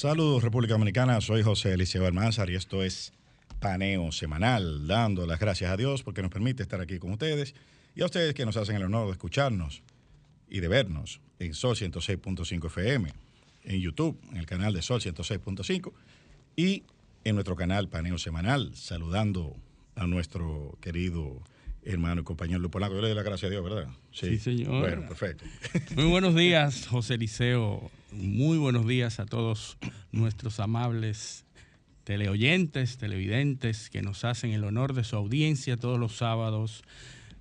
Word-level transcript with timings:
Saludos 0.00 0.44
República 0.44 0.74
Dominicana, 0.74 1.20
soy 1.20 1.42
José 1.42 1.72
Eliseo 1.72 2.06
Almanzar 2.06 2.48
y 2.50 2.54
esto 2.54 2.84
es 2.84 3.12
Paneo 3.58 4.12
Semanal, 4.12 4.86
dando 4.86 5.26
las 5.26 5.40
gracias 5.40 5.72
a 5.72 5.76
Dios 5.76 6.04
porque 6.04 6.22
nos 6.22 6.30
permite 6.30 6.62
estar 6.62 6.80
aquí 6.80 7.00
con 7.00 7.10
ustedes 7.10 7.56
y 7.96 8.02
a 8.02 8.04
ustedes 8.04 8.32
que 8.32 8.46
nos 8.46 8.56
hacen 8.56 8.76
el 8.76 8.84
honor 8.84 9.06
de 9.06 9.14
escucharnos 9.14 9.82
y 10.48 10.60
de 10.60 10.68
vernos 10.68 11.20
en 11.40 11.52
Sol 11.52 11.74
106.5 11.74 12.66
FM, 12.66 13.12
en 13.64 13.80
YouTube, 13.80 14.16
en 14.30 14.36
el 14.36 14.46
canal 14.46 14.72
de 14.72 14.82
Sol 14.82 15.00
106.5 15.00 15.92
y 16.54 16.84
en 17.24 17.34
nuestro 17.34 17.56
canal 17.56 17.88
Paneo 17.88 18.18
Semanal, 18.18 18.76
saludando 18.76 19.56
a 19.96 20.06
nuestro 20.06 20.78
querido 20.80 21.42
hermano 21.92 22.20
y 22.20 22.24
compañero 22.24 22.58
Luis 22.58 22.70
Polanco. 22.70 22.94
Yo 22.94 23.00
le 23.00 23.08
doy 23.08 23.16
las 23.16 23.24
gracias 23.24 23.48
a 23.48 23.50
Dios, 23.50 23.64
¿verdad? 23.64 23.88
Sí, 24.12 24.38
señor. 24.38 24.80
Bueno, 24.80 25.06
perfecto. 25.06 25.44
Muy 25.96 26.04
buenos 26.04 26.34
días, 26.34 26.86
José 26.86 27.14
Eliseo. 27.14 27.90
Muy 28.12 28.58
buenos 28.58 28.86
días 28.86 29.20
a 29.20 29.26
todos 29.26 29.78
nuestros 30.12 30.60
amables 30.60 31.44
teleoyentes, 32.04 32.98
televidentes 32.98 33.90
que 33.90 34.02
nos 34.02 34.24
hacen 34.24 34.52
el 34.52 34.64
honor 34.64 34.94
de 34.94 35.04
su 35.04 35.16
audiencia 35.16 35.76
todos 35.76 35.98
los 35.98 36.16
sábados 36.16 36.82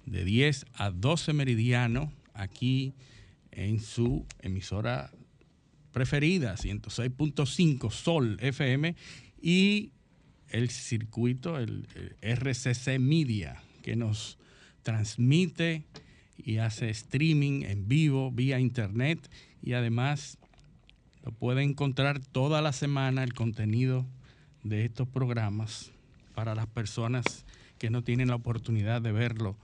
de 0.05 0.23
10 0.23 0.65
a 0.73 0.91
12 0.91 1.33
meridiano 1.33 2.11
aquí 2.33 2.93
en 3.51 3.79
su 3.81 4.25
emisora 4.41 5.11
preferida, 5.91 6.55
106.5 6.55 7.91
Sol 7.91 8.37
FM 8.39 8.95
y 9.41 9.91
el 10.49 10.69
circuito, 10.69 11.57
el, 11.57 11.87
el 11.95 12.15
RCC 12.21 12.99
Media, 12.99 13.61
que 13.87 13.95
nos 13.95 14.37
transmite 14.83 15.85
y 16.37 16.57
hace 16.57 16.89
streaming 16.89 17.63
en 17.63 17.87
vivo 17.87 18.33
vía 18.33 18.59
internet 18.59 19.17
y 19.63 19.75
además 19.75 20.37
lo 21.23 21.31
puede 21.31 21.63
encontrar 21.63 22.19
toda 22.19 22.61
la 22.61 22.73
semana 22.73 23.23
el 23.23 23.33
contenido 23.33 24.05
de 24.63 24.83
estos 24.83 25.07
programas 25.07 25.93
para 26.35 26.53
las 26.53 26.67
personas 26.67 27.45
que 27.77 27.89
no 27.89 28.03
tienen 28.03 28.27
la 28.27 28.35
oportunidad 28.35 29.01
de 29.01 29.13
verlo 29.13 29.55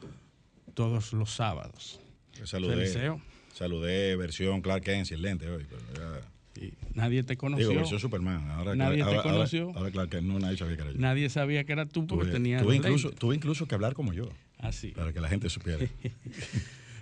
todos 0.73 1.11
los 1.11 1.33
sábados. 1.33 1.99
Saludé, 2.45 3.19
saludé 3.53 4.15
versión 4.15 4.61
Clark 4.61 4.85
Kent 4.85 5.07
sin 5.07 5.21
lente 5.21 5.49
hoy. 5.49 5.65
Pero 5.69 5.81
ya... 5.95 6.32
sí, 6.53 6.73
nadie 6.93 7.23
te 7.23 7.37
conoció. 7.37 7.69
Digo, 7.69 7.79
versión 7.81 7.99
Superman. 7.99 8.49
Ahora, 8.51 8.75
nadie 8.75 9.01
ahora, 9.01 9.21
te 9.21 9.29
conoció. 9.29 9.67
Ahora, 9.67 9.79
ahora 9.79 9.91
Clark 9.91 10.09
Kent, 10.09 10.27
no, 10.27 10.39
nadie 10.39 10.57
sabía 10.57 10.75
que 10.75 10.81
era 10.81 10.91
yo. 10.91 10.99
Nadie 10.99 11.29
sabía 11.29 11.63
que 11.63 11.71
era 11.71 11.85
tú 11.85 12.07
porque 12.07 12.25
tuve, 12.25 12.33
tenías 12.33 12.61
tuve 12.61 12.75
incluso, 12.75 13.11
tuve 13.11 13.35
incluso 13.35 13.67
que 13.67 13.75
hablar 13.75 13.93
como 13.93 14.13
yo. 14.13 14.29
Así. 14.59 14.89
Para 14.89 15.11
que 15.11 15.19
la 15.19 15.29
gente 15.29 15.49
supiera. 15.49 15.79
pues 16.01 16.13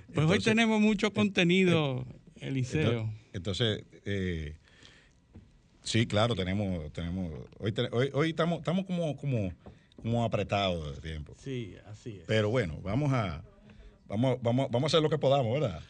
Entonces, 0.09 0.38
hoy 0.38 0.44
tenemos 0.44 0.81
mucho 0.81 1.12
contenido, 1.13 2.06
Eliseo. 2.39 3.09
Entonces, 3.34 3.84
eh, 4.06 4.56
sí, 5.83 6.06
claro, 6.06 6.35
tenemos, 6.35 6.91
tenemos, 6.91 7.31
hoy, 7.59 7.73
hoy, 7.91 8.09
hoy 8.13 8.29
estamos, 8.29 8.59
estamos 8.59 8.85
como, 8.85 9.16
como, 9.16 9.53
como 10.01 10.23
apretados 10.23 10.95
de 10.95 11.01
tiempo. 11.01 11.33
Sí, 11.38 11.75
así 11.85 12.18
es. 12.18 12.25
Pero 12.25 12.50
bueno, 12.50 12.79
vamos 12.81 13.13
a, 13.13 13.44
vamos, 14.07 14.39
vamos, 14.41 14.69
vamos 14.72 14.83
a 14.83 14.97
hacer 14.97 15.03
lo 15.03 15.09
que 15.09 15.18
podamos, 15.18 15.53
¿verdad? 15.53 15.81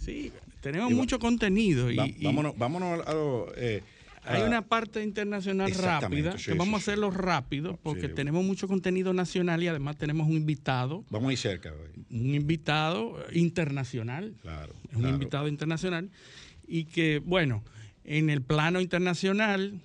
Sí, 0.00 0.32
tenemos 0.60 0.90
y 0.90 0.94
mucho 0.94 1.16
va, 1.16 1.20
contenido 1.20 1.90
y, 1.90 1.96
va, 1.96 2.06
vámonos, 2.22 2.56
vámonos 2.56 3.06
a 3.06 3.12
lo, 3.12 3.52
eh, 3.56 3.82
hay 4.22 4.42
una 4.42 4.62
parte 4.62 5.02
internacional 5.02 5.72
rápida, 5.72 6.36
sí, 6.38 6.52
que 6.52 6.54
vamos 6.54 6.68
sí, 6.68 6.74
a 6.90 6.92
hacerlo 6.92 7.10
rápido 7.10 7.78
porque 7.82 8.08
tenemos 8.08 8.44
mucho 8.44 8.68
contenido 8.68 9.12
nacional 9.12 9.62
y 9.62 9.68
además 9.68 9.96
tenemos 9.96 10.28
un 10.28 10.36
invitado. 10.36 11.04
Vamos 11.10 11.30
a 11.30 11.32
ir 11.32 11.38
cerca 11.38 11.72
hoy. 11.72 12.04
Un 12.10 12.34
invitado 12.34 13.16
internacional. 13.32 14.34
Claro. 14.42 14.74
Es 14.88 14.94
un 14.94 15.00
claro. 15.00 15.14
invitado 15.14 15.48
internacional. 15.48 16.10
Y 16.66 16.84
que, 16.84 17.20
bueno, 17.24 17.64
en 18.04 18.30
el 18.30 18.42
plano 18.42 18.80
internacional 18.80 19.80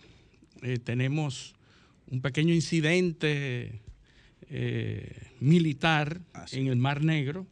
eh, 0.62 0.80
tenemos 0.80 1.56
un 2.08 2.22
pequeño 2.22 2.54
incidente 2.54 3.82
eh, 4.50 5.32
militar 5.40 6.22
Ah, 6.34 6.46
en 6.52 6.68
el 6.68 6.76
Mar 6.76 7.04
Negro. 7.04 7.48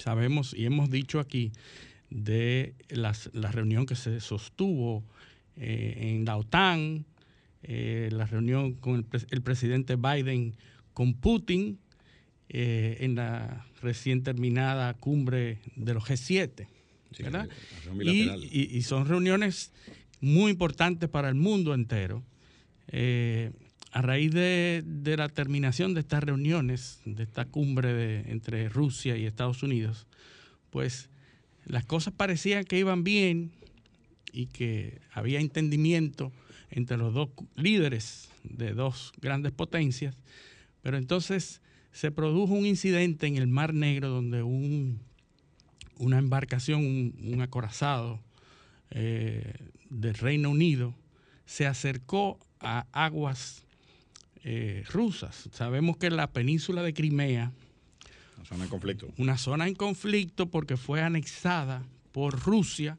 Sabemos 0.00 0.54
y 0.54 0.64
hemos 0.64 0.90
dicho 0.90 1.20
aquí 1.20 1.52
de 2.10 2.74
las, 2.88 3.30
la 3.32 3.52
reunión 3.52 3.86
que 3.86 3.94
se 3.94 4.20
sostuvo 4.20 5.04
eh, 5.56 5.94
en 5.98 6.24
la 6.24 6.36
OTAN, 6.36 7.04
eh, 7.62 8.08
la 8.12 8.26
reunión 8.26 8.74
con 8.74 8.96
el, 8.96 9.04
pre 9.04 9.20
el, 9.30 9.42
presidente 9.42 9.96
Biden 9.96 10.56
con 10.92 11.14
Putin, 11.14 11.78
eh, 12.48 12.96
en 13.00 13.14
la 13.14 13.66
recién 13.80 14.22
terminada 14.22 14.94
cumbre 14.94 15.58
de 15.76 15.94
los 15.94 16.04
G7. 16.04 16.66
Sí, 17.12 17.22
¿verdad? 17.22 17.48
Y, 18.00 18.28
y, 18.28 18.76
y, 18.76 18.82
son 18.82 19.06
reuniones 19.06 19.72
muy 20.20 20.52
importantes 20.52 21.08
para 21.08 21.28
el 21.28 21.34
mundo 21.34 21.74
entero. 21.74 22.24
A 23.92 24.02
raíz 24.02 24.30
de, 24.30 24.84
la 25.16 25.28
terminación 25.28 25.94
de 25.94 26.00
estas 26.00 26.22
reuniones, 26.22 27.00
de 27.04 27.24
esta 27.24 27.44
cumbre 27.44 28.30
entre 28.30 28.68
Rusia 28.68 29.16
y 29.16 29.26
Estados 29.26 29.64
Unidos, 29.64 30.06
pues 30.70 31.10
las 31.64 31.84
cosas 31.84 32.14
parecían 32.14 32.64
que 32.64 32.78
iban 32.78 33.02
bien 33.02 33.50
y 34.32 34.46
que 34.46 35.00
había 35.12 35.40
entendimiento 35.40 36.32
entre 36.70 36.96
los 36.96 37.12
dos 37.12 37.30
líderes 37.56 38.30
de 38.44 38.74
dos 38.74 39.12
grandes 39.20 39.50
potencias, 39.50 40.14
pero 40.82 40.96
entonces 40.96 41.60
se 41.90 42.12
produjo 42.12 42.54
un 42.54 42.66
incidente 42.66 43.26
en 43.26 43.36
el 43.36 43.48
Mar 43.48 43.74
Negro 43.74 44.08
donde 44.08 44.44
un, 44.44 45.00
una 45.98 46.18
embarcación, 46.18 46.86
un, 46.86 47.14
un 47.32 47.40
acorazado 47.40 48.20
eh, 48.90 49.52
del 49.90 50.14
Reino 50.14 50.50
Unido, 50.50 50.94
se 51.44 51.66
acercó 51.66 52.38
a 52.60 52.86
aguas 52.92 53.64
eh, 54.44 54.84
rusas. 54.90 55.48
Sabemos 55.52 55.96
que 55.96 56.10
la 56.10 56.32
península 56.32 56.82
de 56.82 56.94
Crimea, 56.94 57.52
una 58.36 58.46
zona 58.46 58.64
en 58.64 58.70
conflicto, 58.70 59.08
una 59.18 59.38
zona 59.38 59.68
en 59.68 59.74
conflicto 59.74 60.50
porque 60.50 60.76
fue 60.76 61.02
anexada 61.02 61.82
por 62.12 62.40
Rusia 62.40 62.98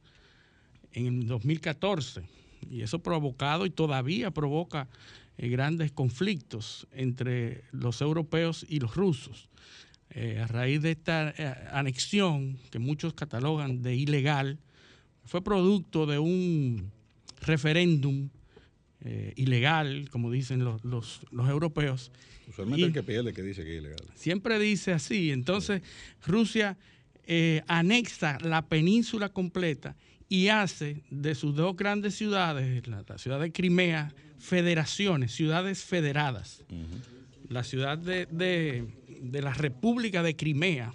en 0.93 1.07
el 1.07 1.27
2014 1.27 2.23
y 2.69 2.81
eso 2.81 2.99
provocado 2.99 3.65
y 3.65 3.69
todavía 3.69 4.31
provoca 4.31 4.87
eh, 5.37 5.49
grandes 5.49 5.91
conflictos 5.91 6.87
entre 6.91 7.63
los 7.71 8.01
europeos 8.01 8.65
y 8.67 8.79
los 8.79 8.95
rusos. 8.95 9.49
Eh, 10.11 10.39
a 10.39 10.47
raíz 10.47 10.81
de 10.81 10.91
esta 10.91 11.33
eh, 11.37 11.55
anexión 11.71 12.57
que 12.69 12.79
muchos 12.79 13.13
catalogan 13.13 13.81
de 13.81 13.95
ilegal, 13.95 14.59
fue 15.23 15.41
producto 15.41 16.05
de 16.05 16.19
un 16.19 16.91
referéndum 17.41 18.29
eh, 19.03 19.33
ilegal, 19.35 20.09
como 20.09 20.29
dicen 20.31 20.63
los, 20.63 20.83
los, 20.83 21.21
los 21.31 21.49
europeos. 21.49 22.11
Usualmente 22.47 22.81
y 22.81 22.83
el 22.85 22.93
que 22.93 23.03
pierde 23.03 23.33
que 23.33 23.41
dice 23.41 23.63
que 23.63 23.77
es 23.77 23.81
ilegal. 23.81 24.03
Siempre 24.15 24.59
dice 24.59 24.93
así. 24.93 25.31
Entonces, 25.31 25.81
Rusia 26.25 26.77
eh, 27.25 27.61
anexa 27.67 28.37
la 28.41 28.61
península 28.63 29.29
completa 29.29 29.95
y 30.27 30.47
hace 30.47 31.01
de 31.09 31.35
sus 31.35 31.55
dos 31.55 31.75
grandes 31.75 32.15
ciudades, 32.15 32.87
la, 32.87 33.03
la 33.07 33.17
ciudad 33.17 33.39
de 33.39 33.51
Crimea, 33.51 34.13
federaciones, 34.39 35.31
ciudades 35.31 35.83
federadas. 35.83 36.63
Uh 36.69 36.75
-huh. 36.75 37.49
La 37.49 37.63
ciudad 37.63 37.97
de, 37.97 38.27
de, 38.27 38.85
de, 39.21 39.41
la 39.41 39.53
República 39.53 40.23
de 40.23 40.35
Crimea 40.35 40.93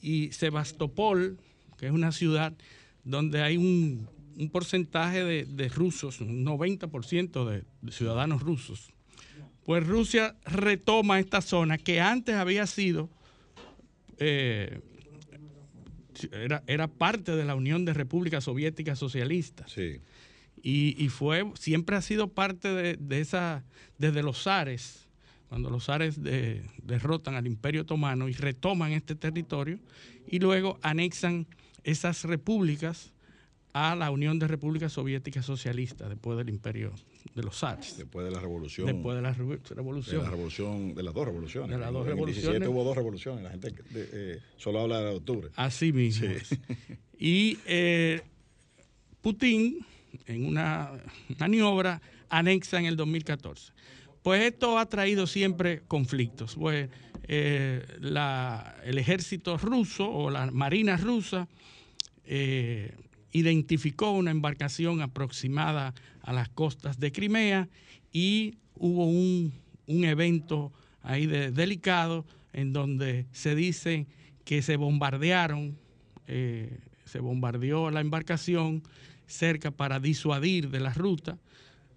y 0.00 0.30
Sebastopol, 0.32 1.36
que 1.78 1.86
es 1.86 1.92
una 1.92 2.12
ciudad 2.12 2.52
donde 3.04 3.42
hay 3.42 3.56
un, 3.56 4.08
porcentaje 4.48 5.24
de, 5.24 5.68
rusos, 5.68 6.20
un 6.20 6.44
90% 6.44 7.48
de, 7.48 7.92
ciudadanos 7.92 8.42
rusos. 8.42 8.90
Pues 9.64 9.86
Rusia 9.86 10.34
retoma 10.44 11.20
esta 11.20 11.40
zona 11.40 11.78
que 11.78 12.00
antes 12.00 12.34
había 12.34 12.66
sido, 12.66 13.08
eh, 14.18 14.80
era, 16.32 16.62
era, 16.66 16.88
parte 16.88 17.36
de 17.36 17.44
la 17.44 17.54
Unión 17.54 17.84
de 17.84 17.94
Repúblicas 17.94 18.44
Soviéticas 18.44 18.98
Socialistas. 18.98 19.70
Sí. 19.70 20.00
Y, 20.64 21.08
fue, 21.08 21.44
siempre 21.54 21.96
ha 21.96 22.02
sido 22.02 22.28
parte 22.28 22.96
de, 22.96 23.20
esa, 23.20 23.64
desde 23.98 24.22
los 24.22 24.44
zares, 24.44 25.08
cuando 25.48 25.70
los 25.70 25.86
zares 25.86 26.20
derrotan 26.22 27.34
al 27.34 27.46
Imperio 27.46 27.82
Otomano 27.82 28.28
y 28.28 28.32
retoman 28.32 28.92
este 28.92 29.16
territorio 29.16 29.80
y 30.26 30.38
luego 30.38 30.78
anexan 30.82 31.46
esas 31.82 32.24
repúblicas 32.24 33.11
a 33.72 33.96
la 33.96 34.10
Unión 34.10 34.38
de 34.38 34.46
Repúblicas 34.46 34.92
Soviéticas 34.92 35.46
Socialistas 35.46 36.08
después 36.08 36.36
del 36.36 36.50
Imperio 36.50 36.92
de 37.34 37.42
los 37.42 37.58
zares. 37.58 37.96
Después 37.96 38.24
de 38.26 38.30
la 38.30 38.40
revolución. 38.40 38.86
Después 38.86 39.16
de 39.16 39.22
la 39.22 39.32
revolución. 39.32 39.76
De 39.76 40.24
la 40.24 40.30
revolución, 40.30 40.94
de 40.94 41.02
las 41.02 41.14
dos 41.14 41.26
revoluciones. 41.26 41.70
De 41.70 41.78
las 41.78 41.92
dos 41.92 42.02
en 42.02 42.08
revoluciones. 42.08 42.62
El 42.62 42.68
hubo 42.68 42.84
dos 42.84 42.96
revoluciones, 42.96 43.44
la 43.44 43.50
gente 43.50 43.74
eh, 43.94 44.40
solo 44.56 44.80
habla 44.80 45.00
de 45.00 45.16
octubre. 45.16 45.48
Así 45.56 45.92
mismo. 45.92 46.28
Y 47.18 47.58
eh, 47.66 48.20
Putin 49.20 49.78
en 50.26 50.44
una 50.44 50.90
maniobra 51.38 52.02
anexa 52.28 52.78
en 52.78 52.86
el 52.86 52.96
2014. 52.96 53.72
Pues 54.22 54.42
esto 54.42 54.78
ha 54.78 54.86
traído 54.86 55.26
siempre 55.26 55.82
conflictos. 55.86 56.56
Pues 56.56 56.90
eh, 57.28 57.86
el 58.84 58.98
ejército 58.98 59.56
ruso 59.56 60.10
o 60.10 60.30
la 60.30 60.50
marina 60.50 60.96
rusa 60.96 61.48
identificó 63.32 64.12
una 64.12 64.30
embarcación 64.30 65.00
aproximada 65.00 65.94
a 66.22 66.32
las 66.32 66.48
costas 66.50 67.00
de 67.00 67.12
Crimea 67.12 67.68
y 68.12 68.56
hubo 68.76 69.06
un, 69.06 69.52
evento 69.86 70.72
ahí 71.02 71.26
delicado 71.26 72.24
en 72.52 72.72
donde 72.72 73.26
se 73.32 73.54
dice 73.54 74.06
que 74.44 74.62
se 74.62 74.76
bombardearon, 74.76 75.76
eh, 76.26 76.78
se 77.04 77.20
bombardeó 77.20 77.90
la 77.90 78.00
embarcación 78.00 78.82
cerca 79.26 79.70
para 79.70 80.00
disuadir 80.00 80.70
de 80.70 80.80
la 80.80 80.94
ruta. 80.94 81.38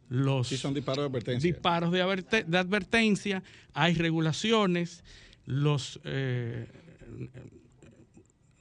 Los 0.09 0.49
sí, 0.49 0.57
son 0.57 0.73
disparos 0.73 1.03
de 1.03 1.09
advertencia. 1.09 1.51
Disparos 1.51 1.91
de, 1.91 2.01
advertencia. 2.01 3.43
Hay 3.73 3.95
regulaciones. 3.95 5.03
Los, 5.45 5.99
eh, 6.03 6.67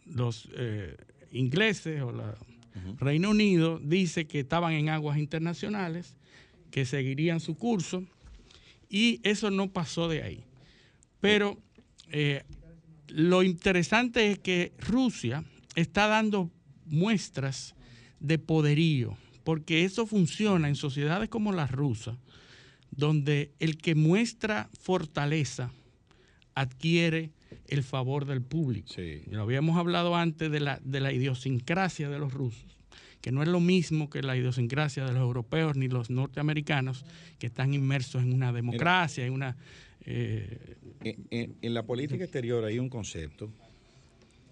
los 0.06 0.48
eh, 0.54 0.96
ingleses 1.32 2.02
o 2.02 2.12
la 2.12 2.34
Reino 2.98 3.30
Unido 3.30 3.80
dice 3.82 4.26
que 4.26 4.40
estaban 4.40 4.72
en 4.72 4.88
aguas 4.88 5.18
internacionales, 5.18 6.16
que 6.70 6.84
seguirían 6.84 7.40
su 7.40 7.56
curso. 7.56 8.04
Y 8.88 9.20
eso 9.22 9.50
no 9.50 9.70
pasó 9.72 10.08
de 10.08 10.22
ahí. 10.22 10.44
Pero 11.20 11.58
eh, 12.10 12.42
lo 13.08 13.42
interesante 13.42 14.30
es 14.30 14.38
que 14.38 14.72
Rusia 14.78 15.44
está 15.74 16.06
dando 16.06 16.50
muestras 16.86 17.74
de 18.20 18.38
poderío, 18.38 19.16
porque 19.42 19.84
eso 19.84 20.06
funciona 20.06 20.68
en 20.68 20.76
sociedades 20.76 21.28
como 21.28 21.52
la 21.52 21.66
rusa, 21.66 22.16
donde 22.90 23.52
el 23.58 23.76
que 23.76 23.94
muestra 23.94 24.68
fortaleza 24.80 25.70
adquiere 26.54 27.30
el 27.68 27.82
favor 27.82 28.24
del 28.24 28.42
público. 28.42 28.94
Lo 29.30 29.42
habíamos 29.42 29.76
hablado 29.76 30.16
antes 30.16 30.50
de 30.50 30.60
la, 30.60 30.80
de 30.84 31.00
la 31.00 31.12
idiosincrasia 31.12 32.08
de 32.08 32.18
los 32.18 32.32
rusos, 32.32 32.76
que 33.20 33.32
no 33.32 33.42
es 33.42 33.48
lo 33.48 33.60
mismo 33.60 34.10
que 34.10 34.22
la 34.22 34.36
idiosincrasia 34.36 35.04
de 35.04 35.12
los 35.12 35.22
europeos 35.22 35.76
ni 35.76 35.88
los 35.88 36.10
norteamericanos, 36.10 37.04
que 37.38 37.46
están 37.46 37.74
inmersos 37.74 38.22
en 38.22 38.32
una 38.32 38.52
democracia, 38.52 39.26
en 39.26 39.32
una... 39.32 39.56
Eh, 40.06 40.76
en, 41.02 41.74
la 41.74 41.84
política 41.84 42.24
exterior 42.24 42.64
hay 42.64 42.78
un 42.78 42.90
concepto 42.90 43.50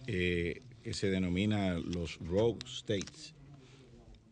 eh, 0.06 0.62
que 0.82 0.94
se 0.94 1.10
denomina 1.10 1.74
los 1.78 2.18
rogue 2.20 2.58
states, 2.66 3.34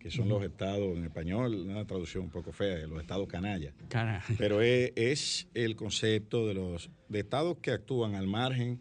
que 0.01 0.11
son 0.11 0.29
los 0.31 0.43
estados, 0.43 0.97
en 0.97 1.05
español, 1.05 1.55
una 1.55 1.87
traducción 1.87 2.25
un 2.25 2.31
poco 2.31 2.53
fea, 2.53 2.87
los 2.87 3.01
estados 3.01 3.29
canallas. 3.29 3.75
Pero 4.39 4.63
es, 4.63 5.47
el 5.53 5.77
concepto 5.77 6.47
de 6.47 6.55
los 6.55 6.91
de 7.09 7.21
estados 7.21 7.59
que 7.59 7.71
actúan 7.71 8.15
al 8.15 8.27
margen 8.27 8.81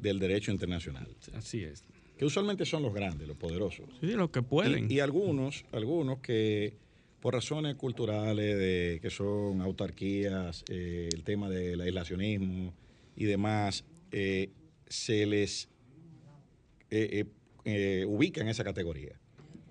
del 0.00 0.20
derecho 0.20 0.52
internacional. 0.52 1.08
Así 1.34 1.64
es. 1.64 1.84
Que 2.16 2.24
usualmente 2.24 2.64
son 2.64 2.82
los 2.82 2.94
grandes, 2.94 3.26
los 3.26 3.36
poderosos. 3.36 3.86
Sí, 4.00 4.12
los 4.12 4.30
que 4.30 4.42
pueden. 4.42 4.90
Y, 4.90 5.00
algunos, 5.00 5.64
algunos 5.72 6.20
que 6.20 6.76
por 7.20 7.34
razones 7.34 7.74
culturales, 7.74 8.56
de 8.56 9.00
que 9.02 9.10
son 9.10 9.60
autarquías, 9.60 10.64
eh, 10.70 11.08
el 11.12 11.24
tema 11.24 11.50
del 11.50 11.80
aislacionismo 11.80 12.72
y 13.16 13.24
demás, 13.24 13.84
eh, 14.12 14.50
se 14.86 15.26
les 15.26 15.68
eh, 16.90 17.24
ubica 18.06 18.40
en 18.40 18.48
esa 18.48 18.62
categoría. 18.62 19.19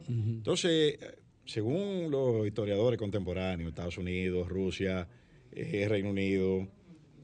Entonces, 0.10 0.98
según 1.46 2.10
los 2.10 2.46
historiadores 2.46 2.98
contemporáneos, 2.98 3.70
Estados 3.70 3.98
Unidos, 3.98 4.48
Rusia, 4.50 5.08
eh, 5.52 5.88
Reino 5.88 6.10
Unido, 6.10 6.68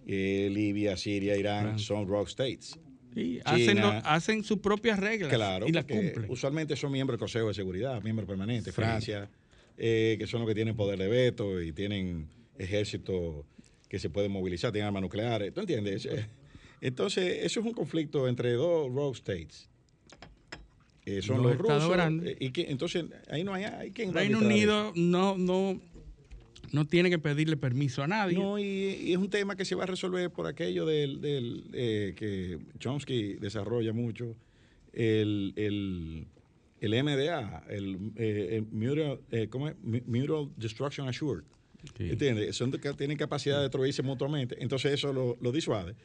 eh, 0.08 0.50
Libia, 0.52 0.96
Siria, 0.98 1.36
Irán, 1.36 1.80
son 1.80 2.08
rock 2.08 2.28
states. 2.30 2.80
Y 3.16 3.40
hacen, 3.46 4.44
sus 4.44 4.60
propias 4.60 5.00
reglas 5.00 5.34
claro, 5.34 5.68
y 5.68 5.72
las 5.72 5.86
cumplen. 5.86 6.26
Usualmente 6.30 6.76
son 6.76 6.92
miembros 6.92 7.16
del 7.16 7.20
Consejo 7.20 7.48
de 7.48 7.54
Seguridad, 7.54 8.02
miembros 8.04 8.28
permanentes. 8.28 8.74
Francia, 8.74 9.30
eh, 9.78 10.16
que 10.20 10.28
son 10.28 10.42
los 10.42 10.50
que 10.50 10.56
tienen 10.56 10.76
poder 10.76 11.00
de 11.00 11.08
veto 11.08 11.62
y 11.62 11.72
tienen 11.72 12.28
ejército 12.58 13.46
que 13.88 14.00
se 14.00 14.10
pueden 14.10 14.32
movilizar, 14.32 14.72
tienen 14.72 14.88
armas 14.88 15.04
nucleares. 15.04 15.54
¿Tú 15.54 15.62
entiendes? 15.62 16.08
Entonces, 16.82 17.44
eso 17.44 17.62
es 17.62 17.66
un 17.66 17.74
conflicto 17.74 18.28
entre 18.28 18.52
dos 18.54 18.94
rogue 18.94 19.18
states. 19.18 19.70
Eh, 21.06 21.22
son 21.22 21.44
los, 21.44 21.58
rusos. 21.58 21.96
Eh, 22.24 22.38
y 22.40 22.52
que, 22.52 22.64
entonces, 22.70 23.06
ahí 23.30 23.44
no 23.44 23.54
hay, 23.54 23.66
hay 23.66 23.92
quien 23.92 24.12
Reino 24.14 24.40
Unido 24.40 24.92
no, 24.96 25.38
no, 25.38 25.80
no 26.72 26.86
tiene 26.88 27.12
que 27.12 27.20
pedirle 27.20 27.58
permiso 27.58 28.02
a 28.02 28.08
nadie. 28.08 28.38
No, 28.38 28.58
y, 28.58 29.12
es 29.12 29.18
un 29.18 29.30
tema 29.30 29.56
que 29.56 29.66
se 29.66 29.76
va 29.76 29.84
a 29.84 29.88
resolver 29.88 30.32
por 30.32 30.48
aquello 30.48 30.86
del, 30.86 31.22
del 31.22 31.66
eh, 31.74 32.14
que 32.16 32.58
Chomsky 32.80 33.36
desarrolla 33.36 33.94
mucho, 33.94 34.36
el, 34.94 35.54
el, 35.58 36.26
el 36.82 37.04
MDA, 37.04 37.66
el, 37.70 38.12
el 38.16 38.64
Mutual, 38.72 39.20
¿cómo 39.50 39.70
es? 39.70 39.76
Mutual 39.84 40.50
Destruction 40.58 41.08
Assured. 41.08 41.44
¿Entiendes? 42.00 42.56
Son 42.56 42.72
que 42.72 42.94
tienen 42.94 43.16
capacidad 43.16 43.58
de 43.58 43.64
destruirse 43.64 44.02
mutuamente, 44.02 44.56
entonces 44.60 44.94
eso 44.94 45.14
lo, 45.14 45.38
lo 45.40 45.52
disuade. 45.52 45.96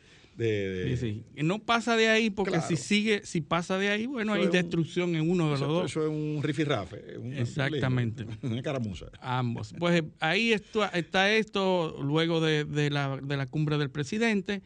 No 1.37 1.59
pasa 1.59 1.97
de 1.97 2.09
ahí 2.09 2.31
porque 2.31 2.61
si 2.61 2.77
sigue, 2.77 3.23
si 3.25 3.41
pasa 3.41 3.79
de 3.79 3.89
ahí, 3.89 4.07
bueno, 4.07 4.33
hay 4.33 4.47
destrucción 4.47 5.15
en 5.15 5.31
uno 5.31 5.53
de 5.53 5.59
los 5.59 5.69
dos. 5.69 5.91
Eso 5.91 6.03
es 6.05 6.11
un 6.11 6.41
rifirrafe. 6.43 7.03
Exactamente. 7.37 8.27
una 8.43 8.63
caramuza. 8.63 9.07
Ambos. 9.21 9.75
Pues 9.79 10.03
ahí 10.21 10.53
está, 10.53 11.33
esto, 11.33 11.97
luego 12.03 12.41
de, 12.41 12.91
la, 12.91 13.47
cumbre 13.47 13.79
del 13.79 13.91
presidente. 13.91 14.63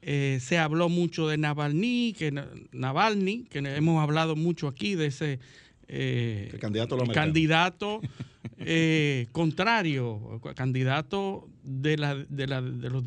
Eh, 0.00 0.38
se 0.40 0.58
habló 0.58 0.88
mucho 0.88 1.26
de 1.26 1.38
Navalny, 1.38 2.14
que 2.16 2.32
Navalny, 2.72 3.44
que 3.50 3.58
hemos 3.58 4.00
hablado 4.00 4.36
mucho 4.36 4.68
aquí 4.68 4.94
de 4.94 5.06
ese 5.06 5.40
eh, 5.88 6.56
candidato, 6.60 6.96
candidato 7.12 8.00
eh, 8.58 9.26
contrario, 9.32 10.40
candidato 10.54 11.48
de, 11.62 11.96
la, 11.96 12.14
de, 12.14 12.46
la, 12.46 12.62
de 12.62 12.90
los 12.90 13.04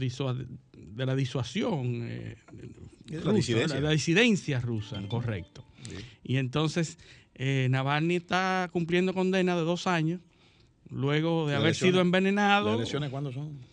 de 0.93 1.05
la 1.05 1.15
disuasión 1.15 2.01
eh, 2.03 2.35
la, 3.09 3.33
disidencia. 3.91 4.59
rusa, 4.59 5.01
correcto. 5.07 5.65
Y 6.23 6.37
entonces 6.37 6.97
eh, 7.35 7.67
Navalny 7.69 8.15
está 8.15 8.69
cumpliendo 8.71 9.13
condena 9.13 9.55
de 9.55 9.63
dos 9.63 9.87
años, 9.87 10.21
luego 10.89 11.47
de 11.47 11.55
haber 11.55 11.75
sido 11.75 12.01
envenenado. 12.01 12.69
¿Las 12.69 12.77
elecciones 12.77 13.09
cuándo 13.09 13.31
son? 13.31 13.71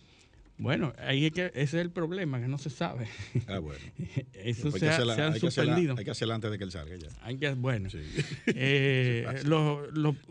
Bueno, 0.57 0.93
ahí 0.97 1.25
es 1.25 1.31
que 1.31 1.45
ese 1.45 1.61
es 1.61 1.73
el 1.75 1.89
problema, 1.89 2.41
que 2.41 2.49
no 2.49 2.57
se 2.57 2.69
sabe. 2.69 3.07
Ah, 3.47 3.59
bueno. 3.59 3.79
Eso 4.33 4.71
se, 4.71 4.89
ha, 4.89 4.97
han 4.97 5.39
suspendido. 5.39 5.95
hay 5.97 6.03
que 6.03 6.11
hacerlo 6.11 6.33
antes 6.33 6.51
de 6.51 6.57
que 6.57 6.65
él 6.65 6.71
salga 6.71 6.97
ya. 6.97 7.07
Hay 7.21 7.37
que, 7.37 7.53
bueno. 7.53 7.87
Eh, 8.47 9.25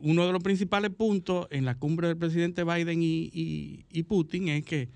uno 0.02 0.26
de 0.26 0.32
los 0.32 0.42
principales 0.42 0.90
puntos 0.90 1.46
en 1.50 1.64
la 1.64 1.76
cumbre 1.76 2.08
del 2.08 2.18
presidente 2.18 2.62
Biden 2.62 3.02
y, 3.02 3.86
y 3.90 4.02
Putin 4.02 4.48
es 4.48 4.66
que 4.66 4.90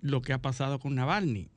lo 0.00 0.22
que 0.22 0.32
ha 0.32 0.40
pasado 0.40 0.78
con 0.78 0.94
Navalny. 0.94 1.48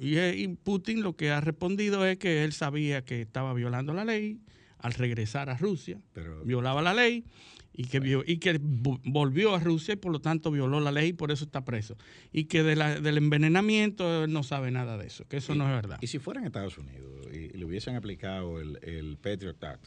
Eh, 0.00 0.34
y, 0.36 0.48
Putin 0.48 1.02
lo 1.02 1.16
que 1.16 1.30
ha 1.30 1.40
respondido 1.40 2.06
es 2.06 2.18
que 2.18 2.44
él 2.44 2.52
sabía 2.52 3.04
que 3.04 3.22
estaba 3.22 3.54
violando 3.54 3.92
la 3.92 4.04
ley 4.04 4.40
al 4.78 4.94
regresar 4.94 5.50
a 5.50 5.56
Rusia, 5.56 6.00
violaba 6.44 6.82
la 6.82 6.94
ley 6.94 7.24
y 7.72 7.84
que, 7.84 8.22
y 8.26 8.38
que 8.38 8.58
volvió 8.60 9.54
a 9.54 9.60
Rusia 9.60 9.94
y 9.94 9.96
por 9.96 10.12
lo 10.12 10.20
tanto 10.20 10.50
violó 10.50 10.80
la 10.80 10.92
ley 10.92 11.08
y 11.08 11.12
por 11.12 11.32
eso 11.32 11.44
está 11.44 11.64
preso. 11.64 11.96
Y 12.32 12.44
que 12.44 12.62
de 12.62 12.76
del 13.00 13.18
envenenamiento 13.18 14.26
no 14.26 14.42
sabe 14.42 14.70
nada 14.70 14.96
de 14.98 15.06
eso, 15.06 15.26
que 15.26 15.38
eso 15.38 15.54
no 15.54 15.64
es 15.64 15.70
verdad. 15.70 15.98
Y 16.00 16.06
si 16.06 16.18
fuera 16.18 16.40
en 16.40 16.46
Estados 16.46 16.78
Unidos 16.78 17.26
y 17.32 17.56
le 17.56 17.64
hubiesen 17.64 17.96
aplicado 17.96 18.60
el, 18.60 18.78
el 18.82 19.16
Patriot 19.16 19.62
Act, 19.64 19.86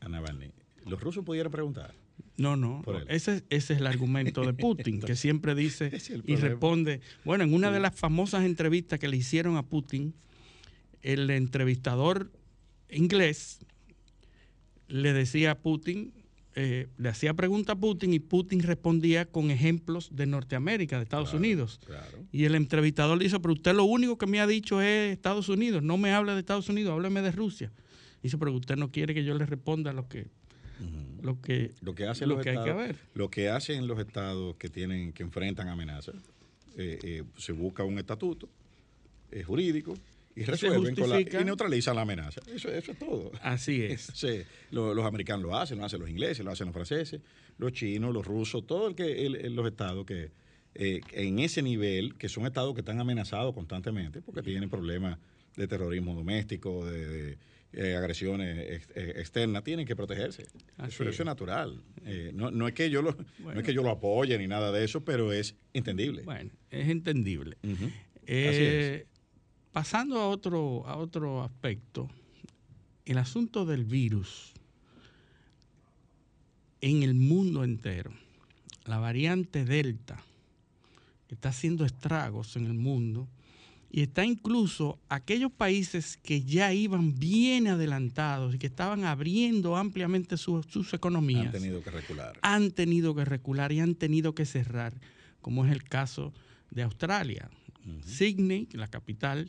A 0.00 0.08
Navalny. 0.08 0.50
Los 0.86 1.00
rusos 1.00 1.24
pudieran 1.24 1.52
preguntar. 1.52 1.94
No, 2.36 2.56
no. 2.56 2.82
Ese, 3.08 3.44
ese, 3.50 3.72
es 3.74 3.80
el 3.80 3.86
argumento 3.86 4.42
de 4.42 4.54
Putin, 4.54 5.00
que 5.00 5.16
siempre 5.16 5.54
dice 5.54 5.90
y 6.26 6.36
responde. 6.36 7.00
Bueno, 7.24 7.44
en 7.44 7.52
una 7.52 7.70
de 7.70 7.80
las 7.80 7.94
famosas 7.94 8.44
entrevistas 8.44 8.98
que 8.98 9.08
le 9.08 9.16
hicieron 9.16 9.56
a 9.56 9.64
Putin, 9.64 10.14
el 11.02 11.28
entrevistador 11.30 12.30
inglés 12.90 13.60
le 14.88 15.12
decía 15.12 15.52
a 15.52 15.58
Putin, 15.58 16.12
eh, 16.54 16.88
le 16.96 17.08
hacía 17.08 17.34
pregunta 17.34 17.74
a 17.74 17.76
Putin 17.76 18.14
y 18.14 18.18
Putin 18.18 18.60
respondía 18.60 19.26
con 19.26 19.50
ejemplos 19.50 20.08
de 20.12 20.26
Norteamérica, 20.26 20.96
de 20.96 21.04
Estados 21.04 21.34
Unidos. 21.34 21.80
Y 22.32 22.44
el 22.44 22.54
entrevistador 22.54 23.18
le 23.18 23.24
dice, 23.24 23.38
pero 23.38 23.54
usted 23.54 23.74
lo 23.74 23.84
único 23.84 24.16
que 24.18 24.26
me 24.26 24.40
ha 24.40 24.46
dicho 24.46 24.80
es 24.80 25.12
Estados 25.12 25.48
Unidos, 25.48 25.82
no 25.82 25.98
me 25.98 26.12
habla 26.12 26.34
de 26.34 26.40
Estados 26.40 26.68
Unidos, 26.68 26.92
hábleme 26.92 27.22
de 27.22 27.32
Rusia. 27.32 27.72
Dice, 28.22 28.38
pero 28.38 28.52
usted 28.52 28.76
no 28.76 28.90
quiere 28.90 29.14
que 29.14 29.24
yo 29.24 29.34
le 29.34 29.46
responda 29.46 29.92
lo 29.92 30.08
que, 30.08 30.26
lo 31.22 31.40
que, 31.40 31.72
lo 31.80 31.94
que, 31.94 32.06
hace 32.06 32.26
lo 32.26 32.40
que 32.40 32.50
hay 32.50 32.64
que 32.64 32.72
ver. 32.72 32.96
Lo 33.14 33.30
que 33.30 33.48
hacen 33.48 33.86
los 33.86 33.98
estados 33.98 34.56
que 34.56 34.68
tienen, 34.68 35.12
que 35.12 35.22
enfrentan 35.22 35.68
amenazas, 35.68 36.16
eh, 36.76 36.98
eh, 37.02 37.22
se 37.36 37.52
busca 37.52 37.84
un 37.84 37.98
estatuto 37.98 38.48
jurídico 39.46 39.94
y 40.34 40.44
resuelven 40.44 40.94
con 40.94 41.10
la, 41.10 41.20
y 41.20 41.44
neutralizan 41.44 41.96
la 41.96 42.02
amenaza. 42.02 42.40
Eso, 42.46 42.70
eso 42.70 42.92
es 42.92 42.98
todo. 42.98 43.32
Así 43.42 43.82
es. 43.82 44.12
los 44.70 45.04
americanos 45.04 45.42
lo 45.42 45.56
hacen, 45.56 45.78
lo 45.78 45.84
hacen 45.84 46.00
los 46.00 46.08
ingleses, 46.08 46.44
lo 46.44 46.52
hacen 46.52 46.66
los 46.66 46.74
franceses, 46.74 47.20
los 47.58 47.72
chinos, 47.72 48.14
los 48.14 48.24
rusos, 48.24 48.66
todo 48.66 48.88
el 48.88 48.94
que 48.94 49.28
los 49.50 49.66
estados 49.66 50.06
que 50.06 50.30
eh, 50.80 51.00
en 51.12 51.40
ese 51.40 51.60
nivel, 51.60 52.14
que 52.14 52.28
son 52.28 52.46
estados 52.46 52.72
que 52.72 52.80
están 52.82 53.00
amenazados 53.00 53.52
constantemente 53.52 54.22
porque 54.22 54.42
tienen 54.42 54.70
problemas 54.70 55.18
de 55.56 55.66
terrorismo 55.66 56.14
doméstico, 56.14 56.86
de, 56.86 57.36
eh, 57.72 57.94
agresiones 57.94 58.88
eh, 58.94 59.12
externas, 59.16 59.62
tienen 59.62 59.86
que 59.86 59.94
protegerse. 59.94 60.46
Eso, 60.86 61.04
es. 61.04 61.24
natural. 61.24 61.82
no, 62.32 62.68
es 62.68 62.74
que 62.74 62.90
yo 62.90 63.02
lo, 63.02 63.16
no 63.38 63.52
es 63.52 63.62
que 63.62 63.74
yo 63.74 63.82
lo 63.82 63.90
apoye 63.90 64.38
ni 64.38 64.46
nada 64.46 64.72
de 64.72 64.84
eso, 64.84 65.04
pero 65.04 65.32
es 65.32 65.54
entendible. 65.72 66.22
Bueno, 66.22 66.50
es 66.70 66.88
entendible. 66.88 67.56
Así 67.62 67.84
es. 68.26 69.04
Pasando 69.72 70.18
a 70.18 70.28
otro, 70.28 70.86
a 70.86 70.96
otro 70.96 71.42
aspecto, 71.42 72.08
el 73.04 73.18
asunto 73.18 73.64
del 73.64 73.84
virus 73.84 74.52
en 76.80 77.02
el 77.02 77.14
mundo 77.14 77.64
entero, 77.64 78.12
la 78.86 78.98
variante 78.98 79.64
Delta, 79.64 80.22
que 81.26 81.34
está 81.34 81.50
haciendo 81.50 81.84
estragos 81.84 82.56
en 82.56 82.66
el 82.66 82.74
mundo, 82.74 83.28
y 83.90 84.02
está 84.02 84.24
incluso 84.24 84.98
aquellos 85.08 85.50
países 85.50 86.18
que 86.18 86.42
ya 86.42 86.72
iban 86.74 87.18
bien 87.18 87.68
adelantados 87.68 88.54
y 88.54 88.58
que 88.58 88.66
estaban 88.66 89.04
abriendo 89.04 89.76
ampliamente 89.76 90.36
sus 90.36 90.92
economías. 90.92 91.46
Han 91.46 91.52
tenido 91.52 91.82
que 91.82 91.90
recular. 91.90 92.38
Han 92.42 92.70
tenido 92.70 93.14
que 93.14 93.24
recular 93.24 93.72
y 93.72 93.80
han 93.80 93.94
tenido 93.94 94.34
que 94.34 94.44
cerrar, 94.44 94.94
como 95.40 95.64
es 95.64 95.72
el 95.72 95.84
caso 95.84 96.34
de 96.70 96.82
Australia. 96.82 97.50
Sydney, 98.04 98.68
la 98.72 98.88
capital, 98.88 99.48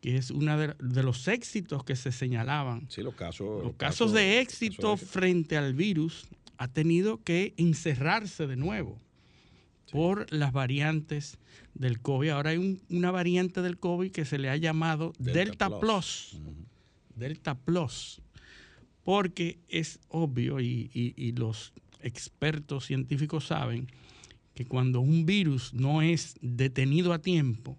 que 0.00 0.16
es 0.16 0.30
uno 0.30 0.56
de, 0.56 1.02
los 1.02 1.26
éxitos 1.26 1.82
que 1.82 1.96
se 1.96 2.12
señalaban. 2.12 2.88
Sí, 2.88 3.02
los 3.02 3.14
casos. 3.14 3.64
Los, 3.64 3.74
casos, 3.74 4.12
de 4.12 4.40
éxito 4.40 4.96
frente 4.96 5.56
al 5.56 5.74
virus 5.74 6.28
ha 6.58 6.68
tenido 6.68 7.22
que 7.24 7.54
encerrarse 7.56 8.46
de 8.46 8.54
nuevo 8.54 8.98
por 9.90 10.32
las 10.32 10.52
variantes 10.52 11.38
del 11.74 12.00
COVID. 12.00 12.30
Ahora 12.30 12.50
hay 12.50 12.80
una 12.88 13.10
variante 13.10 13.62
del 13.62 13.78
COVID 13.78 14.10
que 14.10 14.24
se 14.24 14.38
le 14.38 14.50
ha 14.50 14.56
llamado 14.56 15.12
Delta, 15.18 15.80
Plus. 15.80 16.38
Delta 17.14 17.58
Plus. 17.58 18.20
Porque 19.04 19.58
es 19.68 19.98
obvio 20.08 20.60
y 20.60 21.34
los 21.36 21.72
expertos 22.02 22.86
científicos 22.86 23.46
saben 23.46 23.88
que 24.54 24.66
cuando 24.66 25.00
un 25.00 25.26
virus 25.26 25.72
no 25.74 26.02
es 26.02 26.36
detenido 26.40 27.12
a 27.12 27.20
tiempo, 27.20 27.78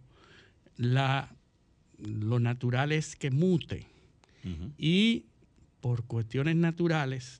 la, 0.77 1.35
lo 1.99 2.39
natural 2.39 2.91
es 2.91 3.15
que 3.15 3.31
mute. 3.31 3.87
Y 4.77 5.25
por 5.81 6.05
cuestiones 6.05 6.55
naturales, 6.55 7.37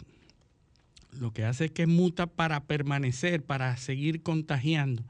lo 1.20 1.34
que 1.34 1.44
hace 1.44 1.66
es 1.66 1.72
que 1.72 1.88
muta 1.88 2.28
para 2.28 2.64
permanecer, 2.64 3.44
para 3.44 3.76
seguir 3.78 4.22
contagiando. 4.24 5.04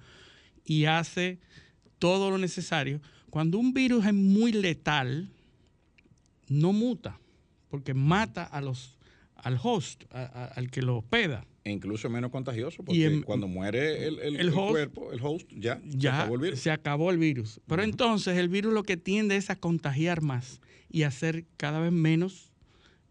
Y 0.65 0.86
hace 0.86 1.39
todo 2.00 2.31
lo 2.31 2.38
necesario. 2.38 3.01
Cuando 3.29 3.58
un 3.58 3.74
virus 3.74 4.05
es 4.05 4.13
muy 4.13 4.51
letal, 4.51 5.29
no 6.50 6.74
muta, 6.74 7.20
porque 7.70 7.93
mata 7.93 8.43
a 8.43 8.60
los, 8.62 8.98
al 9.36 9.58
host, 9.62 10.03
al 10.13 10.70
que 10.70 10.81
lo 10.81 10.98
hospeda. 10.98 11.46
E 11.63 11.72
incluso 11.72 12.10
menos 12.10 12.31
contagioso, 12.31 12.84
porque 12.84 13.22
cuando 13.24 13.48
muere 13.48 14.08
el, 14.08 14.51
cuerpo, 14.51 15.13
el 15.13 15.20
host, 15.22 15.48
ya, 15.55 15.79
se 16.00 16.10
acabó 16.10 16.36
el 16.36 16.41
virus. 16.41 16.60
Se 16.60 16.72
acabó 16.72 17.12
el 17.12 17.17
virus. 17.20 17.62
Pero 17.67 17.84
entonces 17.84 18.38
el 18.38 18.50
virus 18.50 18.74
lo 18.74 18.84
que 18.84 18.98
tiende 18.98 19.36
es 19.38 19.50
a 19.51 19.55
contagiar 19.55 20.22
más 20.22 20.60
y 20.89 21.03
a 21.03 21.12
ser 21.12 21.46
cada 21.58 21.79
vez 21.79 21.91
menos, 21.91 22.51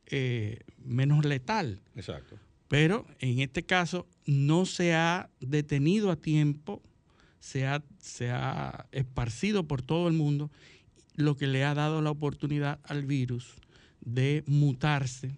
eh, 0.07 0.59
menos 0.85 1.25
letal. 1.25 1.81
Exacto. 1.95 2.37
Pero 2.71 3.05
en 3.19 3.41
este 3.41 3.65
caso 3.65 4.07
no 4.27 4.65
se 4.65 4.95
ha 4.95 5.29
detenido 5.41 6.13
a 6.13 6.15
tiempo, 6.15 6.81
se 7.41 7.67
ha, 7.67 7.83
se 7.99 8.31
ha 8.31 8.87
esparcido 8.93 9.67
por 9.67 9.83
todo 9.83 10.07
el 10.07 10.15
mundo, 10.15 10.53
lo 11.17 11.37
que 11.37 11.49
le 11.49 11.65
ha 11.65 11.75
dado 11.75 12.01
la 12.01 12.13
oportunidad 12.13 12.79
al 12.85 13.07
virus 13.07 13.57
de 14.03 14.45
mutarse 14.47 15.37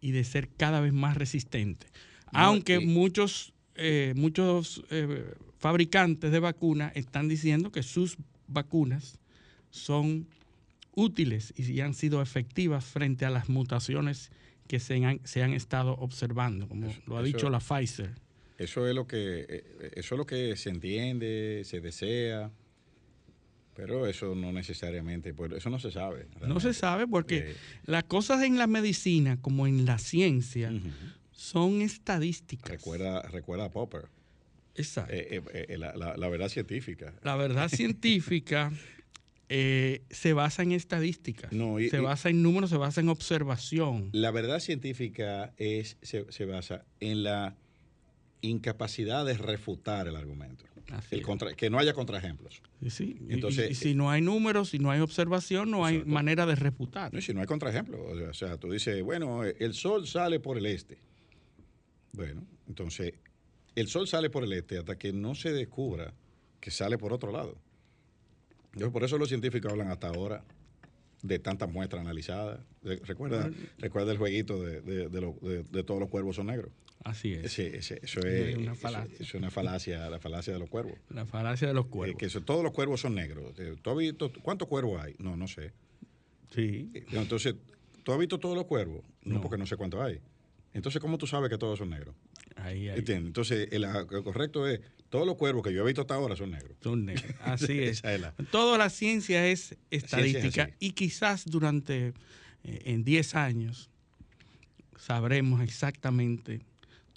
y 0.00 0.12
de 0.12 0.24
ser 0.24 0.48
cada 0.48 0.80
vez 0.80 0.94
más 0.94 1.18
resistente. 1.18 1.86
Aunque 2.32 2.80
muchos, 2.80 3.52
eh, 3.74 4.14
muchos 4.16 4.82
eh, 4.90 5.34
fabricantes 5.58 6.32
de 6.32 6.40
vacunas 6.40 6.92
están 6.94 7.28
diciendo 7.28 7.72
que 7.72 7.82
sus 7.82 8.16
vacunas 8.46 9.18
son 9.68 10.28
útiles 10.94 11.52
y 11.58 11.78
han 11.80 11.92
sido 11.92 12.22
efectivas 12.22 12.86
frente 12.86 13.26
a 13.26 13.30
las 13.30 13.50
mutaciones 13.50 14.30
que 14.70 14.78
se 14.78 15.04
han, 15.04 15.18
se 15.24 15.42
han 15.42 15.52
estado 15.52 15.94
observando, 15.94 16.68
como 16.68 16.94
lo 17.06 17.18
ha 17.18 17.24
dicho 17.24 17.50
la 17.50 17.58
Pfizer. 17.58 18.12
Eso 18.56 18.86
es 18.86 18.94
lo 18.94 19.04
que 19.04 19.46
eh, 19.48 19.90
eso 19.96 20.14
es 20.14 20.18
lo 20.18 20.26
que 20.26 20.54
se 20.54 20.70
entiende, 20.70 21.62
se 21.64 21.80
desea, 21.80 22.52
pero 23.74 24.06
eso 24.06 24.36
no 24.36 24.52
necesariamente, 24.52 25.34
pues 25.34 25.50
eso 25.54 25.70
no 25.70 25.80
se 25.80 25.90
sabe. 25.90 26.28
No 26.46 26.60
se 26.60 26.72
sabe 26.72 27.08
porque 27.08 27.56
las 27.84 28.04
cosas 28.04 28.44
en 28.44 28.58
la 28.58 28.68
medicina 28.68 29.40
como 29.40 29.66
en 29.66 29.86
la 29.86 29.98
ciencia 29.98 30.72
son 31.32 31.82
estadísticas. 31.82 32.70
Recuerda, 32.70 33.22
recuerda 33.22 33.64
a 33.64 33.70
Popper. 33.72 34.04
Exacto. 34.76 35.12
Eh, 35.12 35.42
eh, 35.52 35.66
eh, 35.70 35.78
la, 35.78 36.28
verdad 36.28 36.48
científica. 36.48 37.12
La 37.24 37.34
verdad 37.34 37.68
científica 37.68 38.70
se 39.50 40.32
basa 40.32 40.62
en 40.62 40.72
estadísticas. 40.72 41.52
No, 41.52 41.76
se 41.78 42.00
basa 42.00 42.30
en 42.30 42.42
números, 42.42 42.70
se 42.70 42.76
basa 42.76 43.00
en 43.00 43.08
observación. 43.08 44.10
La 44.12 44.30
verdad 44.30 44.60
científica 44.60 45.52
es, 45.56 45.96
se, 46.02 46.44
basa 46.44 46.84
en 47.00 47.24
la 47.24 47.56
incapacidad 48.42 49.24
de 49.26 49.34
refutar 49.34 50.06
el 50.06 50.16
argumento. 50.16 50.64
que 51.56 51.70
no 51.70 51.78
haya 51.78 51.92
contraejemplos. 51.92 52.62
Sí, 52.88 53.18
Entonces, 53.28 53.72
y, 53.72 53.74
si 53.74 53.94
no 53.94 54.10
hay 54.10 54.22
números, 54.22 54.70
si 54.70 54.78
no 54.78 54.90
hay 54.90 55.00
observación, 55.00 55.70
no 55.70 55.84
hay 55.84 56.04
manera 56.04 56.46
de 56.46 56.54
refutar. 56.54 57.12
No, 57.12 57.20
si 57.20 57.34
no 57.34 57.40
hay 57.40 57.46
contraejemplos. 57.46 58.00
O 58.00 58.34
sea, 58.34 58.56
tú 58.56 58.70
dices, 58.70 59.02
bueno, 59.02 59.42
el 59.44 59.74
sol 59.74 60.06
sale 60.06 60.40
por 60.40 60.56
el 60.56 60.66
este 60.66 60.98
bueno, 62.12 62.46
entonces 62.68 63.14
el 63.74 63.88
sol 63.88 64.08
sale 64.08 64.30
por 64.30 64.44
el 64.44 64.52
este 64.52 64.78
hasta 64.78 64.98
que 64.98 65.12
no 65.12 65.34
se 65.34 65.52
descubra 65.52 66.12
que 66.60 66.70
sale 66.70 66.98
por 66.98 67.12
otro 67.12 67.32
lado. 67.32 67.56
Por 68.92 69.04
eso 69.04 69.18
los 69.18 69.28
científicos 69.28 69.72
hablan 69.72 69.88
hasta 69.88 70.08
ahora 70.08 70.44
de 71.22 71.38
tantas 71.38 71.70
muestras 71.70 72.00
analizadas. 72.00 72.60
Recuerda, 72.82 73.50
recuerda 73.78 74.12
el 74.12 74.18
jueguito 74.18 74.62
de, 74.62 75.84
todos 75.84 76.00
los 76.00 76.08
cuervos 76.08 76.36
son 76.36 76.46
negros. 76.46 76.70
Así 77.04 77.32
es. 77.32 77.58
eso 77.58 78.20
es 78.20 78.56
una 78.56 78.74
falacia. 78.74 79.16
es 79.18 79.34
una 79.34 79.50
falacia, 79.50 80.10
la 80.10 80.18
falacia 80.18 80.52
de 80.52 80.58
los 80.58 80.68
cuervos. 80.68 80.98
La 81.08 81.24
falacia 81.24 81.68
de 81.68 81.74
los 81.74 81.86
eh, 81.86 81.90
cuervos. 81.90 82.16
que 82.18 82.28
todos 82.40 82.62
los 82.62 82.72
cuervos 82.72 83.00
son 83.00 83.14
negros. 83.14 83.54
Eh, 83.58 83.76
¿Tú 83.80 83.90
has 83.90 83.96
visto 83.96 84.30
cuántos 84.42 84.68
cuervos 84.68 85.02
hay? 85.02 85.14
No, 85.18 85.36
no 85.36 85.48
sé. 85.48 85.72
Sí. 86.54 86.90
Eh, 86.92 87.06
entonces, 87.12 87.54
¿tú 88.02 88.12
has 88.12 88.18
visto 88.18 88.38
todos 88.38 88.54
los 88.54 88.66
cuervos? 88.66 89.02
no. 89.22 89.40
porque 89.40 89.56
no 89.56 89.66
sé 89.66 89.76
cuántos 89.76 90.00
hay. 90.00 90.20
Entonces, 90.72 91.00
¿cómo 91.00 91.18
tú 91.18 91.26
sabes 91.26 91.50
que 91.50 91.58
todos 91.58 91.78
son 91.78 91.90
negros? 91.90 92.14
Ahí, 92.56 92.88
ahí. 92.88 93.02
Entonces, 93.08 93.68
el, 93.72 93.86
correcto 94.22 94.68
es, 94.68 94.80
todos 95.10 95.26
los 95.26 95.36
cuervos 95.36 95.62
que 95.62 95.72
yo 95.72 95.82
he 95.82 95.86
visto 95.86 96.00
hasta 96.00 96.14
ahora 96.14 96.36
son 96.36 96.52
negros. 96.52 96.76
Son 96.82 97.04
negros, 97.04 97.34
así 97.42 97.80
es. 97.80 98.02
Toda 98.50 98.78
la 98.78 98.88
ciencia 98.88 99.46
es 99.46 99.76
estadística 99.90 100.70
y 100.78 100.92
quizás 100.92 101.44
durante, 101.44 102.14
eh, 102.64 102.82
en 102.84 103.04
10 103.04 103.34
años, 103.34 103.90
sabremos 104.96 105.62
exactamente 105.62 106.60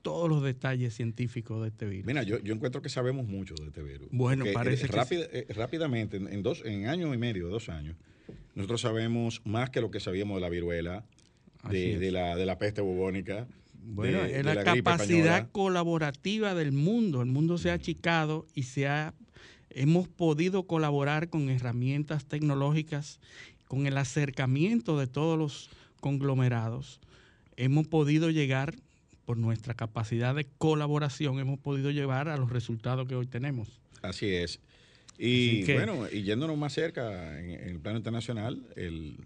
todos 0.01 0.29
los 0.29 0.43
detalles 0.43 0.93
científicos 0.93 1.61
de 1.61 1.69
este 1.69 1.85
virus. 1.85 2.05
Mira, 2.05 2.23
yo, 2.23 2.37
encuentro 2.37 2.81
que 2.81 2.89
sabemos 2.89 3.25
mucho 3.25 3.55
de 3.55 3.67
este 3.67 3.81
virus. 3.81 4.09
Bueno, 4.11 4.45
parece 4.53 4.87
que 4.89 5.29
eh, 5.31 5.45
Rápidamente, 5.53 6.17
en, 6.17 6.43
dos, 6.43 6.61
en 6.65 6.87
año 6.87 7.13
y 7.13 7.17
medio, 7.17 7.47
dos 7.47 7.69
años, 7.69 7.95
nosotros 8.55 8.81
sabemos 8.81 9.41
más 9.45 9.69
que 9.69 9.81
lo 9.81 9.91
que 9.91 9.99
sabíamos 9.99 10.35
de 10.37 10.41
la 10.41 10.49
viruela, 10.49 11.05
de, 11.69 12.11
la, 12.11 12.35
de 12.35 12.45
la 12.45 12.57
peste 12.57 12.81
bubónica. 12.81 13.47
Bueno, 13.85 14.23
es 14.23 14.45
la, 14.45 14.63
capacidad 14.63 15.49
colaborativa 15.51 16.55
del 16.55 16.71
mundo. 16.71 17.21
El 17.21 17.27
mundo 17.27 17.57
se 17.57 17.69
ha 17.69 17.73
achicado 17.73 18.47
y 18.55 18.63
se 18.63 18.87
ha, 18.87 19.13
hemos 19.69 20.07
podido 20.07 20.63
colaborar 20.63 21.29
con 21.29 21.49
herramientas 21.49 22.25
tecnológicas, 22.25 23.19
con 23.67 23.85
el 23.85 23.97
acercamiento 23.97 24.97
de 24.97 25.07
todos 25.07 25.37
los 25.37 25.69
conglomerados. 25.99 26.99
Hemos 27.57 27.87
podido 27.87 28.29
llegar, 28.29 28.75
por 29.25 29.37
nuestra 29.37 29.73
capacidad 29.73 30.35
de 30.35 30.45
colaboración, 30.57 31.39
hemos 31.39 31.59
podido 31.59 31.91
llevar 31.91 32.29
a 32.29 32.37
los 32.37 32.49
resultados 32.49 33.07
que 33.07 33.15
hoy 33.15 33.25
tenemos. 33.25 33.79
Así 34.01 34.27
es. 34.27 34.59
Y 35.17 35.63
bueno, 35.73 36.07
y 36.11 36.23
yéndonos 36.23 36.57
más 36.57 36.73
cerca 36.73 37.39
en, 37.39 37.51
el 37.51 37.79
plano 37.79 37.97
internacional, 37.97 38.61
el, 38.75 39.17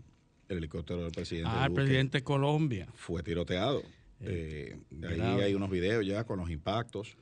helicóptero 0.50 1.04
del 1.04 1.12
presidente. 1.12 1.50
Ah, 1.52 1.66
el 1.68 1.74
presidente 1.74 2.20
de 2.20 2.24
Colombia. 2.24 2.88
Fue 2.96 3.24
tiroteado. 3.24 3.84
Eh, 4.22 4.78
ahí 5.08 5.22
hay 5.42 5.54
unos 5.54 5.70
videos 5.70 6.06
ya 6.06 6.24
con 6.24 6.40
los 6.40 6.50
impactos. 6.50 7.18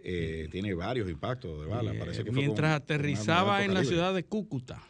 Eh, 0.00 0.48
tiene 0.50 0.74
varios 0.74 1.08
impactos 1.10 1.60
de 1.60 1.66
bala. 1.66 1.94
Parece 1.98 2.24
que 2.24 2.30
mientras 2.30 2.76
aterrizaba 2.76 3.64
en 3.64 3.74
la 3.74 3.84
ciudad 3.84 4.14
de 4.14 4.24
Cúcuta. 4.24 4.82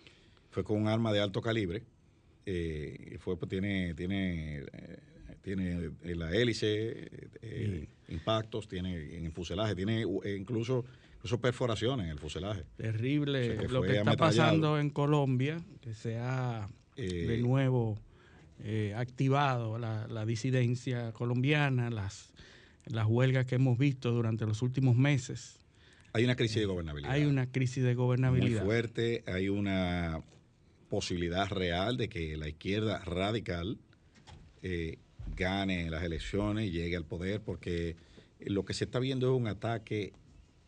Fue 0.51 0.65
con 0.65 0.81
un 0.81 0.89
arma 0.89 1.13
de 1.13 1.21
alto 1.21 1.41
calibre. 1.41 1.85
Eh, 2.45 3.17
fue, 3.21 3.37
pues, 3.39 3.49
tiene, 3.49 3.95
tiene, 3.95 4.65
tiene 5.43 5.91
la 6.03 6.35
hélice, 6.35 7.09
impactos, 8.09 8.69
tiene 8.69 9.17
en 9.17 9.27
el 9.27 9.33
fuselaje, 9.33 9.75
tiene 9.75 10.05
incluso 10.37 10.85
incluso 11.17 11.41
perforaciones 11.41 12.07
en 12.07 12.13
el 12.13 12.19
fuselaje. 12.19 12.65
Terrible 12.77 13.69
lo 13.69 13.83
que 13.83 13.97
está 13.97 14.17
pasando 14.17 14.79
en 14.79 14.91
Colombia, 14.91 15.61
que 15.81 15.95
se 15.95 16.19
ha 16.19 16.69
de 16.97 17.39
nuevo 17.39 17.99
eh, 18.65 18.95
activado 18.97 19.79
la, 19.79 20.27
disidencia 20.27 21.13
colombiana, 21.13 21.91
las, 21.91 22.33
las 22.87 23.07
huelgas 23.07 23.47
que 23.47 23.57
hemos 23.57 23.79
visto 23.79 24.13
durante 24.13 24.47
los 24.47 24.63
últimos 24.63 24.97
meses. 24.97 25.59
Hay 26.13 26.25
una 26.25 26.37
crisis 26.37 26.57
de 26.57 26.67
gobernabilidad. 26.67 27.13
Hay 27.13 27.25
una 27.25 27.51
crisis 27.51 27.85
de 27.85 27.95
gobernabilidad. 27.95 28.61
Muy 28.61 28.67
fuerte, 28.67 29.23
hay 29.27 29.49
una 29.49 30.23
posibilidad 30.89 31.49
real 31.49 31.97
de 31.97 32.09
que 32.09 32.37
la 32.37 32.49
izquierda 32.49 33.01
radical 33.01 33.79
eh, 34.63 34.99
gane 35.37 35.91
las 35.91 36.03
elecciones 36.03 36.73
llegue 36.73 36.97
al 36.97 37.05
poder, 37.05 37.41
porque 37.43 37.97
lo 38.41 38.65
que 38.65 38.75
se 38.75 38.85
está 38.85 38.99
viendo 38.99 39.35
es 39.35 39.41
un 39.41 39.49
ataque 39.49 40.13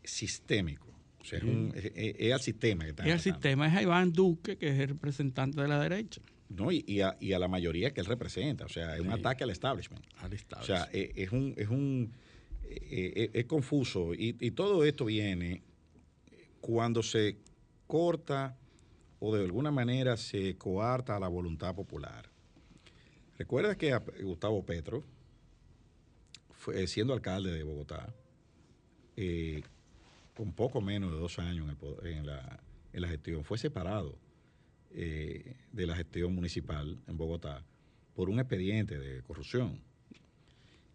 sistémico. 0.05 0.87
O 1.21 1.25
sea, 1.25 1.41
es, 1.75 2.33
al 2.33 2.41
sistema 2.41 2.85
que 2.85 2.91
está 2.91 3.07
Es 3.07 3.13
al 3.13 3.21
sistema, 3.21 3.67
es 3.69 3.75
a 3.75 3.83
Iván 3.83 4.13
Duque, 4.13 4.57
que 4.57 4.69
es 4.69 4.79
el 4.79 4.89
representante 4.89 5.61
de 5.61 5.69
la 5.69 5.81
derecha. 5.81 6.21
No, 6.49 6.73
y, 6.73 7.03
a, 7.03 7.17
la 7.21 7.49
mayoría 7.49 7.93
que 7.93 8.01
él 8.01 8.07
representa. 8.07 8.65
O 8.65 8.69
sea, 8.69 8.95
es 8.95 9.01
un 9.01 9.11
ataque 9.11 9.45
al 9.45 9.51
establishment. 9.51 10.05
O 10.59 10.63
sea, 10.63 10.89
e, 10.93 11.13
es, 11.15 11.31
un, 11.31 11.55
es 11.57 11.69
un 11.69 12.13
e, 12.65 13.31
e, 13.35 13.41
es, 13.41 13.45
confuso. 13.45 14.15
Y, 14.15 14.33
todo 14.53 14.85
esto 14.85 15.05
viene 15.05 15.63
cuando 16.61 17.03
se 17.03 17.37
corta 17.87 18.57
o 19.21 19.35
de 19.37 19.45
alguna 19.45 19.71
manera 19.71 20.17
se 20.17 20.57
coarta 20.57 21.19
la 21.21 21.29
voluntad 21.29 21.75
popular. 21.75 22.31
Recuerda 23.37 23.77
que 23.77 23.97
Gustavo 24.23 24.65
Petro, 24.65 25.05
fue, 26.51 26.87
siendo 26.87 27.13
alcalde 27.13 27.53
de 27.53 27.63
Bogotá, 27.63 28.13
eh, 29.17 29.63
con 30.35 30.53
poco 30.53 30.81
menos 30.81 31.13
de 31.13 31.19
dos 31.19 31.39
años 31.39 31.69
en, 32.05 32.27
la, 32.27 32.61
en 32.93 33.03
la 33.03 33.09
gestión, 33.09 33.45
fue 33.45 33.59
separado 33.59 34.17
eh, 34.95 35.55
de 35.73 35.87
la 35.87 35.95
gestión 35.95 36.35
municipal 36.35 36.99
en 37.07 37.17
Bogotá 37.17 37.63
por 38.15 38.31
un 38.31 38.41
expediente 38.41 38.99
de 38.99 39.23
corrupción. 39.23 39.81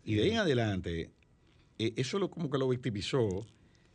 Y 0.03 0.15
de 0.15 0.23
ahí 0.23 0.31
en 0.31 0.37
adelante, 0.37 1.11
eh, 1.77 1.93
eso 1.95 2.17
lo, 2.17 2.29
como 2.29 2.49
que 2.49 2.57
lo 2.57 2.67
victimizó 2.67 3.45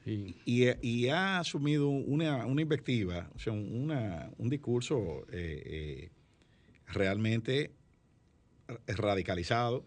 y, 0.06 1.08
ha 1.08 1.38
asumido 1.38 1.88
una, 1.90 2.46
una 2.46 2.62
invectiva, 2.62 3.28
o 3.34 3.38
sea, 3.38 3.52
un 3.52 4.48
discurso 4.48 5.26
eh, 5.30 6.08
realmente 6.86 7.72
radicalizado. 8.86 9.84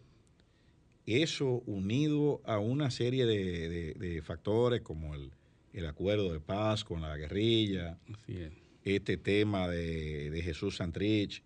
Eso 1.08 1.64
unido 1.66 2.42
a 2.46 2.60
una 2.60 2.92
serie 2.92 3.26
de, 3.26 4.22
factores 4.24 4.82
como 4.82 5.16
el, 5.16 5.32
el, 5.74 5.88
acuerdo 5.88 6.32
de 6.32 6.40
paz 6.40 6.84
con 6.84 7.02
la 7.02 7.18
guerrilla, 7.18 7.98
Así 8.14 8.38
es 8.38 8.61
este 8.84 9.18
tema 9.18 9.68
de, 9.68 10.42
Jesús 10.44 10.78
Santrich, 10.78 11.44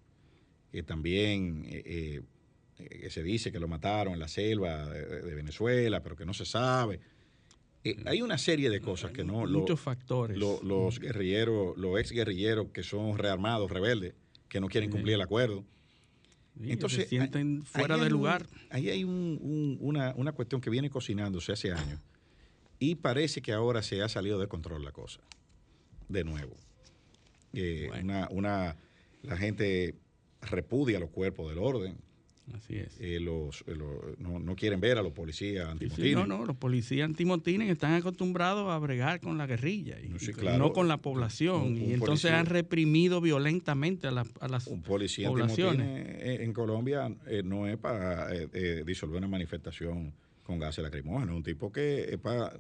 que 0.72 0.84
también 0.84 1.66
eh, 1.68 2.22
eh, 2.80 3.10
se 3.10 3.24
dice 3.24 3.52
que 3.52 3.60
lo 3.60 3.68
mataron 3.68 4.14
en 4.14 4.20
la 4.20 4.28
selva 4.28 4.90
de, 4.90 5.36
Venezuela, 5.36 6.02
pero 6.04 6.16
que 6.16 6.26
no 6.26 6.34
se 6.34 6.46
sabe. 6.46 7.00
Eh, 7.84 7.98
hay 8.06 8.22
una 8.22 8.38
serie 8.38 8.70
de 8.70 8.82
cosas 8.82 9.12
que 9.12 9.24
no... 9.24 9.46
Muchos 9.46 9.80
factores. 9.80 10.38
los 10.38 11.00
guerrilleros, 11.00 11.78
los 11.78 12.00
ex 12.00 12.12
guerrilleros 12.12 12.68
que 12.74 12.84
son 12.84 13.18
rearmados, 13.18 13.72
rebeldes, 13.72 14.14
que 14.50 14.60
no 14.60 14.68
quieren 14.68 14.90
cumplir 14.90 15.16
el 15.16 15.22
acuerdo. 15.22 15.66
Entonces, 16.62 17.04
se 17.04 17.10
sienten 17.10 17.64
fuera 17.64 17.98
de 17.98 18.10
lugar. 18.10 18.48
ahí 18.70 18.90
hay 18.90 19.04
una, 19.04 20.14
una 20.16 20.32
cuestión 20.32 20.62
que 20.62 20.70
viene 20.70 20.90
cocinándose 20.90 21.52
hace 21.52 21.74
años 21.74 22.00
y 22.80 22.96
parece 22.96 23.42
que 23.42 23.54
ahora 23.54 23.82
se 23.82 24.02
ha 24.02 24.10
salido 24.10 24.40
de 24.40 24.48
control 24.48 24.84
la 24.84 24.92
cosa, 24.92 25.22
de 26.10 26.24
nuevo. 26.24 26.56
Eh, 27.56 27.90
una, 28.02 28.28
una, 28.32 28.76
la 29.24 29.38
gente 29.38 29.96
repudia 30.42 31.00
los 31.00 31.10
cuerpos 31.10 31.50
del 31.50 31.60
orden. 31.60 31.98
Así 32.54 32.76
es. 32.76 32.96
Eh, 33.00 33.20
los, 33.20 33.64
eh, 33.66 33.76
no, 34.20 34.56
quieren 34.56 34.80
ver 34.80 35.00
a 35.00 35.02
los 35.02 35.14
policías 35.14 35.68
antimotines. 35.68 36.14
no, 36.14 36.28
no, 36.28 36.46
los 36.46 36.56
policías 36.56 37.06
antimotines 37.06 37.72
están 37.72 37.94
acostumbrados 37.94 38.70
a 38.70 38.78
bregar 38.78 39.20
con 39.20 39.38
la 39.40 39.48
guerrilla 39.48 39.98
y, 40.00 40.10
no 40.58 40.72
con 40.72 40.88
la 40.88 40.98
población. 40.98 41.76
y 41.76 41.94
entonces 41.94 42.32
han 42.32 42.46
reprimido 42.46 43.20
violentamente 43.20 44.08
a, 44.08 44.12
la, 44.12 44.26
a 44.40 44.48
las 44.48 44.68
un 44.68 44.84
policía 44.84 45.28
poblaciones. 45.28 46.40
en 46.42 46.54
Colombia 46.54 47.12
no 47.44 47.68
es 47.68 47.78
para 47.78 48.30
disolver 48.86 49.18
una 49.18 49.28
manifestación 49.28 50.14
con 50.44 50.60
gases 50.60 50.84
lacrimógenos, 50.84 51.30
es 51.30 51.38
un 51.38 51.44
tipo 51.44 51.72
que 51.72 52.14
es 52.14 52.18
para 52.20 52.54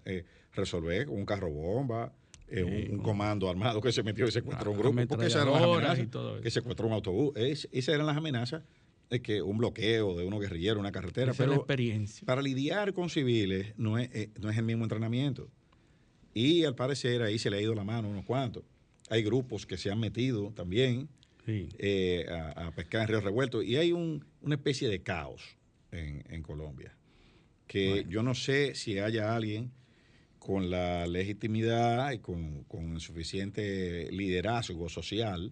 resolver 0.55 1.05
con 1.05 1.17
un 1.17 1.25
carro 1.25 1.51
bomba 1.51 2.11
un, 2.51 2.99
comando 2.99 3.49
armado 3.49 3.81
que 3.81 3.91
se 3.91 4.03
metió 4.03 4.27
y 4.27 4.31
secuestró 4.31 4.71
un 4.71 4.77
grupo, 4.77 5.07
porque 5.07 5.27
esas 5.27 5.43
eran 5.43 5.53
las 5.53 5.63
amenazas, 5.63 6.41
que 6.41 6.51
secuestró 6.51 6.87
un 6.87 6.93
autobús. 6.93 7.33
esas 7.35 7.95
eran 7.95 8.05
las 8.05 8.17
amenazas 8.17 8.63
de 9.09 9.21
que 9.21 9.41
un 9.41 9.57
bloqueo 9.57 10.15
de 10.15 10.25
unos 10.25 10.39
guerrilleros, 10.39 10.79
una 10.79 10.91
carretera. 10.91 11.33
pero 11.33 11.53
experiencia. 11.53 12.25
para 12.25 12.41
lidiar 12.41 12.93
con 12.93 13.09
civiles 13.09 13.73
no 13.77 13.97
es, 13.97 14.09
eh, 14.13 14.29
no 14.39 14.49
es 14.49 14.57
el 14.57 14.63
mismo 14.63 14.83
entrenamiento. 14.83 15.49
Y 16.33 16.65
al 16.65 16.75
parecer 16.75 17.21
ahí 17.21 17.39
se 17.39 17.49
le 17.49 17.57
ha 17.57 17.61
ido 17.61 17.73
la 17.75 17.83
mano 17.83 18.07
a 18.07 18.11
unos 18.11 18.25
cuantos. 18.25 18.63
Hay 19.09 19.23
grupos 19.23 19.65
que 19.65 19.77
se 19.77 19.91
han 19.91 19.99
metido 19.99 20.51
también 20.51 21.07
eh, 21.47 22.25
a, 22.29 22.71
pescar 22.71 23.03
en 23.03 23.07
ríos 23.07 23.23
revueltos. 23.23 23.63
Y 23.63 23.77
hay 23.77 23.91
una 23.91 24.55
especie 24.55 24.89
de 24.89 25.01
caos 25.01 25.57
en, 25.91 26.41
Colombia. 26.41 26.93
Que 27.67 28.05
yo 28.09 28.21
no 28.21 28.35
sé 28.35 28.75
si 28.75 28.99
haya 28.99 29.35
alguien 29.35 29.71
con 30.45 30.69
la 30.69 31.07
legitimidad 31.07 32.11
y 32.11 32.19
con, 32.19 32.65
con 32.65 32.99
suficiente 32.99 34.11
liderazgo 34.11 34.89
social 34.89 35.51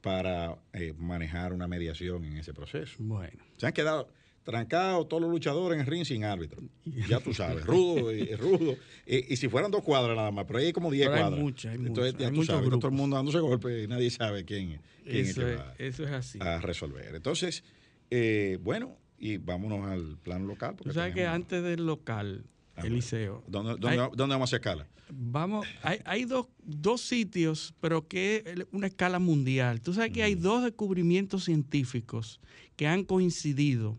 para 0.00 0.56
eh, 0.72 0.94
manejar 0.96 1.52
una 1.52 1.68
mediación 1.68 2.24
en 2.24 2.38
ese 2.38 2.54
proceso. 2.54 2.96
Bueno. 3.00 3.44
Se 3.58 3.66
han 3.66 3.74
quedado 3.74 4.08
trancados 4.42 5.08
todos 5.08 5.22
los 5.22 5.30
luchadores 5.30 5.74
en 5.74 5.80
el 5.80 5.86
ring 5.86 6.06
sin 6.06 6.24
árbitro. 6.24 6.62
Ya 7.06 7.20
tú 7.20 7.34
sabes, 7.34 7.66
rudo 7.66 8.12
y 8.12 8.34
rudo. 8.34 8.76
Y, 9.04 9.36
si 9.36 9.50
fueran 9.50 9.70
dos 9.70 9.82
cuadras 9.82 10.16
nada 10.16 10.30
más, 10.30 10.46
pero 10.46 10.58
ahí 10.58 10.66
hay 10.66 10.72
como 10.72 10.90
diez 10.90 11.06
cuadras. 11.06 11.34
Hay 11.34 11.40
muchas, 11.40 11.72
hay 11.72 11.86
Entonces 11.86 12.14
ya 12.16 12.32
tú 12.32 12.44
sabes, 12.44 12.70
todo 12.70 12.88
el 12.88 12.94
mundo 12.94 13.16
dándose 13.16 13.40
golpes 13.40 13.84
y 13.84 13.88
nadie 13.88 14.10
sabe 14.10 14.46
quién, 14.46 14.80
quién 15.04 15.26
eso 15.26 15.46
es, 15.46 15.60
eso 15.76 16.04
es 16.04 16.10
así. 16.12 16.38
a 16.40 16.62
resolver. 16.62 17.14
Entonces, 17.14 17.62
eh, 18.10 18.58
bueno, 18.62 18.96
y 19.18 19.36
vámonos 19.36 19.86
al 19.86 20.16
plano 20.16 20.46
local. 20.46 20.76
Tú 20.82 20.94
sabes 20.94 21.14
que 21.14 21.26
antes 21.26 21.62
del 21.62 21.84
local, 21.84 22.46
Eliseo. 22.76 23.44
¿Dónde, 23.46 23.76
vamos 23.80 24.30
a 24.30 24.44
hacer 24.44 24.60
escala? 24.60 24.86
Vamos, 25.10 25.66
hay, 25.82 26.00
hay 26.04 26.24
dos, 26.24 26.46
dos, 26.58 27.00
sitios, 27.00 27.74
pero 27.80 28.08
que 28.08 28.42
es 28.46 28.66
una 28.72 28.86
escala 28.86 29.18
mundial. 29.18 29.80
Tú 29.80 29.92
sabes 29.92 30.12
que 30.12 30.22
hay 30.22 30.34
dos 30.34 30.64
descubrimientos 30.64 31.44
científicos 31.44 32.40
que 32.76 32.86
han 32.86 33.04
coincidido. 33.04 33.98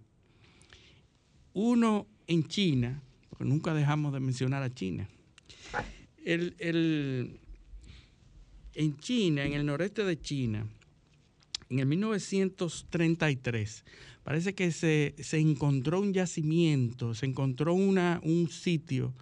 Uno 1.54 2.08
en 2.28 2.48
China, 2.48 3.02
porque 3.30 3.46
nunca 3.46 3.74
dejamos 3.74 4.14
de 4.14 4.20
mencionar 4.20 4.64
a 4.64 4.74
China. 4.74 5.08
El, 6.24 6.56
el, 6.60 7.40
en 8.74 8.98
China, 8.98 9.46
en 9.46 9.54
el 9.54 9.66
noreste 9.66 10.04
de 10.04 10.20
China, 10.20 10.68
en 11.70 11.80
el 11.80 11.86
1933, 11.86 13.86
parece 14.26 14.56
que 14.56 14.72
se, 14.72 15.14
encontró 15.40 16.02
un 16.02 16.12
yacimiento, 16.12 17.14
se 17.14 17.28
encontró 17.28 17.76
una, 17.76 18.20
un 18.24 18.50
sitio 18.50 19.14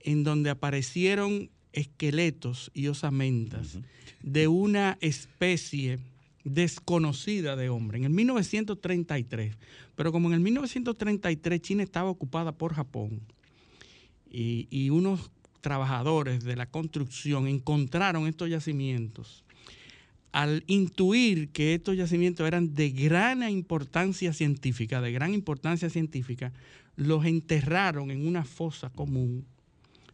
en 0.00 0.24
donde 0.24 0.48
aparecieron 0.48 1.50
esqueletos 1.74 2.70
y 2.72 2.88
osamentas 2.88 3.78
de 4.22 4.48
una 4.48 4.96
especie 5.02 5.98
desconocida 6.44 7.56
de 7.56 7.68
hombre, 7.68 7.98
en 7.98 8.04
el 8.04 8.10
1933. 8.10 9.54
Pero 9.94 10.12
como 10.12 10.28
en 10.28 10.34
el 10.34 10.40
1933 10.40 11.60
China 11.60 11.82
estaba 11.82 12.08
ocupada 12.08 12.52
por 12.52 12.72
Japón 12.72 13.20
y, 14.30 14.88
unos 14.88 15.30
trabajadores 15.60 16.42
de 16.42 16.56
la 16.56 16.64
construcción 16.64 17.46
encontraron 17.46 18.26
estos 18.26 18.48
yacimientos, 18.48 19.41
al 20.32 20.64
intuir 20.66 21.50
que 21.50 21.74
estos 21.74 21.96
yacimientos 21.96 22.46
eran 22.46 22.74
de 22.74 22.90
gran 22.90 23.48
importancia 23.48 24.32
científica, 24.32 25.00
de 25.00 25.12
gran 25.12 25.34
importancia 25.34 25.90
científica, 25.90 26.52
los 26.96 27.24
enterraron 27.26 28.10
en 28.10 28.26
una 28.26 28.44
fosa 28.44 28.90
común 28.90 29.44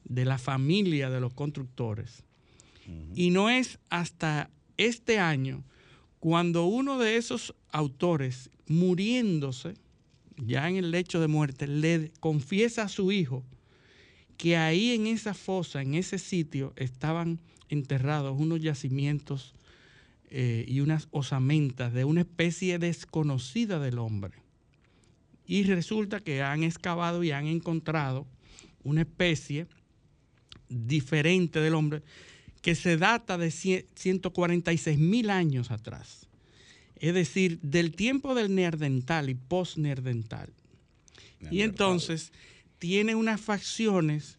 de 0.05 0.25
la 0.25 0.39
familia 0.39 1.09
de 1.11 1.21
los 1.21 1.33
constructores. 1.35 2.25
Y 3.15 3.31
no 3.31 3.51
es 3.51 3.79
hasta 3.91 4.51
este 4.79 5.19
año 5.19 5.63
cuando 6.21 6.65
uno 6.65 6.99
de 6.99 7.17
esos 7.17 7.55
autores, 7.71 8.51
muriéndose, 8.67 9.75
ya 10.39 10.69
en 10.69 10.77
el 10.77 10.91
lecho 10.91 11.21
de 11.21 11.29
muerte, 11.29 11.67
le 11.67 12.13
confiesa 12.21 12.85
a 12.85 12.89
su 12.89 13.13
hijo 13.13 13.45
que 14.39 14.57
ahí 14.57 14.93
en 14.93 15.07
esa 15.07 15.35
fosa, 15.35 15.83
en 15.83 15.95
ese 15.95 16.19
sitio, 16.19 16.73
estaban 16.77 17.41
enterrados 17.69 18.41
unos 18.41 18.61
yacimientos 18.61 19.55
eh, 20.31 20.65
y 20.69 20.81
unas 20.81 21.09
osamentas 21.11 21.93
de 21.95 22.05
una 22.05 22.21
especie 22.21 22.79
desconocida 22.79 23.79
del 23.79 23.99
hombre. 23.99 24.35
Y 25.47 25.63
resulta 25.63 26.21
que 26.21 26.43
han 26.43 26.63
excavado 26.63 27.25
y 27.25 27.31
han 27.31 27.47
encontrado 27.47 28.27
una 28.85 29.03
especie 29.03 29.67
diferente 30.69 31.61
del 31.61 31.75
hombre 31.75 32.03
que 32.61 32.75
se 32.75 32.99
data 32.99 33.39
de 33.39 33.51
146 33.51 34.99
mil 34.99 35.31
años 35.31 35.71
atrás. 35.71 36.29
Es 36.97 37.15
decir, 37.15 37.59
del 37.63 37.93
tiempo 37.93 38.35
del 38.35 38.55
neandertal 38.55 39.31
y 39.31 39.35
post-neandertal. 39.35 40.53
Y 41.51 41.63
entonces 41.63 42.33
tiene 42.79 43.15
unas 43.15 43.41
facciones 43.41 44.39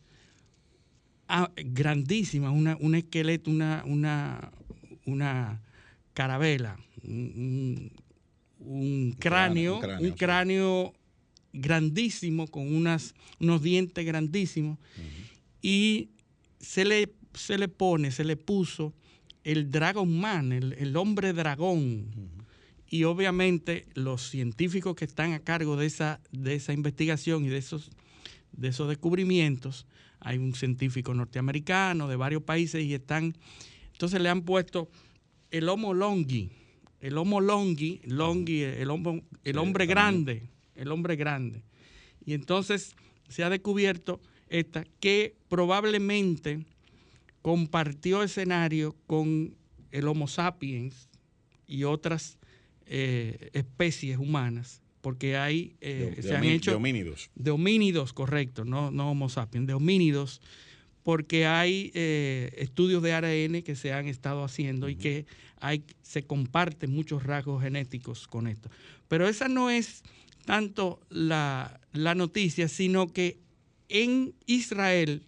ah, 1.27 1.49
grandísimas, 1.55 2.51
un 2.51 2.95
esqueleto, 2.95 3.49
una, 3.49 3.83
una, 3.85 4.51
una 5.05 5.61
carabela, 6.19 6.77
un, 7.01 7.93
cráneo, 9.19 9.79
un 10.01 10.11
cráneo, 10.11 10.93
grandísimo, 11.53 12.45
con 12.47 12.75
unas, 12.75 13.15
unos 13.39 13.63
dientes 13.63 14.05
grandísimos, 14.05 14.77
y 15.61 16.09
se 16.59 16.83
le 16.83 17.13
se 17.33 17.57
le 17.57 17.69
pone, 17.69 18.11
se 18.11 18.25
le 18.25 18.35
puso 18.35 18.93
el 19.45 19.71
Dragon 19.71 20.19
Man, 20.19 20.51
el, 20.51 20.97
hombre 20.97 21.31
dragón. 21.31 22.11
Y 22.89 23.05
obviamente 23.05 23.87
los 23.93 24.29
científicos 24.29 24.97
que 24.97 25.05
están 25.05 25.31
a 25.31 25.39
cargo 25.39 25.77
de 25.77 25.85
esa, 25.85 26.19
de 26.33 26.55
esa 26.55 26.73
investigación 26.73 27.45
y 27.45 27.47
de 27.47 27.59
esos, 27.59 27.91
de 28.51 28.67
esos 28.67 28.89
descubrimientos, 28.89 29.87
hay 30.19 30.37
un 30.37 30.53
científico 30.53 31.13
norteamericano 31.13 32.09
de 32.09 32.17
varios 32.17 32.43
países 32.43 32.83
y 32.83 32.93
están, 32.93 33.37
entonces 33.93 34.19
le 34.19 34.27
han 34.27 34.41
puesto 34.41 34.89
el 35.51 35.69
Homo 35.69 35.93
longi, 35.93 36.49
el 37.01 37.17
Homo 37.17 37.41
longi, 37.41 38.01
longi, 38.03 38.61
el, 38.63 38.89
el 39.43 39.57
hombre 39.57 39.85
grande, 39.85 40.43
el 40.75 40.91
hombre 40.91 41.15
grande. 41.15 41.63
Y 42.25 42.33
entonces 42.33 42.95
se 43.27 43.43
ha 43.43 43.49
descubierto 43.49 44.19
esta 44.49 44.85
que 44.99 45.35
probablemente 45.47 46.65
compartió 47.41 48.23
escenario 48.23 48.95
con 49.07 49.55
el 49.91 50.07
Homo 50.07 50.27
sapiens 50.27 51.09
y 51.67 51.83
otras 51.83 52.37
eh, 52.85 53.49
especies 53.53 54.17
humanas, 54.17 54.81
porque 55.01 55.37
hay, 55.37 55.75
eh, 55.81 56.17
se 56.21 56.35
han 56.35 56.43
hecho... 56.43 56.71
De 56.71 56.77
homínidos. 56.77 57.29
De 57.35 57.51
homínidos, 57.51 58.13
correcto, 58.13 58.65
no, 58.65 58.91
no 58.91 59.11
Homo 59.11 59.29
sapiens, 59.29 59.67
de 59.67 59.73
homínidos, 59.73 60.41
porque 61.09 61.47
hay 61.47 61.89
eh, 61.95 62.51
estudios 62.57 63.01
de 63.01 63.13
ARN 63.13 63.63
que 63.63 63.75
se 63.75 63.93
han 63.93 64.07
estado 64.07 64.43
haciendo 64.43 64.89
y 64.89 64.95
que 64.95 65.25
hay, 65.59 65.83
se 66.03 66.21
comparten 66.21 66.93
muchos 66.93 67.23
rasgos 67.23 67.63
genéticos 67.63 68.27
con 68.27 68.45
esto. 68.45 68.69
Pero 69.07 69.27
esa 69.27 69.47
no 69.47 69.71
es 69.71 70.03
tanto 70.45 70.99
la, 71.09 71.81
la 71.93 72.13
noticia, 72.13 72.67
sino 72.67 73.11
que 73.11 73.39
en 73.87 74.35
Israel 74.45 75.23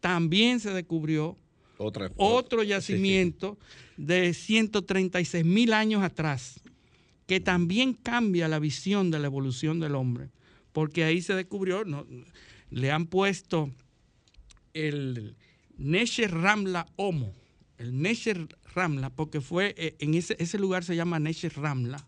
también 0.00 0.58
se 0.58 0.70
descubrió 0.70 1.36
otro 2.16 2.62
yacimiento 2.62 3.58
de 3.98 4.32
136 4.32 5.44
mil 5.44 5.74
años 5.74 6.02
atrás, 6.02 6.60
que 7.26 7.40
también 7.40 7.92
cambia 7.92 8.48
la 8.48 8.58
visión 8.58 9.10
de 9.10 9.18
la 9.18 9.26
evolución 9.26 9.80
del 9.80 9.96
hombre, 9.96 10.30
porque 10.72 11.04
ahí 11.04 11.20
se 11.20 11.34
descubrió, 11.34 11.84
le 12.70 12.90
han 12.90 13.04
puesto 13.04 13.70
el 14.76 15.36
Nesher 15.76 16.32
Ramla 16.32 16.86
Homo, 16.96 17.32
el 17.78 18.00
Nesher 18.00 18.46
Ramla, 18.74 19.10
porque 19.10 19.40
fue, 19.40 19.74
eh, 19.76 19.96
en 19.98 20.14
ese, 20.14 20.36
ese 20.38 20.58
lugar 20.58 20.84
se 20.84 20.96
llama 20.96 21.18
Nesher 21.18 21.56
Ramla, 21.56 22.06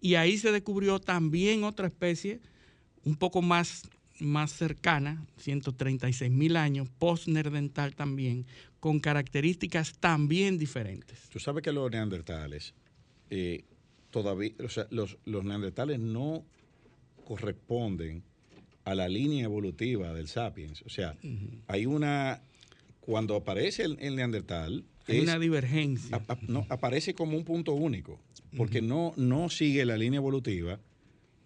y 0.00 0.14
ahí 0.14 0.38
se 0.38 0.52
descubrió 0.52 1.00
también 1.00 1.64
otra 1.64 1.86
especie 1.86 2.40
un 3.04 3.16
poco 3.16 3.42
más 3.42 3.84
más 4.20 4.52
cercana, 4.52 5.26
136 5.38 6.30
mil 6.30 6.56
años, 6.56 6.88
post-nerdental 6.98 7.94
también, 7.94 8.46
con 8.80 9.00
características 9.00 9.98
también 9.98 10.58
diferentes. 10.58 11.28
Tú 11.30 11.38
sabes 11.38 11.62
que 11.62 11.72
los 11.72 11.90
neandertales, 11.90 12.74
eh, 13.30 13.64
todavía, 14.10 14.52
o 14.64 14.68
sea, 14.68 14.86
los, 14.90 15.18
neandertales 15.24 15.98
no 15.98 16.44
corresponden 17.24 18.22
a 18.86 18.94
la 18.94 19.08
línea 19.08 19.44
evolutiva 19.44 20.14
del 20.14 20.28
sapiens. 20.28 20.82
O 20.82 20.88
sea, 20.88 21.16
hay 21.66 21.86
una, 21.86 22.40
cuando 23.00 23.34
aparece 23.34 23.82
el, 23.82 24.16
neandertal... 24.16 24.84
Hay 25.08 25.20
una 25.20 25.38
divergencia. 25.38 26.22
no, 26.48 26.66
aparece 26.68 27.12
como 27.14 27.36
un 27.36 27.44
punto 27.44 27.74
único, 27.74 28.20
porque 28.56 28.80
no, 28.80 29.12
no 29.16 29.50
sigue 29.50 29.84
la 29.84 29.98
línea 29.98 30.18
evolutiva 30.18 30.80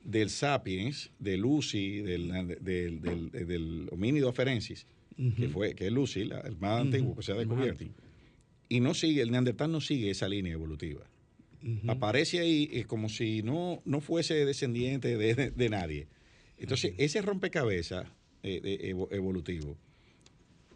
del 0.05 0.29
sapiens, 0.31 1.11
de 1.19 1.39
Lucy, 1.39 2.01
del, 2.03 2.59
del, 2.61 3.89
homínido 3.91 4.29
aferensis, 4.29 4.87
que, 5.37 5.49
fue, 5.49 5.75
que 5.75 5.87
es 5.87 5.93
Lucy, 5.93 6.21
el 6.21 6.57
más 6.59 6.83
antiguo 6.83 7.17
que 7.17 7.23
se 7.23 7.33
ha 7.33 7.37
descubierto. 7.37 7.85
Y 8.69 8.81
no 8.81 8.93
sigue, 8.93 9.23
el 9.23 9.31
neandertal 9.31 9.73
no 9.73 9.81
sigue 9.81 10.11
esa 10.11 10.29
línea 10.29 10.53
evolutiva. 10.53 11.05
Aparece 11.89 12.41
ahí 12.41 12.69
es 12.73 12.87
como 12.87 13.09
si 13.09 13.43
no, 13.43 13.83
no 13.87 14.01
fuese 14.01 14.45
descendiente 14.45 15.17
de, 15.17 15.69
nadie. 15.71 16.07
Entonces, 16.61 16.95
ese 16.99 17.23
rompecabezas 17.23 18.07
eh, 18.43 18.95
evolutivo 19.11 19.77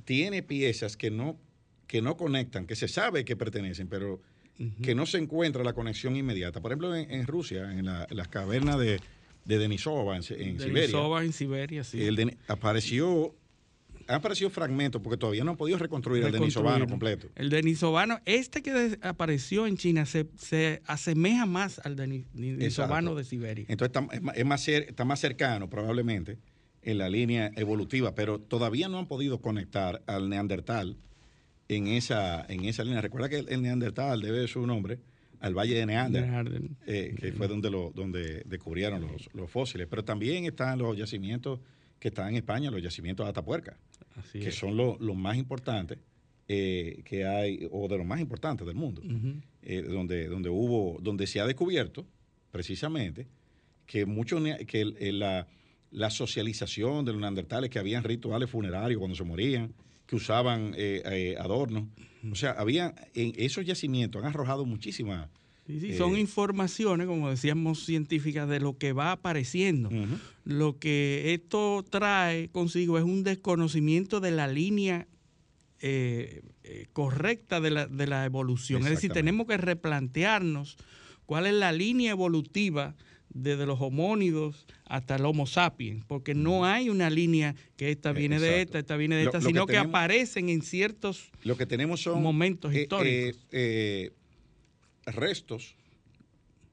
tiene 0.05 0.43
piezas 0.43 0.97
que 0.97 1.11
no, 1.11 1.39
que 1.87 2.03
no 2.03 2.17
conectan, 2.17 2.67
que 2.67 2.77
se 2.77 2.89
sabe 2.89 3.25
que 3.25 3.37
pertenecen, 3.37 3.89
pero 3.89 4.21
que 4.83 4.95
no 4.95 5.05
se 5.05 5.19
encuentra 5.19 5.65
la 5.65 5.73
conexión 5.73 6.15
inmediata. 6.15 6.61
Por 6.61 6.71
ejemplo, 6.71 6.95
en, 6.95 7.27
Rusia, 7.27 7.73
en, 7.73 7.87
las 7.87 8.29
cavernas 8.29 8.79
de, 8.79 9.01
de 9.45 9.59
Denisova, 9.59 10.17
en, 10.17 10.23
Siberia. 10.23 10.73
Denisova 10.73 11.25
en 11.25 11.33
Siberia, 11.33 11.85
sí. 11.85 12.07
apareció 12.47 13.35
han 14.07 14.17
aparecido 14.17 14.51
fragmentos 14.51 15.01
porque 15.03 15.17
todavía 15.17 15.45
no 15.45 15.53
han 15.53 15.57
podido 15.57 15.79
reconstruir, 15.79 16.25
el 16.25 16.33
denisovano 16.33 16.87
completo. 16.87 17.29
El 17.35 17.51
denisovano, 17.51 18.21
este 18.25 18.63
que 18.63 18.99
apareció 19.03 19.67
en 19.67 19.77
China 19.77 20.07
se, 20.07 20.27
se 20.37 20.83
asemeja 20.87 21.47
más 21.47 21.79
al 21.81 21.97
denisovano 21.97 23.15
de 23.15 23.25
Siberia. 23.25 23.67
Entonces 23.69 23.95
está, 23.97 24.33
es 24.35 24.45
más, 24.45 24.69
está 24.69 25.05
más 25.05 25.21
cercano 25.21 25.69
probablemente 25.69 26.39
en 26.83 26.99
la 26.99 27.09
línea 27.09 27.51
evolutiva, 27.57 28.15
pero 28.15 28.39
todavía 28.39 28.89
no 28.89 28.99
han 28.99 29.07
podido 29.07 29.41
conectar 29.41 30.03
al 30.07 30.29
neandertal 30.29 30.97
en 31.69 31.87
esa, 31.87 32.45
en 32.49 32.65
esa 32.65 32.85
línea. 32.85 33.01
Recuerda 33.01 33.29
que 33.29 33.39
el, 33.39 33.63
neandertal 33.63 34.21
debe 34.21 34.47
su 34.49 34.67
nombre 34.67 34.99
al 35.41 35.55
Valle 35.55 35.75
de 35.75 35.87
Neander, 35.87 36.25
eh, 36.87 37.15
que 37.19 37.33
fue 37.33 37.49
donde, 37.49 37.71
lo, 37.71 37.91
donde 37.95 38.43
descubrieron 38.47 39.03
los, 39.03 39.29
los, 39.35 39.51
fósiles. 39.51 39.87
Pero 39.89 40.05
también 40.05 40.47
están 40.47 40.79
los 40.79 40.97
yacimientos 40.97 41.61
que 41.99 42.09
están 42.09 42.29
en 42.29 42.37
España, 42.37 42.71
los 42.71 42.83
yacimientos 42.83 43.27
de 43.27 43.31
Atapuerca, 43.31 43.77
que 44.33 44.51
son 44.51 44.77
los 44.77 45.17
más 45.17 45.37
importantes 45.37 45.99
eh, 46.47 47.01
que 47.07 47.25
hay, 47.25 47.67
o 47.71 47.89
de 47.89 47.97
los 47.97 48.07
más 48.07 48.21
importantes 48.21 48.67
del 48.67 48.77
mundo, 48.77 49.03
eh, 49.63 49.81
donde, 49.81 50.29
donde 50.29 50.51
hubo, 50.51 50.99
donde 51.01 51.27
se 51.27 51.41
ha 51.41 51.47
descubierto 51.47 52.07
precisamente 52.51 53.27
que 53.87 54.05
muchos 54.05 54.43
que 54.67 54.85
la, 55.13 55.47
la 55.91 56.11
socialización 56.11 57.07
de 57.07 57.13
los 57.13 57.21
neandertales, 57.23 57.71
que 57.71 57.79
habían 57.79 58.05
rituales 58.05 58.51
funerarios 58.51 58.99
cuando 58.99 59.17
se 59.17 59.25
morían, 59.25 59.73
que 60.07 60.17
usaban 60.17 60.75
eh, 60.77 61.35
adornos. 61.39 61.85
O 62.31 62.35
sea, 62.35 62.51
había 62.53 62.95
en 63.15 63.33
esos 63.37 63.65
yacimientos 63.65 64.23
han 64.23 64.29
arrojado 64.29 64.67
muchísimas. 64.67 65.29
Sí, 65.67 65.97
son 65.97 66.17
eh, 66.17 66.21
informaciones, 66.21 67.07
como 67.07 67.31
decíamos, 67.31 67.85
científicas 67.85 68.49
de 68.49 68.61
lo 68.61 68.77
que 68.77 68.93
va 68.93 69.13
apareciendo. 69.13 69.91
Lo 70.45 70.79
que 70.79 71.33
esto 71.35 71.85
trae 71.89 72.49
consigo 72.51 72.99
es 72.99 73.05
un 73.05 73.25
desconocimiento 73.25 74.21
de 74.21 74.31
la 74.31 74.47
línea 74.47 75.09
correcta 76.93 77.61
de 77.61 77.71
la, 77.71 77.87
de 77.87 78.07
la 78.07 78.25
evolución. 78.25 78.83
Es 78.85 78.91
decir, 78.91 79.13
tenemos 79.13 79.47
que 79.47 79.57
replantearnos 79.57 80.77
cuál 81.27 81.47
es 81.47 81.55
la 81.55 81.73
línea 81.73 82.11
evolutiva 82.11 82.95
desde 83.35 83.67
los 83.67 83.81
homónidos 83.81 84.67
hasta 84.87 85.17
el 85.17 85.27
Homo 85.27 85.47
sapiens, 85.47 86.05
porque 86.07 86.35
no 86.35 86.65
hay 86.65 86.89
una 86.89 87.11
línea 87.11 87.55
que 87.77 87.91
esta 87.91 88.11
eh, 88.11 88.15
viene 88.15 88.39
de 88.39 88.63
esta, 88.63 88.79
esta 88.79 88.97
viene 88.97 89.17
de 89.17 89.25
esta, 89.25 89.41
sino 89.41 89.67
que, 89.67 89.77
aparecen 89.77 90.49
en 90.49 90.63
ciertos 90.63 91.31
lo 91.43 91.57
que 91.57 91.67
tenemos 91.67 92.01
son, 92.01 92.23
momentos 92.23 92.73
eh, 92.73 92.83
históricos. 92.83 93.43
Restos 95.07 95.77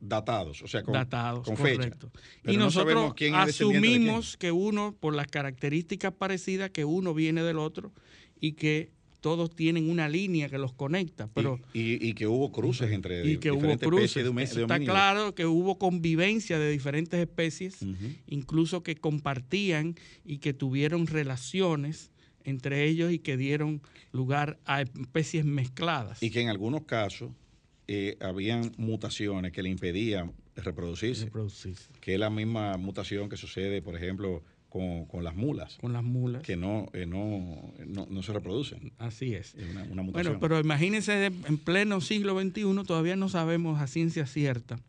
datados, 0.01 0.63
o 0.63 0.67
sea, 0.67 0.81
con, 0.81 0.93
datados, 0.93 1.45
con 1.45 1.55
correcto. 1.55 2.11
y 2.45 2.57
nosotros 2.57 3.13
asumimos 3.33 4.35
que 4.35 4.51
uno, 4.51 4.95
por 4.99 5.15
las 5.15 5.27
características 5.27 6.11
parecidas, 6.13 6.71
que 6.71 6.85
uno 6.85 7.13
viene 7.13 7.43
del 7.43 7.59
otro 7.59 7.91
y 8.39 8.53
que 8.53 8.91
todos 9.21 9.55
tienen 9.55 9.89
una 9.89 10.09
línea 10.09 10.49
que 10.49 10.57
los 10.57 10.73
conecta. 10.73 11.29
Pero, 11.33 11.59
y, 11.73 12.13
que 12.13 12.25
hubo 12.25 12.51
cruces 12.51 12.91
entre 12.91 13.25
y 13.25 13.37
que 13.37 13.51
hubo 13.51 13.77
cruces. 13.77 14.25
Está 14.57 14.79
claro 14.79 15.35
que 15.35 15.45
hubo 15.45 15.77
convivencia 15.77 16.57
de 16.57 16.71
diferentes 16.71 17.19
especies, 17.19 17.77
incluso 18.27 18.83
que 18.83 18.95
compartían 18.95 19.95
y 20.25 20.39
que 20.39 20.53
tuvieron 20.53 21.07
relaciones 21.07 22.11
entre 22.43 22.85
ellos 22.85 23.11
y 23.13 23.19
que 23.19 23.37
dieron 23.37 23.83
lugar 24.11 24.57
a 24.65 24.81
especies 24.81 25.45
mezcladas. 25.45 26.23
Y 26.23 26.31
que 26.31 26.41
en 26.41 26.49
algunos 26.49 26.85
casos 26.85 27.29
eh, 27.93 28.17
habían 28.21 28.71
mutaciones 28.77 29.51
que 29.51 29.61
le 29.61 29.67
impedían 29.67 30.31
reproducirse, 30.55 31.25
reproducirse. 31.25 31.89
Que 31.99 32.13
es 32.13 32.19
la 32.21 32.29
misma 32.29 32.77
mutación 32.77 33.27
que 33.27 33.35
sucede, 33.35 33.81
por 33.81 33.97
ejemplo, 33.97 34.43
con, 34.69 35.05
las 35.25 35.35
mulas. 35.35 35.77
Con 35.81 35.91
las 35.91 36.01
mulas. 36.01 36.41
Que 36.41 36.55
no, 36.55 36.87
eh, 36.93 37.05
no, 37.05 37.73
no, 37.85 38.23
se 38.23 38.31
reproducen. 38.31 38.93
Así 38.97 39.33
es. 39.35 39.55
Bueno, 40.13 40.39
pero 40.39 40.57
imagínense, 40.61 41.25
en 41.25 41.57
pleno 41.57 41.99
siglo 41.99 42.39
XXI 42.39 42.63
todavía 42.87 43.17
no 43.17 43.27
sabemos 43.27 43.81
a 43.81 43.87
ciencia 43.87 44.25
cierta 44.25 44.79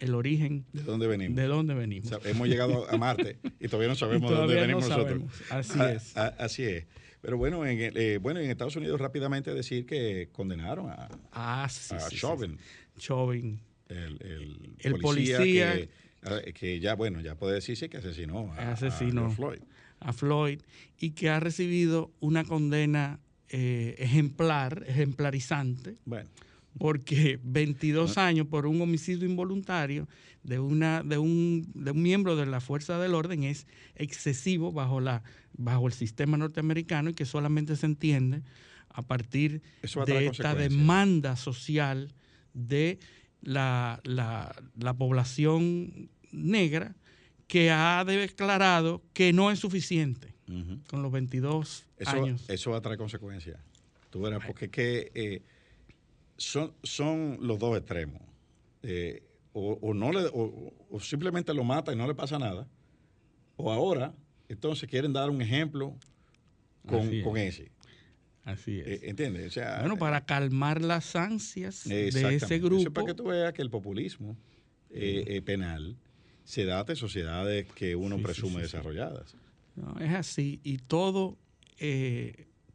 el 0.00 0.16
origen. 0.16 0.64
¿De 0.72 0.82
dónde 0.82 1.06
venimos? 1.06 1.36
De 1.36 1.46
dónde 1.46 1.74
venimos. 1.74 2.10
hemos 2.24 2.48
llegado 2.48 2.90
a 2.90 2.96
Marte 2.96 3.38
y 3.60 3.68
todavía 3.68 3.88
no 3.88 3.94
sabemos 3.94 4.32
de 4.32 4.36
dónde 4.36 4.54
venimos 4.56 4.88
nosotros. 4.88 5.22
Así 5.48 5.78
es. 5.80 6.16
así 6.16 6.64
es. 6.64 6.86
Pero 7.22 7.38
bueno 7.38 7.64
en, 7.64 7.78
eh, 7.80 8.18
bueno, 8.18 8.40
en 8.40 8.50
Estados 8.50 8.76
Unidos 8.76 9.00
rápidamente 9.00 9.54
decir 9.54 9.86
que 9.86 10.28
condenaron 10.32 10.90
a, 10.90 11.08
ah, 11.30 11.68
sí, 11.70 11.94
a 11.94 12.08
Chauvin. 12.10 12.58
Chauvin. 12.98 13.60
El, 13.88 14.74
el, 14.80 14.94
policía, 15.00 15.88
que, 16.54 16.80
ya, 16.80 16.94
bueno, 16.94 17.20
ya 17.20 17.34
puede 17.34 17.54
decirse 17.54 17.88
que 17.88 17.98
asesinó 17.98 18.52
a, 18.54 18.76
Floyd. 18.76 19.60
A 20.00 20.12
Floyd 20.12 20.60
y 20.98 21.10
que 21.10 21.28
ha 21.28 21.38
recibido 21.40 22.10
una 22.20 22.44
condena 22.44 23.20
eh, 23.50 23.94
ejemplar, 23.98 24.84
ejemplarizante. 24.88 25.96
Bueno. 26.04 26.28
Porque 26.78 27.38
22 27.42 28.16
años 28.18 28.46
por 28.46 28.66
un 28.66 28.80
homicidio 28.80 29.28
involuntario 29.28 30.08
de, 30.42 30.58
una, 30.58 31.02
de, 31.02 31.18
un, 31.18 31.70
de 31.74 31.90
un 31.90 32.02
miembro 32.02 32.34
de 32.36 32.46
la 32.46 32.60
fuerza 32.60 32.98
del 32.98 33.14
orden 33.14 33.44
es 33.44 33.66
excesivo 33.94 34.72
bajo, 34.72 35.00
la, 35.00 35.22
bajo 35.52 35.86
el 35.86 35.92
sistema 35.92 36.36
norteamericano 36.36 37.10
y 37.10 37.14
que 37.14 37.26
solamente 37.26 37.76
se 37.76 37.86
entiende 37.86 38.42
a 38.88 39.02
partir 39.02 39.62
de 40.06 40.26
esta 40.26 40.54
demanda 40.54 41.36
social 41.36 42.12
de 42.54 42.98
la, 43.40 44.00
la, 44.04 44.94
población 44.94 46.10
negra 46.30 46.94
que 47.46 47.70
ha 47.70 48.04
declarado 48.04 49.02
que 49.12 49.32
no 49.32 49.50
es 49.50 49.58
suficiente 49.58 50.34
con 50.88 51.02
los 51.02 51.10
22 51.10 51.86
años. 52.06 52.48
Eso 52.48 52.70
va 52.70 52.78
a 52.78 52.80
traer 52.82 52.98
consecuencias. 52.98 53.58
Tú 54.10 54.20
verás, 54.20 54.44
porque 54.46 54.68
que, 54.68 55.10
eh, 55.14 55.42
son, 56.42 56.74
son 56.82 57.38
los 57.40 57.58
dos 57.58 57.76
extremos. 57.78 58.20
Eh, 58.82 59.22
o, 59.54 59.92
no 59.94 60.10
le, 60.12 60.28
o, 60.32 60.72
simplemente 61.00 61.52
lo 61.52 61.62
mata 61.62 61.92
y 61.92 61.96
no 61.96 62.06
le 62.06 62.14
pasa 62.14 62.38
nada. 62.38 62.66
O 63.56 63.70
ahora, 63.70 64.14
entonces 64.48 64.88
quieren 64.88 65.12
dar 65.12 65.30
un 65.30 65.42
ejemplo 65.42 65.96
con, 66.86 67.20
con 67.22 67.36
ese. 67.36 67.70
Así 68.44 68.80
es. 68.80 68.86
Eh, 68.86 69.00
¿Entiendes? 69.04 69.54
bueno, 69.80 69.96
para 69.96 70.24
calmar 70.24 70.80
las 70.80 71.14
ansias 71.14 71.84
de 71.84 72.08
ese 72.08 72.58
grupo. 72.58 72.82
Eso 72.82 72.92
para 72.92 73.06
que 73.08 73.14
tú 73.14 73.24
veas 73.24 73.52
que 73.52 73.62
el 73.62 73.70
populismo 73.70 74.36
eh, 74.90 75.24
eh, 75.28 75.42
penal 75.42 75.96
se 76.44 76.64
da 76.64 76.82
de 76.82 76.96
sociedades 76.96 77.70
que 77.72 77.94
uno 77.94 78.18
presume 78.18 78.62
desarrolladas. 78.62 79.36
No, 79.76 79.96
es 80.00 80.12
así. 80.12 80.60
Y 80.64 80.78
todo, 80.78 81.38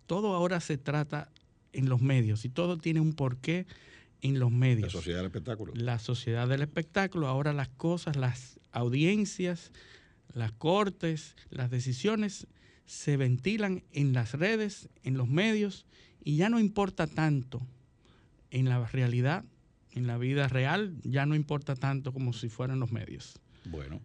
todo 0.06 0.36
ahora 0.36 0.62
se 0.62 0.78
trata 0.78 1.32
en 1.78 1.90
los 1.90 2.02
medios 2.02 2.44
y 2.44 2.50
todo 2.50 2.78
tiene 2.78 3.00
un 3.00 3.14
porqué 3.14 3.66
en 4.22 4.40
los 4.40 4.52
medios. 4.52 4.94
La 4.94 5.00
sociedad 5.00 5.20
del 5.20 5.28
espectáculo. 5.28 5.74
La 5.76 6.00
sociedad 6.00 6.48
del 6.48 6.62
espectáculo. 6.62 7.28
Ahora 7.28 7.54
las 7.54 7.70
cosas, 7.70 8.16
las 8.16 8.60
audiencias, 8.72 9.72
las 10.34 10.52
cortes, 10.52 11.36
las 11.50 11.70
decisiones 11.70 12.48
se 12.86 13.18
ventilan 13.18 13.84
en 13.92 14.14
las 14.14 14.34
redes, 14.34 14.90
en 15.04 15.18
los 15.18 15.28
medios, 15.28 15.86
y 16.24 16.38
ya 16.38 16.50
no 16.50 16.60
importa 16.60 17.06
tanto 17.06 17.62
en 18.50 18.70
la 18.70 18.86
realidad, 18.88 19.44
en 19.92 20.08
la 20.08 20.18
vida 20.18 20.48
real, 20.48 20.96
ya 21.04 21.26
no 21.26 21.36
importa 21.36 21.76
tanto 21.76 22.14
como 22.14 22.34
si 22.34 22.50
fueran 22.50 22.80
los 22.80 22.92
medios. 22.92 23.40
Bueno, 23.66 24.02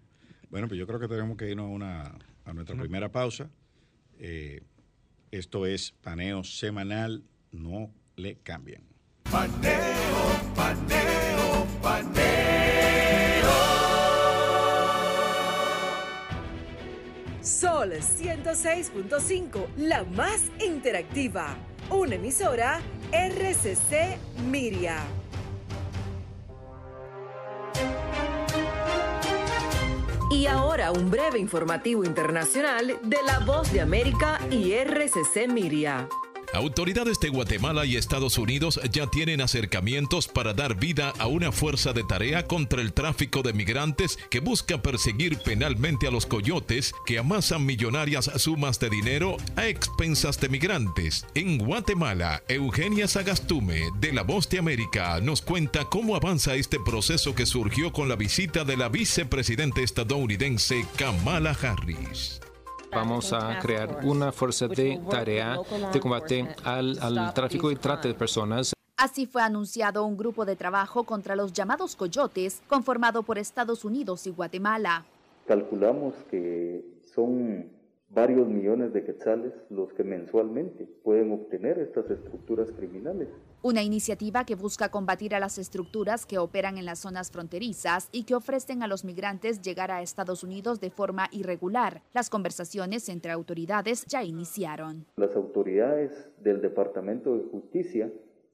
bueno, 0.50 0.68
pues 0.68 0.78
yo 0.78 0.86
creo 0.86 1.00
que 1.00 1.08
tenemos 1.08 1.36
que 1.36 1.48
irnos 1.48 1.66
a, 1.66 1.68
una, 1.68 2.18
a 2.44 2.52
nuestra 2.52 2.76
primera 2.76 3.10
pausa. 3.10 3.50
Eh, 4.18 4.62
esto 5.30 5.64
es 5.64 5.92
paneo 6.02 6.44
semanal, 6.44 7.24
no 7.52 7.90
le 8.16 8.38
cambien. 8.38 8.82
Paneo, 9.30 9.72
paneo, 10.54 11.66
paneo. 11.80 12.32
Sol 17.40 17.92
106.5, 17.92 19.66
la 19.76 20.04
más 20.04 20.42
interactiva. 20.64 21.56
Una 21.90 22.14
emisora 22.14 22.80
RCC 23.12 24.18
Miria. 24.48 24.98
Y 30.30 30.46
ahora 30.46 30.92
un 30.92 31.10
breve 31.10 31.38
informativo 31.38 32.04
internacional 32.04 32.98
de 33.02 33.18
la 33.26 33.40
voz 33.40 33.70
de 33.72 33.82
América 33.82 34.40
y 34.50 34.72
RCC 34.72 35.46
Miria. 35.48 36.08
Autoridades 36.54 37.18
de 37.18 37.30
Guatemala 37.30 37.86
y 37.86 37.96
Estados 37.96 38.36
Unidos 38.36 38.78
ya 38.92 39.06
tienen 39.06 39.40
acercamientos 39.40 40.28
para 40.28 40.52
dar 40.52 40.78
vida 40.78 41.14
a 41.18 41.26
una 41.26 41.50
fuerza 41.50 41.94
de 41.94 42.04
tarea 42.04 42.46
contra 42.46 42.82
el 42.82 42.92
tráfico 42.92 43.42
de 43.42 43.54
migrantes 43.54 44.18
que 44.30 44.40
busca 44.40 44.82
perseguir 44.82 45.38
penalmente 45.38 46.06
a 46.06 46.10
los 46.10 46.26
coyotes 46.26 46.92
que 47.06 47.18
amasan 47.18 47.64
millonarias 47.64 48.30
sumas 48.36 48.78
de 48.78 48.90
dinero 48.90 49.38
a 49.56 49.66
expensas 49.66 50.38
de 50.40 50.50
migrantes. 50.50 51.26
En 51.34 51.56
Guatemala, 51.56 52.42
Eugenia 52.48 53.08
Sagastume, 53.08 53.88
de 53.98 54.12
La 54.12 54.22
Voz 54.22 54.46
de 54.50 54.58
América, 54.58 55.20
nos 55.20 55.40
cuenta 55.40 55.86
cómo 55.86 56.16
avanza 56.16 56.54
este 56.54 56.78
proceso 56.78 57.34
que 57.34 57.46
surgió 57.46 57.94
con 57.94 58.10
la 58.10 58.16
visita 58.16 58.64
de 58.64 58.76
la 58.76 58.90
vicepresidente 58.90 59.82
estadounidense 59.82 60.84
Kamala 60.96 61.56
Harris 61.62 62.40
vamos 62.92 63.32
a 63.32 63.58
crear 63.60 64.00
una 64.04 64.32
fuerza 64.32 64.68
de 64.68 65.00
tarea 65.10 65.58
de 65.92 66.00
combate 66.00 66.48
al, 66.64 67.32
tráfico 67.34 67.70
y 67.70 67.76
trata 67.76 68.08
de 68.08 68.14
personas. 68.14 68.72
Así 68.96 69.26
fue 69.26 69.42
anunciado 69.42 70.04
un 70.04 70.16
grupo 70.16 70.44
de 70.44 70.54
trabajo 70.54 71.04
contra 71.04 71.34
los 71.34 71.52
llamados 71.52 71.96
coyotes, 71.96 72.62
conformado 72.68 73.22
por 73.22 73.38
Estados 73.38 73.84
Unidos 73.84 74.26
y 74.26 74.30
Guatemala. 74.30 75.04
Calculamos 75.46 76.14
que 76.30 76.84
son 77.14 77.70
varios 78.10 78.46
millones 78.46 78.92
de 78.92 79.04
quetzales 79.04 79.52
los 79.70 79.92
que 79.94 80.04
mensualmente 80.04 80.84
pueden 81.02 81.32
obtener 81.32 81.78
estas 81.78 82.10
estructuras 82.10 82.70
criminales. 82.72 83.28
Una 83.64 83.84
iniciativa 83.84 84.44
que 84.44 84.56
busca 84.56 84.88
combatir 84.88 85.36
a 85.36 85.38
las 85.38 85.56
estructuras 85.56 86.26
que 86.26 86.38
operan 86.38 86.78
en 86.78 86.84
las 86.84 86.98
zonas 86.98 87.30
fronterizas 87.30 88.08
y 88.10 88.24
que 88.24 88.34
ofrecen 88.34 88.82
a 88.82 88.88
los 88.88 89.04
migrantes 89.04 89.62
llegar 89.62 89.92
a 89.92 90.02
Estados 90.02 90.42
Unidos 90.42 90.80
de 90.80 90.90
forma 90.90 91.28
irregular. 91.30 92.02
Las 92.12 92.28
conversaciones 92.28 93.08
entre 93.08 93.30
autoridades 93.30 94.04
ya 94.06 94.24
iniciaron. 94.24 95.06
Las 95.14 95.36
autoridades 95.36 96.28
del 96.42 96.60
Departamento 96.60 97.38
de 97.38 97.44
Justicia 97.44 98.10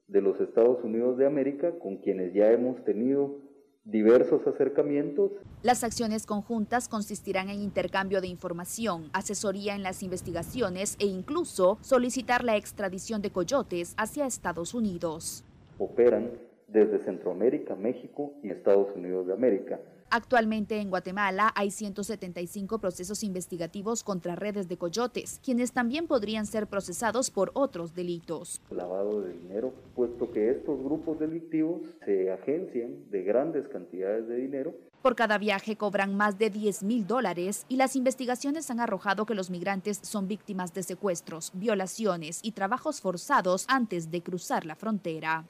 de 0.07 0.21
los 0.21 0.39
Estados 0.39 0.83
Unidos 0.83 1.17
de 1.17 1.25
América, 1.25 1.71
con 1.79 1.97
quienes 1.97 2.31
ya 2.35 2.51
hemos 2.51 2.83
tenido 2.83 3.48
diversos 3.91 4.45
acercamientos. 4.47 5.31
Las 5.63 5.83
acciones 5.83 6.25
conjuntas 6.25 6.87
consistirán 6.87 7.49
en 7.49 7.61
intercambio 7.61 8.21
de 8.21 8.27
información, 8.27 9.09
asesoría 9.13 9.75
en 9.75 9.83
las 9.83 10.03
investigaciones 10.03 10.95
e 10.99 11.05
incluso 11.05 11.77
solicitar 11.81 12.43
la 12.43 12.55
extradición 12.55 13.21
de 13.21 13.31
coyotes 13.31 13.93
hacia 13.97 14.25
Estados 14.25 14.73
Unidos. 14.73 15.43
Operan 15.77 16.31
desde 16.67 16.99
Centroamérica, 16.99 17.75
México 17.75 18.33
y 18.43 18.49
Estados 18.49 18.95
Unidos 18.95 19.27
de 19.27 19.33
América. 19.33 19.79
Actualmente 20.11 20.79
en 20.79 20.89
Guatemala 20.89 21.51
hay 21.55 21.69
175 21.69 22.79
procesos 22.79 23.23
investigativos 23.23 24.03
contra 24.03 24.35
redes 24.35 24.67
de 24.67 24.77
coyotes, 24.77 25.39
quienes 25.43 25.71
también 25.71 26.07
podrían 26.07 26.45
ser 26.45 26.67
procesados 26.67 27.29
por 27.29 27.51
otros 27.53 27.93
delitos. 27.93 28.59
Lavado 28.71 29.21
de 29.21 29.33
dinero, 29.33 29.73
puesto 29.95 30.31
que 30.31 30.49
estos 30.49 30.81
grupos 30.83 31.19
delictivos 31.19 31.81
se 32.05 32.31
agencian 32.31 33.09
de 33.11 33.23
grandes 33.23 33.67
cantidades 33.67 34.27
de 34.27 34.35
dinero 34.35 34.73
por 35.01 35.15
cada 35.15 35.37
viaje 35.37 35.77
cobran 35.77 36.15
más 36.17 36.37
de 36.37 36.49
10 36.49 36.83
mil 36.83 37.07
dólares 37.07 37.65
y 37.69 37.77
las 37.77 37.95
investigaciones 37.95 38.69
han 38.69 38.81
arrojado 38.81 39.25
que 39.25 39.33
los 39.33 39.49
migrantes 39.49 39.97
son 40.03 40.27
víctimas 40.27 40.73
de 40.73 40.83
secuestros, 40.83 41.51
violaciones 41.53 42.41
y 42.43 42.51
trabajos 42.51 42.99
forzados 42.99 43.63
antes 43.69 44.11
de 44.11 44.21
cruzar 44.21 44.65
la 44.65 44.75
frontera. 44.75 45.45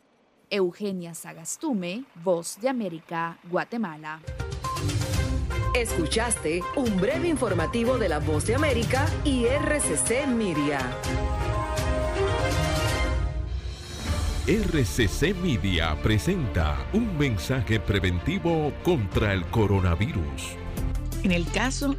Eugenia 0.50 1.14
Sagastume, 1.14 2.04
Voz 2.24 2.58
de 2.62 2.70
América, 2.70 3.38
Guatemala. 3.50 4.22
Escuchaste 5.76 6.62
un 6.76 7.00
breve 7.00 7.28
informativo 7.28 7.98
de 7.98 8.10
la 8.10 8.20
Voz 8.20 8.48
de 8.48 8.56
América 8.56 9.06
y 9.24 9.46
RCC 9.46 10.28
Miria. 10.28 10.80
RCC 14.48 15.36
Media 15.36 15.96
presenta 16.02 16.76
un 16.94 17.16
mensaje 17.20 17.80
preventivo 17.80 18.74
contra 18.84 19.32
el 19.34 19.46
coronavirus. 19.46 20.59
En 21.24 21.32
el 21.32 21.46
caso 21.46 21.96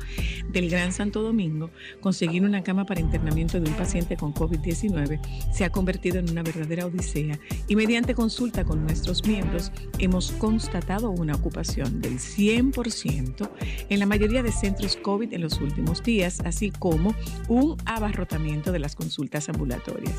del 0.51 0.71
Gran 0.71 0.93
Santo 0.93 1.23
Domingo, 1.23 1.71
conseguir 2.01 2.43
una 2.43 2.63
cama 2.63 2.87
para 2.87 3.01
internamiento 3.01 3.61
de 3.61 3.69
un 3.69 3.77
paciente 3.77 4.17
con 4.17 4.33
COVID-19 4.33 5.21
se 5.53 5.65
ha 5.65 5.71
convertido 5.71 6.19
en 6.19 6.31
una 6.31 6.43
verdadera 6.43 6.87
odisea 6.87 7.39
y 7.69 7.77
mediante 7.77 8.15
consulta 8.15 8.65
con 8.65 8.85
nuestros 8.85 9.27
miembros 9.27 9.73
hemos 9.99 10.33
constatado 10.33 11.11
una 11.11 11.35
ocupación 11.35 12.01
del 12.01 12.19
100% 12.19 13.51
en 13.89 13.99
la 13.99 14.07
mayoría 14.07 14.43
de 14.43 14.53
centros 14.53 14.97
COVID 14.97 15.33
en 15.33 15.43
los 15.43 15.61
últimos 15.61 16.03
días, 16.03 16.41
así 16.45 16.71
como 16.71 17.15
un 17.49 17.77
abarrotamiento 17.85 18.73
de 18.73 18.79
las 18.79 18.97
consultas 18.97 19.49
ambulatorias. 19.49 20.15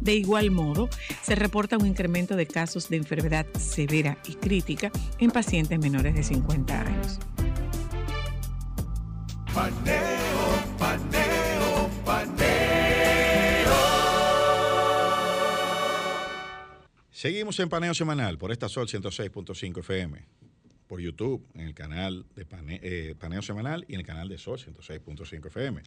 De 0.00 0.14
igual 0.14 0.50
modo, 0.50 0.88
se 1.22 1.34
reporta 1.34 1.78
un 1.78 1.86
incremento 1.86 2.36
de 2.36 2.46
casos 2.46 2.88
de 2.88 2.96
enfermedad 2.96 3.46
severa 3.58 4.18
y 4.28 4.34
crítica 4.34 4.90
en 5.18 5.30
pacientes 5.30 5.78
menores 5.78 6.14
de 6.14 6.22
50 6.22 6.80
años. 6.80 7.18
Paneo, 9.54 10.76
paneo, 10.78 11.90
paneo. 12.04 12.50
Seguimos 17.10 17.58
en 17.58 17.68
Paneo 17.68 17.92
Semanal 17.92 18.38
por 18.38 18.52
esta 18.52 18.68
Sol 18.68 18.86
106.5 18.86 19.80
FM, 19.80 20.24
por 20.86 21.00
YouTube, 21.00 21.44
en 21.54 21.62
el 21.62 21.74
canal 21.74 22.26
de 22.36 22.46
eh, 22.82 23.14
Paneo, 23.18 23.42
Semanal 23.42 23.84
y 23.88 23.94
en 23.94 24.00
el 24.00 24.06
canal 24.06 24.28
de 24.28 24.38
Sol 24.38 24.56
106.5 24.56 25.46
FM. 25.48 25.82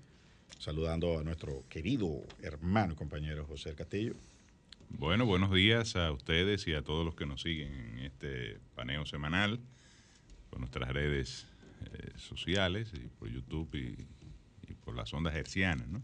Saludando 0.60 1.18
a 1.20 1.24
nuestro 1.24 1.64
querido 1.70 2.22
hermano 2.42 2.94
y 2.94 2.96
compañero 2.98 3.46
José 3.46 3.76
Castillo. 3.76 4.16
Bueno, 4.90 5.26
buenos 5.26 5.54
días 5.54 5.96
a 5.96 6.12
ustedes 6.12 6.68
y 6.68 6.74
a 6.74 6.82
todos 6.82 7.06
los 7.06 7.16
que 7.16 7.26
nos 7.26 7.42
siguen 7.42 7.74
en 7.74 8.00
este 8.00 8.60
paneo 8.76 9.06
semanal 9.06 9.62
por 10.50 10.60
nuestras 10.60 10.90
redes 10.92 11.48
eh, 11.94 12.12
sociales 12.18 12.92
y 12.94 13.08
por 13.08 13.30
YouTube 13.30 13.76
y, 13.76 14.08
por 14.84 14.96
las 14.96 15.14
ondas 15.14 15.36
hercianas. 15.36 15.88
¿no? 15.88 16.02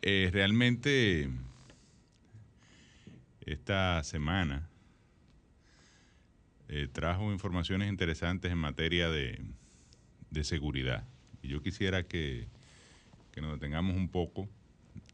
Eh, 0.00 0.30
realmente 0.32 1.28
esta 3.44 4.02
semana 4.04 4.68
eh, 6.68 6.88
trajo 6.90 7.32
informaciones 7.32 7.88
interesantes 7.88 8.52
en 8.52 8.58
materia 8.58 9.10
de, 9.10 9.42
seguridad. 10.42 11.04
Y 11.42 11.48
yo 11.48 11.62
quisiera 11.62 12.04
que, 12.04 12.46
nos 13.40 13.54
detengamos 13.54 13.96
un 13.96 14.08
poco 14.08 14.48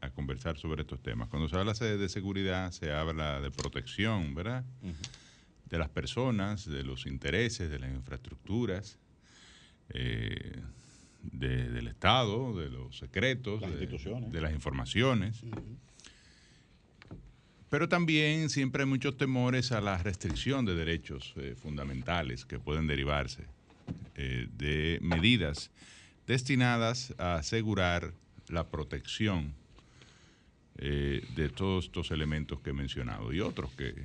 a 0.01 0.09
conversar 0.11 0.57
sobre 0.57 0.81
estos 0.81 1.01
temas. 1.01 1.29
Cuando 1.29 1.49
se 1.49 1.55
habla 1.55 1.73
de 1.73 2.09
seguridad, 2.09 2.71
se 2.71 2.91
habla 2.91 3.41
de 3.41 3.49
protección, 3.49 4.35
¿verdad? 4.35 4.65
De 5.65 5.77
las 5.77 5.89
personas, 5.89 6.69
de 6.69 6.83
los 6.83 7.05
intereses, 7.05 7.69
de 7.69 7.79
las 7.79 7.89
infraestructuras, 7.91 8.99
eh, 9.89 10.61
del 11.23 11.87
Estado, 11.87 12.57
de 12.57 12.69
los 12.69 12.97
secretos, 12.97 13.61
de, 13.61 14.41
las 14.41 14.53
informaciones. 14.53 15.43
Pero 17.69 17.89
también 17.89 18.49
siempre 18.49 18.83
hay 18.83 18.89
muchos 18.89 19.17
temores 19.17 19.71
a 19.71 19.81
la 19.81 19.97
restricción 19.97 20.65
de 20.65 20.75
derechos 20.75 21.33
eh, 21.35 21.55
fundamentales 21.55 22.45
que 22.45 22.59
pueden 22.59 22.87
derivarse 22.87 23.43
eh, 24.15 24.47
de 24.57 24.99
medidas 25.01 25.69
destinadas 26.27 27.13
a 27.17 27.35
asegurar 27.35 28.13
la 28.47 28.67
protección 28.69 29.53
de 30.77 31.51
todos 31.55 31.85
estos 31.85 32.11
elementos 32.11 32.61
que 32.61 32.69
he 32.69 32.73
mencionado 32.73 33.33
y 33.33 33.41
otros 33.41 33.71
que, 33.71 33.95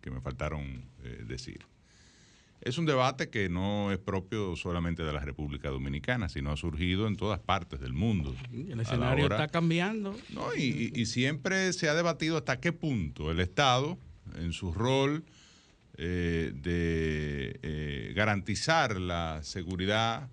que 0.00 0.10
me 0.10 0.22
faltaron 0.22 0.82
decir. 1.26 1.66
Es 2.62 2.78
un 2.78 2.86
debate 2.86 3.28
que 3.28 3.48
no 3.48 3.90
es 3.90 3.98
propio 3.98 4.54
solamente 4.54 5.02
de 5.02 5.12
la 5.12 5.18
República 5.18 5.68
Dominicana, 5.68 6.28
sino 6.28 6.52
ha 6.52 6.56
surgido 6.56 7.08
en 7.08 7.16
todas 7.16 7.40
partes 7.40 7.80
del 7.80 7.92
mundo. 7.92 8.36
El 8.52 8.78
escenario 8.78 9.24
está 9.24 9.48
cambiando. 9.48 10.16
No, 10.30 10.54
y, 10.54 11.04
siempre 11.06 11.72
se 11.72 11.88
ha 11.88 11.94
debatido 11.94 12.36
hasta 12.36 12.60
qué 12.60 12.72
punto 12.72 13.32
el 13.32 13.40
Estado, 13.40 13.98
en 14.36 14.52
su 14.52 14.72
rol 14.72 15.24
eh, 15.98 16.52
de 16.54 17.58
eh, 17.62 18.12
garantizar 18.14 19.00
la 19.00 19.40
seguridad 19.42 20.30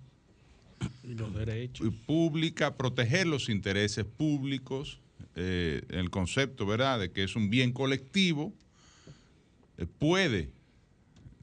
y 1.02 1.14
los 1.14 1.34
derechos 1.34 1.92
pública, 2.06 2.76
proteger 2.76 3.26
los 3.26 3.48
intereses 3.48 4.04
públicos, 4.04 5.00
eh, 5.34 5.82
el 5.88 6.10
concepto, 6.10 6.64
¿verdad?, 6.64 7.00
de 7.00 7.10
que 7.10 7.24
es 7.24 7.34
un 7.34 7.50
bien 7.50 7.72
colectivo, 7.72 8.54
puede 9.98 10.50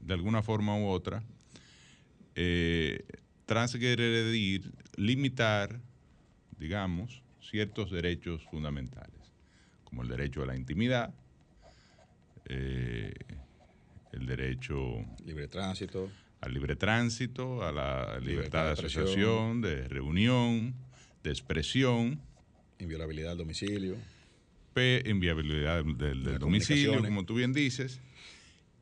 de 0.08 0.14
alguna 0.14 0.42
forma 0.42 0.74
u 0.74 0.86
otra, 0.86 1.22
eh, 2.34 3.04
transgredir, 3.44 4.72
limitar, 4.96 5.80
digamos, 6.58 7.22
ciertos 7.42 7.90
derechos 7.90 8.42
fundamentales, 8.50 9.32
como 9.84 10.02
el 10.02 10.08
derecho 10.08 10.42
a 10.42 10.46
la 10.46 10.56
intimidad, 10.56 11.14
eh, 12.46 13.12
el 14.12 14.26
derecho 14.26 15.04
libre 15.26 15.46
tránsito, 15.46 16.10
al 16.40 16.54
libre 16.54 16.74
tránsito, 16.74 17.62
a 17.62 17.70
la 17.70 18.18
libertad, 18.20 18.64
de, 18.64 18.72
asociación, 18.72 19.60
de 19.60 19.88
reunión, 19.88 20.74
de 21.22 21.30
expresión, 21.30 22.18
inviolabilidad 22.78 23.30
del 23.30 23.38
domicilio, 23.38 23.96
inviabilidad 25.04 25.84
del 25.84 26.38
domicilio, 26.38 27.02
como 27.02 27.26
tú 27.26 27.34
bien 27.34 27.52
dices, 27.52 28.00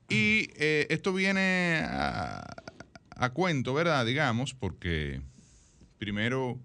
y 0.09 0.51
eh, 0.57 0.87
esto 0.91 1.13
viene 1.13 1.83
a, 1.85 2.45
cuento, 3.33 3.75
¿verdad? 3.75 4.07
Digamos, 4.07 4.55
porque 4.55 5.21
primero 5.99 6.61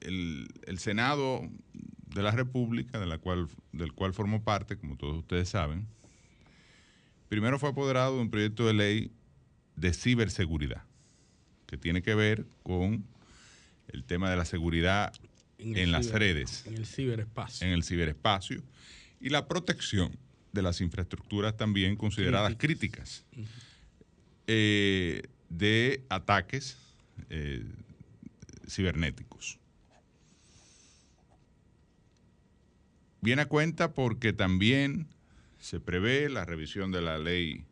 el, 0.00 0.78
Senado 0.78 1.48
de 2.06 2.22
la 2.22 2.32
República, 2.32 2.98
de 2.98 3.06
la 3.06 3.18
cual, 3.18 3.48
del 3.72 3.92
cual 3.92 4.12
formo 4.12 4.42
parte, 4.42 4.76
como 4.76 4.96
todos 4.96 5.16
ustedes 5.18 5.48
saben, 5.48 5.86
primero 7.28 7.58
fue 7.58 7.70
apoderado 7.70 8.16
de 8.16 8.22
un 8.22 8.30
proyecto 8.30 8.66
de 8.66 8.74
ley 8.74 9.10
de 9.76 9.94
ciberseguridad, 9.94 10.84
que 11.66 11.78
tiene 11.78 12.02
que 12.02 12.14
ver 12.14 12.46
con 12.62 13.06
el 13.88 14.04
tema 14.04 14.30
de 14.30 14.36
la 14.36 14.44
seguridad 14.44 15.12
en, 15.58 15.92
las 15.92 16.10
redes. 16.10 16.66
En 16.66 16.74
el 16.74 16.86
ciberespacio. 16.86 17.66
En 17.66 17.72
el 17.72 17.84
ciberespacio. 17.84 18.62
Y 19.20 19.30
la 19.30 19.46
protección 19.46 20.16
de 20.52 20.62
las 20.62 20.80
infraestructuras 20.80 21.56
también 21.56 21.96
consideradas 21.96 22.56
críticas, 22.56 23.24
eh, 24.46 25.22
de 25.48 26.04
ataques 26.08 26.76
eh, 27.28 27.64
cibernéticos. 28.68 29.58
Viene 33.20 33.42
a 33.42 33.46
cuenta 33.46 33.92
porque 33.92 34.32
también 34.32 35.06
se 35.58 35.78
prevé 35.78 36.28
la 36.30 36.44
revisión 36.44 36.90
de 36.90 37.02
la 37.02 37.18
ley 37.18 37.64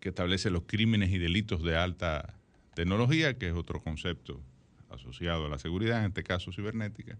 que 0.00 0.10
establece 0.10 0.50
los 0.50 0.64
crímenes 0.64 1.10
y 1.10 1.18
delitos 1.18 1.62
de 1.62 1.76
alta 1.76 2.34
tecnología, 2.74 3.38
que 3.38 3.48
es 3.48 3.54
otro 3.54 3.80
concepto 3.80 4.40
asociado 4.90 5.46
a 5.46 5.48
la 5.48 5.58
seguridad, 5.58 6.00
en 6.00 6.06
este 6.06 6.22
caso 6.22 6.52
cibernética 6.52 7.18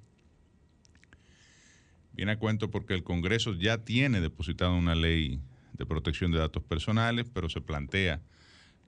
Viene 2.14 2.32
a 2.32 2.38
cuento 2.38 2.70
porque 2.70 2.94
el 2.94 3.02
Congreso 3.02 3.54
ya 3.54 3.84
tiene 3.84 4.20
depositada 4.20 4.72
una 4.72 4.94
ley 4.94 5.40
de 5.72 5.86
protección 5.86 6.30
de 6.30 6.38
datos 6.38 6.62
personales, 6.62 7.26
pero 7.32 7.48
se 7.48 7.60
plantea 7.60 8.20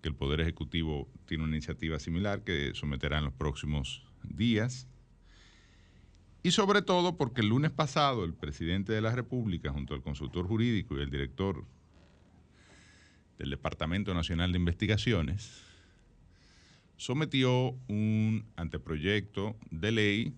que 0.03 0.09
el 0.09 0.15
Poder 0.15 0.41
Ejecutivo 0.41 1.09
tiene 1.25 1.45
una 1.45 1.57
iniciativa 1.57 1.99
similar 1.99 2.43
que 2.45 2.73
someterá 2.75 3.19
en 3.19 3.25
los 3.25 3.33
próximos 3.33 4.03
días. 4.23 4.87
Y 6.43 6.51
sobre 6.51 6.83
todo 6.83 7.17
porque 7.17 7.41
el 7.41 7.49
lunes 7.49 7.71
pasado 7.71 8.25
el 8.25 8.35
presidente 8.35 8.93
de 8.93 9.01
la 9.01 9.15
República, 9.15 9.73
junto 9.73 9.95
al 9.95 10.03
consultor 10.03 10.47
jurídico 10.47 10.99
y 10.99 11.01
el 11.01 11.11
director 11.11 11.65
del 13.39 13.49
Departamento 13.49 14.13
Nacional 14.13 14.53
de 14.53 14.59
Investigaciones, 14.59 15.63
sometió 16.99 17.71
un 17.89 18.45
anteproyecto 18.57 19.57
de 19.71 19.93
ley, 19.93 20.35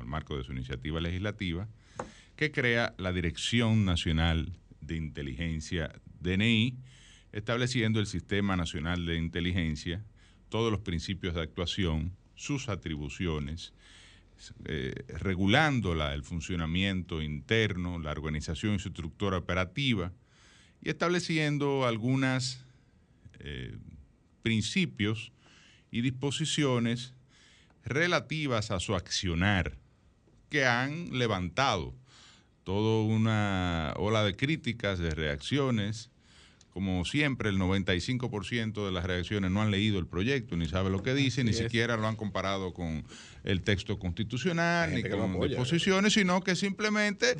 bajo 0.00 0.02
el 0.02 0.06
marco 0.06 0.36
de 0.36 0.44
su 0.44 0.52
iniciativa 0.52 1.00
legislativa, 1.00 1.68
que 2.36 2.50
crea 2.50 2.94
la 2.98 3.12
Dirección 3.12 3.84
Nacional 3.84 4.52
de 4.80 4.96
Inteligencia 4.96 5.92
DNI, 6.20 6.78
estableciendo 7.32 8.00
el 8.00 8.06
Sistema 8.06 8.56
Nacional 8.56 9.04
de 9.06 9.16
Inteligencia, 9.16 10.02
todos 10.48 10.72
los 10.72 10.80
principios 10.80 11.34
de 11.34 11.42
actuación, 11.42 12.16
sus 12.34 12.68
atribuciones, 12.68 13.72
eh, 14.64 14.94
regulando 15.18 15.92
el 16.12 16.24
funcionamiento 16.24 17.20
interno, 17.20 17.98
la 17.98 18.10
organización 18.10 18.76
y 18.76 18.78
su 18.78 18.88
estructura 18.88 19.36
operativa, 19.36 20.12
y 20.82 20.88
estableciendo 20.88 21.86
algunos 21.86 22.64
eh, 23.38 23.76
principios 24.42 25.30
y 25.90 26.00
disposiciones 26.00 27.12
relativas 27.84 28.70
a 28.70 28.80
su 28.80 28.94
accionar 28.94 29.79
que 30.50 30.66
han 30.66 31.16
levantado 31.18 31.94
toda 32.64 33.04
una 33.04 33.94
ola 33.96 34.22
de 34.24 34.36
críticas, 34.36 34.98
de 34.98 35.10
reacciones. 35.10 36.10
Como 36.70 37.04
siempre, 37.04 37.48
el 37.48 37.58
95% 37.58 38.84
de 38.86 38.92
las 38.92 39.04
reacciones 39.04 39.50
no 39.50 39.60
han 39.60 39.72
leído 39.72 39.98
el 39.98 40.06
proyecto, 40.06 40.56
ni 40.56 40.68
sabe 40.68 40.88
lo 40.88 41.02
que 41.02 41.14
dice, 41.14 41.42
ni 41.42 41.52
siquiera 41.52 41.96
lo 41.96 42.06
han 42.06 42.14
comparado 42.14 42.72
con 42.72 43.04
el 43.42 43.62
texto 43.62 43.98
constitucional, 43.98 44.94
ni 44.94 45.02
con 45.02 45.40
disposiciones, 45.48 46.12
sino 46.12 46.42
que 46.42 46.54
simplemente 46.54 47.36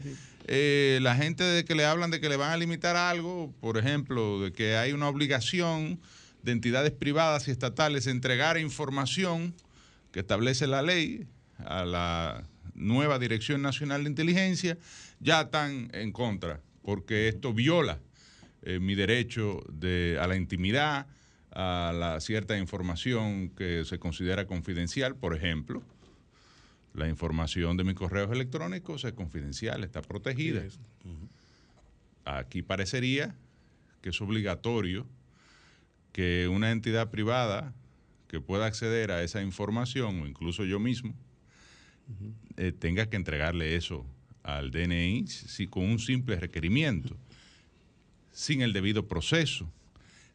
eh, 0.48 0.98
la 1.02 1.14
gente 1.14 1.44
de 1.44 1.64
que 1.64 1.76
le 1.76 1.84
hablan 1.84 2.10
de 2.10 2.20
que 2.20 2.28
le 2.28 2.36
van 2.36 2.50
a 2.50 2.56
limitar 2.56 2.96
algo, 2.96 3.54
por 3.60 3.78
ejemplo, 3.78 4.40
de 4.40 4.52
que 4.52 4.76
hay 4.76 4.92
una 4.92 5.08
obligación 5.08 6.00
de 6.42 6.52
entidades 6.52 6.90
privadas 6.90 7.46
y 7.46 7.52
estatales 7.52 8.08
entregar 8.08 8.58
información 8.58 9.54
que 10.10 10.20
establece 10.20 10.66
la 10.66 10.82
ley 10.82 11.28
a 11.58 11.84
la 11.84 12.44
nueva 12.80 13.18
Dirección 13.18 13.62
Nacional 13.62 14.04
de 14.04 14.10
Inteligencia, 14.10 14.78
ya 15.20 15.42
están 15.42 15.90
en 15.92 16.12
contra, 16.12 16.60
porque 16.82 17.28
esto 17.28 17.52
viola 17.52 18.00
eh, 18.62 18.80
mi 18.80 18.94
derecho 18.94 19.62
de, 19.72 20.18
a 20.20 20.26
la 20.26 20.36
intimidad, 20.36 21.06
a 21.52 21.92
la 21.94 22.20
cierta 22.20 22.58
información 22.58 23.50
que 23.50 23.84
se 23.84 23.98
considera 23.98 24.46
confidencial, 24.46 25.16
por 25.16 25.34
ejemplo. 25.34 25.82
La 26.92 27.08
información 27.08 27.76
de 27.76 27.84
mis 27.84 27.94
correos 27.94 28.30
electrónicos 28.32 29.04
es 29.04 29.12
confidencial, 29.12 29.84
está 29.84 30.02
protegida. 30.02 30.62
Aquí 32.24 32.62
parecería 32.62 33.34
que 34.02 34.10
es 34.10 34.20
obligatorio 34.20 35.06
que 36.12 36.48
una 36.48 36.72
entidad 36.72 37.10
privada 37.10 37.72
que 38.26 38.40
pueda 38.40 38.66
acceder 38.66 39.10
a 39.10 39.22
esa 39.22 39.42
información, 39.42 40.22
o 40.22 40.26
incluso 40.26 40.64
yo 40.64 40.78
mismo, 40.78 41.14
eh, 42.56 42.72
tenga 42.72 43.08
que 43.08 43.16
entregarle 43.16 43.76
eso 43.76 44.04
al 44.42 44.70
DNI 44.70 45.26
si, 45.26 45.66
con 45.66 45.84
un 45.84 45.98
simple 45.98 46.36
requerimiento, 46.36 47.16
sin 48.32 48.62
el 48.62 48.72
debido 48.72 49.06
proceso, 49.08 49.70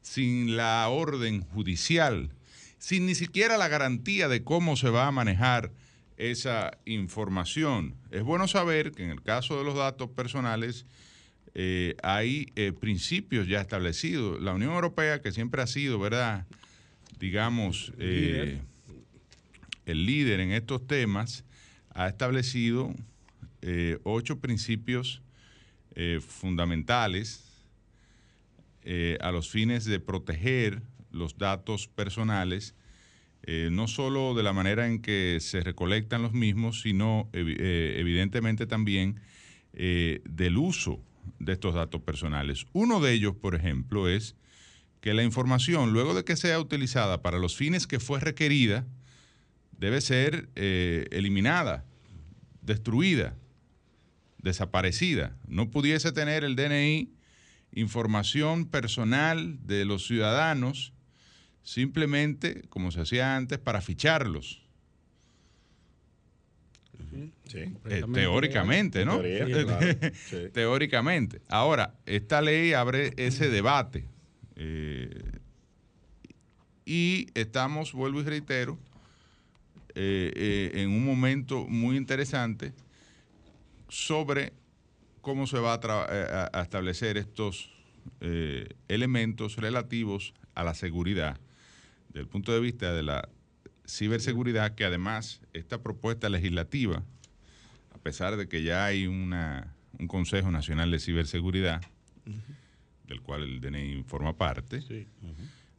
sin 0.02 0.58
la 0.58 0.88
orden 0.90 1.42
judicial, 1.42 2.32
sin 2.78 3.06
ni 3.06 3.16
siquiera 3.16 3.58
la 3.58 3.68
garantía 3.68 4.28
de 4.28 4.44
cómo 4.44 4.76
se 4.76 4.90
va 4.90 5.08
a 5.08 5.12
manejar 5.12 5.72
esa 6.18 6.78
información. 6.86 7.96
Es 8.12 8.24
bueno 8.24 8.48
saber 8.48 8.92
que 8.92 9.04
en 9.04 9.10
el 9.10 9.22
caso 9.22 9.58
de 9.58 9.64
los 9.64 9.76
datos 9.76 10.10
personales 10.10 10.86
eh, 11.54 11.96
hay 12.04 12.52
eh, 12.56 12.72
principios 12.72 13.48
ya 13.48 13.62
establecidos. 13.62 14.42
La 14.42 14.54
Unión 14.54 14.74
Europea, 14.74 15.22
que 15.22 15.32
siempre 15.32 15.62
ha 15.62 15.68
sido, 15.68 16.00
¿verdad? 16.00 16.46
Digamos, 17.20 17.94
el 19.86 20.06
líder 20.06 20.40
en 20.40 20.52
estos 20.52 20.86
temas, 20.86 21.44
ha 21.96 22.10
establecido 22.10 22.94
eh, 23.62 23.98
ocho 24.04 24.40
principios 24.40 25.22
eh, 25.96 26.20
fundamentales 26.22 27.66
eh, 28.84 29.18
a 29.22 29.32
los 29.32 29.50
fines 29.50 29.86
de 29.86 30.00
proteger 30.00 30.84
los 31.10 31.38
datos 31.38 31.88
personales, 31.88 32.76
no 33.48 33.88
solo 33.88 34.34
de 34.34 34.42
la 34.42 34.54
manera 34.54 34.88
en 34.88 35.04
que 35.04 35.38
se 35.40 35.62
recolectan 35.62 36.24
los 36.24 36.34
mismos, 36.34 36.82
sino 36.82 37.30
evidentemente 37.32 38.66
también 38.66 39.22
del 39.72 40.58
uso 40.58 41.00
de 41.38 41.54
estos 41.54 41.76
datos 41.76 42.02
personales. 42.02 42.66
Uno 42.74 43.00
de 43.02 43.14
ellos, 43.14 43.36
por 43.36 43.54
ejemplo, 43.54 44.10
es 44.10 44.36
que 45.00 45.14
la 45.14 45.22
información, 45.24 45.94
luego 45.94 46.16
de 46.16 46.24
que 46.24 46.36
sea 46.36 46.60
utilizada 46.60 47.22
para 47.22 47.38
los 47.38 47.56
fines 47.56 47.86
que 47.86 48.00
fue 48.00 48.20
requerida, 48.20 48.88
debe 49.78 50.02
ser 50.02 50.50
eliminada, 50.56 51.86
destruida 52.62 53.36
desaparecida. 54.46 55.36
No 55.48 55.72
pudiese 55.72 56.12
tener 56.12 56.44
el 56.44 56.56
DNI 56.56 57.12
información 57.74 58.66
personal 58.66 59.58
de 59.66 59.84
los 59.84 60.06
ciudadanos 60.08 60.94
simplemente, 61.64 62.62
como 62.70 62.92
se 62.92 63.02
hacía 63.02 63.36
antes, 63.36 63.58
para 63.58 63.82
ficharlos. 63.82 64.62
Eh, 67.54 68.04
teóricamente, 68.14 69.04
¿no? 69.04 69.20
Teóricamente. 70.54 71.42
Ahora, 71.50 71.96
esta 72.06 72.42
ley 72.42 72.74
abre 72.74 73.14
ese 73.18 73.50
debate. 73.50 74.06
Eh, 74.56 75.32
y 76.86 77.28
estamos, 77.34 77.94
vuelvo 77.94 78.22
y 78.22 78.26
reitero, 78.26 78.78
eh, 79.96 80.72
en 80.76 80.90
un 80.90 81.06
momento 81.06 81.66
muy 81.68 81.96
interesante 81.96 82.74
sobre 83.88 84.52
cómo 85.22 85.48
se 85.48 85.58
va 85.58 85.76
a, 85.76 86.08
eh, 86.12 86.62
establecer 86.62 87.18
estos 87.18 87.72
eh, 88.20 88.68
elementos 88.90 89.56
relativos 89.56 90.34
a 90.54 90.66
la 90.66 90.74
seguridad, 90.74 91.40
desde 92.10 92.20
el 92.22 92.28
punto 92.28 92.54
de 92.54 92.60
vista 92.60 92.94
de 92.94 93.04
la 93.04 93.30
ciberseguridad, 93.88 94.76
que 94.76 94.84
además 94.84 95.42
esta 95.54 95.82
propuesta 95.82 96.28
legislativa, 96.28 97.02
a 97.94 97.98
pesar 98.00 98.36
de 98.36 98.50
que 98.50 98.64
ya 98.64 98.86
hay 98.86 99.08
una, 99.08 99.76
un 99.98 100.08
Consejo 100.08 100.52
Nacional 100.52 100.92
de 100.92 101.00
Ciberseguridad, 101.00 101.82
del 103.08 103.22
cual 103.22 103.44
el 103.44 103.62
DNI 103.62 104.04
forma 104.04 104.36
parte, 104.36 104.84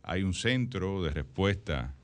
hay 0.03 0.23
un 0.23 0.33
centro 0.33 1.03
de 1.03 1.11
respuesta 1.11 1.95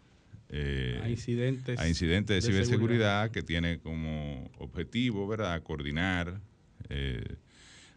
eh, 0.55 1.01
a 1.03 1.09
incidentes, 1.09 1.79
a 1.79 1.89
incidentes 1.89 2.45
de, 2.45 2.53
ciberseguridad 2.53 3.31
que 3.31 3.43
tiene 3.43 3.79
como 3.79 4.51
objetivo, 4.59 5.27
¿verdad?, 5.27 5.63
coordinar 5.63 6.43
eh, 6.91 7.37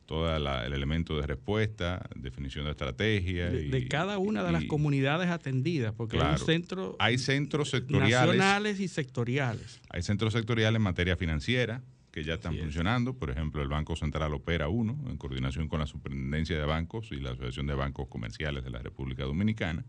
todo 0.05 0.33
el 0.33 0.73
elemento 0.73 1.19
de 1.19 1.27
respuesta, 1.27 2.07
definición 2.15 2.63
de 2.63 2.71
estrategia. 2.71 3.49
De, 3.49 3.87
cada 3.89 4.19
una 4.19 4.41
de 4.41 4.53
las 4.53 4.63
comunidades 4.65 5.29
atendidas, 5.29 5.93
porque 5.93 6.17
hay, 6.17 6.31
un 6.31 6.37
centro 6.37 6.95
hay 6.97 7.17
centros 7.17 7.71
sectoriales. 7.71 8.37
Nacionales 8.37 8.79
y 8.79 8.87
sectoriales. 8.87 9.81
Hay 9.89 10.01
centros 10.03 10.31
sectoriales 10.31 10.77
en 10.77 10.83
materia 10.83 11.17
financiera 11.17 11.83
que 12.11 12.23
ya 12.23 12.35
están 12.35 12.55
funcionando. 12.57 13.17
Por 13.17 13.31
ejemplo, 13.31 13.61
el 13.61 13.67
Banco 13.67 13.97
Central 13.97 14.33
opera 14.33 14.69
uno 14.69 14.97
en 15.09 15.17
coordinación 15.17 15.67
con 15.67 15.81
la 15.81 15.87
Superintendencia 15.87 16.57
de 16.57 16.63
Bancos 16.63 17.09
y 17.11 17.19
la 17.19 17.31
Asociación 17.31 17.67
de 17.67 17.73
Bancos 17.73 18.07
Comerciales 18.07 18.63
de 18.63 18.69
la 18.69 18.79
República 18.79 19.23
Dominicana. 19.25 19.83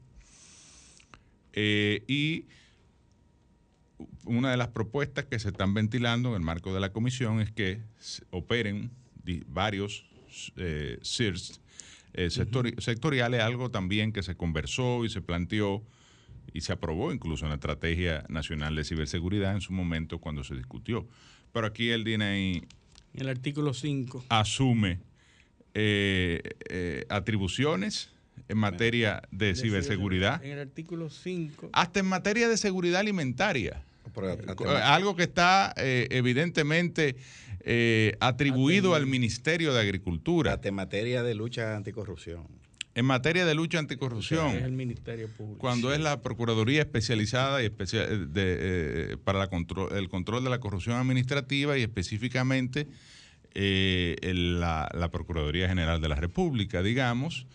Eh, 1.56 2.04
y 2.06 2.44
una 4.26 4.50
de 4.50 4.58
las 4.58 4.68
propuestas 4.68 5.24
que 5.24 5.38
se 5.38 5.48
están 5.48 5.72
ventilando 5.72 6.30
en 6.30 6.34
el 6.36 6.42
marco 6.42 6.74
de 6.74 6.80
la 6.80 6.92
comisión 6.92 7.40
es 7.40 7.50
que 7.50 7.80
operen 8.30 8.90
varios 9.46 10.04
eh, 10.56 10.98
CIRS 11.02 11.60
eh, 12.12 12.28
sectoriales, 12.30 13.40
algo 13.40 13.70
también 13.70 14.12
que 14.12 14.22
se 14.22 14.36
conversó 14.36 15.04
y 15.04 15.08
se 15.08 15.22
planteó 15.22 15.82
y 16.52 16.60
se 16.60 16.72
aprobó 16.72 17.12
incluso 17.12 17.46
en 17.46 17.50
la 17.50 17.56
Estrategia 17.56 18.24
Nacional 18.28 18.76
de 18.76 18.84
Ciberseguridad 18.84 19.54
en 19.54 19.62
su 19.62 19.72
momento 19.72 20.18
cuando 20.18 20.44
se 20.44 20.54
discutió. 20.54 21.08
Pero 21.52 21.66
aquí 21.66 21.90
el 21.90 22.04
DNI... 22.04 22.66
El 23.14 23.28
artículo 23.30 23.72
5. 23.72 24.26
Asume 24.28 25.00
atribuciones 27.08 28.10
en 28.48 28.58
materia 28.58 29.22
de, 29.30 29.54
ciberseguridad. 29.54 30.42
En 30.44 30.52
el 30.52 30.58
artículo 30.60 31.10
5. 31.10 31.70
Hasta 31.72 32.00
en 32.00 32.06
materia 32.06 32.48
de 32.48 32.56
seguridad 32.56 33.00
alimentaria. 33.00 33.82
Algo 34.84 35.16
que 35.16 35.24
está 35.24 35.74
eh, 35.76 36.06
evidentemente 36.10 37.16
eh, 37.60 38.16
atribuido 38.20 38.94
al 38.94 39.06
Ministerio 39.06 39.74
de 39.74 39.80
Agricultura. 39.80 40.54
Hasta 40.54 40.68
en 40.68 40.74
materia 40.74 41.22
de 41.22 41.34
lucha 41.34 41.76
anticorrupción. 41.76 42.46
En 42.94 43.04
materia 43.04 43.44
de 43.44 43.54
lucha 43.54 43.78
anticorrupción. 43.78 44.56
Es 44.56 44.62
el 44.62 44.72
Ministerio 44.72 45.28
Público. 45.28 45.58
Cuando 45.58 45.92
es 45.92 46.00
la 46.00 46.22
Procuraduría 46.22 46.80
Especializada 46.80 47.62
y 47.62 47.66
especial, 47.66 48.32
de, 48.32 49.18
para 49.24 49.38
la 49.38 49.48
control, 49.48 49.94
el 49.94 50.08
control 50.08 50.44
de 50.44 50.50
la 50.50 50.60
corrupción 50.60 50.96
administrativa 50.96 51.76
y 51.76 51.82
específicamente 51.82 52.86
eh, 53.52 54.16
la 54.22 55.10
Procuraduría 55.12 55.68
General 55.68 56.00
de 56.00 56.08
la 56.08 56.14
República, 56.14 56.82
digamos 56.82 57.46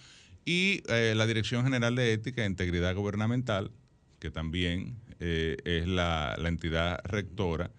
y 0.45 0.83
eh, 0.87 1.13
la 1.15 1.27
Dirección 1.27 1.63
General 1.63 1.95
de 1.95 2.13
Ética 2.13 2.43
e 2.43 2.47
Integridad 2.47 2.95
Gubernamental, 2.95 3.71
que 4.19 4.31
también 4.31 4.95
eh, 5.19 5.57
es 5.65 5.87
la, 5.87 6.35
entidad 6.43 6.99
rectora 7.03 7.71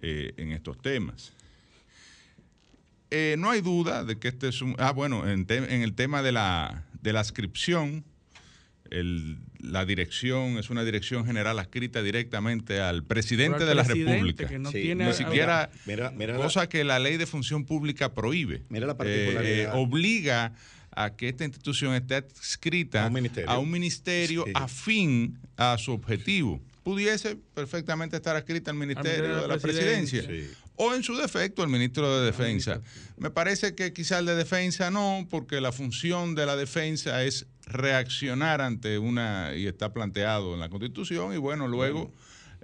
eh, 0.00 0.34
en 0.36 0.52
estos 0.52 0.80
temas. 0.80 1.32
no 3.38 3.50
hay 3.50 3.60
duda 3.60 4.04
de 4.04 4.18
que 4.18 4.28
este 4.28 4.48
es 4.48 4.62
un... 4.62 4.74
Ah, 4.78 4.92
bueno, 4.92 5.28
en, 5.28 5.46
el 5.48 5.94
tema 5.94 6.22
de 6.22 6.32
la, 6.32 6.84
de 7.00 7.12
la 7.12 7.20
ascripción, 7.20 8.04
la 9.60 9.86
dirección 9.86 10.58
es 10.58 10.68
una 10.68 10.84
dirección 10.84 11.24
general 11.24 11.58
adscrita 11.58 12.02
directamente 12.02 12.80
al 12.80 13.04
presidente 13.04 13.64
de 13.64 13.74
la 13.74 13.84
República. 13.84 14.46
Que 14.46 14.58
no 14.58 14.70
tiene 14.70 15.06
Ni 15.06 15.12
siquiera 15.14 15.70
cosa 16.36 16.68
que 16.68 16.84
la 16.84 16.98
ley 16.98 17.16
de 17.16 17.26
función 17.26 17.64
pública 17.64 18.12
prohíbe. 18.12 18.64
Mira 18.68 18.86
la 18.86 18.96
particularidad. 18.96 19.78
obliga 19.78 20.52
a 20.94 21.14
que 21.16 21.28
esta 21.28 21.44
institución 21.44 21.94
esté 21.94 22.16
adscrita 22.16 23.10
a 23.46 23.58
un 23.58 23.70
ministerio, 23.70 24.44
afín 24.54 25.38
a 25.56 25.76
su 25.78 25.92
objetivo. 25.92 26.60
Pudiese 26.82 27.36
perfectamente 27.54 28.16
estar 28.16 28.36
adscrita 28.36 28.70
al 28.70 28.76
Ministerio 28.76 29.42
de 29.42 29.48
la, 29.48 29.58
Presidencia. 29.58 30.24
O 30.76 30.92
en 30.94 31.02
su 31.02 31.16
defecto, 31.16 31.62
al 31.62 31.68
ministro 31.68 32.18
de 32.18 32.26
Defensa. 32.26 32.80
Me 33.16 33.30
parece 33.30 33.74
que 33.74 33.92
quizá 33.92 34.18
el 34.18 34.26
de 34.26 34.34
Defensa 34.34 34.90
no, 34.90 35.26
porque 35.30 35.60
la 35.60 35.70
función 35.70 36.34
de 36.34 36.44
la 36.44 36.56
defensa 36.56 37.22
es 37.22 37.46
reaccionar 37.66 38.60
ante 38.60 38.98
una, 38.98 39.52
y 39.54 39.66
está 39.66 39.92
planteado 39.92 40.54
en 40.54 40.60
la 40.60 40.68
Constitución, 40.68 41.32
y 41.32 41.36
bueno, 41.36 41.68
luego... 41.68 42.12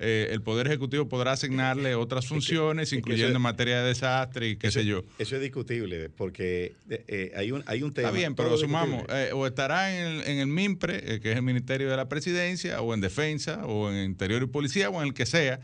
Eh, 0.01 0.29
el 0.31 0.43
Poder 0.43 0.69
Ejecutivo 0.69 1.09
podrá 1.09 1.33
asignarle 1.33 1.97
otras 1.97 2.27
funciones, 2.27 2.93
incluyendo 2.93 3.37
en 3.37 3.43
materia 3.43 3.83
de 3.83 3.89
desastre 3.89 4.49
y 4.49 4.57
qué 4.57 4.71
sé 4.71 4.85
yo. 4.85 5.03
Eso 5.19 5.35
es 5.35 5.43
discutible, 5.43 6.09
porque 6.09 6.75
eh, 6.89 7.33
hay, 7.37 7.51
un, 7.51 7.65
hay 7.67 7.83
un 7.83 7.93
tema. 7.93 8.09
Está 8.09 8.17
bien, 8.17 8.37
pero 8.37 8.57
sumamos, 8.57 9.05
eh, 9.09 9.31
o 9.33 9.45
estará 9.47 9.93
en 9.93 10.07
el, 10.07 10.23
en 10.23 10.39
el 10.39 10.47
MIMPRE, 10.47 11.21
que 11.21 11.33
es 11.33 11.37
el 11.37 11.43
Ministerio 11.43 11.91
de 11.91 11.97
la 11.97 12.09
Presidencia, 12.09 12.81
o 12.81 12.95
en 12.95 13.01
Defensa, 13.01 13.67
o 13.67 13.91
en 13.91 14.05
Interior 14.05 14.43
y 14.43 14.47
Policía, 14.47 14.89
o 14.89 15.01
en 15.03 15.09
el 15.09 15.15
que 15.15 15.27
sea. 15.27 15.61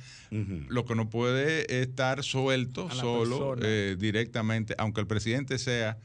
Lo 0.69 0.85
que 0.85 0.97
no 0.97 1.11
puede 1.11 1.81
estar 1.81 2.25
suelto 2.25 2.91
solo 2.91 3.55
directamente, 3.97 4.75
aunque 4.79 5.01
el 5.01 5.07
presidente 5.07 5.59
sea 5.59 5.97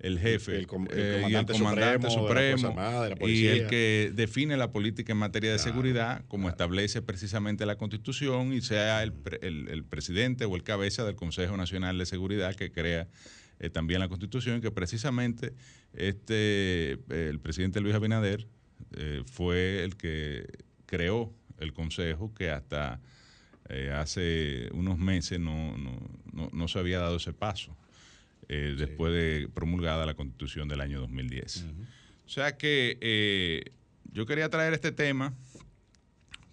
el 0.00 0.18
jefe, 0.18 0.56
el, 0.56 0.66
comandante, 0.66 1.54
supremo, 1.54 2.76
y 3.26 3.46
el 3.46 3.66
que 3.68 4.12
define 4.14 4.56
la 4.56 4.70
política 4.70 5.12
en 5.12 5.18
materia 5.18 5.52
de 5.52 5.58
seguridad, 5.58 6.24
como 6.28 6.48
establece 6.48 7.00
precisamente 7.00 7.64
la 7.64 7.76
Constitución, 7.76 8.52
y 8.52 8.60
sea 8.60 9.02
el, 9.02 9.12
presidente 9.88 10.44
o 10.44 10.56
el 10.56 10.62
cabeza 10.62 11.04
del 11.04 11.14
Consejo 11.14 11.56
Nacional 11.56 11.96
de 11.96 12.06
Seguridad 12.06 12.54
que 12.54 12.72
crea 12.72 13.08
eh, 13.60 13.70
también 13.70 14.00
la 14.00 14.08
Constitución, 14.08 14.60
que 14.60 14.70
precisamente 14.70 15.54
este 15.94 16.92
eh, 16.92 17.28
el 17.30 17.38
presidente 17.38 17.80
Luis 17.80 17.94
Abinader 17.94 18.48
eh, 18.96 19.22
fue 19.24 19.84
el 19.84 19.96
que 19.96 20.46
creó 20.86 21.32
el 21.60 21.72
Consejo 21.72 22.34
que 22.34 22.50
hasta 22.50 23.00
hace 23.94 24.68
unos 24.72 24.98
meses 24.98 25.40
no, 25.40 25.78
no, 25.78 26.50
no 26.52 26.68
se 26.68 26.78
había 26.78 26.98
dado 26.98 27.16
ese 27.16 27.32
paso. 27.32 27.74
Eh, 28.48 28.74
después 28.76 29.12
de 29.12 29.48
promulgada 29.52 30.04
la 30.06 30.14
constitución 30.14 30.68
del 30.68 30.80
año 30.80 31.00
2010. 31.00 31.66
O 32.26 32.28
sea 32.28 32.56
que 32.56 32.98
eh, 33.00 33.64
yo 34.12 34.26
quería 34.26 34.48
traer 34.48 34.74
este 34.74 34.92
tema 34.92 35.34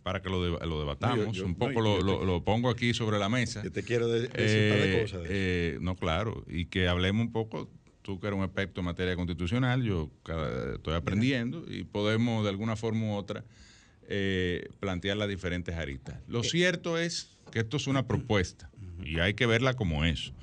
para 0.04 0.22
que 0.22 0.30
lo, 0.30 0.60
lo 0.66 0.80
debatamos. 0.80 1.40
un 1.40 1.56
poco 1.56 1.82
lo, 1.82 2.44
pongo 2.44 2.70
aquí 2.70 2.94
sobre 2.94 3.20
la 3.20 3.30
mesa. 3.30 3.64
Yo 3.64 3.72
te 3.72 3.84
quiero 3.84 4.08
decir 4.08 4.30
un 4.30 4.70
par 4.70 4.80
de 4.80 4.98
eh, 4.98 5.74
cosas. 5.74 5.82
no, 5.82 5.96
claro. 5.96 6.44
Y 6.48 6.66
que 6.66 6.88
hablemos 6.88 7.26
un 7.26 7.32
poco, 7.32 7.70
tú 8.02 8.20
que 8.20 8.28
eres 8.28 8.38
un 8.38 8.46
experto 8.46 8.82
en 8.82 8.86
materia 8.86 9.16
constitucional, 9.16 9.84
yo 9.84 10.10
estoy 10.74 10.96
aprendiendo 10.96 11.66
y 11.68 11.84
podemos 11.84 12.44
de 12.44 12.50
alguna 12.50 12.76
forma 12.76 13.08
u 13.08 13.14
otra 13.14 13.44
plantear 14.80 15.18
las 15.18 15.30
diferentes 15.30 15.76
aristas. 15.76 16.20
Lo 16.28 16.44
cierto 16.44 16.98
es 16.98 17.38
que 17.52 17.60
esto 17.60 17.78
es 17.78 17.88
una 17.88 18.08
propuesta 18.08 18.70
y 19.04 19.20
hay 19.20 19.34
que 19.36 19.46
verla 19.46 19.76
como 19.76 20.04
eso. 20.06 20.34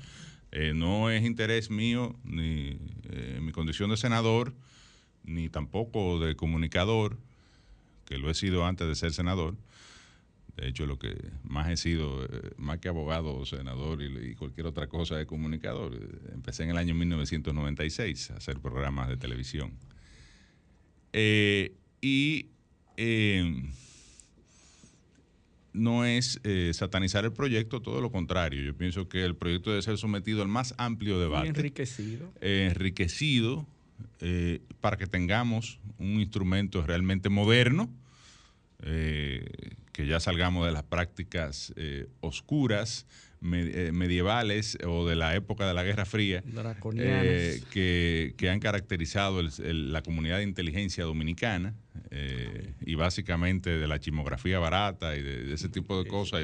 Eh, 0.51 0.73
no 0.73 1.09
es 1.11 1.23
interés 1.23 1.69
mío, 1.69 2.15
ni 2.23 2.79
eh, 3.09 3.39
mi 3.41 3.51
condición 3.51 3.89
de 3.91 3.97
senador, 3.97 4.53
ni 5.23 5.49
tampoco 5.49 6.19
de 6.19 6.35
comunicador, 6.35 7.17
que 8.05 8.17
lo 8.17 8.29
he 8.29 8.33
sido 8.33 8.65
antes 8.65 8.87
de 8.87 8.95
ser 8.95 9.13
senador. 9.13 9.55
De 10.57 10.67
hecho, 10.67 10.85
lo 10.87 10.97
que 10.97 11.15
más 11.43 11.69
he 11.69 11.77
sido, 11.77 12.25
eh, 12.25 12.51
más 12.57 12.79
que 12.79 12.89
abogado, 12.89 13.45
senador 13.45 14.01
y, 14.01 14.35
cualquier 14.35 14.65
otra 14.67 14.87
cosa 14.87 15.15
de 15.15 15.25
comunicador. 15.25 15.95
Empecé 16.33 16.63
en 16.63 16.71
el 16.71 16.77
año 16.77 16.95
1996 16.95 18.31
a 18.31 18.37
hacer 18.37 18.59
programas 18.59 19.07
de 19.07 19.17
televisión. 19.17 19.71
y 22.01 22.47
no 25.73 26.05
es 26.05 26.39
eh, 26.43 26.71
satanizar 26.73 27.25
el 27.25 27.31
proyecto, 27.31 27.81
todo 27.81 28.01
lo 28.01 28.11
contrario. 28.11 28.61
Yo 28.61 28.75
pienso 28.75 29.07
que 29.07 29.23
el 29.23 29.35
proyecto 29.35 29.69
debe 29.69 29.81
ser 29.81 29.97
sometido 29.97 30.41
al 30.41 30.47
más 30.47 30.73
amplio 30.77 31.19
debate. 31.19 31.49
enriquecido. 31.49 32.31
Eh, 32.41 32.69
enriquecido 32.71 33.65
eh, 34.19 34.61
para 34.81 34.97
que 34.97 35.07
tengamos 35.07 35.79
un 35.97 36.19
instrumento 36.19 36.81
realmente 36.81 37.29
moderno, 37.29 37.89
que 38.81 40.07
ya 40.07 40.21
salgamos 40.21 40.65
de 40.65 40.71
las 40.71 40.83
prácticas 40.83 41.73
oscuras, 42.21 43.05
medievales 43.41 44.77
o 44.85 45.07
de 45.07 45.15
la 45.15 45.35
época 45.35 45.67
de 45.67 45.73
la 45.73 45.83
Guerra 45.83 46.05
Fría 46.05 46.43
que, 47.71 48.33
que, 48.35 48.49
han 48.49 48.59
caracterizado 48.59 49.41
la 49.41 50.01
comunidad 50.01 50.37
de 50.37 50.43
inteligencia 50.43 51.05
dominicana 51.05 51.73
eh, 52.11 52.73
y 52.81 52.95
básicamente 52.95 53.69
de 53.69 53.87
la 53.87 53.99
chimografía 53.99 54.57
barata 54.57 55.15
y 55.15 55.21
de, 55.21 55.53
ese 55.53 55.69
tipo 55.69 56.01
de 56.01 56.09
cosas 56.09 56.41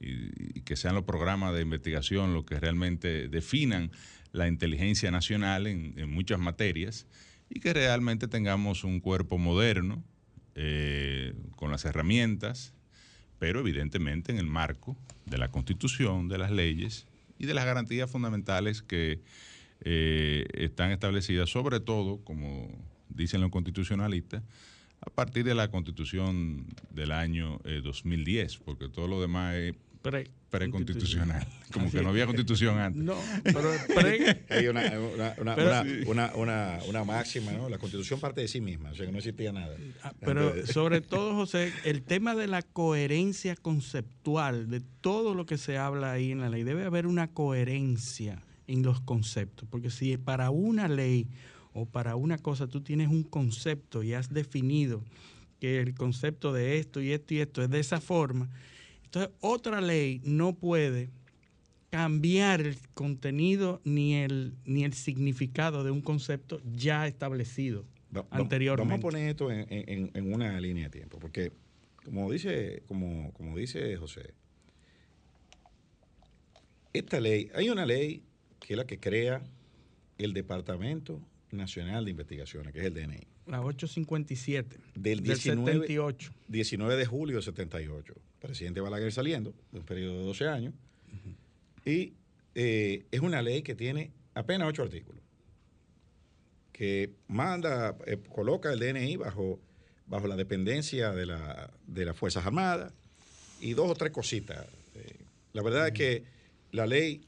y, 0.00 0.60
que 0.62 0.76
sean 0.76 0.94
los 0.94 1.04
programas 1.04 1.54
de 1.54 1.60
investigación 1.60 2.32
los 2.32 2.44
que 2.44 2.58
realmente 2.58 3.28
definan 3.28 3.90
la 4.32 4.48
inteligencia 4.48 5.10
nacional 5.10 5.66
en, 5.66 6.10
muchas 6.10 6.38
materias 6.38 7.06
y 7.48 7.60
que 7.60 7.72
realmente 7.72 8.26
tengamos 8.26 8.82
un 8.84 9.00
cuerpo 9.00 9.38
moderno 9.38 10.02
eh, 10.54 11.34
con 11.56 11.70
las 11.70 11.84
herramientas, 11.84 12.74
pero 13.40 13.60
evidentemente 13.60 14.30
en 14.30 14.38
el 14.38 14.46
marco 14.46 14.96
de 15.24 15.38
la 15.38 15.50
constitución, 15.50 16.28
de 16.28 16.38
las 16.38 16.52
leyes 16.52 17.06
y 17.38 17.46
de 17.46 17.54
las 17.54 17.64
garantías 17.64 18.08
fundamentales 18.08 18.82
que 18.82 19.22
eh, 19.80 20.46
están 20.52 20.90
establecidas, 20.92 21.48
sobre 21.48 21.80
todo, 21.80 22.18
como 22.22 22.68
dicen 23.08 23.40
los 23.40 23.50
constitucionalistas, 23.50 24.42
a 25.00 25.08
partir 25.08 25.44
de 25.44 25.54
la 25.54 25.70
constitución 25.70 26.66
del 26.90 27.12
año 27.12 27.58
2010, 27.82 28.54
eh, 28.54 28.58
porque 28.62 28.90
todo 28.90 29.08
lo 29.08 29.22
demás 29.22 29.54
es 29.54 29.74
preconstitucional, 30.02 31.46
como 31.72 31.90
que 31.90 32.02
no 32.02 32.08
había 32.10 32.26
constitución 32.26 32.78
antes. 32.78 33.02
No, 33.02 33.14
pero 33.44 33.70
pre... 33.94 34.44
Hay 34.48 34.66
una, 34.66 34.82
una, 35.36 36.34
una, 36.34 36.78
una, 36.86 37.04
máxima, 37.04 37.52
¿no? 37.52 37.68
La 37.68 37.78
constitución 37.78 38.18
parte 38.18 38.40
de 38.40 38.48
sí 38.48 38.60
misma, 38.60 38.90
o 38.90 38.94
sea 38.94 39.06
que 39.06 39.12
no 39.12 39.18
existía 39.18 39.52
nada. 39.52 39.76
Ah, 40.02 40.12
pero 40.20 40.66
sobre 40.66 41.00
todo, 41.00 41.34
José, 41.34 41.72
el 41.84 42.02
tema 42.02 42.34
de 42.34 42.46
la 42.46 42.62
coherencia 42.62 43.56
conceptual, 43.56 44.70
de 44.70 44.80
todo 45.00 45.34
lo 45.34 45.46
que 45.46 45.58
se 45.58 45.76
habla 45.78 46.12
ahí 46.12 46.32
en 46.32 46.40
la 46.40 46.48
ley, 46.48 46.62
debe 46.62 46.84
haber 46.84 47.06
una 47.06 47.28
coherencia 47.28 48.42
en 48.66 48.82
los 48.82 49.00
conceptos, 49.00 49.68
porque 49.70 49.90
si 49.90 50.16
para 50.16 50.50
una 50.50 50.88
ley 50.88 51.28
o 51.72 51.86
para 51.86 52.16
una 52.16 52.38
cosa 52.38 52.66
tú 52.66 52.80
tienes 52.80 53.08
un 53.08 53.22
concepto 53.22 54.02
y 54.02 54.14
has 54.14 54.32
definido 54.32 55.02
que 55.60 55.80
el 55.80 55.94
concepto 55.94 56.52
de 56.52 56.78
esto 56.78 57.00
y 57.00 57.12
esto 57.12 57.34
y 57.34 57.40
esto 57.40 57.62
es 57.62 57.70
de 57.70 57.80
esa 57.80 58.00
forma, 58.00 58.48
entonces 59.10 59.34
otra 59.40 59.80
ley 59.80 60.20
no 60.22 60.52
puede 60.54 61.10
cambiar 61.90 62.60
el 62.60 62.76
contenido 62.94 63.80
ni 63.82 64.14
el, 64.14 64.54
ni 64.64 64.84
el 64.84 64.92
significado 64.92 65.82
de 65.82 65.90
un 65.90 66.00
concepto 66.00 66.60
ya 66.76 67.08
establecido 67.08 67.84
anteriormente. 68.30 68.88
Vamos 68.88 69.00
a 69.00 69.02
poner 69.02 69.28
esto 69.30 69.50
en, 69.50 70.32
una 70.32 70.60
línea 70.60 70.84
de 70.84 70.90
tiempo, 70.90 71.18
porque 71.18 71.50
como 72.04 72.30
dice, 72.30 72.84
como, 72.86 73.32
como 73.32 73.56
dice 73.56 73.96
José, 73.96 74.32
esta 76.92 77.18
ley, 77.18 77.50
hay 77.56 77.68
una 77.68 77.86
ley 77.86 78.22
que 78.60 78.74
es 78.74 78.76
la 78.76 78.86
que 78.86 79.00
crea 79.00 79.42
el 80.18 80.34
Departamento 80.34 81.20
Nacional 81.50 82.04
de 82.04 82.12
Investigaciones, 82.12 82.72
que 82.72 82.78
es 82.78 82.84
el 82.86 82.94
DNI. 82.94 83.26
La 83.50 83.60
857. 83.62 84.76
Del, 84.94 85.22
19, 85.22 85.72
78. 85.72 86.32
19 86.46 86.96
de 86.96 87.04
julio 87.04 87.36
del 87.36 87.42
78. 87.42 88.14
Presidente 88.40 88.80
Balaguer 88.80 89.12
saliendo, 89.12 89.52
de 89.72 89.80
un 89.80 89.84
periodo 89.84 90.18
de 90.20 90.24
12 90.24 90.48
años. 90.48 90.74
Y 91.84 92.12
eh, 92.54 93.04
es 93.10 93.20
una 93.20 93.42
ley 93.42 93.62
que 93.62 93.74
tiene 93.74 94.12
apenas 94.34 94.68
8 94.68 94.82
artículos. 94.84 95.20
Que 96.72 97.10
manda, 97.26 97.96
eh, 98.06 98.18
coloca 98.28 98.72
el 98.72 98.78
DNI 98.78 99.16
bajo, 99.16 99.58
bajo 100.06 100.28
la 100.28 100.36
dependencia 100.36 101.10
de, 101.10 101.26
la, 101.26 101.72
de 101.88 102.04
las 102.04 102.16
Fuerzas 102.16 102.46
Armadas 102.46 102.92
y 103.60 103.74
dos 103.74 103.90
o 103.90 103.94
tres 103.94 104.12
cositas. 104.12 104.64
Eh, 104.94 105.16
la 105.54 105.62
verdad 105.62 105.88
es 105.88 105.92
que 105.92 106.24
la 106.70 106.86
ley 106.86 107.22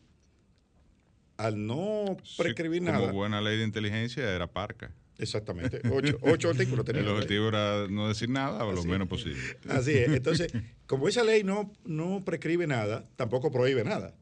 al 1.37 1.67
no 1.67 2.17
prescribir 2.37 2.83
nada. 2.83 3.01
Como 3.01 3.13
buena 3.13 3.41
ley 3.41 3.59
de 3.59 3.65
inteligencia 3.65 4.33
era 4.33 4.47
parca. 4.47 4.93
Exactamente. 5.19 5.81
Ocho, 5.91 6.19
ocho 6.23 6.51
artículos 6.51 6.87
El 6.89 7.09
objetivo 7.09 7.49
era 7.49 7.87
no 7.89 8.09
decir 8.09 8.29
nada 8.29 8.65
o 8.65 8.73
lo 8.73 8.85
menos 8.85 9.09
posible. 9.09 9.39
Así 9.69 9.93
es. 9.93 10.09
Entonces, 10.13 10.53
como 10.87 11.09
esa 11.09 11.23
ley 11.23 11.45
no, 11.45 11.73
no 11.85 12.25
prescribe 12.25 12.67
nada, 12.67 13.09
tampoco 13.17 13.51
prohíbe 13.51 13.85
nada. 13.85 14.15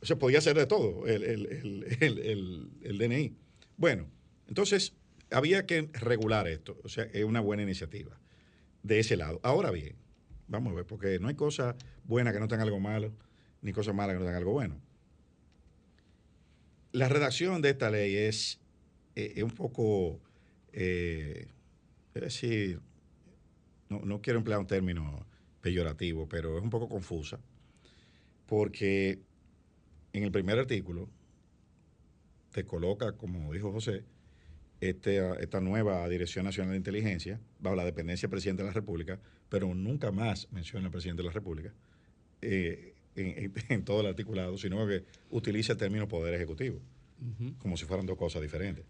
O 0.00 0.06
sea, 0.06 0.18
podía 0.18 0.40
ser 0.40 0.56
de 0.56 0.66
todo 0.66 1.06
el, 1.06 1.24
el, 1.24 2.98
DNI. 2.98 3.34
Bueno, 3.76 4.06
entonces 4.46 4.92
había 5.30 5.66
que 5.66 5.88
regular 5.94 6.46
esto. 6.46 6.78
O 6.84 6.88
sea, 6.88 7.04
es 7.12 7.24
una 7.24 7.40
buena 7.40 7.62
iniciativa 7.62 8.20
de 8.82 9.00
ese 9.00 9.16
lado. 9.16 9.40
Ahora 9.42 9.70
bien, 9.70 9.96
vamos 10.48 10.72
a 10.72 10.76
ver, 10.76 10.86
porque 10.86 11.18
no 11.18 11.28
hay 11.28 11.34
cosa 11.34 11.76
buena 12.04 12.32
que 12.32 12.38
no 12.38 12.46
tenga 12.46 12.62
algo 12.62 12.78
malo, 12.78 13.12
ni 13.62 13.72
cosa 13.72 13.92
mala 13.92 14.12
que 14.12 14.18
no 14.18 14.24
tenga 14.24 14.38
algo 14.38 14.52
bueno. 14.52 14.80
La 16.92 17.08
redacción 17.08 17.60
de 17.62 17.70
esta 17.70 17.90
ley 17.90 18.14
es 18.14 18.60
es 19.16 19.42
un 19.42 19.50
poco, 19.50 20.20
eh, 20.72 21.48
es 22.14 22.22
decir, 22.22 22.80
no, 23.88 24.00
no, 24.00 24.20
quiero 24.20 24.38
emplear 24.38 24.60
un 24.60 24.66
término 24.66 25.26
peyorativo, 25.60 26.28
pero 26.28 26.56
es 26.56 26.62
un 26.62 26.70
poco 26.70 26.88
confusa, 26.88 27.40
porque 28.46 29.18
en 30.12 30.22
el 30.22 30.30
primer 30.30 30.58
artículo 30.58 31.08
te 32.52 32.64
coloca, 32.64 33.12
como 33.12 33.52
dijo 33.52 33.72
José, 33.72 34.04
este, 34.80 35.42
esta 35.42 35.60
nueva 35.60 36.06
Dirección 36.08 36.44
Nacional 36.44 36.72
de 36.72 36.78
Inteligencia, 36.78 37.40
bajo 37.58 37.76
la 37.76 37.84
dependencia 37.84 38.26
del 38.26 38.30
presidente 38.30 38.62
de 38.62 38.68
la 38.68 38.74
República, 38.74 39.18
pero 39.48 39.74
nunca 39.74 40.12
más 40.12 40.48
menciona 40.52 40.86
al 40.86 40.92
presidente 40.92 41.22
de 41.22 41.28
la 41.28 41.32
República 41.32 41.72
eh, 42.42 42.94
en, 43.14 43.84
todo 43.84 44.02
el 44.02 44.08
articulado, 44.08 44.58
sino 44.58 44.86
que 44.86 45.04
utiliza 45.30 45.72
el 45.72 45.78
término 45.78 46.06
Poder 46.06 46.34
Ejecutivo, 46.34 46.80
como 47.58 47.76
si 47.76 47.86
fueran 47.86 48.04
dos 48.04 48.18
cosas 48.18 48.42
diferentes. 48.42 48.84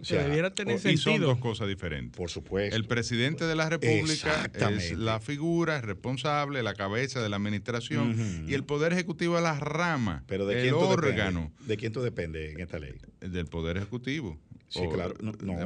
O 0.00 0.04
sea, 0.04 0.24
debiera 0.24 0.54
tener 0.54 0.78
sentido. 0.78 1.14
Y 1.14 1.18
son 1.18 1.20
dos 1.20 1.38
cosas 1.38 1.68
diferentes. 1.68 2.16
Por 2.16 2.30
supuesto. 2.30 2.74
El 2.74 2.86
presidente 2.86 3.44
de 3.44 3.54
la 3.54 3.68
República 3.68 4.50
es 4.70 4.96
la 4.96 5.20
figura 5.20 5.80
responsable, 5.80 6.62
la 6.62 6.74
cabeza 6.74 7.22
de 7.22 7.28
la 7.28 7.36
administración 7.36 8.46
y 8.48 8.54
el 8.54 8.64
Poder 8.64 8.92
Ejecutivo 8.92 9.36
es 9.36 9.42
la 9.42 9.58
rama, 9.58 10.24
Pero 10.26 10.46
de 10.46 10.68
el 10.68 10.74
órgano. 10.74 11.52
¿De 11.66 11.76
quién 11.76 11.92
tú 11.92 12.02
depende 12.02 12.52
en 12.52 12.60
esta 12.60 12.78
ley? 12.78 12.94
Del 13.20 13.46
Poder 13.46 13.76
Ejecutivo. 13.76 14.38
Sí, 14.68 14.80
claro. 14.90 15.14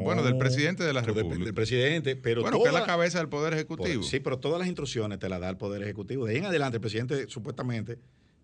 Bueno, 0.03 0.25
del 0.25 0.37
presidente 0.37 0.83
de 0.83 0.93
la 0.93 1.03
República. 1.03 1.45
Del 1.45 1.55
presidente, 1.55 2.17
pero. 2.17 2.43
Bueno, 2.43 2.61
que 2.61 2.69
es 2.69 2.75
la 2.75 2.85
cabeza 2.85 3.19
del 3.19 3.29
Poder 3.29 3.55
Ejecutivo. 3.55 4.03
sí, 4.03 4.19
pero 4.19 4.39
todas 4.39 4.59
las 4.59 4.67
instrucciones 4.67 5.21
te 5.21 5.29
las 5.29 5.41
da 5.41 5.49
el 5.49 5.57
Poder 5.57 5.83
Ejecutivo. 5.83 6.27
De 6.27 6.33
ahí 6.33 6.39
en 6.39 6.47
adelante, 6.47 6.79
el 6.79 6.81
presidente 6.81 7.29
supuestamente 7.29 7.99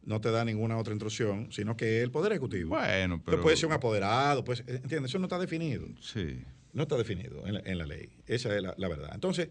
no 0.04 0.20
te 0.20 0.30
da 0.30 0.44
ninguna 0.44 0.76
otra 0.78 0.92
instrucción, 0.92 1.50
sino 1.52 1.76
que 1.76 2.02
el 2.02 2.10
Poder 2.10 2.32
Ejecutivo. 2.32 2.70
Bueno, 2.70 3.22
pero... 3.24 3.40
puede 3.40 3.56
ser 3.56 3.66
un 3.66 3.72
apoderado, 3.72 4.44
pues, 4.44 4.60
¿entiendes? 4.66 5.10
Eso 5.10 5.18
no 5.18 5.26
está 5.26 5.38
definido. 5.38 5.86
Sí. 6.00 6.42
No 6.72 6.84
está 6.84 6.96
definido 6.96 7.46
en 7.46 7.78
la, 7.78 7.86
ley. 7.86 8.10
Esa 8.26 8.56
es 8.56 8.62
la, 8.62 8.88
verdad. 8.88 9.10
Entonces, 9.14 9.50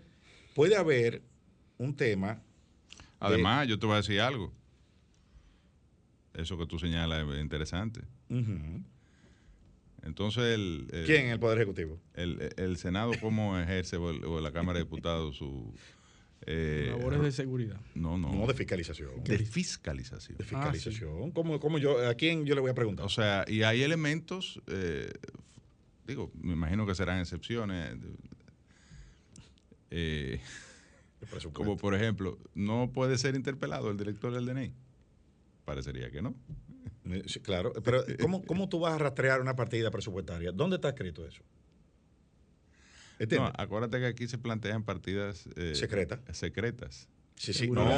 puede 0.56 0.76
haber 0.76 1.22
un 1.78 1.96
tema... 1.96 2.42
Además, 3.20 3.68
yo 3.68 3.78
te 3.78 3.86
voy 3.86 3.94
a 3.94 3.98
decir 3.98 4.20
algo. 4.20 4.52
Eso 6.34 6.58
que 6.58 6.66
tú 6.66 6.80
señalas 6.80 7.28
es 7.30 7.42
interesante. 7.42 8.02
Entonces, 10.04 10.44
el, 10.56 10.88
¿quién 11.06 11.28
el 11.28 11.40
Poder 11.40 11.60
Ejecutivo? 11.60 12.00
El, 12.16 12.54
el 12.58 12.78
Senado, 12.78 13.12
¿cómo 13.22 13.60
ejerce, 13.60 13.98
o 13.98 14.42
la 14.42 14.52
Cámara 14.52 14.80
de 14.80 14.86
Diputados, 14.86 15.36
su, 15.38 15.76
eh, 16.46 16.88
Labores 16.90 17.22
de 17.22 17.32
seguridad. 17.32 17.80
No, 17.94 18.18
no. 18.18 18.32
No 18.34 18.48
de 18.48 18.54
fiscalización. 18.54 19.24
De 19.24 19.38
fiscalización. 19.38 20.38
De 20.38 20.44
fiscalización. 20.44 21.32
¿Cómo, 21.32 21.78
yo, 21.78 22.08
¿A 22.08 22.16
quién 22.16 22.46
yo 22.46 22.56
le 22.56 22.62
voy 22.62 22.72
a 22.72 22.74
preguntar? 22.74 23.06
O 23.06 23.10
sea, 23.10 23.46
y 23.48 23.64
hay 23.64 23.84
elementos, 23.84 24.62
eh, 24.68 25.12
digo, 26.08 26.32
me 26.42 26.54
imagino 26.54 26.86
que 26.86 26.96
serán 26.96 27.20
excepciones. 27.20 27.98
Eh, 29.92 30.40
como 31.54 31.78
por 31.78 31.94
ejemplo, 31.94 32.40
no 32.56 32.92
puede 32.92 33.18
ser 33.18 33.36
interpelado 33.36 33.92
el 33.92 33.98
director 33.98 34.34
del 34.34 34.46
DNI. 34.46 34.74
Parecería 35.66 36.10
que 36.10 36.22
no. 36.22 36.34
claro, 37.44 37.74
pero 37.84 38.04
¿cómo, 38.20 38.44
¿cómo 38.44 38.68
tú 38.68 38.80
vas 38.80 38.94
a 38.94 38.98
rastrear 38.98 39.42
una 39.42 39.56
partida 39.56 39.92
presupuestaria? 39.92 40.52
¿Dónde 40.52 40.78
está 40.78 40.90
escrito 40.90 41.28
eso? 41.28 41.44
No, 43.30 43.52
acuérdate 43.58 44.00
que 44.00 44.06
aquí 44.06 44.28
se 44.28 44.38
plantean 44.38 44.84
partidas 44.84 45.48
eh, 45.56 45.76
secretas. 45.76 46.20
secretas. 46.32 47.08
Sí, 47.36 47.54
sí, 47.54 47.70
no, 47.70 47.90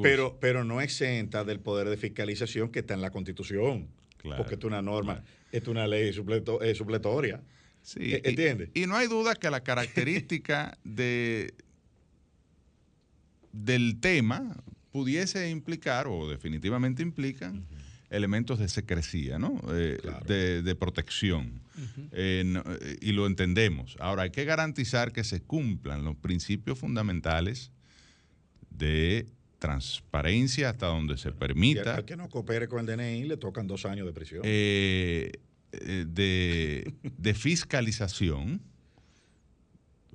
pero, 0.00 0.38
pero 0.38 0.62
no 0.62 0.80
exenta 0.80 1.44
del 1.44 1.58
poder 1.58 1.88
de 1.88 1.96
fiscalización 1.96 2.70
que 2.70 2.80
está 2.80 2.94
en 2.94 3.00
la 3.00 3.10
Constitución. 3.10 3.88
Claro, 4.16 4.38
porque 4.38 4.54
es 4.54 4.64
una 4.64 4.80
norma, 4.80 5.24
es 5.50 5.66
una 5.66 5.86
ley 5.86 6.12
supletoria. 6.12 7.42
Sí, 7.82 8.14
e, 8.14 8.22
¿Entiendes? 8.24 8.70
Y, 8.74 8.86
no 8.86 8.96
hay 8.96 9.08
duda 9.08 9.34
que 9.34 9.50
la 9.50 9.62
característica 9.62 10.78
de, 10.84 11.54
del 13.52 13.98
tema 14.00 14.56
pudiese 14.92 15.50
implicar, 15.50 16.06
o 16.08 16.28
definitivamente 16.28 17.02
implican, 17.02 17.66
elementos 18.10 18.58
de 18.58 18.68
secrecía, 18.68 19.38
¿no? 19.38 19.60
Eh, 19.70 19.98
de, 20.62 20.74
protección. 20.74 21.60
Eh, 22.12 22.44
eh, 22.54 22.96
y 23.00 23.12
lo 23.12 23.26
entendemos. 23.26 23.96
Ahora, 24.00 24.22
hay 24.22 24.30
que 24.30 24.44
garantizar 24.44 25.12
que 25.12 25.24
se 25.24 25.42
cumplan 25.42 26.04
los 26.04 26.16
principios 26.16 26.78
fundamentales 26.78 27.70
de 28.70 29.26
transparencia 29.58 30.70
hasta 30.70 30.86
donde 30.86 31.16
se 31.16 31.32
permita. 31.32 31.96
al 31.96 32.04
que 32.04 32.16
no 32.16 32.28
coopere 32.28 32.68
con 32.68 32.88
el 32.88 32.96
DNI 32.96 33.24
le 33.24 33.36
tocan 33.36 33.66
dos 33.66 33.86
años 33.86 34.06
de 34.06 34.12
prisión. 34.12 34.42
de, 34.42 35.40
de 37.18 37.34
fiscalización. 37.34 38.60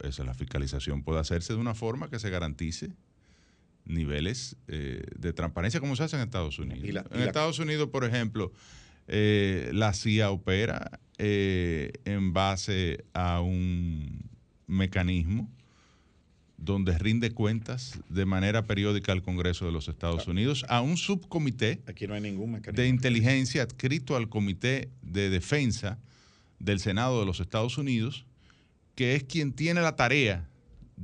Esa, 0.04 0.24
la 0.24 0.34
fiscalización 0.34 1.04
puede 1.04 1.20
hacerse 1.20 1.54
de 1.54 1.60
una 1.60 1.76
forma 1.76 2.10
que 2.10 2.18
se 2.18 2.30
garantice 2.30 2.92
niveles 3.86 4.56
eh, 4.68 5.04
de 5.18 5.34
transparencia 5.34 5.80
como 5.80 5.96
se 5.96 6.04
hace 6.04 6.16
en 6.16 6.24
Estados 6.24 6.60
Unidos. 6.60 7.06
en 7.12 7.22
Estados 7.22 7.60
Unidos, 7.60 7.90
por 7.90 8.06
ejemplo, 8.06 8.52
eh, 9.08 9.72
la 9.74 9.94
CIA 9.94 10.32
opera 10.32 11.00
eh, 11.18 11.92
en 12.06 12.34
base 12.34 13.04
a 13.14 13.42
un 13.42 14.30
mecanismo 14.68 15.50
donde 16.58 16.98
rinde 16.98 17.32
cuentas 17.32 18.00
de 18.08 18.26
manera 18.26 18.68
periódica 18.68 19.12
al 19.12 19.24
Congreso 19.24 19.66
de 19.66 19.72
los 19.72 19.88
Estados 19.88 20.28
Unidos, 20.28 20.64
a 20.70 20.82
un 20.82 20.96
subcomité 20.96 21.82
Aquí 21.88 22.06
no 22.06 22.14
hay 22.14 22.22
ningún 22.22 22.62
de 22.62 22.88
inteligencia 22.88 23.64
adscrito 23.64 24.16
al 24.16 24.30
Comité 24.30 24.90
de 25.02 25.32
Defensa 25.32 25.98
del 26.60 26.80
Senado 26.80 27.20
de 27.20 27.26
los 27.26 27.40
Estados 27.40 27.80
Unidos, 27.80 28.26
que 28.94 29.16
es 29.16 29.24
quien 29.24 29.54
tiene 29.54 29.82
la 29.82 29.96
tarea 29.96 30.48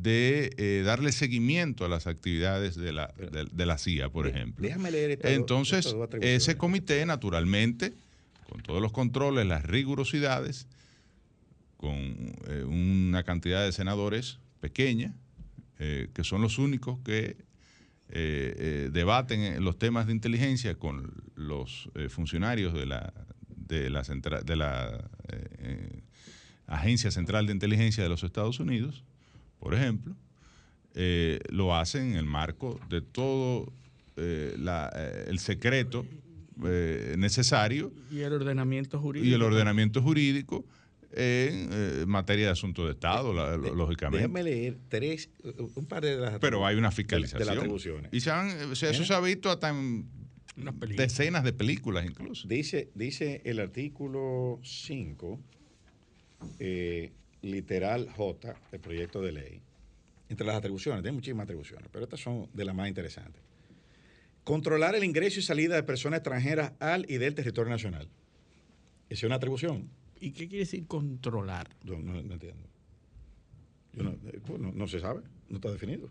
de 0.02 0.52
eh, 0.58 0.84
darle 0.86 1.12
seguimiento 1.12 1.84
a 1.84 1.89
las 1.89 2.06
actividades 2.06 2.76
de 2.76 2.93
la, 2.93 3.14
de, 3.18 3.66
la 3.66 3.78
CIA, 3.78 4.10
por 4.10 4.28
ejemplo. 4.28 4.64
Déjame 4.64 4.91
leer 4.91 5.20
Entonces, 5.24 5.95
ese 6.22 6.56
comité, 6.56 7.06
naturalmente, 7.06 7.93
con 8.48 8.62
todos 8.62 8.82
los 8.82 8.91
controles, 8.91 9.48
las 9.48 9.66
rigurosidades, 9.66 10.68
con 11.78 11.95
eh, 12.48 12.64
una 12.64 13.24
cantidad 13.24 13.64
de 13.64 13.72
senadores 13.72 14.39
pequeña, 14.60 15.16
eh, 15.80 16.10
que 16.14 16.24
son 16.24 16.41
los 16.41 16.60
únicos 16.60 17.00
que 17.04 17.38
debaten 18.10 19.62
los 19.66 19.78
temas 19.78 20.08
de 20.08 20.14
inteligencia 20.14 20.76
con 20.76 21.14
los 21.36 21.89
funcionarios 22.08 22.74
de 22.74 22.86
la, 22.86 23.14
de 23.50 23.89
la, 23.89 24.02
de 24.02 24.56
la 24.56 25.10
Agencia 26.68 27.12
Central 27.12 27.48
de 27.48 27.52
Inteligencia 27.52 28.02
de 28.02 28.08
los 28.08 28.24
Estados 28.24 28.62
Unidos, 28.62 29.04
por 29.60 29.74
ejemplo, 29.74 30.16
eh, 30.99 31.39
lo 31.49 31.76
hacen 31.76 32.12
en 32.12 32.16
el 32.16 32.26
marco 32.26 32.80
de 32.89 33.01
todo 33.01 33.72
eh, 34.16 34.55
eh, 34.58 35.26
el 35.28 35.39
secreto 35.39 36.05
necesario. 37.18 37.93
Y 38.12 38.22
el 38.22 38.34
ordenamiento 38.34 38.99
jurídico. 38.99 39.30
Y 39.30 39.34
el 39.34 39.43
ordenamiento 39.43 40.01
jurídico 40.01 40.66
en 41.12 42.10
materia 42.10 42.47
de 42.47 42.51
asuntos 42.51 42.86
de 42.86 42.91
Estado, 42.93 43.32
lógicamente. 43.58 44.18
Déjame 44.18 44.43
leer 44.43 44.78
tres, 44.89 45.30
un 45.76 45.86
par 45.86 46.03
de 46.03 46.18
las 46.18 46.39
Pero 46.39 46.66
hay 46.66 46.76
una 46.76 46.89
fiscalización. 46.91 47.78
Y 48.12 48.22
se 48.22 48.32
eso 48.89 49.03
se 49.03 49.14
ha 49.14 49.20
visto 49.20 49.51
hasta 49.51 49.70
en 49.70 50.08
decenas 50.95 51.43
de 51.43 51.53
películas 51.53 52.05
incluso. 52.05 52.47
Dice, 52.47 52.89
dice 52.95 53.41
el 53.45 53.60
artículo 53.60 54.60
5, 54.64 55.39
literal 57.42 58.10
J 58.10 58.56
del 58.72 58.80
proyecto 58.80 59.22
de 59.22 59.32
ley, 59.32 59.62
entre 60.30 60.46
las 60.46 60.56
atribuciones, 60.56 61.02
tiene 61.02 61.16
muchísimas 61.16 61.46
atribuciones, 61.46 61.88
pero 61.92 62.04
estas 62.04 62.20
son 62.20 62.50
de 62.54 62.66
las 62.66 62.76
más 62.76 62.88
interesantes. 62.88 63.42
Controlar 64.44 64.96
el 64.96 65.04
ingreso 65.04 65.40
y 65.40 65.44
salida 65.44 65.76
de 65.76 65.84
personas 65.84 66.20
extranjeras 66.20 66.74
al 66.80 67.10
y 67.10 67.18
del 67.18 67.36
territorio 67.36 67.70
nacional. 67.70 68.08
Esa 69.10 69.20
es 69.20 69.24
una 69.24 69.36
atribución. 69.36 69.90
¿Y 70.20 70.32
qué 70.32 70.48
quiere 70.48 70.66
decir 70.66 70.86
controlar? 70.88 71.70
Yo 71.84 71.98
no, 71.98 72.18
entiendo. 72.18 72.68
Eh, 73.94 74.40
pues 74.46 74.60
no, 74.60 74.88
se 74.88 75.00
sabe, 75.00 75.22
no 75.50 75.56
está 75.58 75.72
definido. 75.72 76.10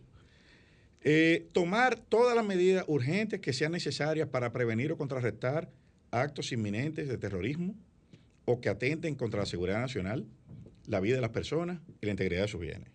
Eh, 1.03 1.49
tomar 1.53 1.99
todas 1.99 2.35
las 2.35 2.45
medidas 2.45 2.85
urgentes 2.89 3.41
que 3.41 3.53
sean 3.53 3.73
necesarias 3.73 4.29
para 4.29 4.53
prevenir 4.53 4.93
o 4.93 4.97
contrarrestar 4.97 5.71
actos 6.11 6.53
inminentes 6.53 7.09
de 7.09 7.19
terrorismo 7.19 7.75
o 8.45 8.61
que 8.61 8.69
atenten 8.69 9.15
contra 9.15 9.41
la 9.41 9.47
seguridad 9.47 9.81
nacional, 9.81 10.27
la 10.87 11.01
vida 11.01 11.17
de 11.17 11.21
las 11.21 11.31
personas 11.31 11.81
y 12.01 12.07
la 12.07 12.13
integridad 12.13 12.43
de 12.43 12.49
sus 12.49 12.61
bienes. 12.61 12.91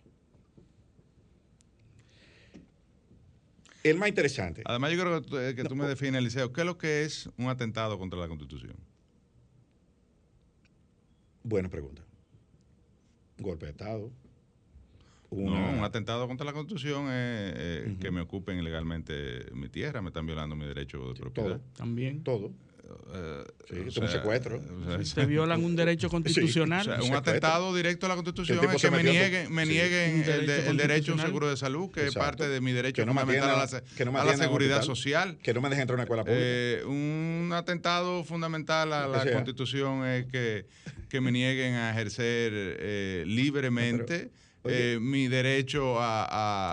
El 3.84 3.98
más 3.98 4.08
interesante. 4.08 4.62
Además, 4.64 4.92
yo 4.92 5.00
creo 5.00 5.20
que 5.20 5.28
tú, 5.28 5.38
eh, 5.38 5.54
que 5.54 5.64
tú 5.64 5.74
me 5.74 5.86
defines, 5.86 6.20
Eliseo, 6.20 6.52
¿qué 6.52 6.60
es 6.60 6.66
lo 6.66 6.78
que 6.78 7.02
es 7.02 7.28
un 7.36 7.48
atentado 7.48 7.98
contra 7.98 8.18
la 8.18 8.28
Constitución? 8.28 8.76
Buena 11.42 11.68
pregunta. 11.68 12.02
Golpe 13.38 13.66
de 13.66 13.72
Estado. 13.72 14.12
No, 15.32 15.70
un 15.70 15.82
atentado 15.82 16.28
contra 16.28 16.44
la 16.44 16.52
Constitución 16.52 17.06
es 17.06 17.54
eh, 17.56 17.96
que 17.98 18.10
me 18.10 18.20
ocupen 18.20 18.58
ilegalmente 18.58 19.46
mi 19.54 19.68
tierra, 19.68 20.02
me 20.02 20.08
están 20.08 20.26
violando 20.26 20.54
mi 20.54 20.66
derecho 20.66 21.12
de 21.12 21.20
propiedad. 21.20 21.56
Todo. 21.56 21.60
También. 21.74 22.22
Todo. 22.22 22.52
Eh, 23.14 23.44
Sí, 23.68 23.78
o 23.78 23.88
es 23.88 23.96
un 23.96 24.08
sea, 24.08 24.18
secuestro. 24.18 24.56
o 24.60 25.02
sea, 25.04 25.14
te 25.22 25.26
violan 25.26 25.64
un 25.64 25.74
derecho 25.76 26.08
constitucional. 26.10 26.80
O 26.80 26.84
sea, 26.84 27.02
un 27.02 27.14
atentado 27.16 27.74
directo 27.74 28.06
a 28.06 28.08
la 28.10 28.14
Constitución 28.16 28.58
es 28.70 28.82
que 28.82 28.90
me 28.90 29.02
nieguen, 29.02 29.52
me 29.52 29.62
el, 30.34 30.46
de- 30.46 30.52
derecho 30.52 30.70
el 30.70 30.76
derecho 30.76 31.12
a 31.12 31.14
un 31.14 31.20
seguro 31.20 31.48
de 31.48 31.56
salud, 31.56 31.90
que 31.90 32.06
es 32.08 32.14
parte 32.14 32.48
de 32.48 32.60
mi 32.60 32.72
derecho 32.72 33.06
no 33.06 33.12
fundamental 33.14 33.50
a 33.50 33.66
la, 33.66 33.82
que 33.96 34.04
no 34.04 34.18
a 34.18 34.36
seguridad 34.36 34.78
hospital. 34.80 34.96
social. 34.96 35.38
Que 35.42 35.54
no 35.54 35.60
me 35.60 35.68
dejen 35.70 35.82
entrar 35.82 35.94
a 35.94 35.98
una 35.98 36.02
escuela 36.04 36.24
pública. 36.24 36.40
Eh, 36.44 36.82
un 36.84 37.50
atentado 37.54 38.24
fundamental 38.24 38.92
a 38.92 39.08
la 39.08 39.22
sea. 39.22 39.32
Constitución 39.32 40.04
es 40.06 40.26
que, 40.26 40.66
que 41.08 41.20
me 41.20 41.32
nieguen 41.32 41.74
a 41.74 41.90
ejercer 41.92 42.52
eh, 42.54 43.24
libremente 43.26 44.30
oye. 44.64 44.94
eh, 44.94 45.00
mi 45.00 45.28
derecho 45.28 45.98
a, 46.00 46.26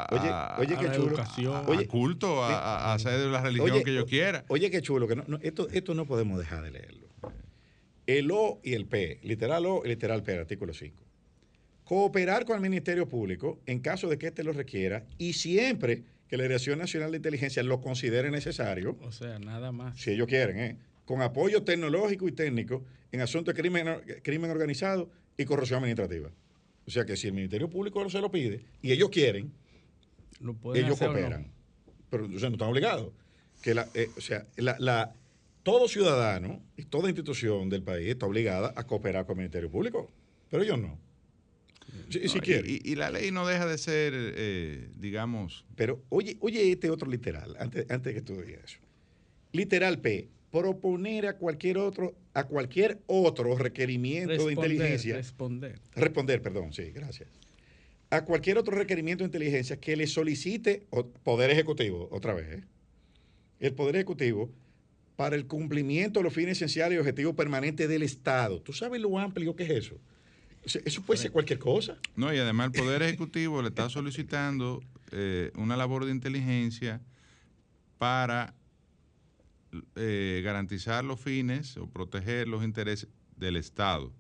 a- 0.06 0.08
Oye, 0.16 0.30
a- 0.30 0.56
oye, 0.60 0.76
a 0.76 0.80
qué 0.80 0.86
la 0.88 0.92
chulo. 0.96 1.08
educación, 1.10 1.56
a 1.56 1.62
Oye. 1.70 1.88
culto, 1.88 2.44
a, 2.44 2.54
a- 2.58 2.92
a 2.92 2.94
hacer 2.94 3.20
la 3.28 3.42
religión 3.42 3.84
que 3.84 3.94
yo 3.94 4.06
quiera. 4.06 4.46
Oye, 4.48 4.70
qué 4.72 4.82
chulo, 4.82 5.08
que 5.08 5.16
no, 5.16 5.24
no, 5.28 5.38
esto, 5.42 5.68
esto 5.70 5.94
no 5.94 6.06
podemos 6.06 6.38
dejar 6.40 6.64
de 6.64 6.72
leerlo. 6.72 7.08
El 8.08 8.32
O 8.32 8.60
y 8.64 8.74
el 8.74 8.86
P, 8.88 9.20
literal 9.24 9.66
O 9.68 9.82
y 9.86 9.90
literal 9.90 10.24
P, 10.24 10.38
artículo 10.38 10.74
5. 10.74 11.04
Cooperar 11.84 12.46
con 12.46 12.56
el 12.56 12.62
Ministerio 12.62 13.08
Público 13.08 13.60
en 13.66 13.80
caso 13.80 14.08
de 14.10 14.18
que 14.18 14.28
éste 14.28 14.44
lo 14.44 14.52
requiera 14.54 15.06
y 15.18 15.34
siempre 15.34 16.04
que 16.28 16.38
la 16.38 16.44
Dirección 16.44 16.78
Nacional 16.78 17.10
de 17.12 17.18
Inteligencia 17.18 17.64
lo 17.64 17.82
considere 17.82 18.30
necesario, 18.30 18.96
O 19.02 19.12
sea, 19.12 19.40
nada 19.40 19.72
más. 19.72 20.00
si 20.00 20.12
ellos 20.12 20.28
quieren, 20.28 20.60
¿eh? 20.60 20.78
con 21.06 21.24
apoyo 21.24 21.64
tecnológico 21.64 22.28
y 22.28 22.32
técnico 22.32 22.84
en 23.12 23.22
asuntos 23.22 23.56
de 23.56 23.60
crimen, 23.62 23.88
crimen 24.22 24.52
organizado 24.52 25.10
y 25.36 25.46
corrupción 25.46 25.80
administrativa. 25.80 26.30
O 26.90 26.92
sea 26.92 27.06
que 27.06 27.16
si 27.16 27.28
el 27.28 27.34
Ministerio 27.34 27.70
Público 27.70 28.10
se 28.10 28.20
lo 28.20 28.32
pide 28.32 28.62
y 28.82 28.92
ellos 28.92 29.10
quieren, 29.12 29.52
Lo 30.40 30.58
ellos 30.74 30.94
hacer 30.94 31.10
o 31.10 31.14
no. 31.14 31.20
cooperan. 31.20 31.52
Pero 32.10 32.26
o 32.26 32.40
sea, 32.40 32.50
no 32.50 32.56
están 32.56 32.70
obligados. 32.70 33.14
Que 33.62 33.76
la, 33.76 33.88
eh, 33.94 34.10
o 34.18 34.22
sea, 34.22 34.48
la, 34.58 34.76
la- 34.80 35.14
todo 35.62 35.88
ciudadano 35.88 36.64
y 36.78 36.86
toda 36.86 37.10
institución 37.10 37.70
del 37.70 37.84
país 37.84 38.08
está 38.10 38.26
obligada 38.26 38.74
a 38.76 38.88
cooperar 38.88 39.28
con 39.28 39.34
el 39.34 39.42
Ministerio 39.44 39.70
Público. 39.70 40.12
Pero 40.50 40.64
ellos 40.64 40.80
no. 40.80 40.98
Si, 42.10 42.28
si 42.28 42.38
No, 42.38 42.38
y- 42.38 42.40
quieren. 42.42 42.66
y, 42.84 42.90
y 42.92 42.96
la 42.96 43.12
ley 43.12 43.30
no 43.30 43.46
deja 43.46 43.68
de 43.68 43.78
ser, 43.78 44.14
eh, 44.16 44.90
digamos, 44.96 45.66
Pero 45.76 46.02
oye, 46.10 46.38
oye 46.40 46.72
este 46.72 46.90
otro 46.90 47.08
literal, 47.08 47.56
antes, 47.60 47.86
antes 47.92 48.16
que 48.16 48.22
tú 48.24 48.42
digas 48.42 48.64
eso. 48.64 48.80
Literal 49.52 50.00
P, 50.00 50.28
proponer 50.52 51.28
a 51.28 51.38
cualquier 51.38 51.78
otro, 51.78 52.16
a 52.34 52.46
cualquier 52.46 53.00
otro 53.08 53.56
requerimiento 53.58 54.48
de 54.48 54.54
inteligencia. 54.54 55.16
Responder. 55.16 55.80
Responder, 55.96 56.42
perdón, 56.42 56.74
sí, 56.74 56.92
gracias. 56.92 57.30
A 58.10 58.26
cualquier 58.26 58.58
otro 58.58 58.76
requerimiento 58.76 59.24
de 59.24 59.28
inteligencia 59.28 59.80
que 59.80 59.96
le 59.96 60.08
solicite 60.08 60.88
o- 60.90 61.06
Poder 61.08 61.52
Ejecutivo, 61.52 62.10
otra 62.12 62.34
vez, 62.34 62.48
¿eh? 62.60 62.64
el 63.60 63.74
Poder 63.74 63.96
Ejecutivo 63.98 64.50
para 65.16 65.36
el 65.36 65.46
cumplimiento 65.46 66.20
de 66.22 66.24
los 66.24 66.34
fines 66.34 66.58
esenciales 66.58 66.96
y 66.96 67.00
objetivos 67.00 67.36
permanentes 67.36 67.88
del 67.88 68.02
Estado. 68.04 68.62
¿Tú 68.62 68.74
sabes 68.74 69.00
lo 69.02 69.20
amplio 69.20 69.56
que 69.56 69.64
es 69.66 69.70
eso? 69.70 69.96
O 70.66 70.70
sea, 70.70 70.82
Eso 70.86 71.02
puede 71.04 71.20
ser 71.20 71.32
cualquier 71.32 71.60
cosa. 71.60 71.98
No, 72.16 72.34
y 72.34 72.38
además 72.38 72.72
el 72.74 72.82
Poder 72.82 73.04
Ejecutivo 73.04 73.62
le 73.62 73.68
está 73.70 73.90
solicitando 73.90 74.82
eh, 75.12 75.52
una 75.56 75.78
labor 75.78 76.06
de 76.06 76.12
inteligencia 76.12 77.02
para 77.98 78.56
eh, 79.96 80.42
garantizar 80.44 81.04
los 81.06 81.20
fines 81.20 81.78
o 81.78 81.88
proteger 81.88 82.48
los 82.48 82.64
intereses 82.64 83.10
del 83.36 83.56
Estado. 83.56 84.12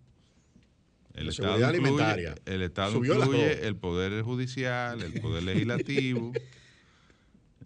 El 1.14 1.26
La 1.26 1.32
Estado 1.32 1.54
incluye, 1.54 1.66
alimentaria. 1.66 2.36
el 2.45 2.62
Estado 2.62 2.97
incluye 2.97 3.68
el 3.68 3.76
Poder 3.76 4.22
Judicial, 4.22 5.02
el 5.02 5.20
Poder 5.22 5.43
Legislativo. 5.43 6.32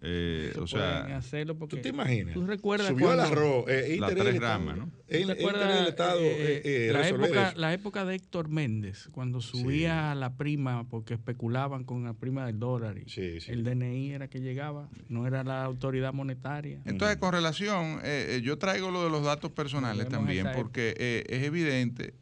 eh, 0.06 0.52
o 0.60 0.66
sea, 0.66 1.16
hacerlo 1.16 1.56
porque 1.56 1.76
¿Tú 1.76 1.82
te 1.82 1.88
imaginas? 1.88 2.34
¿Tú 2.34 2.46
recuerdas 2.46 2.88
Subió 2.88 3.10
el 3.12 3.16
cuando- 3.18 3.32
arroz. 3.40 3.64
eh, 3.68 3.96
las 3.98 4.14
tres 4.14 4.38
ramas, 4.38 4.76
¿no? 4.76 4.84
Es- 4.84 4.90
es 4.90 5.06
¿Te 5.06 5.20
interés 5.20 5.38
acuerdas, 5.44 5.78
del 5.78 5.86
Estado 5.88 6.20
eh, 6.20 6.36
eh, 6.56 6.62
eh, 6.88 6.92
la, 6.92 7.08
época, 7.08 7.48
eso. 7.50 7.58
la 7.60 7.72
época 7.74 8.04
de 8.04 8.14
Héctor 8.14 8.48
Méndez, 8.48 9.08
cuando 9.12 9.40
subía 9.40 10.12
a 10.12 10.14
la 10.14 10.36
prima, 10.36 10.88
porque 10.88 11.14
especulaban 11.14 11.84
con 11.84 12.04
la 12.04 12.14
prima 12.14 12.46
del 12.46 12.58
dólar, 12.58 12.98
y 12.98 13.08
Sí, 13.08 13.40
sí. 13.40 13.50
el 13.52 13.64
DNI 13.64 14.12
era 14.12 14.28
que 14.28 14.40
llegaba, 14.40 14.88
no 15.08 15.26
era 15.26 15.42
la 15.44 15.64
autoridad 15.64 16.12
monetaria. 16.12 16.80
Entonces, 16.84 17.16
con 17.18 17.32
relación, 17.32 18.00
eh, 18.04 18.40
yo 18.44 18.58
traigo 18.58 18.90
lo 18.90 19.04
de 19.04 19.10
los 19.10 19.24
datos 19.24 19.50
personales 19.52 20.08
también, 20.08 20.48
porque 20.54 20.94
eh, 20.98 21.24
es 21.28 21.42
evidente 21.44 22.14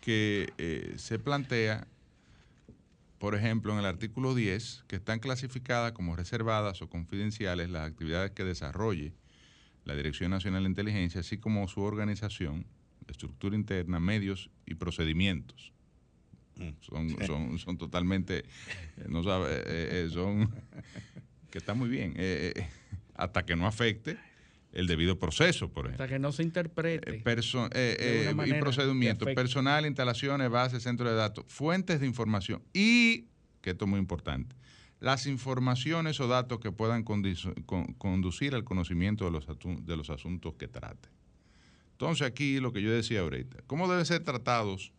que 0.00 0.52
eh, 0.58 0.94
se 0.96 1.18
plantea, 1.18 1.86
por 3.22 3.36
ejemplo, 3.36 3.72
en 3.72 3.78
el 3.78 3.84
artículo 3.84 4.34
10, 4.34 4.82
que 4.88 4.96
están 4.96 5.20
clasificadas 5.20 5.92
como 5.92 6.16
reservadas 6.16 6.82
o 6.82 6.90
confidenciales 6.90 7.70
las 7.70 7.88
actividades 7.88 8.32
que 8.32 8.42
desarrolle 8.42 9.12
la 9.84 9.94
Dirección 9.94 10.32
Nacional 10.32 10.64
de 10.64 10.70
Inteligencia, 10.70 11.20
así 11.20 11.38
como 11.38 11.68
su 11.68 11.82
organización, 11.82 12.66
estructura 13.06 13.54
interna, 13.54 14.00
medios 14.00 14.50
y 14.66 14.74
procedimientos. 14.74 15.72
Son, 16.80 17.10
son, 17.24 17.58
son 17.60 17.78
totalmente, 17.78 18.38
eh, 18.38 19.06
no 19.08 19.22
sabe, 19.22 19.54
eh, 19.54 19.62
eh, 19.66 20.08
son, 20.12 20.52
que 21.52 21.58
está 21.58 21.74
muy 21.74 21.88
bien, 21.88 22.14
eh, 22.16 22.66
hasta 23.14 23.46
que 23.46 23.54
no 23.54 23.68
afecte 23.68 24.18
el 24.72 24.86
debido 24.86 25.18
proceso, 25.18 25.70
por 25.70 25.86
ejemplo. 25.86 26.04
Hasta 26.04 26.14
que 26.14 26.18
no 26.18 26.32
se 26.32 26.42
interprete. 26.42 27.22
Perso- 27.22 27.66
eh, 27.74 27.96
eh, 28.00 28.28
y 28.30 28.34
manera 28.34 28.60
procedimientos, 28.60 29.26
personal, 29.34 29.86
instalaciones, 29.86 30.50
bases, 30.50 30.82
centros 30.82 31.10
de 31.10 31.16
datos, 31.16 31.44
fuentes 31.48 32.00
de 32.00 32.06
información 32.06 32.62
y, 32.72 33.26
que 33.60 33.70
esto 33.70 33.84
es 33.84 33.90
muy 33.90 33.98
importante, 34.00 34.56
las 35.00 35.26
informaciones 35.26 36.20
o 36.20 36.28
datos 36.28 36.58
que 36.60 36.70
puedan 36.72 37.02
con- 37.02 37.22
conducir 37.98 38.54
al 38.54 38.64
conocimiento 38.64 39.24
de 39.24 39.30
los, 39.32 39.46
de 39.84 39.96
los 39.96 40.10
asuntos 40.10 40.54
que 40.54 40.68
trate. 40.68 41.08
Entonces 41.92 42.26
aquí 42.26 42.58
lo 42.60 42.72
que 42.72 42.82
yo 42.82 42.90
decía 42.90 43.20
ahorita, 43.20 43.58
¿cómo 43.66 43.88
deben 43.88 44.04
ser 44.06 44.24
tratados? 44.24 44.92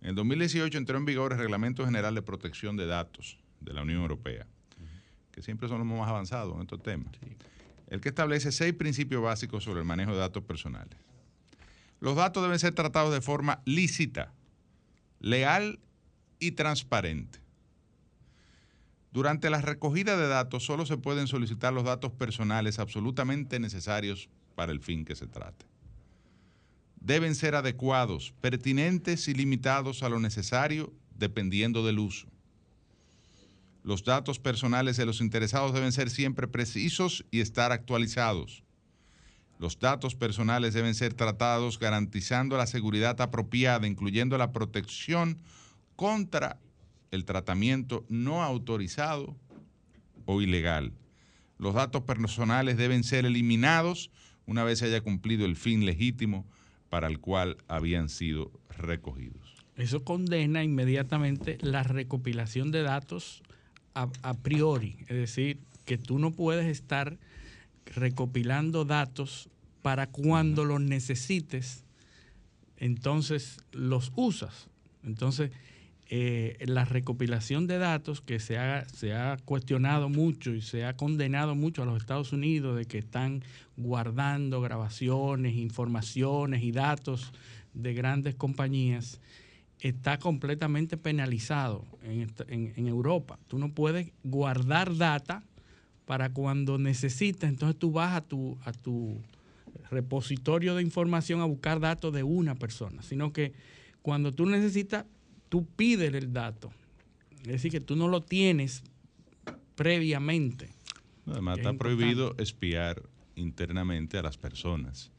En 0.00 0.10
el 0.10 0.14
2018 0.16 0.76
entró 0.78 0.98
en 0.98 1.04
vigor 1.04 1.32
el 1.32 1.38
Reglamento 1.38 1.84
General 1.84 2.14
de 2.14 2.22
Protección 2.22 2.76
de 2.76 2.86
Datos 2.86 3.38
de 3.60 3.72
la 3.72 3.82
Unión 3.82 4.02
Europea, 4.02 4.46
que 5.30 5.40
siempre 5.42 5.68
son 5.68 5.78
los 5.78 5.86
más 5.86 6.08
avanzados 6.08 6.54
en 6.56 6.62
estos 6.62 6.82
temas. 6.82 7.12
El 7.92 8.00
que 8.00 8.08
establece 8.08 8.52
seis 8.52 8.72
principios 8.72 9.22
básicos 9.22 9.64
sobre 9.64 9.80
el 9.80 9.84
manejo 9.84 10.12
de 10.12 10.18
datos 10.18 10.42
personales. 10.44 10.96
Los 12.00 12.16
datos 12.16 12.42
deben 12.42 12.58
ser 12.58 12.74
tratados 12.74 13.12
de 13.12 13.20
forma 13.20 13.60
lícita, 13.66 14.32
leal 15.20 15.78
y 16.38 16.52
transparente. 16.52 17.38
Durante 19.12 19.50
la 19.50 19.60
recogida 19.60 20.16
de 20.16 20.26
datos 20.26 20.64
solo 20.64 20.86
se 20.86 20.96
pueden 20.96 21.26
solicitar 21.26 21.74
los 21.74 21.84
datos 21.84 22.12
personales 22.12 22.78
absolutamente 22.78 23.60
necesarios 23.60 24.30
para 24.54 24.72
el 24.72 24.80
fin 24.80 25.04
que 25.04 25.14
se 25.14 25.26
trate. 25.26 25.66
Deben 26.98 27.34
ser 27.34 27.54
adecuados, 27.56 28.32
pertinentes 28.40 29.28
y 29.28 29.34
limitados 29.34 30.02
a 30.02 30.08
lo 30.08 30.18
necesario 30.18 30.94
dependiendo 31.14 31.84
del 31.84 31.98
uso. 31.98 32.31
Los 33.82 34.04
datos 34.04 34.38
personales 34.38 34.96
de 34.96 35.06
los 35.06 35.20
interesados 35.20 35.72
deben 35.72 35.92
ser 35.92 36.10
siempre 36.10 36.46
precisos 36.46 37.24
y 37.30 37.40
estar 37.40 37.72
actualizados. 37.72 38.62
Los 39.58 39.78
datos 39.78 40.14
personales 40.14 40.74
deben 40.74 40.94
ser 40.94 41.14
tratados 41.14 41.78
garantizando 41.78 42.56
la 42.56 42.66
seguridad 42.66 43.20
apropiada, 43.20 43.86
incluyendo 43.86 44.38
la 44.38 44.52
protección 44.52 45.38
contra 45.96 46.58
el 47.10 47.24
tratamiento 47.24 48.04
no 48.08 48.42
autorizado 48.42 49.36
o 50.26 50.40
ilegal. 50.42 50.92
Los 51.58 51.74
datos 51.74 52.02
personales 52.02 52.76
deben 52.76 53.04
ser 53.04 53.24
eliminados 53.24 54.10
una 54.46 54.64
vez 54.64 54.80
se 54.80 54.86
haya 54.86 55.00
cumplido 55.00 55.44
el 55.46 55.56
fin 55.56 55.86
legítimo 55.86 56.46
para 56.88 57.06
el 57.06 57.20
cual 57.20 57.58
habían 57.68 58.08
sido 58.08 58.50
recogidos. 58.68 59.64
Eso 59.76 60.04
condena 60.04 60.62
inmediatamente 60.62 61.58
la 61.60 61.82
recopilación 61.82 62.70
de 62.70 62.82
datos 62.82 63.42
a, 63.94 64.08
a 64.22 64.34
priori. 64.34 64.96
Es 65.08 65.16
decir, 65.16 65.58
que 65.84 65.98
tú 65.98 66.18
no 66.18 66.30
puedes 66.30 66.66
estar 66.66 67.18
recopilando 67.86 68.84
datos 68.84 69.48
para 69.82 70.06
cuando 70.06 70.64
los 70.64 70.80
necesites, 70.80 71.84
entonces 72.76 73.58
los 73.72 74.12
usas. 74.14 74.68
Entonces, 75.04 75.50
eh, 76.14 76.58
la 76.66 76.84
recopilación 76.84 77.66
de 77.66 77.78
datos 77.78 78.20
que 78.20 78.38
se 78.38 78.58
ha, 78.58 78.86
se 78.86 79.14
ha 79.14 79.38
cuestionado 79.44 80.10
mucho 80.10 80.54
y 80.54 80.60
se 80.60 80.84
ha 80.84 80.94
condenado 80.94 81.54
mucho 81.54 81.82
a 81.82 81.86
los 81.86 81.96
Estados 81.96 82.34
Unidos 82.34 82.76
de 82.76 82.84
que 82.84 82.98
están 82.98 83.42
guardando 83.78 84.60
grabaciones, 84.60 85.54
informaciones 85.54 86.62
y 86.62 86.70
datos 86.70 87.32
de 87.72 87.94
grandes 87.94 88.34
compañías, 88.34 89.20
está 89.82 90.18
completamente 90.18 90.96
penalizado 90.96 91.84
en, 92.02 92.86
Europa. 92.86 93.38
Tú 93.48 93.58
no 93.58 93.72
puedes 93.72 94.12
guardar 94.22 94.96
data 94.96 95.42
para 96.06 96.32
cuando 96.32 96.78
necesites, 96.78 97.48
entonces 97.48 97.76
tú 97.78 97.90
vas 97.90 98.14
a 98.14 98.20
tu, 98.20 98.56
a 98.64 98.72
tu 98.72 99.20
repositorio 99.90 100.76
de 100.76 100.82
información 100.82 101.40
a 101.40 101.46
buscar 101.46 101.80
datos 101.80 102.12
de 102.12 102.22
una 102.22 102.54
persona, 102.54 103.02
sino 103.02 103.32
que 103.32 103.52
cuando 104.02 104.32
tú 104.32 104.46
necesitas, 104.46 105.04
tú 105.48 105.66
pides 105.66 106.14
el 106.14 106.32
dato. 106.32 106.72
Es 107.40 107.48
decir, 107.48 107.72
que 107.72 107.80
tú 107.80 107.96
no 107.96 108.06
lo 108.06 108.20
tienes 108.20 108.84
previamente. 109.74 110.70
además, 111.26 111.58
está 111.58 111.72
prohibido 111.72 112.36
espiar 112.38 113.02
internamente 113.34 114.16
a 114.16 114.22
las 114.22 114.38
personas 114.38 115.10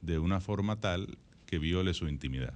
de 0.00 0.18
una 0.18 0.40
forma 0.40 0.80
tal 0.80 1.18
que 1.46 1.60
viole 1.60 1.94
su 1.94 2.08
intimidad. 2.08 2.54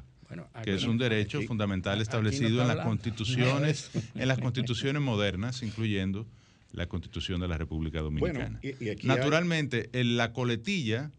Que 0.64 0.74
es 0.74 0.85
un 0.85 0.99
derecho 0.99 1.43
fundamental 1.43 2.01
establecido 2.01 2.62
en 2.62 2.68
las 2.68 2.85
constituciones, 2.85 3.91
en 4.14 4.28
las 4.28 4.39
constituciones 4.39 5.03
modernas, 5.03 5.62
incluyendo 5.62 6.26
la 6.72 6.87
Constitución 6.87 7.41
de 7.41 7.49
la 7.49 7.59
República 7.59 8.01
Dominicana. 8.01 8.61
Naturalmente, 9.03 9.91
en 9.93 10.16
la 10.16 10.33
coletilla 10.33 11.11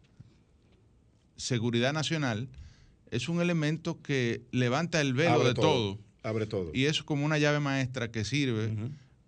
seguridad 1.38 1.94
nacional 1.94 2.48
es 3.12 3.30
un 3.30 3.42
elemento 3.42 4.02
que 4.02 4.42
levanta 4.52 5.00
el 5.00 5.14
velo 5.14 5.44
de 5.44 5.54
todo, 5.54 6.00
Abre 6.24 6.48
todo. 6.48 6.72
Y 6.74 6.86
es 6.86 7.04
como 7.04 7.26
una 7.26 7.38
llave 7.38 7.60
maestra 7.60 8.10
que 8.10 8.24
sirve 8.24 8.74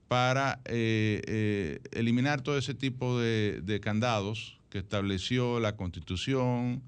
para 0.07 0.61
eh, 0.65 1.21
eh, 1.27 1.79
eliminar 1.91 2.41
todo 2.41 2.57
ese 2.57 2.73
tipo 2.73 3.19
de, 3.19 3.79
candados 3.81 4.57
que 4.69 4.79
estableció 4.79 5.59
la 5.59 5.75
Constitución, 5.75 6.81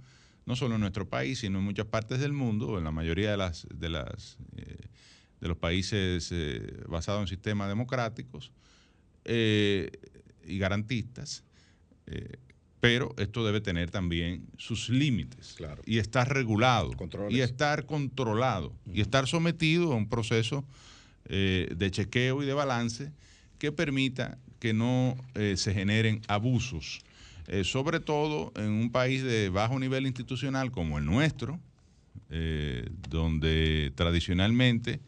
no 0.48 0.56
solo 0.56 0.76
en 0.76 0.82
nuestro 0.82 1.08
país, 1.08 1.40
sino 1.40 1.60
en 1.60 1.66
muchas 1.66 1.86
partes 1.86 2.20
del 2.20 2.34
mundo, 2.34 2.80
en 2.80 2.84
la 2.84 2.92
mayoría 2.92 3.30
de, 3.30 3.38
las, 3.38 3.68
de, 3.72 3.90
las, 3.90 4.40
eh, 4.56 4.88
de 5.40 5.48
los 5.48 5.58
países 5.58 6.34
basados 6.88 7.22
en 7.22 7.28
sistemas 7.28 7.68
democráticos 7.68 8.52
y 9.26 10.58
garantistas 10.58 11.44
pero 12.80 13.14
esto 13.18 13.46
debe 13.46 13.60
tener 13.60 13.90
también 13.90 14.48
sus 14.58 14.90
límites. 14.90 15.58
Y 15.86 15.98
estar 15.98 16.32
regulado. 16.32 16.92
Y 17.30 17.42
estar 17.42 17.86
controlado. 17.86 18.74
Y 18.92 19.02
estar 19.02 19.28
sometido 19.28 19.94
a 19.94 19.96
un 19.96 20.08
proceso 20.08 20.64
eh, 21.26 21.74
de 21.76 21.92
chequeo 21.92 22.44
y 22.44 22.46
de 22.46 22.54
balance 22.54 23.12
que 23.58 23.72
permita 23.72 24.38
que 24.60 24.74
no 24.74 25.18
eh, 25.34 25.56
se 25.58 25.74
generen 25.74 26.22
abusos, 26.28 27.02
eh, 27.48 27.64
sobre 27.64 28.00
todo 28.00 28.52
en 28.56 28.70
un 28.70 28.92
país 28.92 29.24
de 29.24 29.50
bajo 29.50 29.80
nivel 29.80 30.06
institucional 30.06 30.72
como 30.72 30.98
el 30.98 31.06
nuestro, 31.06 31.60
donde 33.10 33.94
tradicionalmente 33.96 35.00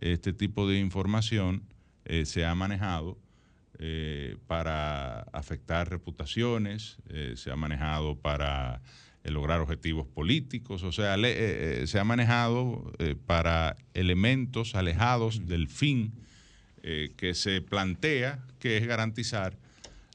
este 0.00 0.32
tipo 0.32 0.68
de 0.68 0.78
información 0.78 1.64
se 2.24 2.44
ha 2.44 2.54
manejado 2.54 3.18
eh, 3.84 4.36
para 4.46 5.22
afectar 5.32 5.90
reputaciones, 5.90 6.98
eh, 7.08 7.34
se 7.36 7.50
ha 7.50 7.56
manejado 7.56 8.14
para 8.14 8.80
eh, 9.24 9.32
lograr 9.32 9.60
objetivos 9.60 10.06
políticos, 10.06 10.84
o 10.84 10.92
sea, 10.92 11.16
se 11.16 11.98
ha 11.98 12.04
manejado 12.04 12.92
para 13.26 13.76
elementos 13.94 14.76
alejados 14.76 15.48
del 15.48 15.66
fin 15.66 16.12
que 16.80 17.32
se 17.34 17.60
plantea, 17.60 18.44
que 18.60 18.76
es 18.76 18.86
garantizar 18.86 19.58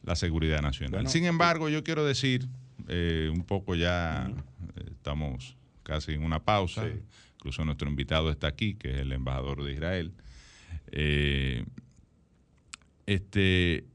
la 0.07 0.15
seguridad 0.15 0.63
nacional. 0.63 1.07
Sin 1.07 1.25
embargo, 1.25 1.69
yo 1.69 1.83
quiero 1.83 2.03
decir, 2.03 2.47
un 2.87 3.43
poco 3.45 3.75
ya 3.75 4.31
estamos 4.89 5.55
casi 5.83 6.13
en 6.13 6.23
una 6.23 6.39
pausa, 6.39 6.85
incluso 7.35 7.63
nuestro 7.63 7.87
invitado 7.87 8.31
está 8.31 8.47
aquí, 8.47 8.73
que 8.73 8.89
es 8.91 8.97
el 8.97 9.11
embajador 9.11 9.63
de 9.63 9.73
Israel 9.73 10.13
este, 13.07 13.85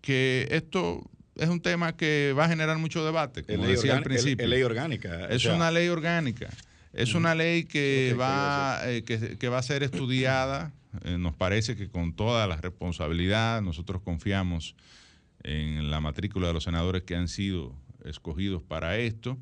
que 0.00 0.48
esto 0.50 1.02
es 1.34 1.48
un 1.48 1.60
tema 1.60 1.96
que 1.96 2.34
va 2.38 2.44
a 2.44 2.48
generar 2.48 2.78
mucho 2.78 3.04
debate, 3.04 3.42
como 3.42 3.66
decía 3.66 3.96
al 3.96 4.02
principio. 4.02 4.44
Es 4.44 4.50
ley 4.50 4.62
orgánica. 4.62 5.26
Es 5.28 5.44
una 5.44 5.70
ley 5.70 5.88
orgánica. 5.88 6.48
Es 6.92 7.14
una 7.14 7.34
ley 7.34 7.64
que, 7.64 8.16
va, 8.18 8.80
eh, 8.84 9.02
que, 9.04 9.48
va 9.48 9.58
a 9.58 9.62
ser 9.62 9.82
estudiada. 9.82 10.72
Eh, 11.04 11.18
nos 11.18 11.34
parece 11.36 11.76
que 11.76 11.88
con 11.88 12.14
toda 12.14 12.46
la 12.46 12.56
responsabilidad, 12.56 13.62
nosotros 13.62 14.02
confiamos 14.02 14.74
en 15.42 15.90
la 15.90 16.00
matrícula 16.00 16.48
de 16.48 16.54
los 16.54 16.64
senadores 16.64 17.02
que 17.02 17.14
han 17.14 17.28
sido 17.28 17.74
escogidos 18.04 18.62
para 18.62 18.98
esto. 18.98 19.38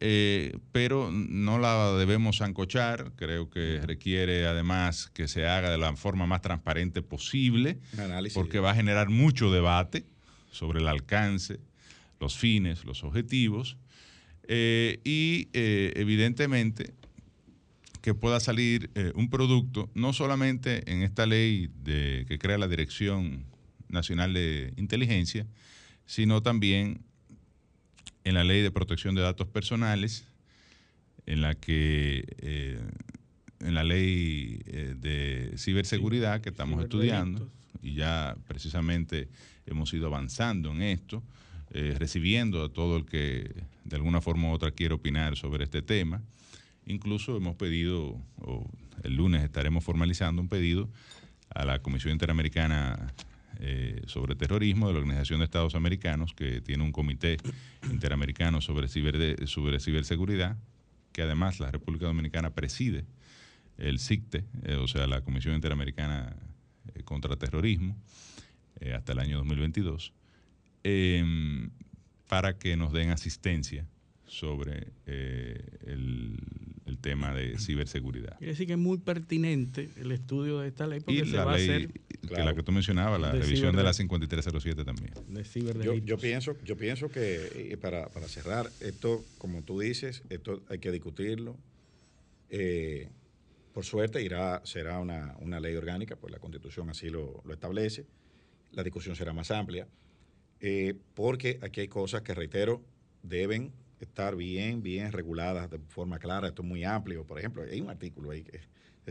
Eh, 0.00 0.56
pero 0.70 1.10
no 1.10 1.58
la 1.58 1.92
debemos 1.94 2.40
ancochar, 2.40 3.12
creo 3.16 3.50
que 3.50 3.80
requiere 3.84 4.46
además 4.46 5.10
que 5.12 5.26
se 5.26 5.46
haga 5.48 5.70
de 5.70 5.78
la 5.78 5.96
forma 5.96 6.24
más 6.24 6.40
transparente 6.40 7.02
posible, 7.02 7.80
porque 8.32 8.60
va 8.60 8.70
a 8.70 8.74
generar 8.76 9.08
mucho 9.08 9.50
debate 9.50 10.06
sobre 10.52 10.78
el 10.78 10.86
alcance, 10.86 11.58
los 12.20 12.36
fines, 12.36 12.84
los 12.84 13.02
objetivos, 13.02 13.76
eh, 14.46 15.00
y 15.02 15.48
evidentemente 15.52 16.94
que 18.08 18.14
pueda 18.14 18.40
salir 18.40 18.90
un 19.14 19.28
producto, 19.28 19.90
no 19.94 20.14
solamente 20.14 20.90
en 20.90 21.02
esta 21.02 21.26
ley 21.26 21.68
de, 21.82 22.24
que 22.26 22.38
crea 22.38 22.56
la 22.56 22.66
Dirección 22.66 23.44
Nacional 23.90 24.32
de 24.32 24.72
Inteligencia, 24.78 25.46
sino 26.06 26.42
también 26.42 27.02
en 28.24 28.32
la 28.32 28.44
ley 28.44 28.62
de 28.62 28.70
protección 28.70 29.14
de 29.14 29.20
datos 29.20 29.46
personales, 29.48 30.24
en 31.26 31.42
la 31.42 31.54
que 31.54 32.24
eh, 32.38 32.80
en 33.60 33.74
la 33.74 33.84
ley 33.84 34.62
eh, 34.64 34.94
de 34.98 35.52
ciberseguridad 35.58 36.40
que 36.40 36.48
estamos 36.48 36.82
estudiando 36.82 37.50
y 37.82 37.94
ya 37.94 38.38
precisamente 38.46 39.28
hemos 39.66 39.92
ido 39.92 40.06
avanzando 40.06 40.70
en 40.72 40.80
esto, 40.80 41.22
eh, 41.72 41.94
recibiendo 41.98 42.64
a 42.64 42.72
todo 42.72 42.96
el 42.96 43.04
que 43.04 43.54
de 43.84 43.96
alguna 43.96 44.22
forma 44.22 44.48
u 44.48 44.52
otra 44.52 44.70
quiere 44.70 44.94
opinar 44.94 45.36
sobre 45.36 45.64
este 45.64 45.82
tema. 45.82 46.22
Incluso 46.88 47.36
hemos 47.36 47.54
pedido, 47.56 48.18
o 48.40 48.66
el 49.02 49.14
lunes 49.14 49.44
estaremos 49.44 49.84
formalizando 49.84 50.40
un 50.40 50.48
pedido 50.48 50.88
a 51.50 51.66
la 51.66 51.80
Comisión 51.80 52.14
Interamericana 52.14 53.12
eh, 53.60 54.00
sobre 54.06 54.34
terrorismo 54.36 54.86
de 54.86 54.94
la 54.94 55.00
Organización 55.00 55.40
de 55.40 55.44
Estados 55.44 55.74
Americanos, 55.74 56.32
que 56.32 56.62
tiene 56.62 56.82
un 56.82 56.92
comité 56.92 57.36
interamericano 57.92 58.62
sobre, 58.62 58.88
ciberseguridad, 58.88 60.56
que 61.12 61.20
además 61.20 61.60
la 61.60 61.70
República 61.70 62.06
Dominicana 62.06 62.54
preside 62.54 63.04
el 63.76 63.98
CICTE, 63.98 64.46
eh, 64.62 64.76
o 64.76 64.88
sea, 64.88 65.06
la 65.06 65.20
Comisión 65.20 65.54
Interamericana 65.54 66.36
eh, 66.94 67.02
contra 67.02 67.36
Terrorismo, 67.36 67.96
hasta 68.94 69.12
el 69.12 69.18
año 69.18 69.38
2022, 69.38 70.14
em, 70.84 71.70
para 72.28 72.58
que 72.58 72.76
nos 72.76 72.92
den 72.92 73.10
asistencia 73.10 73.84
sobre 74.24 74.92
el, 76.98 77.02
tema 77.02 77.34
de 77.34 77.58
ciberseguridad. 77.58 78.36
Quiere 78.38 78.52
decir 78.52 78.66
que 78.66 78.74
es 78.74 78.78
muy 78.78 78.98
pertinente 78.98 79.88
el 79.96 80.12
estudio 80.12 80.60
de 80.60 80.68
esta 80.68 80.86
ley 80.86 81.00
porque 81.00 81.24
se 81.24 81.36
va 81.36 81.52
a 81.52 81.54
hacer 81.54 81.90
que 81.90 82.42
la 82.42 82.54
que 82.54 82.62
tú 82.62 82.72
mencionabas, 82.72 83.20
la 83.20 83.32
revisión 83.32 83.74
de 83.74 83.82
la 83.82 83.92
5307 83.92 84.84
también. 84.84 85.14
yo, 85.82 85.94
yo, 85.94 86.18
pienso, 86.18 86.56
yo 86.64 86.76
pienso 86.76 87.08
que, 87.08 87.70
eh, 87.72 87.76
para, 87.76 88.08
cerrar, 88.28 88.70
esto, 88.80 89.24
como 89.38 89.62
tú 89.62 89.80
dices, 89.80 90.22
esto 90.28 90.62
hay 90.68 90.78
que 90.78 90.92
discutirlo. 90.92 91.56
Eh, 92.50 93.08
por 93.72 93.84
suerte 93.84 94.22
irá, 94.22 94.60
será 94.64 94.98
una, 94.98 95.60
ley 95.60 95.76
orgánica, 95.76 96.16
pues 96.16 96.32
la 96.32 96.38
constitución 96.38 96.90
así 96.90 97.10
lo, 97.10 97.42
establece. 97.50 98.06
La 98.72 98.82
discusión 98.82 99.16
será 99.16 99.32
más 99.32 99.50
amplia, 99.50 99.86
eh, 100.60 100.94
porque 101.14 101.58
aquí 101.62 101.80
hay 101.80 101.88
cosas 101.88 102.22
que, 102.22 102.34
reitero, 102.34 102.82
deben 103.22 103.72
estar 104.04 104.36
bien, 104.36 104.82
bien 104.82 105.12
reguladas 105.12 105.70
de 105.70 105.78
forma 105.88 106.18
clara. 106.18 106.48
Esto 106.48 106.62
es 106.62 106.68
muy 106.68 106.84
amplio. 106.84 107.24
Por 107.26 107.38
ejemplo, 107.38 107.62
hay 107.62 107.80
un 107.80 107.90
artículo 107.90 108.30
ahí 108.30 108.42
que 108.42 108.60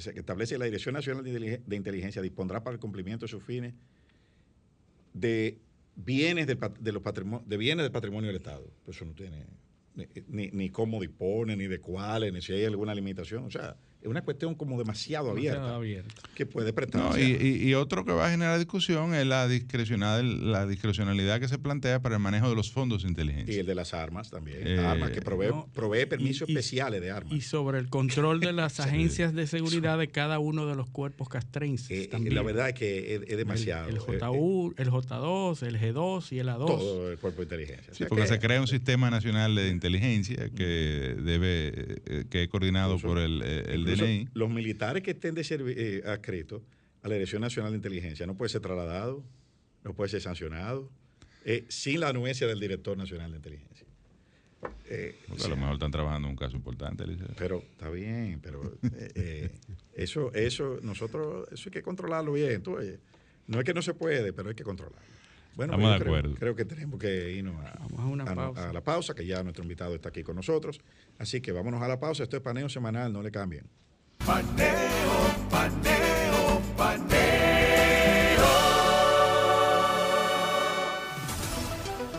que 0.04 0.20
establece 0.20 0.58
la 0.58 0.66
Dirección 0.66 0.94
Nacional 0.94 1.24
de 1.24 1.76
Inteligencia 1.76 2.22
dispondrá 2.22 2.64
para 2.64 2.76
el 2.76 2.80
cumplimiento 2.80 3.26
de 3.26 3.30
sus 3.30 3.44
fines 3.44 3.74
de 5.14 5.58
bienes, 5.96 6.46
de, 6.46 6.56
los 6.92 7.02
de 7.46 7.58
bienes 7.58 7.84
del 7.84 7.92
patrimonio 7.92 8.28
del 8.28 8.38
Estado. 8.38 8.70
eso 8.88 9.06
no 9.06 9.14
tiene 9.14 9.46
ni, 10.28 10.70
cómo 10.70 11.02
dispone, 11.02 11.56
ni 11.56 11.66
de 11.66 11.80
cuáles, 11.80 12.32
ni 12.32 12.42
si 12.42 12.54
hay 12.54 12.66
alguna 12.66 12.94
limitación. 12.94 13.46
O 13.46 13.50
sea, 13.50 13.76
es 14.08 14.12
una 14.12 14.22
cuestión 14.24 14.56
como 14.56 14.78
demasiado 14.78 15.32
abierta, 15.32 15.80
que 16.34 16.46
puede 16.46 16.74
prestar. 16.74 17.20
y, 17.20 17.74
otro 17.74 18.06
que 18.06 18.12
va 18.12 18.28
a 18.28 18.32
generar 18.32 18.58
discusión 18.58 19.14
es 19.14 19.26
la 19.26 19.48
discrecionalidad, 19.48 20.24
la 20.24 20.66
discrecionalidad 20.66 21.40
que 21.40 21.48
se 21.48 21.58
plantea 21.58 22.02
para 22.02 22.16
el 22.16 22.22
manejo 22.22 22.50
de 22.50 22.56
los 22.56 22.72
fondos 22.72 23.04
de 23.04 23.10
inteligencia. 23.10 23.56
Y 23.56 23.60
el 23.60 23.66
de 23.66 23.76
las 23.76 23.94
armas 23.94 24.30
también. 24.30 24.66
Eh, 24.66 24.80
armas 24.80 25.12
que 25.12 25.22
provee, 25.22 25.54
provee 25.74 26.06
permisos 26.06 26.48
especiales 26.48 27.02
de 27.02 27.12
armas. 27.12 27.34
Y 27.34 27.42
sobre 27.42 27.80
el 27.80 27.90
control 27.90 28.40
de 28.40 28.54
las 28.54 28.80
agencias 28.80 29.34
de 29.34 29.46
seguridad 29.46 29.98
de 29.98 30.08
cada 30.08 30.40
uno 30.40 30.66
de 30.66 30.76
los 30.76 30.90
cuerpos 30.90 31.30
castrenses. 31.30 32.06
Eh, 32.06 32.08
también. 32.08 32.36
La 32.36 32.42
verdad 32.42 32.70
es 32.70 32.76
que 32.76 33.16
es, 33.28 33.38
demasiado. 33.38 33.90
El, 33.90 34.00
JU, 34.00 34.74
el 34.78 34.90
J2, 34.90 35.64
el 35.64 35.80
G2 35.80 36.32
y 36.32 36.40
el 36.40 36.48
A2. 36.48 36.66
Todo 36.66 37.12
el 37.12 37.18
cuerpo 37.20 37.40
de 37.40 37.44
inteligencia. 37.44 37.94
Sí, 37.94 38.06
porque 38.08 38.28
se 38.28 38.40
crea 38.40 38.62
un 38.62 38.68
sistema 38.68 39.10
nacional 39.10 39.56
de 39.56 39.70
inteligencia 39.70 40.50
que 40.56 41.16
debe, 41.20 42.26
que 42.30 42.44
es 42.44 42.50
coordinado 42.50 42.98
por 43.00 43.20
el, 43.20 43.42
el 43.42 43.86
DNI. 43.98 44.30
Los 44.34 44.50
militares 44.50 45.04
que 45.04 45.12
estén 45.12 45.36
de 45.36 45.46
eh, 45.50 46.04
adscritos 46.06 46.62
a 47.02 47.08
la 47.08 47.16
Dirección 47.16 47.42
Nacional 47.42 47.72
de 47.72 47.78
Inteligencia 47.78 48.26
no 48.26 48.36
puede 48.36 48.50
ser 48.50 48.62
trasladado, 48.62 49.24
no 49.84 49.94
puede 49.94 50.10
ser 50.10 50.22
sancionado, 50.22 50.90
eh, 51.46 51.66
sin 51.70 52.00
la 52.00 52.10
anuencia 52.10 52.48
del 52.48 52.60
Director 52.60 52.98
Nacional 52.98 53.32
de 53.32 53.38
Inteligencia. 53.38 53.88
Eh, 54.90 55.16
a 55.44 55.48
lo 55.48 55.56
mejor 55.56 55.74
están 55.74 55.92
trabajando 55.92 56.28
en 56.28 56.32
un 56.32 56.38
caso 56.38 56.56
importante, 56.56 57.06
Pero 57.38 57.64
está 57.72 57.90
bien, 57.90 58.40
pero 58.42 58.74
eso, 59.94 60.34
eso, 60.34 60.80
nosotros, 60.82 61.48
eso 61.52 61.70
hay 61.70 61.72
que 61.72 61.84
controlarlo 61.84 62.34
bien. 62.34 62.64
no 63.48 63.60
es 63.60 63.66
que 63.66 63.74
no 63.74 63.82
se 63.82 63.94
puede, 63.94 64.34
pero 64.34 64.50
hay 64.50 64.56
que 64.56 64.64
controlarlo. 64.64 65.18
Bueno, 65.58 65.74
Estamos 65.74 65.94
de 65.94 66.00
creo, 66.00 66.16
acuerdo. 66.16 66.36
creo, 66.36 66.56
que 66.56 66.66
tenemos 66.66 67.00
que 67.00 67.32
irnos 67.32 67.56
a, 67.66 68.70
a, 68.70 68.74
la 68.74 68.84
pausa, 68.84 69.16
que 69.16 69.26
ya 69.26 69.42
nuestro 69.42 69.64
invitado 69.64 69.96
está 69.96 70.10
aquí 70.10 70.22
con 70.22 70.36
nosotros. 70.36 70.80
Así 71.18 71.42
que 71.42 71.52
vámonos 71.52 71.82
a 71.82 71.88
la 71.88 72.00
pausa. 72.00 72.22
Esto 72.22 72.38
es 72.38 72.44
paneo 72.44 72.70
semanal, 72.70 73.12
no 73.12 73.24
le 73.24 73.32
cambien. 73.32 73.66
Paneo, 74.26 75.16
paneo, 75.50 76.62
paneo. 76.76 78.48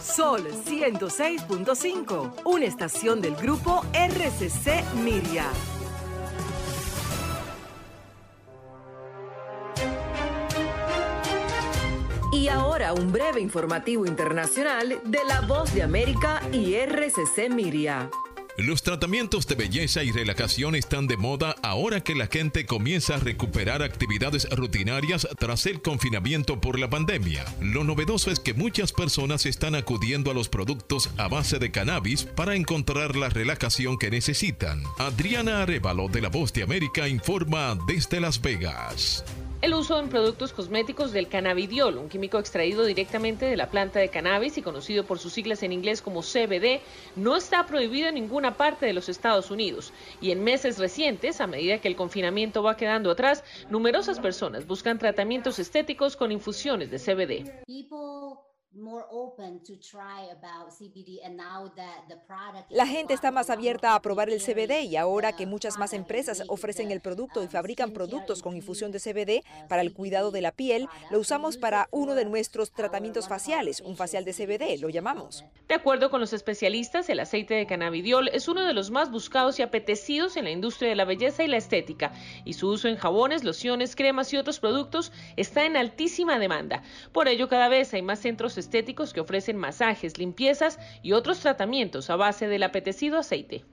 Sol 0.00 0.46
106.5, 0.64 2.42
una 2.44 2.64
estación 2.64 3.20
del 3.20 3.36
grupo 3.36 3.84
RCC 3.92 4.82
Miria. 5.04 5.44
Y 12.32 12.48
ahora 12.48 12.92
un 12.94 13.12
breve 13.12 13.40
informativo 13.40 14.06
internacional 14.06 15.00
de 15.04 15.24
la 15.24 15.40
voz 15.42 15.74
de 15.74 15.82
América 15.82 16.40
y 16.52 16.74
RCC 16.74 17.50
Miria. 17.50 18.08
Los 18.58 18.82
tratamientos 18.82 19.46
de 19.46 19.54
belleza 19.54 20.02
y 20.02 20.10
relajación 20.10 20.74
están 20.74 21.06
de 21.06 21.16
moda 21.16 21.54
ahora 21.62 22.00
que 22.00 22.16
la 22.16 22.26
gente 22.26 22.66
comienza 22.66 23.14
a 23.14 23.20
recuperar 23.20 23.84
actividades 23.84 24.50
rutinarias 24.50 25.28
tras 25.38 25.64
el 25.66 25.80
confinamiento 25.80 26.60
por 26.60 26.76
la 26.76 26.90
pandemia. 26.90 27.44
Lo 27.60 27.84
novedoso 27.84 28.32
es 28.32 28.40
que 28.40 28.54
muchas 28.54 28.92
personas 28.92 29.46
están 29.46 29.76
acudiendo 29.76 30.32
a 30.32 30.34
los 30.34 30.48
productos 30.48 31.08
a 31.18 31.28
base 31.28 31.60
de 31.60 31.70
cannabis 31.70 32.24
para 32.24 32.56
encontrar 32.56 33.14
la 33.14 33.28
relajación 33.28 33.96
que 33.96 34.10
necesitan. 34.10 34.82
Adriana 34.98 35.62
Arevalo 35.62 36.08
de 36.08 36.20
La 36.20 36.28
Voz 36.28 36.52
de 36.52 36.64
América 36.64 37.06
informa 37.06 37.78
desde 37.86 38.18
Las 38.18 38.42
Vegas. 38.42 39.24
El 39.60 39.74
uso 39.74 39.98
en 39.98 40.08
productos 40.08 40.52
cosméticos 40.52 41.10
del 41.10 41.26
cannabidiol, 41.26 41.98
un 41.98 42.08
químico 42.08 42.38
extraído 42.38 42.84
directamente 42.84 43.44
de 43.44 43.56
la 43.56 43.70
planta 43.70 43.98
de 43.98 44.08
cannabis 44.08 44.56
y 44.56 44.62
conocido 44.62 45.04
por 45.04 45.18
sus 45.18 45.32
siglas 45.32 45.64
en 45.64 45.72
inglés 45.72 46.00
como 46.00 46.22
CBD, 46.22 46.80
no 47.16 47.34
está 47.36 47.66
prohibido 47.66 48.08
en 48.08 48.14
ninguna 48.14 48.56
parte 48.56 48.86
de 48.86 48.92
los 48.92 49.08
Estados 49.08 49.50
Unidos. 49.50 49.92
Y 50.20 50.30
en 50.30 50.44
meses 50.44 50.78
recientes, 50.78 51.40
a 51.40 51.48
medida 51.48 51.80
que 51.80 51.88
el 51.88 51.96
confinamiento 51.96 52.62
va 52.62 52.76
quedando 52.76 53.10
atrás, 53.10 53.42
numerosas 53.68 54.20
personas 54.20 54.64
buscan 54.64 55.00
tratamientos 55.00 55.58
estéticos 55.58 56.14
con 56.14 56.30
infusiones 56.30 56.92
de 56.92 56.98
CBD. 57.00 57.64
La 62.70 62.86
gente 62.86 63.14
está 63.14 63.30
más 63.30 63.48
abierta 63.48 63.94
a 63.94 64.02
probar 64.02 64.28
el 64.28 64.40
CBD 64.40 64.82
y 64.84 64.96
ahora 64.96 65.34
que 65.34 65.46
muchas 65.46 65.78
más 65.78 65.94
empresas 65.94 66.42
ofrecen 66.48 66.90
el 66.90 67.00
producto 67.00 67.42
y 67.42 67.48
fabrican 67.48 67.92
productos 67.92 68.42
con 68.42 68.54
infusión 68.54 68.92
de 68.92 69.00
CBD 69.00 69.42
para 69.68 69.80
el 69.80 69.94
cuidado 69.94 70.30
de 70.30 70.42
la 70.42 70.52
piel, 70.52 70.86
lo 71.10 71.18
usamos 71.18 71.56
para 71.56 71.88
uno 71.92 72.14
de 72.14 72.26
nuestros 72.26 72.70
tratamientos 72.72 73.26
faciales, 73.26 73.80
un 73.80 73.96
facial 73.96 74.26
de 74.26 74.34
CBD, 74.34 74.80
lo 74.80 74.90
llamamos. 74.90 75.44
De 75.66 75.74
acuerdo 75.74 76.10
con 76.10 76.20
los 76.20 76.34
especialistas, 76.34 77.08
el 77.08 77.20
aceite 77.20 77.54
de 77.54 77.66
cannabidiol 77.66 78.28
es 78.28 78.48
uno 78.48 78.64
de 78.64 78.74
los 78.74 78.90
más 78.90 79.10
buscados 79.10 79.58
y 79.58 79.62
apetecidos 79.62 80.36
en 80.36 80.44
la 80.44 80.50
industria 80.50 80.90
de 80.90 80.96
la 80.96 81.06
belleza 81.06 81.42
y 81.42 81.48
la 81.48 81.56
estética, 81.56 82.12
y 82.44 82.52
su 82.52 82.68
uso 82.68 82.88
en 82.88 82.96
jabones, 82.96 83.44
lociones, 83.44 83.96
cremas 83.96 84.32
y 84.34 84.36
otros 84.36 84.60
productos 84.60 85.10
está 85.36 85.64
en 85.64 85.76
altísima 85.76 86.38
demanda. 86.38 86.82
Por 87.12 87.28
ello, 87.28 87.48
cada 87.48 87.68
vez 87.68 87.94
hay 87.94 88.02
más 88.02 88.20
centros 88.20 88.57
estéticos 88.58 89.12
que 89.12 89.20
ofrecen 89.20 89.56
masajes, 89.56 90.18
limpiezas 90.18 90.78
y 91.02 91.12
otros 91.12 91.40
tratamientos 91.40 92.10
a 92.10 92.16
base 92.16 92.48
del 92.48 92.62
apetecido 92.64 93.18
aceite. 93.18 93.64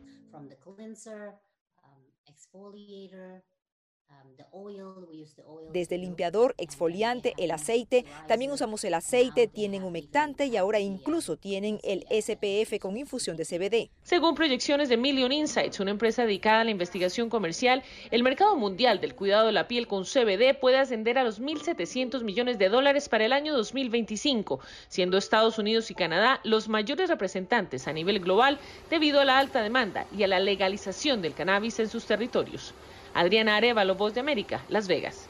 Desde 5.73 5.95
el 5.95 6.01
limpiador, 6.01 6.55
exfoliante, 6.57 7.33
el 7.37 7.51
aceite, 7.51 8.05
también 8.27 8.51
usamos 8.51 8.83
el 8.85 8.93
aceite, 8.93 9.47
tienen 9.47 9.83
humectante 9.83 10.45
y 10.45 10.55
ahora 10.55 10.79
incluso 10.79 11.35
tienen 11.35 11.79
el 11.83 12.05
SPF 12.09 12.79
con 12.79 12.95
infusión 12.95 13.35
de 13.35 13.43
CBD. 13.43 13.89
Según 14.03 14.33
proyecciones 14.33 14.87
de 14.87 14.95
Million 14.95 15.33
Insights, 15.33 15.81
una 15.81 15.91
empresa 15.91 16.23
dedicada 16.23 16.61
a 16.61 16.63
la 16.63 16.71
investigación 16.71 17.29
comercial, 17.29 17.83
el 18.11 18.23
mercado 18.23 18.55
mundial 18.55 19.01
del 19.01 19.15
cuidado 19.15 19.47
de 19.47 19.51
la 19.51 19.67
piel 19.67 19.87
con 19.87 20.05
CBD 20.05 20.57
puede 20.57 20.77
ascender 20.77 21.17
a 21.17 21.25
los 21.25 21.41
1.700 21.41 22.23
millones 22.23 22.57
de 22.57 22.69
dólares 22.69 23.09
para 23.09 23.25
el 23.25 23.33
año 23.33 23.53
2025, 23.57 24.61
siendo 24.87 25.17
Estados 25.17 25.59
Unidos 25.59 25.91
y 25.91 25.95
Canadá 25.95 26.39
los 26.45 26.69
mayores 26.69 27.09
representantes 27.09 27.89
a 27.89 27.93
nivel 27.93 28.21
global 28.21 28.59
debido 28.89 29.19
a 29.19 29.25
la 29.25 29.37
alta 29.37 29.61
demanda 29.61 30.05
y 30.17 30.23
a 30.23 30.27
la 30.27 30.39
legalización 30.39 31.21
del 31.21 31.33
cannabis 31.33 31.79
en 31.79 31.89
sus 31.89 32.05
territorios. 32.05 32.73
Adriana 33.15 33.55
Arevalo, 33.55 33.95
Voz 33.95 34.13
de 34.13 34.19
América, 34.19 34.61
Las 34.67 34.87
Vegas. 34.87 35.29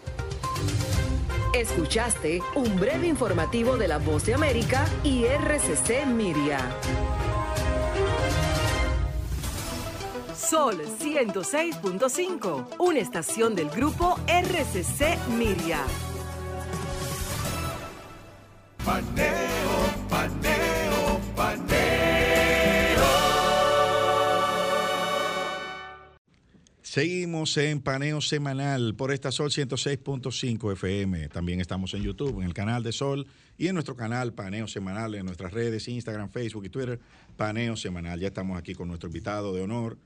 Escuchaste 1.53 2.41
un 2.55 2.77
breve 2.79 3.07
informativo 3.07 3.77
de 3.77 3.88
la 3.88 3.99
Voz 3.99 4.25
de 4.25 4.33
América 4.33 4.86
y 5.03 5.23
RCC 5.25 6.05
Miria. 6.07 6.57
Sol 10.36 10.81
106.5, 10.99 12.75
una 12.79 12.99
estación 12.99 13.55
del 13.55 13.69
grupo 13.69 14.19
RCC 14.27 15.17
Miria. 15.38 15.79
Seguimos 26.95 27.57
en 27.57 27.81
paneo 27.81 28.21
semanal 28.21 28.95
por 28.95 29.11
esta 29.11 29.29
Sol 29.29 29.49
106.5 29.49 30.71
FM. 30.71 31.27
También 31.27 31.59
estamos 31.59 31.93
en 31.93 32.03
YouTube, 32.03 32.39
en 32.39 32.45
el 32.45 32.53
canal 32.53 32.83
de 32.83 32.93
Sol 32.93 33.27
y 33.57 33.67
en 33.67 33.73
nuestro 33.73 33.97
canal 33.97 34.31
Paneo 34.31 34.65
Semanal, 34.65 35.13
en 35.15 35.25
nuestras 35.25 35.51
redes, 35.51 35.89
Instagram, 35.89 36.29
Facebook 36.29 36.63
y 36.63 36.69
Twitter, 36.69 36.97
Paneo 37.35 37.75
Semanal. 37.75 38.21
Ya 38.21 38.29
estamos 38.29 38.57
aquí 38.57 38.73
con 38.75 38.87
nuestro 38.87 39.09
invitado 39.09 39.53
de 39.53 39.61
honor. 39.61 39.97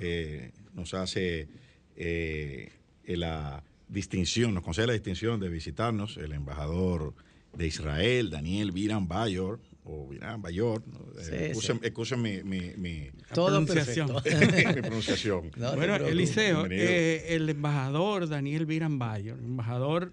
Eh, 0.00 0.50
nos 0.72 0.92
hace 0.94 1.46
eh, 1.94 2.72
la 3.06 3.62
distinción, 3.86 4.54
nos 4.54 4.64
concede 4.64 4.88
la 4.88 4.94
distinción 4.94 5.38
de 5.38 5.48
visitarnos 5.48 6.16
el 6.16 6.32
embajador 6.32 7.14
de 7.56 7.68
Israel, 7.68 8.30
Daniel 8.30 8.72
Viran 8.72 9.06
Bayor, 9.06 9.60
o 9.84 10.08
Virán 10.08 10.42
Bayor. 10.42 10.82
Sí, 11.18 12.16
mi, 12.16 12.42
mi, 12.76 13.10
pronunciación. 13.32 14.08
mi 14.74 14.80
pronunciación. 14.80 15.50
bueno, 15.56 15.96
Eliseo, 15.96 16.66
eh, 16.70 17.34
el 17.34 17.48
embajador 17.48 18.28
Daniel 18.28 18.66
Viran 18.66 18.98
Bayor, 18.98 19.38
embajador 19.38 20.12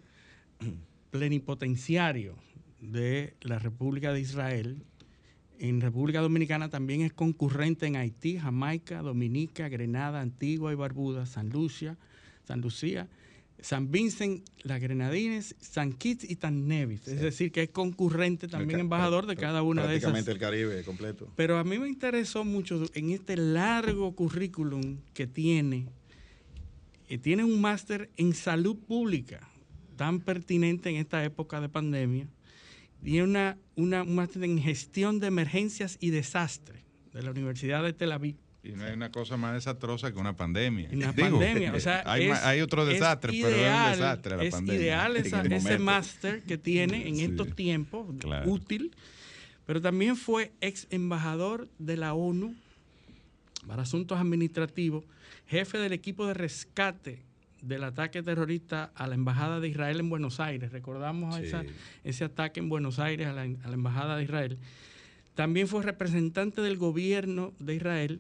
plenipotenciario 1.10 2.36
de 2.80 3.36
la 3.42 3.60
República 3.60 4.14
de 4.14 4.22
Israel, 4.22 4.84
en 5.60 5.80
República 5.80 6.22
Dominicana 6.22 6.70
también 6.70 7.02
es 7.02 7.14
concurrente 7.14 7.86
en 7.86 7.96
Haití, 7.96 8.40
Jamaica, 8.40 9.02
Dominica, 9.02 9.70
Grenada, 9.70 10.20
Antigua 10.20 10.72
y 10.72 10.76
Barbuda, 10.76 11.26
San 11.28 11.50
Lucia, 11.50 11.98
San 12.46 12.62
Lucía 12.62 13.08
San 13.62 13.92
Vincent, 13.92 14.44
las 14.64 14.82
Grenadines, 14.82 15.56
San 15.60 15.94
Kitts 15.94 16.24
y 16.24 16.36
San 16.36 16.68
Nevis. 16.68 17.08
Es 17.08 17.22
decir, 17.22 17.52
que 17.52 17.64
es 17.64 17.70
concurrente 17.70 18.48
también 18.48 18.80
embajador 18.80 19.28
de 19.28 19.36
cada 19.36 19.62
una 19.62 19.86
de 19.86 19.98
esas. 19.98 20.12
Prácticamente 20.12 20.32
el 20.32 20.40
Caribe 20.40 20.84
completo. 20.84 21.32
Pero 21.36 21.58
a 21.58 21.64
mí 21.64 21.78
me 21.78 21.88
interesó 21.88 22.44
mucho 22.44 22.84
en 22.96 23.12
este 23.12 23.38
largo 23.38 24.16
currículum 24.16 24.98
que 25.14 25.28
tiene. 25.28 25.88
Eh, 27.08 27.20
tiene 27.20 27.44
un 27.44 27.62
máster 27.62 28.10
en 28.18 28.34
salud 28.34 28.78
pública, 28.78 29.48
tan 29.96 30.22
pertinente 30.22 30.90
en 30.90 30.96
esta 30.96 31.24
época 31.24 31.62
de 31.62 31.70
pandemia. 31.70 32.28
Tiene 33.04 33.24
una, 33.24 33.58
una, 33.76 34.04
un 34.04 34.16
máster 34.16 34.44
en 34.44 34.60
gestión 34.60 35.20
de 35.20 35.28
emergencias 35.28 35.98
y 36.00 36.10
desastres 36.10 36.82
de 37.14 37.22
la 37.22 37.32
Universidad 37.32 37.84
de 37.84 37.94
Tel 37.94 38.12
Aviv 38.12 38.38
Y 38.64 38.74
no 38.74 38.84
hay 38.84 38.94
una 38.94 39.12
cosa 39.12 39.38
más 39.38 39.56
desastrosa 39.56 40.12
que 40.12 40.20
una 40.20 40.36
pandemia. 40.36 40.90
Una 40.92 41.14
pandemia, 41.14 41.74
o 41.74 41.80
sea, 41.80 42.04
hay, 42.06 42.62
otro 42.62 42.86
desastre, 42.86 43.32
pero 43.42 43.56
es 43.56 43.74
un 43.74 43.92
desastre 43.92 44.38
la 44.38 44.44
es 44.44 44.62
ideal 44.62 45.18
ese 45.18 45.80
máster 45.80 46.44
que 46.44 46.58
tiene 46.58 47.08
en 47.08 47.20
estos 47.20 47.56
tiempos, 47.56 48.08
útil, 48.46 48.96
pero 49.66 49.82
también 49.82 50.16
fue 50.16 50.52
ex 50.62 50.86
embajador 50.92 51.70
de 51.80 51.98
la 51.98 52.14
ONU 52.14 52.56
para 53.66 53.82
asuntos 53.82 54.20
administrativos, 54.20 55.06
jefe 55.48 55.80
del 55.80 55.94
equipo 55.94 56.28
de 56.28 56.36
rescate 56.36 57.24
del 57.64 57.84
ataque 57.84 58.24
terrorista 58.24 58.92
a 58.96 59.08
la 59.08 59.16
Embajada 59.16 59.60
de 59.60 59.70
Israel 59.70 60.00
en 60.00 60.10
Buenos 60.10 60.40
Aires. 60.40 60.72
Recordamos 60.72 61.40
ese 62.04 62.24
ataque 62.24 62.60
en 62.60 62.70
Buenos 62.70 63.00
Aires 63.00 63.28
a 63.28 63.34
la, 63.34 63.42
a 63.42 63.68
la 63.68 63.74
Embajada 63.74 64.18
de 64.18 64.24
Israel. 64.24 64.58
También 65.36 65.68
fue 65.68 65.84
representante 65.84 66.62
del 66.62 66.78
gobierno 66.78 67.54
de 67.60 67.76
Israel 67.76 68.20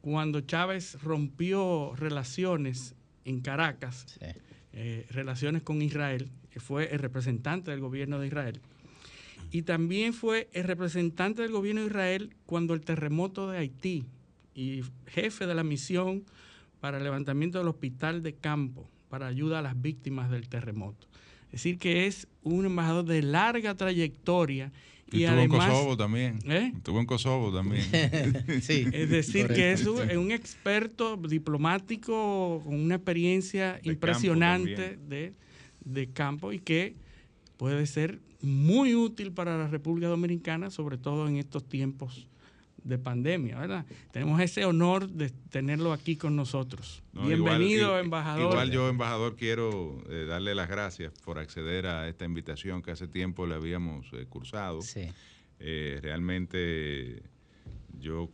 cuando 0.00 0.40
Chávez 0.40 1.00
rompió 1.02 1.94
relaciones 1.96 2.94
en 3.24 3.40
Caracas, 3.40 4.18
eh, 4.72 5.06
relaciones 5.10 5.62
con 5.62 5.82
Israel, 5.82 6.30
que 6.50 6.60
fue 6.60 6.92
el 6.92 6.98
representante 6.98 7.70
del 7.70 7.80
gobierno 7.80 8.18
de 8.18 8.28
Israel. 8.28 8.60
Y 9.50 9.62
también 9.62 10.12
fue 10.12 10.48
el 10.52 10.64
representante 10.64 11.42
del 11.42 11.52
gobierno 11.52 11.82
de 11.82 11.88
Israel 11.88 12.36
cuando 12.46 12.74
el 12.74 12.80
terremoto 12.82 13.50
de 13.50 13.58
Haití 13.58 14.06
y 14.54 14.82
jefe 15.06 15.46
de 15.46 15.54
la 15.54 15.64
misión 15.64 16.24
para 16.80 16.98
el 16.98 17.04
levantamiento 17.04 17.58
del 17.58 17.68
hospital 17.68 18.22
de 18.22 18.34
campo 18.34 18.88
para 19.08 19.26
ayuda 19.26 19.58
a 19.58 19.62
las 19.62 19.80
víctimas 19.80 20.30
del 20.30 20.48
terremoto. 20.48 21.08
Es 21.46 21.52
decir, 21.52 21.78
que 21.78 22.06
es 22.06 22.28
un 22.42 22.64
embajador 22.64 23.04
de 23.04 23.22
larga 23.22 23.74
trayectoria 23.74 24.72
y, 25.12 25.24
estuvo 25.24 25.40
en 25.40 25.48
Kosovo 25.48 25.96
también. 25.96 26.38
¿eh? 26.46 26.72
Estuvo 26.76 27.00
en 27.00 27.06
Kosovo 27.06 27.52
también. 27.52 27.82
sí. 28.62 28.86
Es 28.92 29.10
decir, 29.10 29.48
que 29.48 29.72
es 29.72 29.86
un, 29.86 30.30
experto 30.30 31.16
diplomático 31.16 32.62
con 32.64 32.74
una 32.74 32.96
experiencia 32.96 33.80
impresionante 33.82 34.96
de, 34.96 35.34
de 35.84 36.10
campo 36.10 36.52
y 36.52 36.58
que 36.58 36.94
puede 37.56 37.86
ser 37.86 38.20
muy 38.42 38.94
útil 38.94 39.32
para 39.32 39.58
la 39.58 39.68
República 39.68 40.08
Dominicana, 40.08 40.70
sobre 40.70 40.96
todo 40.96 41.28
en 41.28 41.36
estos 41.36 41.68
tiempos 41.68 42.28
de 42.84 42.98
pandemia, 42.98 43.58
¿verdad? 43.58 43.86
Tenemos 44.10 44.40
ese 44.40 44.64
honor 44.64 45.08
de 45.08 45.30
tenerlo 45.30 45.92
aquí 45.92 46.16
con 46.16 46.36
nosotros. 46.36 47.02
Bienvenido, 47.12 47.98
embajador. 47.98 48.52
Igual 48.52 48.70
yo, 48.70 48.88
embajador, 48.88 49.36
quiero 49.36 50.02
eh, 50.08 50.24
darle 50.26 50.54
las 50.54 50.68
gracias 50.68 51.12
por 51.24 51.38
acceder 51.38 51.86
a 51.86 52.08
esta 52.08 52.24
invitación 52.24 52.82
que 52.82 52.90
hace 52.90 53.08
tiempo 53.08 53.46
le 53.46 53.54
habíamos 53.54 54.06
eh, 54.12 54.26
cursado. 54.28 54.82
Sí. 54.82 55.08
Eh, 55.58 55.98
realmente 56.02 57.22
yo 57.98 58.30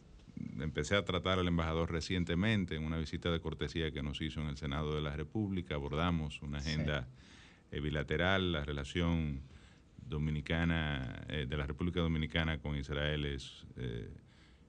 empecé 0.60 0.96
a 0.96 1.04
tratar 1.04 1.38
al 1.38 1.48
embajador 1.48 1.90
recientemente 1.90 2.76
en 2.76 2.84
una 2.84 2.98
visita 2.98 3.30
de 3.30 3.40
cortesía 3.40 3.90
que 3.90 4.02
nos 4.02 4.20
hizo 4.20 4.40
en 4.40 4.48
el 4.48 4.56
Senado 4.56 4.94
de 4.94 5.00
la 5.00 5.16
República. 5.16 5.74
Abordamos 5.74 6.42
una 6.42 6.58
agenda 6.58 7.08
bilateral, 7.72 8.52
la 8.52 8.64
relación 8.64 9.42
dominicana 9.96 11.26
de 11.26 11.56
la 11.56 11.66
República 11.66 12.00
Dominicana 12.00 12.58
con 12.58 12.76
Israel 12.76 13.26
es 13.26 13.66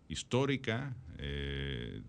histórica. 0.08 0.96
Eh, 1.18 2.02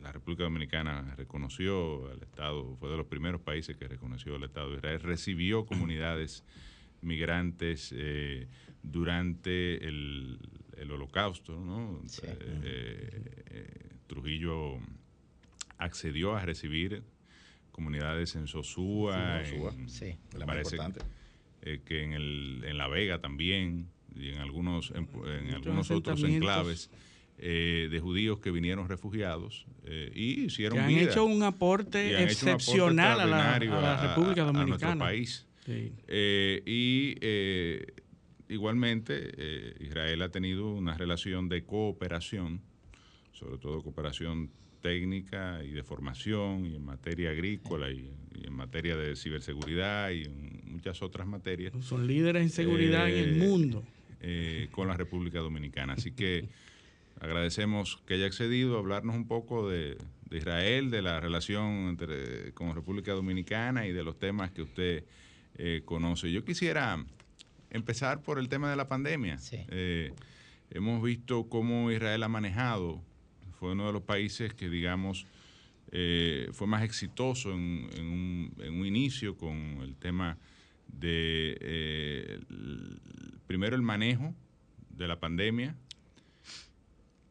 la 0.00 0.12
República 0.12 0.44
Dominicana 0.44 1.14
reconoció 1.16 2.10
al 2.10 2.22
Estado, 2.22 2.76
fue 2.76 2.90
de 2.90 2.96
los 2.96 3.06
primeros 3.06 3.40
países 3.40 3.76
que 3.76 3.88
reconoció 3.88 4.36
al 4.36 4.44
Estado 4.44 4.70
de 4.70 4.76
Israel, 4.76 5.00
recibió 5.00 5.66
comunidades 5.66 6.44
migrantes 7.00 7.92
eh, 7.96 8.48
durante 8.82 9.86
el, 9.86 10.38
holocausto. 10.90 11.58
¿no? 11.58 12.00
Eh, 12.22 13.90
Trujillo 14.06 14.78
accedió 15.76 16.34
a 16.34 16.44
recibir 16.44 17.02
comunidades 17.72 18.34
en 18.36 18.46
Sosúa, 18.46 19.42
sí, 19.86 20.16
importante. 20.32 21.00
que 21.60 22.02
en, 22.02 22.12
el, 22.12 22.64
en 22.64 22.78
La 22.78 22.88
Vega 22.88 23.20
también 23.20 23.88
y 24.14 24.30
en 24.30 24.38
algunos, 24.38 24.92
en, 24.92 25.08
algunos 25.54 25.90
otros 25.90 26.22
enclaves 26.22 26.90
eh, 27.38 27.88
de 27.90 28.00
judíos 28.00 28.40
que 28.40 28.50
vinieron 28.50 28.88
refugiados 28.88 29.64
eh, 29.84 30.10
y 30.12 30.46
hicieron 30.46 30.78
que 30.78 30.84
han 30.84 30.90
hecho 30.90 31.24
un 31.24 31.42
aporte 31.44 32.22
excepcional 32.24 33.20
a, 33.20 33.26
la, 33.26 33.58
República 33.58 34.42
Dominicana. 34.42 34.60
A, 34.60 34.66
nuestro 34.66 34.98
país. 34.98 35.46
Eh, 35.68 36.62
y 36.66 37.14
igualmente 38.52 39.76
Israel 39.80 40.22
ha 40.22 40.30
tenido 40.30 40.72
una 40.72 40.96
relación 40.96 41.48
de 41.48 41.64
cooperación, 41.64 42.62
sobre 43.32 43.58
todo 43.58 43.82
cooperación 43.82 44.50
técnica 44.80 45.62
y 45.64 45.70
de 45.70 45.82
formación 45.82 46.66
y 46.66 46.74
en 46.74 46.84
materia 46.84 47.30
agrícola 47.30 47.90
y, 47.90 48.10
en 48.42 48.52
materia 48.52 48.96
de 48.96 49.16
ciberseguridad 49.16 50.10
y 50.10 50.22
en 50.24 50.60
muchas 50.72 51.02
otras 51.02 51.26
materias. 51.26 51.72
Son 51.80 52.06
líderes 52.06 52.42
en 52.42 52.50
seguridad 52.50 53.08
en 53.08 53.16
el 53.16 53.36
mundo. 53.36 53.84
Eh, 54.20 54.66
con 54.72 54.88
la 54.88 54.96
República 54.96 55.38
Dominicana. 55.38 55.92
Así 55.92 56.10
que 56.10 56.48
agradecemos 57.20 58.02
que 58.04 58.14
haya 58.14 58.26
accedido 58.26 58.74
a 58.74 58.80
hablarnos 58.80 59.14
un 59.14 59.28
poco 59.28 59.68
de, 59.68 59.96
Israel, 60.32 60.90
de 60.90 61.02
la 61.02 61.20
relación 61.20 61.88
entre, 61.88 62.52
con 62.52 62.66
la 62.66 62.74
República 62.74 63.12
Dominicana 63.12 63.86
y 63.86 63.92
de 63.92 64.02
los 64.02 64.18
temas 64.18 64.50
que 64.50 64.62
usted 64.62 65.04
eh, 65.56 65.82
conoce. 65.84 66.32
Yo 66.32 66.44
quisiera 66.44 67.04
empezar 67.70 68.20
por 68.20 68.40
el 68.40 68.48
tema 68.48 68.68
de 68.70 68.76
la 68.76 68.88
pandemia. 68.88 69.38
Eh, 69.52 70.12
hemos 70.72 71.00
visto 71.00 71.48
cómo 71.48 71.92
Israel 71.92 72.24
ha 72.24 72.28
manejado, 72.28 73.00
fue 73.60 73.70
uno 73.70 73.86
de 73.86 73.92
los 73.92 74.02
países 74.02 74.52
que, 74.52 74.68
digamos, 74.68 75.26
fue 76.52 76.66
más 76.66 76.82
exitoso 76.82 77.52
en, 77.52 77.58
un, 77.58 78.52
en, 78.58 78.80
un, 78.80 78.84
inicio 78.84 79.38
con 79.38 79.78
el 79.80 79.94
tema 79.94 80.36
de 80.88 81.56
eh, 81.60 82.40
primero 83.46 83.76
el 83.76 83.82
manejo 83.82 84.34
de 84.90 85.08
la 85.08 85.20
pandemia, 85.20 85.76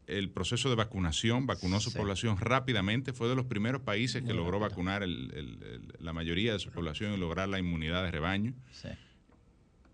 el 0.08 0.30
proceso 0.30 0.70
de 0.70 0.76
vacunación, 0.76 1.48
vacunó 1.48 1.82
su 1.82 1.92
población 1.92 2.38
rápidamente, 2.38 3.12
fue 3.12 3.28
de 3.28 3.36
los 3.36 3.46
primeros 3.46 3.82
países 3.82 4.24
que 4.24 4.34
logró 4.34 4.58
vacunar 4.58 5.06
la 5.06 6.14
mayoría 6.14 6.54
de 6.54 6.60
su 6.60 6.72
población 6.72 7.14
y 7.14 7.18
lograr 7.18 7.50
la 7.50 7.60
inmunidad 7.60 8.04
de 8.06 8.12
rebaño, 8.12 8.54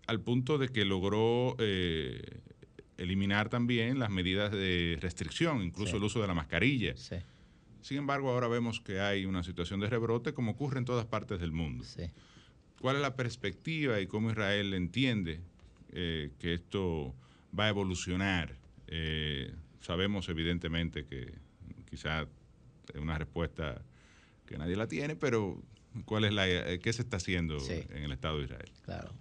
al 0.06 0.20
punto 0.20 0.56
de 0.56 0.68
que 0.68 0.84
logró 0.84 1.56
eh, 1.58 2.40
eliminar 2.96 3.48
también 3.48 3.98
las 3.98 4.10
medidas 4.10 4.52
de 4.52 4.98
restricción, 5.00 5.62
incluso 5.62 5.96
el 5.96 6.04
uso 6.04 6.20
de 6.20 6.28
la 6.28 6.34
mascarilla. 6.34 6.94
Sin 7.80 7.98
embargo, 7.98 8.30
ahora 8.30 8.46
vemos 8.48 8.80
que 8.80 9.00
hay 9.00 9.26
una 9.26 9.42
situación 9.42 9.80
de 9.80 9.88
rebrote 9.90 10.32
como 10.32 10.52
ocurre 10.52 10.78
en 10.78 10.84
todas 10.84 11.06
partes 11.06 11.40
del 11.40 11.52
mundo 11.52 11.84
cuál 12.84 12.96
es 12.96 13.02
la 13.02 13.16
perspectiva 13.16 13.98
y 13.98 14.06
cómo 14.06 14.30
Israel 14.30 14.74
entiende 14.74 15.40
eh, 15.92 16.32
que 16.38 16.52
esto 16.52 17.14
va 17.58 17.64
a 17.64 17.68
evolucionar. 17.70 18.58
Eh, 18.88 19.54
sabemos 19.80 20.28
evidentemente 20.28 21.06
que 21.06 21.32
quizá 21.88 22.26
es 22.92 23.00
una 23.00 23.16
respuesta 23.16 23.80
que 24.44 24.58
nadie 24.58 24.76
la 24.76 24.86
tiene, 24.86 25.16
pero 25.16 25.62
¿cuál 26.04 26.26
es 26.26 26.34
la, 26.34 26.46
eh, 26.46 26.78
¿qué 26.78 26.92
se 26.92 27.00
está 27.00 27.16
haciendo 27.16 27.56
en 27.70 28.02
el 28.02 28.12
Estado 28.12 28.36
de 28.36 28.44
Israel? 28.44 28.70
Claro. 28.82 29.14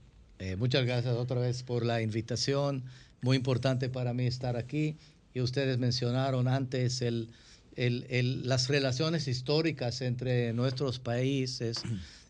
muchas 0.57 0.85
gracias 0.85 1.15
otra 1.15 1.39
vez 1.39 1.63
por 1.63 1.85
la 1.85 2.01
invitación. 2.01 2.83
Muy 3.21 3.37
importante 3.37 3.87
para 3.87 4.13
mí 4.13 4.25
estar 4.27 4.57
aquí. 4.57 4.97
Y 5.33 5.39
ustedes 5.39 5.77
mencionaron 5.77 6.49
antes 6.49 7.01
el, 7.01 7.29
las 7.77 8.67
relaciones 8.67 9.29
históricas 9.29 10.01
entre 10.01 10.51
nuestros 10.51 10.99
países. 10.99 11.81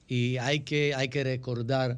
Y 0.07 0.37
hay 0.37 0.61
que, 0.61 0.93
hay 0.95 1.09
que 1.09 1.23
recordar 1.23 1.97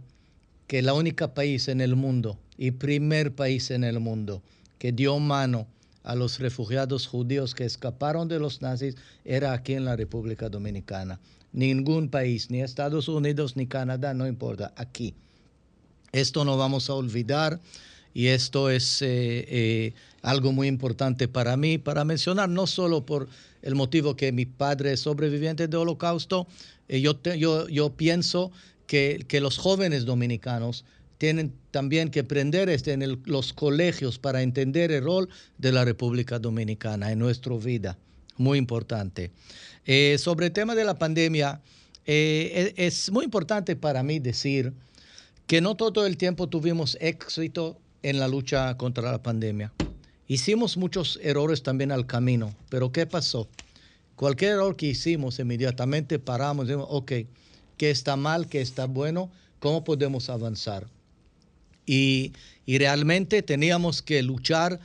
que 0.67 0.81
la 0.81 0.93
única 0.93 1.33
país 1.33 1.67
en 1.67 1.81
el 1.81 1.95
mundo 1.95 2.39
y 2.57 2.71
primer 2.71 3.35
país 3.35 3.71
en 3.71 3.83
el 3.83 3.99
mundo 3.99 4.41
que 4.79 4.91
dio 4.91 5.19
mano 5.19 5.67
a 6.03 6.15
los 6.15 6.39
refugiados 6.39 7.07
judíos 7.07 7.55
que 7.55 7.65
escaparon 7.65 8.27
de 8.27 8.39
los 8.39 8.61
nazis 8.61 8.95
era 9.23 9.53
aquí 9.53 9.73
en 9.73 9.85
la 9.85 9.95
República 9.95 10.49
Dominicana. 10.49 11.19
Ningún 11.51 12.09
país, 12.09 12.51
ni 12.51 12.61
Estados 12.61 13.07
Unidos 13.07 13.55
ni 13.55 13.65
Canadá, 13.65 14.13
no 14.13 14.27
importa, 14.27 14.73
aquí. 14.75 15.15
Esto 16.11 16.45
no 16.45 16.57
vamos 16.57 16.89
a 16.89 16.93
olvidar 16.93 17.59
y 18.13 18.27
esto 18.27 18.69
es 18.69 19.01
eh, 19.01 19.45
eh, 19.47 19.93
algo 20.21 20.51
muy 20.51 20.67
importante 20.67 21.27
para 21.27 21.57
mí, 21.57 21.77
para 21.77 22.05
mencionar, 22.05 22.49
no 22.49 22.67
solo 22.67 23.05
por 23.05 23.27
el 23.65 23.75
motivo 23.75 24.15
que 24.15 24.31
mi 24.31 24.45
padre 24.45 24.93
es 24.93 25.01
sobreviviente 25.01 25.67
del 25.67 25.81
holocausto, 25.81 26.47
eh, 26.87 27.01
yo, 27.01 27.19
yo, 27.67 27.93
pienso 27.97 28.51
que, 28.87 29.25
los 29.41 29.57
jóvenes 29.57 30.05
dominicanos 30.05 30.85
tienen 31.17 31.51
también 31.71 32.09
que 32.09 32.21
aprender 32.21 32.69
este 32.69 32.93
en 32.93 33.21
los 33.25 33.53
colegios 33.53 34.19
para 34.19 34.43
entender 34.43 34.91
el 34.91 35.03
rol 35.03 35.29
de 35.57 35.71
la 35.71 35.83
República 35.83 36.37
Dominicana 36.37 37.11
en 37.11 37.19
nuestra 37.19 37.55
vida. 37.57 37.97
Muy 38.37 38.59
importante. 38.59 39.31
Eh, 39.85 40.17
sobre 40.19 40.47
el 40.47 40.51
tema 40.51 40.75
de 40.75 40.83
la 40.83 40.99
pandemia, 40.99 41.61
eh, 42.05 42.73
e, 42.77 42.85
es, 42.85 43.11
muy 43.11 43.25
importante 43.25 43.75
para 43.75 44.03
mí 44.03 44.19
decir 44.19 44.73
que 45.47 45.59
no 45.59 45.75
todo 45.75 46.05
el 46.05 46.17
tiempo 46.17 46.47
tuvimos 46.47 46.97
éxito 47.01 47.79
en 48.03 48.19
la 48.19 48.27
lucha 48.27 48.77
contra 48.77 49.11
la 49.11 49.23
pandemia. 49.23 49.71
Hicimos 50.27 50.77
muchos 50.77 51.19
errores 51.21 51.61
también 51.61 51.91
al 51.91 52.07
camino, 52.07 52.55
pero 52.69 52.91
¿qué 52.91 53.05
pasó? 53.05 53.47
Cualquier 54.15 54.53
error 54.53 54.75
que 54.75 54.87
hicimos, 54.87 55.37
inmediatamente 55.39 56.17
paramos 56.17 56.65
y 56.65 56.69
decimos, 56.69 56.87
ok, 56.89 57.11
¿qué 57.77 57.91
está 57.91 58.15
mal? 58.15 58.47
¿Qué 58.47 58.61
está 58.61 58.85
bueno? 58.85 59.29
¿Cómo 59.59 59.83
podemos 59.83 60.29
avanzar? 60.29 60.87
Y, 61.85 62.33
realmente 62.65 63.43
teníamos 63.43 64.01
que 64.01 64.23
luchar 64.23 64.79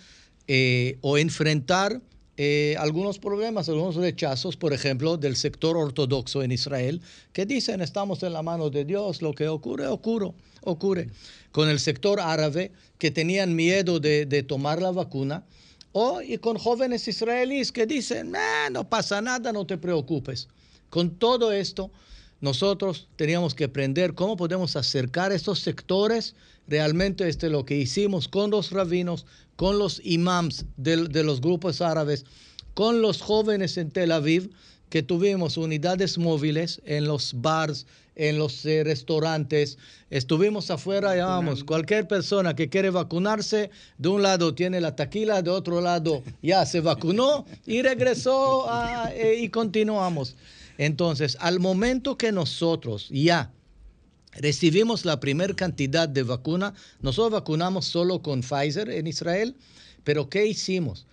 eh, 0.47 0.99
o 1.01 1.17
enfrentar 1.17 2.03
eh, 2.43 2.75
algunos 2.79 3.19
problemas, 3.19 3.69
algunos 3.69 3.97
rechazos, 3.97 4.57
por 4.57 4.73
ejemplo, 4.73 5.19
del 5.19 5.37
sector 5.37 5.77
ortodoxo 5.77 6.43
en 6.43 6.53
Israel, 6.53 7.03
que 7.35 7.45
dicen 7.45 7.83
estamos 7.83 8.23
en 8.23 8.33
la 8.33 8.43
mano 8.43 8.71
de 8.71 8.87
Dios, 8.87 9.21
lo 9.21 9.35
que 9.35 9.47
ocurre, 9.47 9.87
ocurre, 9.87 10.33
ocurre. 10.62 11.11
Con 11.53 11.69
el 11.69 11.79
sector 11.79 12.19
árabe, 12.19 12.73
que 12.97 13.11
tenían 13.11 13.55
miedo 13.55 14.01
de, 14.01 14.43
tomar 14.49 14.81
la 14.81 14.91
vacuna, 14.91 15.45
o 15.93 16.23
y 16.23 16.39
con 16.39 16.57
jóvenes 16.57 17.07
israelíes 17.09 17.73
que 17.73 17.85
dicen, 17.85 18.33
no 18.71 18.89
pasa 18.89 19.21
nada, 19.21 19.53
no 19.53 19.67
te 19.67 19.77
preocupes. 19.77 20.49
Con 20.89 21.11
todo 21.19 21.53
esto, 21.53 21.91
nosotros 22.41 23.09
teníamos 23.17 23.55
que 23.55 23.65
aprender 23.65 24.15
cómo 24.15 24.37
podemos 24.37 24.77
acercar 24.77 25.33
estos 25.33 25.61
sectores. 25.61 26.35
Realmente 26.67 27.29
este 27.29 27.47
es 27.47 27.53
lo 27.53 27.65
que 27.65 27.77
hicimos 27.77 28.29
con 28.29 28.51
los 28.51 28.71
rabinos, 28.71 29.27
con 29.57 29.79
los 29.79 30.01
imams 30.05 30.65
de, 30.77 31.23
los 31.23 31.41
grupos 31.41 31.83
árabes, 31.83 32.25
con 32.75 33.03
los 33.03 33.21
jóvenes 33.21 33.77
en 33.77 33.91
Tel 33.91 34.12
Aviv, 34.12 34.51
que 34.89 35.03
tuvimos 35.03 35.57
unidades 35.57 36.17
móviles 36.17 36.81
en 36.87 37.05
los 37.05 37.35
bars, 37.41 37.87
en 38.17 38.39
los 38.39 38.65
eh, 38.65 38.85
restaurantes. 38.85 39.77
Estuvimos 40.09 40.71
afuera, 40.71 41.15
vamos, 41.25 41.62
cualquier 41.62 42.09
persona 42.09 42.57
que 42.57 42.71
quiere 42.71 42.91
vacunarse, 42.91 43.71
de 43.99 44.09
un 44.09 44.23
lado 44.23 44.55
tiene 44.55 44.81
la 44.81 44.97
taquila, 44.97 45.43
de 45.43 45.51
otro 45.51 45.81
lado 45.81 46.23
ya 46.43 46.65
se 46.65 46.81
vacunó 46.81 47.45
y 47.67 47.83
regresó 47.83 48.67
eh, 49.12 49.41
y 49.43 49.49
continuamos. 49.51 50.37
Entonces, 50.81 51.36
al 51.40 51.61
momento 51.61 52.16
que 52.16 52.32
nosotros 52.32 53.11
ya 53.11 53.52
recibimos 54.32 55.05
la 55.05 55.20
primera 55.20 55.52
cantidad 55.52 56.09
de 56.09 56.23
vacuna, 56.23 56.73
nosotros 57.02 57.32
vacunamos 57.32 57.85
solo 57.85 58.23
con 58.23 58.40
Pfizer 58.40 58.89
en 58.89 59.07
Israel, 59.07 59.55
pero 60.05 60.31
¿qué 60.31 60.47
hicimos? 60.47 61.05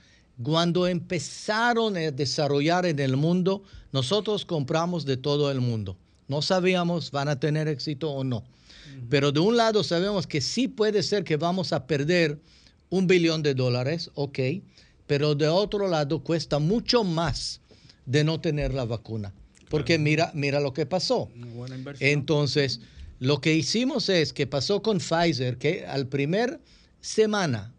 Cuando 0.42 0.88
empezaron 0.88 1.98
a 1.98 2.12
desarrollar 2.12 2.86
en 2.86 3.00
el 3.00 3.18
mundo, 3.18 3.62
nosotros 3.92 4.46
compramos 4.46 5.04
de 5.04 5.18
todo 5.18 5.52
el 5.52 5.60
mundo. 5.60 5.98
No 6.30 6.42
sabíamos 6.42 7.12
van 7.12 7.28
a 7.28 7.38
tener 7.38 7.68
éxito 7.68 8.10
o 8.10 8.24
no. 8.24 8.46
Pero 9.10 9.34
de 9.34 9.42
un 9.42 9.58
lado 9.58 9.84
sabemos 9.84 10.28
que 10.28 10.40
sí 10.40 10.70
puede 10.70 11.04
ser 11.04 11.26
que 11.26 11.36
vamos 11.36 11.74
a 11.74 11.88
perder 11.88 12.40
un 12.90 13.06
billón 13.06 13.44
de 13.44 13.54
dólares, 13.54 14.12
ok, 14.16 14.40
pero 15.08 15.36
de 15.36 15.50
otro 15.50 15.90
lado 15.90 16.24
cuesta 16.24 16.58
mucho 16.58 17.04
más 17.04 17.60
de 18.06 18.24
no 18.24 18.40
tener 18.40 18.74
la 18.74 18.86
vacuna. 18.86 19.34
Porque 19.70 19.98
mira, 19.98 20.32
mira 20.34 20.60
lo 20.60 20.74
que 20.74 20.86
pasó. 20.86 21.30
Entonces, 22.00 22.80
lo 23.20 23.42
que 23.42 23.54
hicimos 23.54 24.10
es 24.10 24.34
que 24.34 24.48
pasó 24.48 24.82
con 24.82 25.00
Pfizer, 25.00 25.58
que 25.58 25.86
al 25.86 26.08
primer 26.08 26.60
semana, 27.02 27.74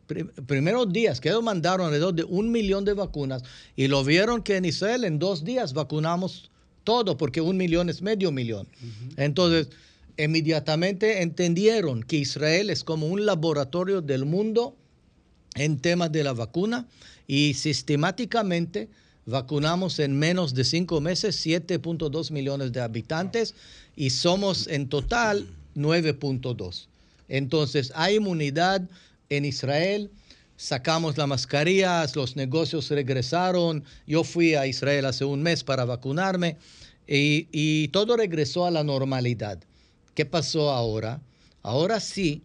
primeros 0.46 0.92
días, 0.92 1.20
que 1.20 1.28
ellos 1.28 1.42
mandaron 1.42 1.86
alrededor 1.86 2.14
de 2.14 2.24
un 2.24 2.50
millón 2.50 2.84
de 2.84 2.94
vacunas 2.94 3.42
y 3.76 3.88
lo 3.88 4.04
vieron 4.04 4.42
que 4.42 4.56
en 4.56 4.64
Israel 4.64 5.04
en 5.04 5.18
dos 5.18 5.44
días 5.44 5.72
vacunamos 5.74 6.50
todo, 6.84 7.16
porque 7.16 7.40
un 7.40 7.56
millón 7.56 7.88
es 7.90 8.00
medio 8.00 8.32
millón. 8.32 8.66
Entonces, 9.16 9.68
inmediatamente 10.16 11.22
entendieron 11.22 12.02
que 12.02 12.16
Israel 12.16 12.70
es 12.70 12.82
como 12.84 13.06
un 13.06 13.26
laboratorio 13.26 14.00
del 14.00 14.24
mundo 14.24 14.76
en 15.54 15.78
temas 15.78 16.10
de 16.10 16.24
la 16.24 16.32
vacuna 16.32 16.88
y 17.26 17.54
sistemáticamente 17.54 18.88
Vacunamos 19.28 19.98
en 19.98 20.18
menos 20.18 20.54
de 20.54 20.64
cinco 20.64 21.02
meses 21.02 21.44
7.2 21.44 22.30
millones 22.30 22.72
de 22.72 22.80
habitantes 22.80 23.54
y 23.94 24.08
somos 24.08 24.66
en 24.68 24.88
total 24.88 25.46
9.2. 25.76 26.86
Entonces, 27.28 27.92
hay 27.94 28.16
inmunidad 28.16 28.88
en 29.28 29.44
Israel. 29.44 30.10
Sacamos 30.56 31.18
las 31.18 31.28
mascarillas, 31.28 32.16
los 32.16 32.36
negocios 32.36 32.88
regresaron. 32.88 33.84
Yo 34.06 34.24
fui 34.24 34.54
a 34.54 34.66
Israel 34.66 35.04
hace 35.04 35.26
un 35.26 35.42
mes 35.42 35.62
para 35.62 35.84
vacunarme 35.84 36.56
y, 37.06 37.88
todo 37.88 38.16
regresó 38.16 38.64
a 38.64 38.70
la 38.70 38.82
normalidad. 38.82 39.58
¿Qué 40.14 40.24
pasó 40.24 40.70
ahora? 40.70 41.20
Ahora 41.62 42.00
sí, 42.00 42.40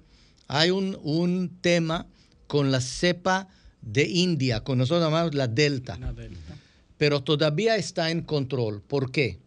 hay 0.50 0.70
un, 0.70 1.00
un 1.02 1.50
tema 1.62 2.08
con 2.48 2.72
la 2.72 2.82
cepa 2.82 3.48
de 3.82 4.04
India, 4.04 4.66
con 4.66 4.80
nosotros 4.80 5.02
llamamos 5.02 5.34
la 5.34 5.48
Delta. 5.48 5.98
La 5.98 6.12
delta 6.12 6.58
pero 7.04 7.22
todavía 7.22 7.76
está 7.76 8.12
en 8.12 8.22
control. 8.22 8.82
¿Por 8.82 9.12
qué? 9.12 9.38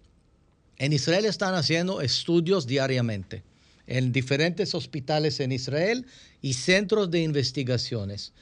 En 0.77 0.93
Israel 0.93 1.25
están 1.25 1.55
haciendo 1.55 2.03
estudios 2.03 2.67
diariamente 2.67 3.45
en 3.87 4.13
diferentes 4.13 4.75
hospitales 4.75 5.41
en 5.41 5.53
Israel 5.53 6.05
y 6.43 6.53
centros 6.53 7.11
de 7.11 7.23
investigaciones. 7.23 8.35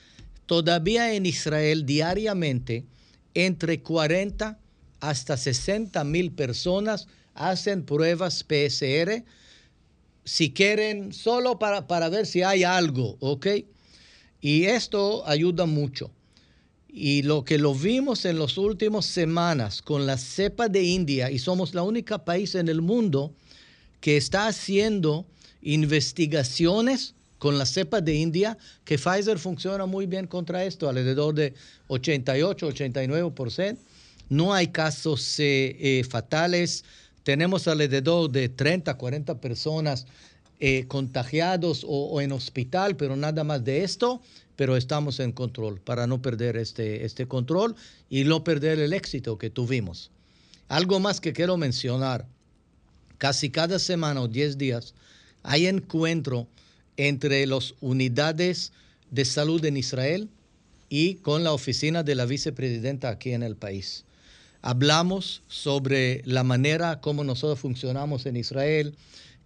Todavía 0.46 1.14
en 1.14 1.26
Israel 1.26 1.86
diariamente 1.86 2.86
entre 3.34 3.82
40 3.82 4.58
hasta 4.98 5.36
60 5.36 6.02
mil 6.02 6.32
personas 6.32 7.06
hacen 7.34 7.84
pruebas 7.84 8.44
PSR 8.44 9.22
si 10.24 10.52
quieren, 10.52 11.12
solo 11.12 11.60
para, 11.60 11.86
para 11.86 12.08
ver 12.08 12.26
si 12.26 12.42
hay 12.42 12.64
algo, 12.64 13.16
¿ok? 13.20 13.46
Y 14.40 14.64
esto 14.64 15.24
ayuda 15.24 15.66
mucho. 15.66 16.10
Y 16.96 17.22
lo 17.22 17.44
que 17.44 17.58
lo 17.58 17.74
vimos 17.74 18.24
en 18.24 18.38
las 18.38 18.56
últimas 18.56 19.04
semanas 19.04 19.82
con 19.82 20.06
la 20.06 20.16
cepa 20.16 20.68
de 20.68 20.84
India, 20.84 21.28
y 21.28 21.40
somos 21.40 21.74
la 21.74 21.82
única 21.82 22.24
país 22.24 22.54
en 22.54 22.68
el 22.68 22.82
mundo 22.82 23.32
que 24.00 24.16
está 24.16 24.46
haciendo 24.46 25.26
investigaciones 25.60 27.14
con 27.40 27.58
la 27.58 27.66
cepa 27.66 28.00
de 28.00 28.14
India, 28.14 28.56
que 28.84 28.96
Pfizer 28.96 29.40
funciona 29.40 29.86
muy 29.86 30.06
bien 30.06 30.28
contra 30.28 30.64
esto, 30.64 30.88
alrededor 30.88 31.34
de 31.34 31.54
88, 31.88 32.68
89%. 32.68 33.76
No 34.28 34.54
hay 34.54 34.68
casos 34.68 35.40
eh, 35.40 35.76
eh, 35.80 36.04
fatales. 36.08 36.84
Tenemos 37.24 37.66
alrededor 37.66 38.30
de 38.30 38.48
30, 38.48 38.94
40 38.96 39.40
personas 39.40 40.06
eh, 40.60 40.84
contagiados 40.86 41.84
o, 41.86 42.20
en 42.20 42.30
hospital, 42.30 42.94
pero 42.94 43.16
nada 43.16 43.42
más 43.42 43.64
de 43.64 43.82
esto 43.82 44.22
pero 44.56 44.76
estamos 44.76 45.20
en 45.20 45.32
control 45.32 45.80
para 45.80 46.06
no 46.06 46.22
perder 46.22 46.56
este, 46.56 47.04
este 47.04 47.26
control 47.26 47.74
y 48.08 48.24
no 48.24 48.44
perder 48.44 48.78
el 48.78 48.92
éxito 48.92 49.38
que 49.38 49.50
tuvimos. 49.50 50.10
Algo 50.68 51.00
más 51.00 51.20
que 51.20 51.32
quiero 51.32 51.56
mencionar, 51.56 52.26
casi 53.18 53.50
cada 53.50 53.78
semana 53.78 54.20
o 54.20 54.28
10 54.28 54.58
días 54.58 54.94
hay 55.42 55.66
encuentro 55.66 56.48
entre 56.96 57.46
las 57.46 57.74
unidades 57.80 58.72
de 59.10 59.24
salud 59.24 59.64
en 59.64 59.76
Israel 59.76 60.28
y 60.88 61.16
con 61.16 61.44
la 61.44 61.52
oficina 61.52 62.02
de 62.02 62.14
la 62.14 62.26
vicepresidenta 62.26 63.08
aquí 63.10 63.32
en 63.32 63.42
el 63.42 63.56
país. 63.56 64.04
Hablamos 64.62 65.42
sobre 65.46 66.22
la 66.24 66.44
manera 66.44 67.00
como 67.00 67.24
nosotros 67.24 67.60
funcionamos 67.60 68.26
en 68.26 68.36
Israel, 68.36 68.94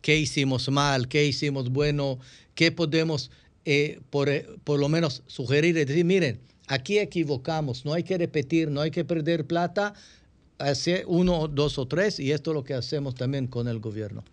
qué 0.00 0.18
hicimos 0.18 0.68
mal, 0.68 1.08
qué 1.08 1.26
hicimos 1.26 1.70
bueno, 1.70 2.18
qué 2.54 2.70
podemos 2.70 3.30
eh, 3.70 4.00
por, 4.08 4.30
eh, 4.30 4.46
por, 4.64 4.80
lo 4.80 4.88
menos 4.88 5.22
sugerir 5.26 5.76
y 5.76 5.84
decir, 5.84 6.02
miren, 6.02 6.40
aquí 6.68 6.98
equivocamos, 6.98 7.84
no 7.84 7.92
hay 7.92 8.02
que 8.02 8.16
repetir, 8.16 8.70
no 8.70 8.80
hay 8.80 8.90
que 8.90 9.04
perder 9.04 9.44
plata, 9.44 9.92
hacer 10.56 11.04
uno, 11.06 11.48
dos 11.48 11.76
o 11.76 11.86
tres, 11.86 12.18
y 12.18 12.32
esto 12.32 12.52
es 12.52 12.54
lo 12.54 12.64
que 12.64 12.72
hacemos 12.72 13.14
también 13.14 13.46
con 13.46 13.68
el 13.68 13.78
gobierno. 13.78 14.24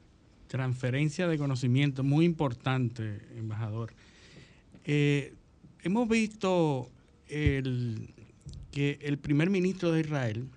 Transferencia 0.47 1.27
de 1.27 1.37
conocimiento, 1.37 2.01
muy 2.01 2.23
importante, 2.23 3.19
embajador. 3.35 3.91
Eh, 4.85 5.33
hemos 5.83 6.07
visto 6.07 6.89
el, 7.27 8.07
que 8.71 8.99
el 9.01 9.17
primer 9.17 9.49
ministro 9.49 9.91
de 9.91 9.99
Israel, 9.99 10.47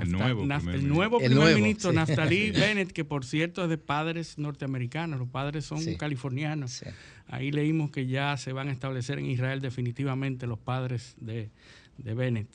el 0.00 0.10
nuevo, 0.10 0.42
el 0.70 0.88
nuevo 0.88 1.18
primer 1.18 1.54
ministro, 1.54 1.92
Naftali 1.92 2.50
Bennett, 2.52 2.92
que 2.92 3.04
por 3.04 3.24
cierto 3.24 3.64
es 3.64 3.68
de 3.68 3.78
padres 3.78 4.38
norteamericanos, 4.38 5.18
los 5.18 5.28
padres 5.28 5.64
son 5.64 5.82
californianos. 5.96 6.84
Ahí 7.26 7.50
leímos 7.50 7.90
que 7.90 8.06
ya 8.06 8.36
se 8.36 8.52
van 8.52 8.68
a 8.68 8.72
establecer 8.72 9.18
en 9.18 9.26
Israel 9.26 9.60
definitivamente 9.60 10.46
los 10.46 10.58
padres 10.58 11.14
de, 11.18 11.50
Bennett. 11.98 12.48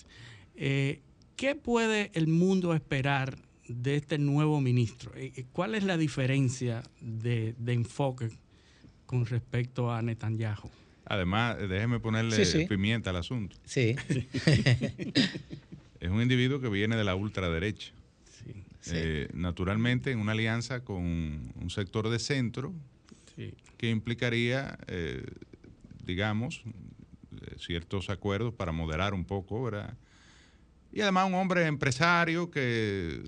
Eh, 0.56 1.02
¿Qué 1.36 1.56
puede 1.56 2.12
el 2.14 2.28
mundo 2.28 2.74
esperar 2.74 3.38
de 3.68 3.96
este 3.96 4.18
nuevo 4.18 4.60
ministro? 4.60 5.12
Eh, 5.16 5.32
eh, 5.36 5.46
¿Cuál 5.52 5.76
es 5.76 5.84
la 5.84 5.98
diferencia 5.98 6.84
de, 7.00 7.56
enfoque 7.68 8.30
con 9.06 9.26
respecto 9.26 9.92
a 9.92 10.02
Netanyahu? 10.02 10.70
Además, 11.06 11.58
déjeme 11.58 12.00
ponerle 12.00 12.68
pimienta 12.68 13.10
al 13.10 13.16
asunto. 13.16 13.56
Sí. 13.66 13.96
es 16.00 16.10
un 16.10 16.22
individuo 16.22 16.60
que 16.60 16.70
viene 16.70 16.96
de 16.96 17.04
la 17.04 17.16
ultraderecha. 17.16 17.94
naturalmente, 19.34 20.12
en 20.12 20.20
una 20.20 20.32
alianza 20.32 20.84
con 20.84 21.04
un 21.04 21.70
sector 21.70 22.10
de 22.10 22.20
centro 22.20 22.74
que 23.78 23.90
implicaría, 23.90 24.78
eh, 24.88 25.26
digamos, 26.04 26.64
eh, 27.42 27.56
ciertos 27.58 28.10
acuerdos 28.10 28.54
para 28.54 28.72
moderar 28.72 29.14
un 29.14 29.24
poco, 29.24 29.64
¿verdad? 29.64 29.98
Y 30.92 31.02
además 31.02 31.28
un 31.28 31.36
hombre 31.36 31.66
empresario 31.66 32.50
que, 32.52 33.24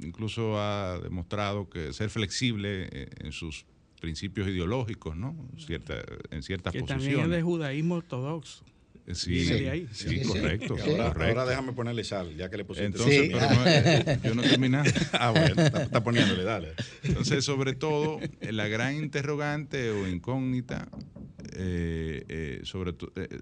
incluso 0.00 0.60
ha 0.60 0.98
demostrado 1.00 1.70
que 1.70 1.92
ser 1.92 2.10
flexible 2.10 2.88
eh, 2.92 3.08
en 3.20 3.32
sus 3.32 3.64
principios 4.00 4.48
ideológicos, 4.48 5.16
¿no? 5.16 5.34
Cierta, 5.56 5.94
en 6.30 6.42
ciertas 6.42 6.72
que 6.72 6.80
posiciones. 6.80 7.06
También 7.06 7.30
es 7.30 7.36
de 7.36 7.42
judaísmo 7.42 7.94
ortodoxo. 7.94 8.64
Sí, 9.12 9.30
Viene 9.30 9.60
de 9.60 9.70
ahí. 9.70 9.88
Sí, 9.92 10.22
correcto, 10.22 10.76
ahora, 10.82 11.44
déjame 11.44 11.74
ponerle 11.74 12.04
sal, 12.04 12.34
ya 12.36 12.48
que 12.48 12.56
le 12.56 12.64
pusiste. 12.64 12.86
Entonces, 12.86 13.30
pero 13.30 13.50
no, 13.50 13.66
eh, 13.66 14.20
yo 14.24 14.34
no 14.34 14.42
he 14.42 14.48
terminado. 14.48 14.90
ah, 15.12 15.30
bueno, 15.30 15.60
está, 15.60 16.02
poniéndole, 16.02 16.42
dale. 16.42 16.72
Entonces, 17.02 17.44
sobre 17.44 17.74
todo, 17.74 18.18
la 18.40 18.66
gran 18.68 18.96
interrogante 18.96 19.90
o 19.90 20.08
incógnita, 20.08 20.88
eh, 21.52 22.24
eh, 22.28 22.60
sobre, 22.64 22.94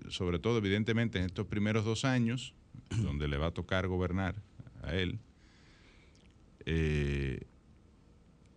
sobre 0.09 0.41
todo, 0.41 0.59
evidentemente, 0.59 1.21
en 1.21 1.27
estos 1.27 1.47
primeros 1.47 1.85
dos 1.85 2.05
años, 2.05 2.55
donde 2.97 3.29
le 3.29 3.37
va 3.37 3.49
a 3.49 3.53
tocar 3.53 3.87
gobernar 3.87 4.43
a 4.83 4.97
él, 4.97 5.21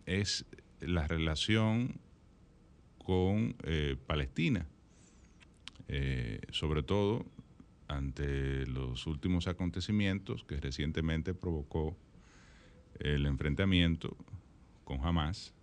es 0.07 0.45
la 0.79 1.07
relación 1.07 1.99
con 2.97 3.55
Palestina 4.07 4.67
eh, 5.87 6.41
sobre 6.51 6.83
todo 6.83 7.25
ante 7.87 8.65
los 8.65 9.05
últimos 9.05 9.47
acontecimientos 9.47 10.43
que 10.43 10.59
recientemente 10.59 11.33
provocó 11.33 11.95
el 12.99 13.25
enfrentamiento 13.25 14.17
con 14.83 15.05
Hamas 15.05 15.53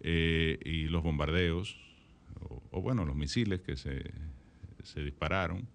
eh, 0.00 0.58
y 0.64 0.84
los 0.84 1.02
bombardeos, 1.02 1.76
o, 2.70 2.80
bueno, 2.80 3.04
los 3.04 3.16
misiles 3.16 3.60
que 3.60 3.76
se, 3.76 4.10
se 4.84 5.02
dispararon 5.02 5.66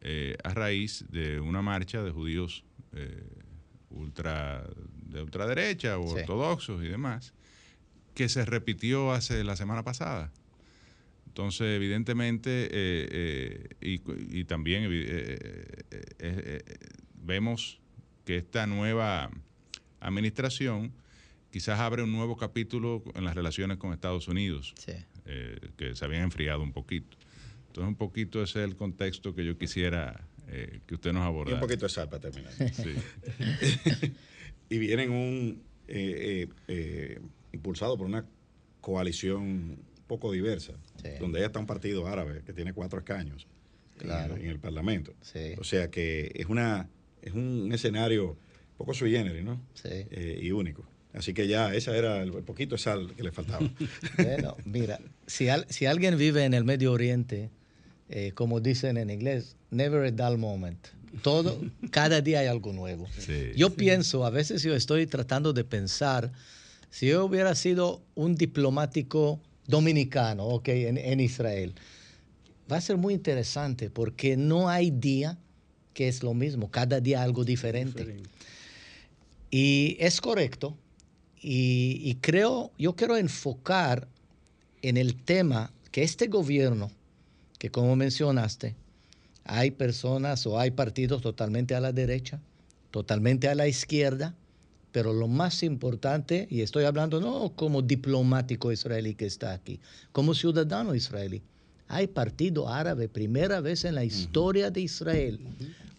eh, 0.00 0.36
a 0.44 0.52
raíz 0.54 1.04
de 1.10 1.40
una 1.40 1.62
marcha 1.62 2.02
de 2.02 2.10
judíos 2.10 2.64
ultra, 3.90 4.64
de 5.06 5.22
ultraderecha 5.22 5.98
o 5.98 6.04
ortodoxos 6.04 6.82
y 6.84 6.88
demás, 6.88 7.32
que 8.14 8.28
se 8.28 8.44
repitió 8.44 9.12
hace 9.12 9.42
la 9.44 9.56
semana 9.56 9.82
pasada. 9.82 10.30
Entonces, 11.32 11.76
evidentemente, 11.76 12.68
eh, 12.70 13.66
eh, 13.80 14.00
y, 14.30 14.44
también 14.44 14.86
eh, 14.90 16.60
vemos 17.24 17.80
que 18.26 18.36
esta 18.36 18.66
nueva 18.66 19.30
administración 20.00 20.92
quizás 21.50 21.80
abre 21.80 22.02
un 22.02 22.12
nuevo 22.12 22.36
capítulo 22.36 23.02
en 23.14 23.24
las 23.24 23.34
relaciones 23.34 23.78
con 23.78 23.94
Estados 23.94 24.28
Unidos, 24.28 24.74
que 25.78 25.94
se 25.94 26.04
habían 26.04 26.24
enfriado 26.24 26.62
un 26.62 26.74
poquito. 26.74 27.16
Entonces, 27.68 27.88
un 27.88 27.96
poquito 27.96 28.42
ese 28.42 28.58
es 28.58 28.68
el 28.68 28.76
contexto 28.76 29.34
que 29.34 29.46
yo 29.46 29.56
quisiera 29.56 30.28
que 30.86 30.94
usted 30.94 31.14
nos 31.14 31.22
abordara. 31.22 31.52
Y 31.52 31.54
un 31.54 31.66
poquito 31.66 31.86
de 31.86 31.92
sal 31.92 32.10
para 32.10 32.30
terminar. 32.30 32.52
y 34.68 34.78
vienen 34.78 35.10
un 35.12 35.62
impulsado 37.54 37.96
por 37.96 38.06
una 38.06 38.26
coalición 38.82 39.78
poco 40.12 40.30
diversa, 40.30 40.74
donde 41.20 41.40
ya 41.40 41.46
está 41.46 41.58
un 41.58 41.66
partido 41.66 42.06
árabe 42.06 42.42
que 42.44 42.52
tiene 42.52 42.74
cuatro 42.74 42.98
escaños 42.98 43.46
en, 44.00 44.46
el 44.46 44.58
Parlamento. 44.58 45.14
O 45.58 45.64
sea 45.64 45.90
que 45.90 46.30
es 46.34 46.46
una 46.46 46.88
es 47.22 47.32
un 47.32 47.70
escenario 47.72 48.36
poco 48.76 48.92
sui 48.92 49.12
generis, 49.12 49.42
¿no? 49.42 49.58
Eh, 49.84 50.40
y 50.42 50.50
único. 50.50 50.84
Así 51.14 51.32
que 51.32 51.46
ya, 51.46 51.74
esa 51.74 51.96
era 51.96 52.22
el, 52.22 52.30
poquito 52.42 52.74
de 52.74 52.80
sal 52.82 53.14
que 53.16 53.22
le 53.22 53.32
faltaba. 53.32 53.70
bueno, 54.18 54.56
mira, 54.66 54.98
si, 55.26 55.46
si 55.68 55.86
alguien 55.86 56.18
vive 56.18 56.44
en 56.44 56.52
el 56.52 56.64
Medio 56.64 56.92
Oriente, 56.92 57.50
eh, 58.10 58.32
como 58.34 58.60
dicen 58.60 58.98
en 58.98 59.08
inglés, 59.08 59.56
never 59.70 60.04
a 60.04 60.10
dull 60.10 60.38
moment. 60.38 60.78
Todo, 61.22 61.58
cada 61.90 62.20
día 62.20 62.40
hay 62.40 62.48
algo 62.48 62.72
nuevo. 62.72 63.06
Yo 63.56 63.70
pienso, 63.70 64.26
a 64.26 64.30
veces 64.30 64.62
yo 64.62 64.74
estoy 64.74 65.06
tratando 65.06 65.52
de 65.52 65.64
pensar, 65.64 66.32
si 66.90 67.08
yo 67.08 67.24
hubiera 67.24 67.54
sido 67.54 68.02
un 68.14 68.34
diplomático 68.34 69.40
dominicano, 69.72 70.44
ok, 70.44 70.68
en, 70.68 71.18
Israel. 71.20 71.74
Va 72.70 72.76
a 72.76 72.80
ser 72.82 72.98
muy 72.98 73.14
interesante 73.14 73.88
porque 73.88 74.36
no 74.36 74.68
hay 74.68 74.90
día 74.90 75.38
que 75.94 76.08
es 76.08 76.22
lo 76.22 76.34
mismo, 76.34 76.70
cada 76.70 77.00
día 77.00 77.22
algo 77.22 77.42
diferente. 77.42 78.22
Y 79.50 79.96
es 79.98 80.20
correcto. 80.20 80.76
Y, 81.40 82.14
creo, 82.20 82.70
yo 82.78 82.94
quiero 82.94 83.16
enfocar 83.16 84.06
en 84.82 84.96
el 84.98 85.16
tema 85.16 85.72
que 85.90 86.02
este 86.02 86.26
gobierno, 86.26 86.90
que 87.58 87.70
como 87.70 87.96
mencionaste, 87.96 88.74
hay 89.44 89.70
personas 89.70 90.46
o 90.46 90.58
hay 90.60 90.70
partidos 90.70 91.22
totalmente 91.22 91.74
a 91.74 91.80
la 91.80 91.92
derecha, 91.92 92.40
totalmente 92.90 93.48
a 93.48 93.54
la 93.54 93.66
izquierda, 93.66 94.34
pero 94.92 95.14
lo 95.14 95.26
más 95.26 95.62
importante, 95.62 96.46
y 96.50 96.60
estoy 96.60 96.84
hablando 96.84 97.20
no 97.20 97.52
como 97.56 97.82
diplomático 97.82 98.70
israelí 98.70 99.14
que 99.14 99.26
está 99.26 99.52
aquí, 99.52 99.80
como 100.12 100.34
ciudadano 100.34 100.94
israelí, 100.94 101.42
hay 101.88 102.06
partido 102.06 102.68
árabe, 102.68 103.08
primera 103.08 103.60
vez 103.60 103.84
en 103.84 103.94
la 103.94 104.04
historia 104.04 104.70
de 104.70 104.82
Israel, 104.82 105.40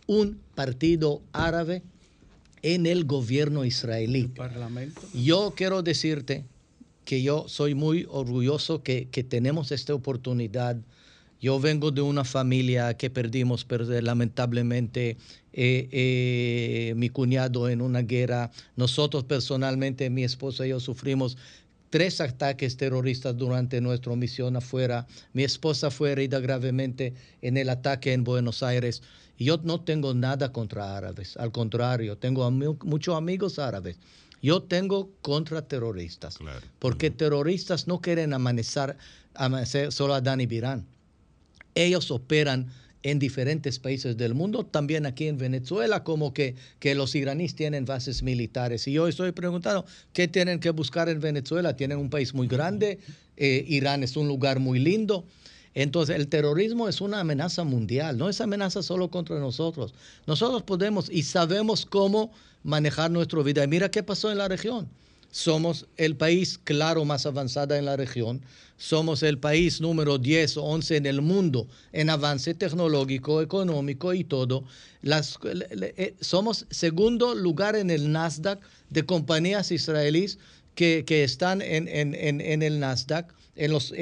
un 0.07 0.39
partido 0.55 1.21
árabe 1.33 1.83
en 2.61 2.85
el 2.85 3.05
gobierno 3.05 3.65
israelí. 3.65 4.27
Parlamento? 4.27 5.01
Yo 5.13 5.53
quiero 5.55 5.81
decirte 5.83 6.45
que 7.05 7.21
yo 7.21 7.45
soy 7.47 7.75
muy 7.75 8.07
orgulloso 8.09 8.81
que, 8.81 9.07
que 9.09 9.23
tenemos 9.23 9.71
esta 9.71 9.93
oportunidad 9.93 10.77
yo 11.43 11.59
vengo 11.59 11.91
de 11.91 12.01
una 12.01 12.23
familia 12.23 12.93
que 12.93 13.09
perdimos 13.09 13.67
lamentablemente 14.01 15.17
eh, 15.51 15.89
eh, 15.91 16.93
mi 16.95 17.09
cuñado 17.09 17.67
en 17.67 17.81
una 17.81 18.01
guerra. 18.01 18.49
Nosotros 18.77 19.25
personalmente, 19.25 20.09
mi 20.09 20.23
esposa 20.23 20.65
y 20.65 20.69
yo 20.69 20.79
sufrimos 20.79 21.37
tres 21.89 22.21
ataques 22.21 22.77
terroristas 22.77 23.35
durante 23.35 23.81
nuestra 23.81 24.15
misión 24.15 24.55
afuera. 24.55 25.05
Mi 25.33 25.43
esposa 25.43 25.91
fue 25.91 26.13
herida 26.13 26.39
gravemente 26.39 27.13
en 27.41 27.57
el 27.57 27.67
ataque 27.67 28.13
en 28.13 28.23
Buenos 28.23 28.63
Aires. 28.63 29.03
Yo 29.37 29.59
no 29.65 29.81
tengo 29.81 30.13
nada 30.13 30.53
contra 30.53 30.95
árabes, 30.95 31.35
al 31.35 31.51
contrario, 31.51 32.17
tengo 32.17 32.49
muchos 32.51 33.17
amigos 33.17 33.59
árabes. 33.59 33.97
Yo 34.41 34.63
tengo 34.63 35.11
contra 35.21 35.61
terroristas, 35.61 36.37
porque 36.79 37.11
terroristas 37.11 37.85
no 37.85 37.99
quieren 37.99 38.33
amanecer, 38.33 38.95
amanecer 39.33 39.91
solo 39.91 40.13
a 40.13 40.21
Dani 40.21 40.45
Birán 40.45 40.92
ellos 41.75 42.11
operan 42.11 42.71
en 43.03 43.19
diferentes 43.19 43.79
países 43.79 44.15
del 44.15 44.33
mundo, 44.33 44.65
también 44.65 45.05
aquí 45.05 45.27
en 45.27 45.37
Venezuela, 45.37 46.03
como 46.03 46.33
que, 46.33 46.55
que 46.79 46.95
los 46.95 47.13
iraníes 47.15 47.53
tienen 47.53 47.85
bases 47.85 48.23
militares. 48.23 48.87
Y 48.87 48.93
yo 48.93 49.07
estoy 49.07 49.33
preguntando, 49.33 49.85
¿qué 50.13 50.29
tienen 50.29 50.59
que 50.59 50.69
buscar 50.69 51.09
en 51.09 51.19
Venezuela? 51.19 51.75
Tienen 51.75 51.97
un 51.97 52.09
país 52.09 52.33
muy 52.33 52.47
grande, 52.47 52.99
eh, 53.35 53.65
Irán 53.67 54.03
es 54.03 54.15
un 54.15 54.27
lugar 54.27 54.59
muy 54.59 54.79
lindo. 54.79 55.25
Entonces, 55.75 56.15
el 56.15 56.27
terrorismo 56.27 56.87
es 56.87 57.01
una 57.01 57.19
amenaza 57.19 57.63
mundial, 57.63 58.17
no 58.17 58.29
es 58.29 58.39
amenaza 58.39 58.81
solo 58.83 59.09
contra 59.09 59.39
nosotros. 59.39 59.93
Nosotros 60.25 60.63
podemos 60.63 61.09
y 61.09 61.23
sabemos 61.23 61.85
cómo 61.85 62.31
manejar 62.63 63.11
nuestra 63.11 63.41
vida. 63.41 63.63
Y 63.63 63.67
mira 63.67 63.89
qué 63.89 64.03
pasó 64.03 64.31
en 64.31 64.37
la 64.37 64.47
región. 64.47 64.87
Somos 65.33 65.87
el 65.97 66.15
país, 66.15 66.57
claro, 66.63 67.03
más 67.03 67.25
avanzado 67.25 67.75
en 67.75 67.83
la 67.83 67.97
región 67.97 68.41
somos 68.83 69.23
el 69.23 69.37
país 69.37 69.79
número 69.79 70.17
10 70.17 70.57
o 70.57 70.63
11 70.63 70.97
en 70.97 71.05
el 71.05 71.21
mundo 71.21 71.69
en 71.93 72.09
avance 72.09 72.53
tecnológico, 72.53 73.41
económico 73.41 74.13
y 74.13 74.25
todo. 74.25 74.65
Las, 75.01 75.39
eh, 75.43 76.15
somos 76.19 76.65
segundo 76.69 77.33
lugar 77.33 77.77
en 77.77 77.89
el 77.89 78.11
Nasdaq 78.11 78.59
de 78.89 79.05
compañías 79.05 79.71
israelíes 79.71 80.37
que, 80.75 81.05
están 81.23 81.61
en, 81.61 81.87
el 81.87 82.79
Nasdaq 82.81 83.33
en 83.55 83.71
los, 83.71 83.93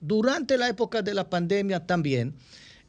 durante 0.00 0.56
la 0.56 0.70
época 0.70 1.02
de 1.02 1.12
la 1.12 1.28
pandemia 1.28 1.86
también. 1.86 2.34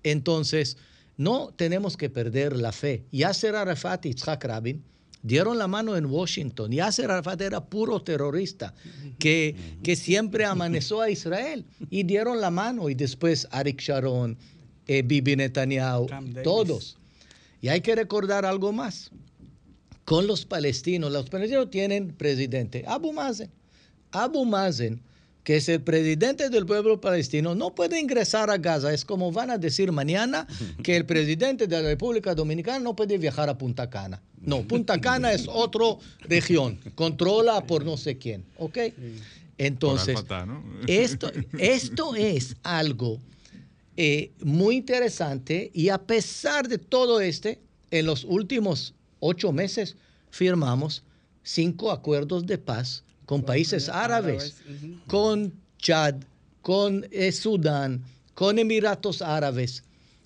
Entonces, 0.04 0.78
no 1.18 1.54
tenemos 1.56 1.98
que 1.98 2.10
perder 2.10 2.56
la 2.56 2.72
fe. 2.72 3.04
Yasser 3.12 3.58
Arafat 3.58 4.06
y 4.06 4.10
Yitzhak 4.10 4.46
Rabin 4.46 4.84
dieron 5.24 5.58
la 5.58 5.68
mano 5.68 5.96
en 5.96 6.06
Washington. 6.06 6.72
Yasser 6.72 7.10
Arafat 7.12 7.42
era 7.42 7.64
puro 7.66 8.02
terrorista 8.02 8.74
que, 9.20 9.56
que 9.84 9.96
siempre 9.96 10.46
amaneció 10.46 11.02
a 11.02 11.10
Israel 11.10 11.66
y 11.90 12.04
dieron 12.04 12.42
la 12.42 12.52
mano. 12.52 12.90
Y 12.90 12.96
después 12.96 13.48
Arik 13.52 13.82
Sharon, 13.82 14.38
eh, 14.88 15.02
Bibi 15.04 15.36
Netanyahu, 15.36 16.08
todos. 16.44 16.98
Y 17.62 17.68
hay 17.68 17.82
que 17.82 17.96
recordar 17.96 18.46
algo 18.46 18.72
más. 18.72 19.12
Con 20.06 20.28
los 20.28 20.46
palestinos, 20.46 21.12
los 21.12 21.30
palestinos 21.30 21.70
tienen 21.70 22.10
presidente 22.10 22.84
Abu 22.88 23.14
Mazen. 23.14 23.52
Abu 24.12 24.46
Mazen 24.46 25.02
que 25.44 25.58
es 25.58 25.70
el 25.70 25.82
presidente 25.82 26.50
del 26.50 26.66
pueblo 26.66 27.02
palestino, 27.02 27.56
no 27.56 27.74
puede 27.74 28.00
ingresar 28.00 28.50
a 28.50 28.58
Gaza. 28.58 28.94
Es 28.94 29.06
como 29.06 29.32
van 29.32 29.50
a 29.50 29.58
decir 29.58 29.92
mañana 29.92 30.48
que 30.84 30.96
el 30.96 31.06
presidente 31.06 31.68
de 31.68 31.82
la 31.82 31.90
República 31.90 32.36
Dominicana 32.36 32.80
no 32.80 32.96
puede 32.96 33.18
viajar 33.18 33.50
a 33.50 33.58
Punta 33.58 33.90
Cana. 33.90 34.22
No, 34.40 34.64
Punta 34.64 35.00
Cana 35.00 35.32
es 35.32 35.48
otra 35.48 35.86
región, 36.22 36.80
controla 36.96 37.66
por 37.66 37.86
no 37.86 37.96
sé 37.98 38.18
quién, 38.18 38.44
¿ok? 38.58 38.78
Entonces, 39.58 40.18
esto, 40.88 41.32
esto 41.58 42.16
es 42.16 42.56
algo 42.64 43.20
eh, 43.98 44.32
muy 44.44 44.78
interesante 44.78 45.70
y 45.74 45.90
a 45.90 46.00
pesar 46.00 46.68
de 46.68 46.80
todo 46.80 47.22
este, 47.22 47.60
en 47.92 48.08
los 48.08 48.24
últimos 48.24 48.96
ocho 49.20 49.52
meses 49.52 49.96
firmamos 50.32 51.04
cinco 51.44 51.92
acuerdos 51.92 52.46
de 52.46 52.58
paz 52.58 53.04
con 53.26 53.44
países 53.44 53.90
árabes, 53.90 54.56
con 55.08 55.54
Chad, 55.78 56.16
con 56.62 57.06
eh, 57.12 57.32
Sudán, 57.32 58.04
con 58.34 58.60
Emiratos 58.60 59.22
Árabes. 59.22 59.84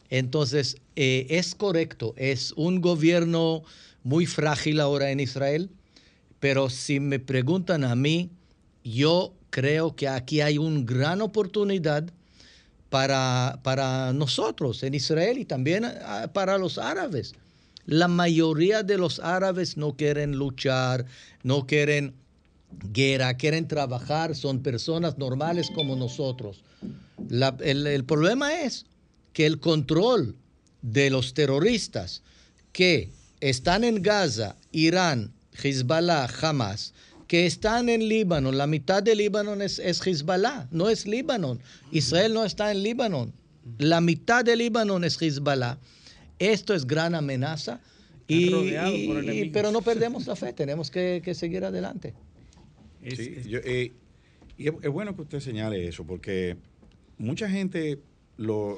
Entonces, 0.09 0.77
eh, 0.95 1.27
es 1.29 1.55
correcto, 1.55 2.13
es 2.17 2.51
un 2.53 2.81
gobierno 2.81 3.63
muy 4.03 4.25
frágil 4.25 4.79
ahora 4.79 5.11
en 5.11 5.19
Israel, 5.19 5.69
pero 6.39 6.69
si 6.69 6.99
me 6.99 7.19
preguntan 7.19 7.83
a 7.83 7.95
mí, 7.95 8.29
yo 8.83 9.33
creo 9.49 9.95
que 9.95 10.07
aquí 10.07 10.41
hay 10.41 10.57
una 10.57 10.81
gran 10.83 11.21
oportunidad 11.21 12.05
para, 12.89 13.59
para 13.63 14.13
nosotros 14.13 14.83
en 14.83 14.93
Israel 14.93 15.37
y 15.37 15.45
también 15.45 15.85
ah, 15.85 16.29
para 16.33 16.57
los 16.57 16.77
árabes. 16.77 17.33
La 17.85 18.07
mayoría 18.07 18.83
de 18.83 18.97
los 18.97 19.19
árabes 19.19 19.77
no 19.77 19.95
quieren 19.95 20.35
luchar, 20.37 21.05
no 21.43 21.67
quieren 21.67 22.13
guerra, 22.91 23.35
quieren 23.35 23.67
trabajar, 23.67 24.35
son 24.35 24.61
personas 24.61 25.17
normales 25.17 25.69
como 25.73 25.95
nosotros. 25.95 26.63
el, 27.61 27.87
el, 27.87 28.03
problema 28.05 28.61
es 28.61 28.85
que 29.33 29.45
el 29.45 29.59
control 29.59 30.35
de 30.81 31.09
los 31.09 31.33
terroristas 31.33 32.21
que 32.71 33.09
están 33.41 33.83
en 33.83 34.01
Gaza, 34.01 34.55
Irán, 34.71 35.31
Hezbollah, 35.61 36.27
Hamas, 36.41 36.93
que 37.27 37.45
están 37.45 37.89
en 37.89 38.07
Líbano, 38.07 38.51
la 38.51 38.67
mitad 38.67 39.01
de 39.01 39.15
Líbano 39.15 39.53
es, 39.55 39.79
es 39.79 40.05
Hezbollah, 40.05 40.67
no 40.71 40.89
es 40.89 41.07
Líbano. 41.07 41.57
Israel 41.91 42.33
no 42.33 42.45
está 42.45 42.71
en 42.71 42.83
Líbano. 42.83 43.31
La 43.79 43.99
mitad 43.99 44.45
de 44.45 44.55
Líbano 44.55 44.97
es 45.03 45.19
Hezbollah. 45.21 45.77
Esto 46.37 46.73
es 46.73 46.85
gran 46.85 47.15
amenaza. 47.15 47.79
Y, 48.27 49.49
pero 49.49 49.71
no 49.71 49.81
perdemos 49.81 50.27
la 50.27 50.35
fe, 50.35 50.53
tenemos 50.53 50.89
que, 50.89 51.21
que 51.23 51.33
seguir 51.33 51.63
adelante. 51.63 52.13
Sí, 53.13 53.41
eh, 53.47 53.91
y 54.57 54.67
es, 54.67 54.89
bueno 54.89 55.15
que 55.15 55.23
usted 55.23 55.39
señale 55.39 55.87
eso, 55.87 56.05
porque 56.05 56.57
mucha 57.17 57.49
gente 57.49 57.99
lo, 58.37 58.77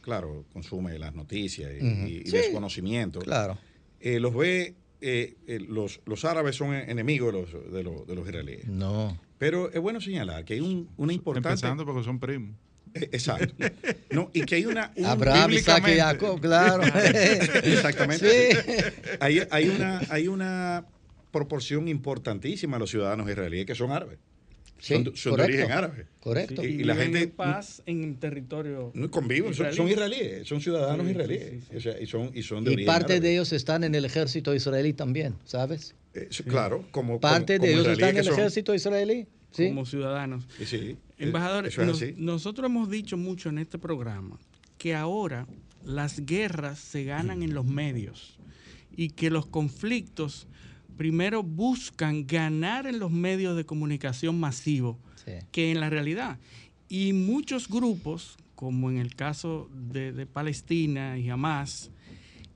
claro, 0.00 0.44
consume 0.52 0.98
las 0.98 1.14
noticias 1.14 1.70
y, 1.80 2.30
desconocimiento. 2.30 3.20
Claro. 3.20 3.58
Eh, 4.00 4.18
los 4.18 4.34
ve, 4.34 4.74
eh, 5.00 5.34
los, 5.68 6.00
los 6.06 6.24
árabes 6.24 6.56
son 6.56 6.74
enemigos 6.74 7.32
de 7.32 7.40
los, 7.40 7.72
de 7.72 7.82
los, 7.82 8.06
de 8.06 8.14
los 8.14 8.26
israelíes. 8.26 8.66
No. 8.66 9.18
Pero 9.38 9.70
es 9.70 9.80
bueno 9.80 10.00
señalar 10.00 10.44
que 10.44 10.54
hay 10.54 10.60
un, 10.60 10.88
una 10.96 11.12
importante... 11.12 11.48
Empezando 11.48 11.84
porque 11.84 12.04
son 12.04 12.18
primos. 12.18 12.56
Exacto. 12.94 13.54
No, 14.10 14.30
y 14.32 14.42
que 14.42 14.56
hay 14.56 14.66
una. 14.66 14.92
Abraham, 15.04 15.52
Isaac 15.52 15.86
y 15.88 15.98
Jacob, 15.98 16.40
claro. 16.40 16.82
Exactamente. 17.62 18.92
Hay, 19.20 19.40
hay, 19.50 19.68
una, 19.68 20.00
hay 20.08 20.28
una 20.28 20.84
proporción 21.30 21.88
importantísima 21.88 22.76
de 22.76 22.80
los 22.80 22.90
ciudadanos 22.90 23.28
israelíes 23.28 23.66
que 23.66 23.74
son 23.74 23.92
árabes. 23.92 24.18
son, 24.78 25.04
de 25.04 25.42
origen 25.42 25.70
árabe. 25.70 26.06
Correcto. 26.20 26.64
y, 26.64 26.84
la 26.84 26.96
gente. 26.96 27.22
En 27.22 27.30
paz 27.30 27.82
en 27.86 28.16
territorio. 28.16 28.92
conviven, 29.10 29.54
son, 29.54 29.88
israelíes, 29.88 30.48
son 30.48 30.60
ciudadanos 30.60 31.08
israelíes. 31.08 31.64
y 32.00 32.06
son, 32.06 32.30
y 32.34 32.42
son 32.42 32.64
de 32.64 32.72
Y 32.72 32.84
parte 32.84 33.20
de 33.20 33.32
ellos 33.32 33.52
están 33.52 33.84
en 33.84 33.94
el 33.94 34.04
ejército 34.04 34.54
israelí 34.54 34.92
también, 34.92 35.34
¿sabes? 35.44 35.94
Eh, 36.14 36.28
claro, 36.48 36.84
como. 36.90 37.20
Parte 37.20 37.58
de 37.58 37.72
ellos 37.72 37.86
están 37.86 38.10
en 38.10 38.18
el 38.18 38.28
ejército 38.28 38.74
israelí. 38.74 39.26
Como 39.56 39.84
ciudadanos. 39.84 40.46
Sí, 40.64 40.96
Embajador, 41.18 41.68
nosotros 42.16 42.66
hemos 42.66 42.88
dicho 42.88 43.16
mucho 43.16 43.50
en 43.50 43.58
este 43.58 43.78
programa 43.78 44.38
que 44.78 44.94
ahora 44.94 45.46
las 45.84 46.24
guerras 46.24 46.78
se 46.78 47.04
ganan 47.04 47.42
en 47.42 47.52
los 47.52 47.66
medios 47.66 48.38
y 48.96 49.10
que 49.10 49.30
los 49.30 49.46
conflictos 49.46 50.46
primero 51.00 51.42
buscan 51.42 52.26
ganar 52.26 52.86
en 52.86 52.98
los 52.98 53.10
medios 53.10 53.56
de 53.56 53.64
comunicación 53.64 54.38
masivos 54.38 54.98
que 55.50 55.70
en 55.70 55.80
la 55.80 55.88
realidad. 55.88 56.38
Y 56.90 57.14
muchos 57.14 57.70
grupos, 57.70 58.36
como 58.54 58.90
en 58.90 58.98
el 58.98 59.14
caso 59.14 59.70
de, 59.72 60.26
Palestina 60.26 61.16
y 61.16 61.30
Hamas, 61.30 61.90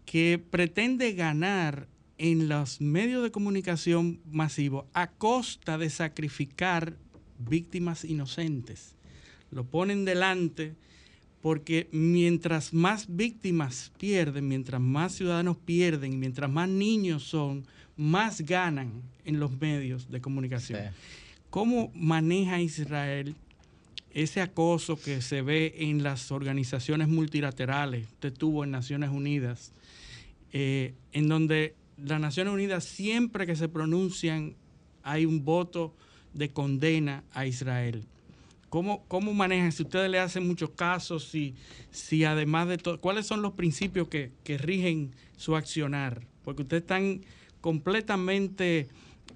que 0.04 0.38
pretende 0.38 1.14
ganar 1.14 1.88
en 2.18 2.46
los 2.50 2.82
medios 2.82 3.22
de 3.22 3.30
comunicación 3.30 4.20
masivos 4.30 4.84
a 4.92 5.06
costa 5.06 5.78
de 5.78 5.88
sacrificar 5.88 6.98
víctimas 7.38 8.04
inocentes. 8.04 8.94
Lo 9.50 9.64
ponen 9.64 10.04
delante 10.04 10.74
porque 11.40 11.88
mientras 11.92 12.74
más 12.74 13.06
víctimas 13.08 13.90
pierden, 13.98 14.48
mientras 14.48 14.82
más 14.82 15.14
ciudadanos 15.14 15.56
pierden, 15.56 16.18
mientras 16.20 16.50
más 16.50 16.68
niños 16.68 17.22
son, 17.22 17.66
más 17.96 18.40
ganan 18.40 19.02
en 19.24 19.40
los 19.40 19.60
medios 19.60 20.10
de 20.10 20.20
comunicación. 20.20 20.80
¿Cómo 21.50 21.92
maneja 21.94 22.60
Israel 22.60 23.34
ese 24.12 24.40
acoso 24.40 25.00
que 25.00 25.22
se 25.22 25.42
ve 25.42 25.74
en 25.78 26.02
las 26.02 26.32
organizaciones 26.32 27.08
multilaterales? 27.08 28.06
Usted 28.08 28.32
tuvo 28.32 28.64
en 28.64 28.70
Naciones 28.70 29.10
Unidas, 29.10 29.72
eh, 30.52 30.94
en 31.12 31.28
donde 31.28 31.74
las 31.96 32.20
Naciones 32.20 32.52
Unidas 32.52 32.84
siempre 32.84 33.46
que 33.46 33.56
se 33.56 33.68
pronuncian 33.68 34.54
hay 35.02 35.26
un 35.26 35.44
voto 35.44 35.94
de 36.32 36.50
condena 36.50 37.22
a 37.32 37.46
Israel. 37.46 38.04
¿Cómo, 38.68 39.04
cómo 39.06 39.32
manejan? 39.32 39.70
Si 39.70 39.84
ustedes 39.84 40.10
le 40.10 40.18
hacen 40.18 40.48
muchos 40.48 40.70
casos, 40.70 41.28
si, 41.28 41.54
si 41.92 42.24
además 42.24 42.66
de 42.66 42.78
todo, 42.78 43.00
¿cuáles 43.00 43.26
son 43.26 43.40
los 43.40 43.52
principios 43.52 44.08
que, 44.08 44.32
que 44.42 44.58
rigen 44.58 45.12
su 45.36 45.54
accionar? 45.54 46.26
Porque 46.42 46.62
ustedes 46.62 46.82
están 46.82 47.20
completamente 47.64 48.80
eh, 48.80 48.86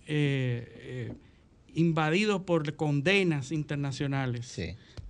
eh, 0.07 1.13
invadidos 1.75 2.43
por 2.43 2.75
condenas 2.77 3.53
internacionales. 3.53 4.59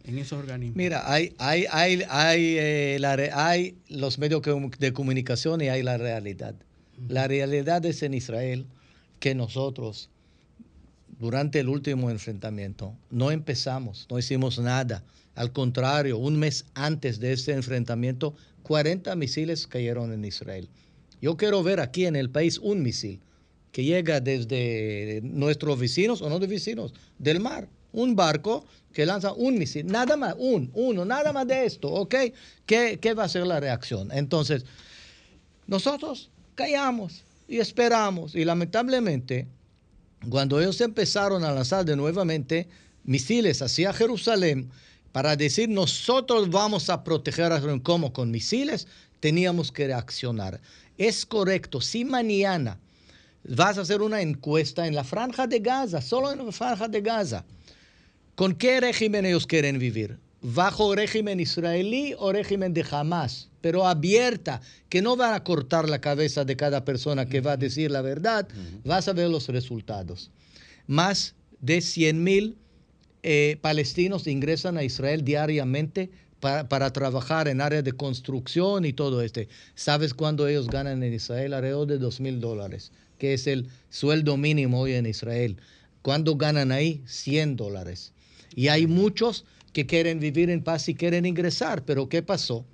En 0.05 0.19
esos 0.19 0.39
organismos. 0.39 0.77
Mira, 0.77 1.03
hay, 1.13 1.35
hay, 1.39 1.67
hay, 1.73 2.05
hay, 2.09 2.57
eh, 2.61 3.31
hay 3.35 3.77
los 3.89 4.21
medios 4.21 4.41
de 4.79 4.93
comunicación 4.93 5.61
y 5.63 5.69
hay 5.69 5.83
la 5.83 5.99
realidad. 5.99 6.55
La 7.09 7.27
realidad 7.27 7.85
es 7.87 8.05
en 8.05 8.15
Israel 8.15 8.67
que 9.19 9.35
nosotros, 9.35 10.11
durante 11.19 11.59
el 11.59 11.69
último 11.69 12.11
enfrentamiento, 12.11 12.95
no 13.11 13.33
empezamos, 13.33 14.07
no 14.09 14.17
hicimos 14.21 14.61
nada. 14.61 15.03
Al 15.35 15.51
contrario, 15.51 16.19
un 16.19 16.39
mes 16.39 16.67
antes 16.75 17.19
de 17.19 17.33
este 17.33 17.51
enfrentamiento, 17.53 18.37
40 18.63 19.17
misiles 19.17 19.67
cayeron 19.67 20.13
en 20.13 20.25
Israel. 20.25 20.69
Yo 21.21 21.37
quiero 21.37 21.63
ver 21.63 21.81
aquí 21.81 22.07
en 22.07 22.17
el 22.17 22.31
país 22.31 22.59
un 22.59 22.83
misil 22.83 23.21
que 23.73 23.85
llega 23.85 24.21
desde 24.21 25.21
nuestros 25.23 25.79
vecinos 25.79 26.23
o 26.23 26.29
no 26.29 26.39
de 26.39 26.47
vecinos, 26.47 26.95
del 27.19 27.41
mar. 27.41 27.69
Un 27.93 28.15
barco 28.15 28.65
que 28.93 29.07
lanza 29.07 29.33
un 29.33 29.59
misil, 29.59 29.87
nada 29.87 30.17
más, 30.17 30.35
un, 30.39 30.71
uno, 30.75 31.05
nada 31.05 31.33
más 31.33 31.47
de 31.47 31.65
esto, 31.65 31.89
¿ok? 31.89 32.15
¿Qué, 32.67 33.15
va 33.17 33.25
a 33.25 33.29
ser 33.29 33.47
la 33.47 33.61
reacción? 33.61 34.11
Entonces, 34.13 34.65
nosotros 35.67 36.31
callamos 36.55 37.25
y 37.47 37.59
esperamos 37.59 38.35
y 38.35 38.45
lamentablemente, 38.45 39.47
cuando 40.29 40.61
ellos 40.61 40.81
empezaron 40.81 41.45
a 41.45 41.53
lanzar 41.53 41.85
de 41.85 41.97
nuevamente 41.97 42.69
misiles 43.05 43.63
hacia 43.63 43.93
Jerusalén, 43.93 44.71
para 45.13 45.35
decir 45.37 45.69
nosotros 45.69 46.51
vamos 46.51 46.91
a 46.91 47.03
proteger 47.05 47.47
a 47.53 47.57
Jerusalén 47.57 47.81
como 47.81 48.13
con 48.13 48.31
misiles, 48.31 48.87
teníamos 49.21 49.73
que 49.73 49.87
reaccionar. 49.87 50.61
Es 50.99 51.25
correcto, 51.25 51.81
si 51.81 52.05
mañana 52.05 52.79
vas 53.45 53.79
a 53.79 53.83
hacer 53.83 54.03
una 54.03 54.21
encuesta 54.21 54.87
en 54.87 54.95
la 54.95 55.05
franja 55.05 55.47
de 55.47 55.61
Gaza, 55.61 56.03
solo 56.03 56.33
en 56.33 56.45
la 56.45 56.53
franja 56.53 56.89
de 56.89 57.01
Gaza, 57.01 57.45
¿con 58.35 58.55
qué 58.55 58.81
régimen 58.81 59.25
ellos 59.25 59.47
quieren 59.47 59.79
vivir? 59.79 60.19
¿Bajo 60.43 60.95
régimen 60.95 61.41
israelí 61.41 62.15
o 62.19 62.33
régimen 62.33 62.75
de 62.75 62.85
Hamas? 62.91 63.49
Pero 63.61 63.87
abierta, 63.87 64.61
que 64.89 65.03
no 65.03 65.17
van 65.17 65.35
a 65.35 65.45
cortar 65.45 65.89
la 65.89 66.01
cabeza 66.01 66.45
de 66.45 66.57
cada 66.57 66.85
persona 66.85 67.27
que 67.27 67.41
va 67.41 67.53
a 67.53 67.57
decir 67.57 67.91
la 67.91 68.03
verdad, 68.03 68.49
vas 68.85 69.09
a 69.09 69.13
ver 69.13 69.31
los 69.31 69.49
resultados. 69.49 70.31
Más 70.87 71.35
de 71.61 71.81
100 71.81 72.23
mil 72.23 72.57
eh, 73.23 73.59
palestinos 73.61 74.27
ingresan 74.27 74.79
a 74.79 74.85
Israel 74.85 75.25
diariamente 75.25 76.11
para, 76.41 76.93
trabajar 76.93 77.49
en 77.49 77.61
áreas 77.61 77.85
de 77.85 77.93
construcción 77.93 78.85
y 78.85 78.93
todo 78.93 79.23
este. 79.23 79.49
¿Sabes 79.75 80.15
cuándo 80.15 80.47
ellos 80.47 80.69
ganan 80.69 81.03
en 81.03 81.15
Israel? 81.15 81.55
Alrededor 81.55 81.87
de 81.87 81.99
dos 81.99 82.21
mil 82.21 82.41
dólares, 82.41 82.93
que 83.19 83.35
es 83.35 83.47
el 83.47 83.69
sueldo 83.91 84.37
mínimo 84.37 84.81
hoy 84.81 84.95
en 84.95 85.07
Israel. 85.07 85.57
¿Cuándo 86.03 86.37
ganan 86.37 86.73
ahí? 86.73 87.03
100 87.07 87.57
dólares. 87.57 88.13
Y 88.55 88.69
hay 88.69 88.87
muchos 88.87 89.45
que 89.73 89.87
quieren 89.87 90.21
vivir 90.21 90.51
en 90.51 90.63
paz 90.63 90.89
y 90.89 90.95
quieren 90.95 91.27
ingresar, 91.27 91.85
pero 91.85 92.09
¿qué 92.09 92.23
pasó? 92.23 92.65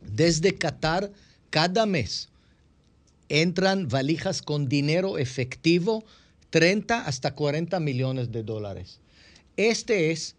Desde 0.00 0.54
Qatar, 0.54 1.12
cada 1.50 1.86
mes 1.86 2.28
entran 3.28 3.88
valijas 3.88 4.42
con 4.42 4.68
dinero 4.68 5.18
efectivo, 5.18 6.04
30 6.50 7.06
hasta 7.06 7.34
40 7.34 7.78
millones 7.80 8.32
de 8.32 8.42
dólares. 8.42 9.00
Este 9.56 10.10
es 10.10 10.36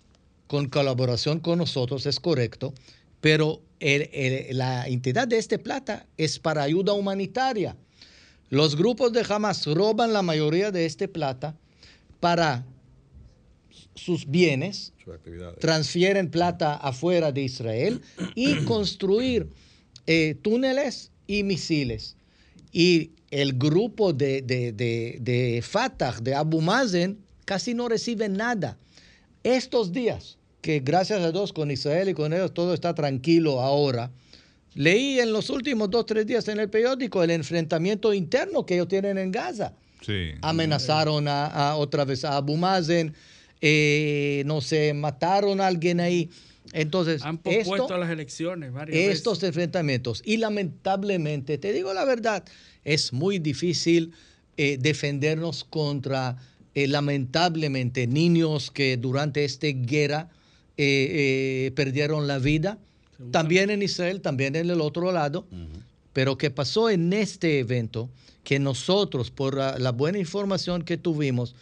con 0.47 0.69
colaboración 0.69 1.39
con 1.39 1.59
nosotros, 1.59 2.05
es 2.05 2.19
correcto, 2.19 2.73
pero 3.21 3.61
la 3.79 4.87
entidad 4.87 5.27
de 5.27 5.37
este 5.37 5.59
plata 5.59 6.05
es 6.17 6.39
para 6.39 6.63
ayuda 6.63 6.93
humanitaria. 6.93 7.75
Los 8.49 8.75
grupos 8.75 9.11
de 9.11 9.25
Hamas 9.27 9.65
roban 9.65 10.13
la 10.13 10.21
mayoría 10.21 10.71
de 10.71 10.85
este 10.85 11.07
plata 11.07 11.55
para 12.19 12.65
sus 13.93 14.25
bienes, 14.25 14.93
transfieren 15.59 16.29
plata 16.29 16.75
afuera 16.75 17.31
de 17.31 17.41
Israel 17.41 18.01
y 18.35 18.63
construir 18.63 19.49
eh, 20.05 20.35
túneles 20.41 21.11
y 21.25 21.43
misiles. 21.43 22.15
Y 22.71 23.11
el 23.31 23.57
grupo 23.57 24.13
de, 24.13 24.41
de, 24.41 24.71
de, 24.71 25.17
de 25.19 25.61
Fatah, 25.61 26.19
de 26.21 26.33
Abu 26.35 26.61
Mazen, 26.61 27.19
casi 27.45 27.73
no 27.73 27.89
recibe 27.89 28.29
nada. 28.29 28.77
Estos 29.43 29.91
días, 29.91 30.36
que 30.61 30.79
gracias 30.79 31.21
a 31.21 31.31
Dios 31.31 31.53
con 31.53 31.71
Israel 31.71 32.09
y 32.09 32.13
con 32.13 32.33
ellos 32.33 32.53
todo 32.53 32.73
está 32.73 32.93
tranquilo 32.93 33.61
ahora, 33.61 34.11
leí 34.73 35.19
en 35.19 35.33
los 35.33 35.49
últimos 35.49 35.89
dos, 35.89 36.05
tres 36.05 36.25
días 36.25 36.47
en 36.47 36.59
el 36.59 36.69
periódico 36.69 37.23
el 37.23 37.31
enfrentamiento 37.31 38.13
interno 38.13 38.65
que 38.65 38.75
ellos 38.75 38.87
tienen 38.87 39.17
en 39.17 39.31
Gaza. 39.31 39.73
Amenazaron 40.41 41.27
a, 41.27 41.75
otra 41.75 42.05
vez 42.05 42.23
a 42.23 42.37
Abu 42.37 42.55
Mazen, 42.55 43.13
eh, 43.61 44.43
no 44.45 44.61
sé, 44.61 44.93
mataron 44.93 45.59
a 45.59 45.67
alguien 45.67 45.99
ahí. 45.99 46.29
Entonces, 46.73 47.23
han 47.23 47.37
pospuesto 47.37 47.97
las 47.97 48.09
elecciones 48.09 48.73
estos 48.89 49.41
enfrentamientos. 49.43 50.21
Y 50.25 50.37
lamentablemente, 50.37 51.57
te 51.57 51.73
digo 51.73 51.93
la 51.93 52.05
verdad, 52.05 52.43
es 52.83 53.13
muy 53.13 53.39
difícil 53.39 54.13
eh, 54.57 54.77
defendernos 54.79 55.63
contra, 55.63 56.37
eh, 56.75 56.87
lamentablemente, 56.87 58.05
niños 58.07 58.69
que 58.69 58.97
durante 58.97 59.45
esta 59.45 59.67
guerra 59.67 60.29
eh, 60.77 61.71
perdieron 61.75 62.27
la 62.27 62.39
vida. 62.39 62.77
También 63.31 63.69
en 63.69 63.81
Israel, 63.81 64.21
también 64.21 64.55
en 64.55 64.69
el 64.69 64.81
otro 64.81 65.11
lado. 65.11 65.45
Pero 66.13 66.37
que 66.37 66.51
pasó 66.51 66.89
en 66.89 67.13
este 67.13 67.59
evento, 67.59 68.09
que 68.43 68.59
nosotros, 68.59 69.31
por 69.31 69.55
la 69.55 69.91
buena 69.91 70.19
información 70.19 70.83
que 70.83 70.97
tuvimos, 70.97 71.55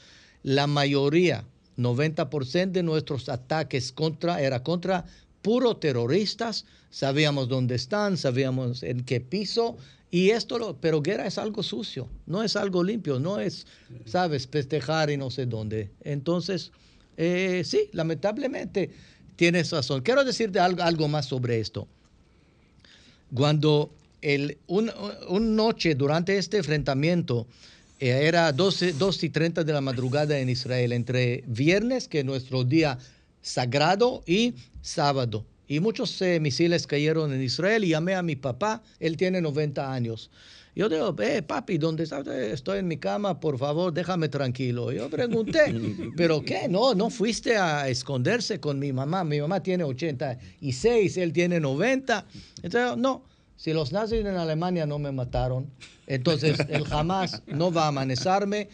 la 0.43 0.67
mayoría 0.67 1.45
90% 1.77 2.71
de 2.71 2.83
nuestros 2.83 3.29
ataques 3.29 3.91
contra, 3.91 4.41
era 4.41 4.63
contra 4.63 5.05
puro 5.41 5.77
terroristas, 5.77 6.65
sabíamos 6.89 7.47
dónde 7.49 7.75
están, 7.75 8.17
sabíamos 8.17 8.83
en 8.83 9.03
qué 9.03 9.19
piso, 9.19 9.77
y 10.09 10.29
esto, 10.29 10.57
lo, 10.57 10.77
pero 10.77 11.01
guerra 11.01 11.27
es 11.27 11.37
algo 11.37 11.61
sucio, 11.61 12.07
no 12.25 12.41
es 12.43 12.55
algo 12.55 12.83
limpio, 12.83 13.19
no 13.19 13.39
es, 13.39 13.67
sabes, 14.05 14.47
festejar 14.47 15.09
y 15.09 15.17
no 15.17 15.29
sé 15.29 15.45
dónde. 15.45 15.91
Entonces, 16.01 16.71
eh, 17.17 17.63
sí, 17.65 17.89
lamentablemente 17.93 18.89
tienes 19.35 19.71
razón. 19.71 20.01
Quiero 20.01 20.23
decirte 20.23 20.59
algo, 20.59 20.83
algo 20.83 21.07
más 21.07 21.25
sobre 21.25 21.59
esto. 21.59 21.87
Cuando 23.33 23.91
el, 24.21 24.57
una 24.67 24.93
un 25.27 25.55
noche 25.55 25.95
durante 25.95 26.37
este 26.37 26.57
enfrentamiento, 26.57 27.47
eh, 27.99 28.09
era 28.09 28.51
12, 28.51 28.93
2 28.93 29.23
y 29.23 29.29
30 29.29 29.63
de 29.63 29.73
la 29.73 29.81
madrugada 29.81 30.37
en 30.39 30.49
Israel, 30.49 30.91
entre 30.91 31.43
viernes, 31.47 32.07
que 32.07 32.19
es 32.19 32.25
nuestro 32.25 32.63
día 32.63 32.97
sagrado, 33.41 34.23
y 34.25 34.55
sábado. 34.81 35.45
Y 35.67 35.79
muchos 35.79 36.21
eh, 36.21 36.39
misiles 36.39 36.85
cayeron 36.87 37.33
en 37.33 37.41
Israel 37.41 37.83
y 37.83 37.89
llamé 37.89 38.15
a 38.15 38.21
mi 38.21 38.35
papá, 38.35 38.83
él 38.99 39.17
tiene 39.17 39.41
90 39.41 39.91
años. 39.91 40.29
Yo 40.75 40.89
digo, 40.89 41.15
eh, 41.21 41.41
papi, 41.41 41.77
¿dónde 41.77 42.03
estás? 42.03 42.27
Estoy 42.27 42.79
en 42.79 42.87
mi 42.89 42.97
cama, 42.97 43.39
por 43.39 43.57
favor, 43.57 43.93
déjame 43.93 44.27
tranquilo. 44.27 44.91
Yo 44.91 45.09
pregunté, 45.09 45.73
¿pero 46.17 46.41
qué? 46.41 46.67
No, 46.67 46.93
no 46.93 47.09
fuiste 47.09 47.55
a 47.55 47.87
esconderse 47.87 48.59
con 48.59 48.77
mi 48.77 48.91
mamá. 48.91 49.23
Mi 49.23 49.39
mamá 49.39 49.63
tiene 49.63 49.85
86, 49.85 51.15
él 51.15 51.31
tiene 51.31 51.61
90. 51.61 52.25
Entonces, 52.61 52.97
no, 52.97 53.23
si 53.55 53.71
los 53.71 53.93
nazis 53.93 54.19
en 54.19 54.27
Alemania 54.27 54.85
no 54.85 54.99
me 54.99 55.13
mataron, 55.13 55.71
entonces 56.07 56.57
él 56.67 56.83
jamás 56.83 57.41
no 57.47 57.71
va 57.71 57.85
a 57.85 57.87
amanecerme. 57.87 58.67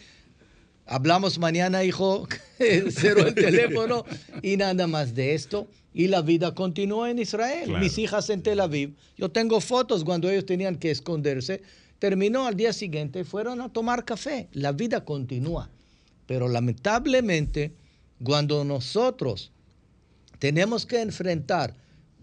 Hablamos 0.86 1.38
mañana, 1.38 1.84
hijo, 1.84 2.26
cerró 2.90 3.28
el 3.28 3.34
teléfono 3.34 4.04
y 4.42 4.56
nada 4.56 4.88
más 4.88 5.14
de 5.14 5.34
esto. 5.34 5.68
Y 5.94 6.08
la 6.08 6.22
vida 6.22 6.54
continúa 6.54 7.10
en 7.10 7.20
Israel. 7.20 7.78
Mis 7.78 7.98
hijas 7.98 8.28
en 8.30 8.42
Tel 8.42 8.58
Aviv. 8.58 8.96
Yo 9.16 9.30
tengo 9.30 9.60
fotos 9.60 10.02
cuando 10.02 10.28
ellos 10.28 10.46
tenían 10.46 10.76
que 10.76 10.90
esconderse. 10.90 11.62
Terminó 12.02 12.48
al 12.48 12.56
día 12.56 12.72
siguiente, 12.72 13.22
fueron 13.22 13.60
a 13.60 13.68
tomar 13.68 14.04
café. 14.04 14.48
La 14.54 14.72
vida 14.72 15.04
continúa. 15.04 15.70
Pero 16.26 16.48
lamentablemente, 16.48 17.76
cuando 18.24 18.64
nosotros 18.64 19.52
tenemos 20.40 20.84
que 20.84 21.00
enfrentar 21.00 21.76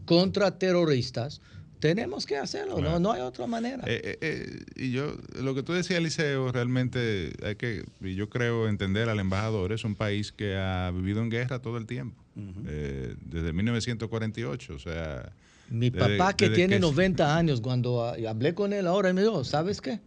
contra 0.04 0.60
terroristas, 0.60 1.40
tenemos 1.80 2.26
que 2.26 2.36
hacerlo, 2.36 2.82
no, 2.82 3.00
no 3.00 3.14
hay 3.14 3.22
otra 3.22 3.48
manera. 3.48 3.86
Eh, 3.88 4.02
eh, 4.04 4.18
eh, 4.20 4.60
y 4.76 4.92
yo, 4.92 5.16
lo 5.42 5.56
que 5.56 5.64
tú 5.64 5.72
decías, 5.72 6.04
Liceo, 6.04 6.52
realmente 6.52 7.32
hay 7.42 7.56
que, 7.56 7.86
y 8.02 8.16
yo 8.16 8.30
creo 8.30 8.68
entender 8.68 9.08
al 9.08 9.22
embajador, 9.22 9.72
es 9.72 9.86
un 9.86 9.96
país 9.96 10.34
que 10.34 10.58
ha 10.58 10.92
vivido 10.92 11.22
en 11.22 11.30
guerra 11.30 11.62
todo 11.62 11.78
el 11.78 11.86
tiempo, 11.86 12.22
desde 12.36 13.54
1948, 13.54 14.74
o 14.74 14.80
sea... 14.80 15.32
Mi 15.70 15.92
papá 15.92 16.36
que 16.36 16.50
tiene 16.50 16.80
90 16.80 17.38
años, 17.38 17.62
cuando 17.62 18.04
hablé 18.04 18.54
con 18.54 18.74
él 18.74 18.88
ahora, 18.88 19.14
me 19.14 19.22
dijo, 19.22 19.44
¿sabes 19.44 19.82
qué? 19.82 20.00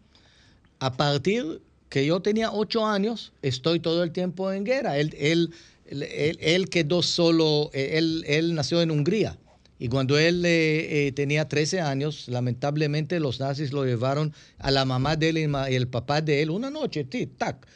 A 0.78 0.96
partir 0.96 1.62
que 1.88 2.04
yo 2.04 2.20
tenía 2.20 2.50
8 2.52 2.86
años, 2.86 3.32
estoy 3.42 3.80
todo 3.80 4.02
el 4.02 4.12
tiempo 4.12 4.50
en 4.52 4.64
guerra. 4.64 4.98
Él, 4.98 5.14
él, 5.18 5.50
él, 5.86 6.38
él 6.40 6.68
quedó 6.68 7.02
solo, 7.02 7.70
él, 7.72 8.24
él 8.26 8.54
nació 8.54 8.82
en 8.82 8.90
Hungría 8.90 9.38
y 9.82 9.88
cuando 9.88 10.16
él 10.16 10.44
eh, 10.44 11.08
eh, 11.08 11.10
tenía 11.10 11.48
13 11.48 11.80
años, 11.80 12.28
lamentablemente 12.28 13.18
los 13.18 13.40
nazis 13.40 13.72
lo 13.72 13.84
llevaron 13.84 14.32
a 14.58 14.70
la 14.70 14.84
mamá 14.84 15.16
de 15.16 15.30
él 15.30 15.38
y 15.38 15.74
el 15.74 15.88
papá 15.88 16.20
de 16.20 16.40
él 16.40 16.50
una 16.50 16.70
noche, 16.70 17.02
tic, 17.02 17.36
tac. 17.36 17.66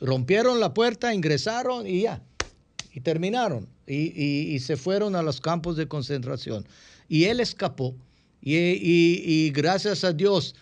Rompieron 0.00 0.60
la 0.60 0.72
puerta, 0.72 1.12
ingresaron 1.12 1.88
y 1.88 2.02
ya. 2.02 2.22
Y 2.92 3.00
terminaron. 3.00 3.68
Y, 3.84 4.60
se 4.60 4.76
fueron 4.76 5.16
a 5.16 5.22
los 5.22 5.40
campos 5.40 5.76
de 5.76 5.88
concentración. 5.88 6.64
Y 7.10 7.24
él 7.24 7.40
escapó. 7.40 7.94
Y, 8.40 9.50
gracias 9.50 10.02
a 10.04 10.14
Dios 10.14 10.54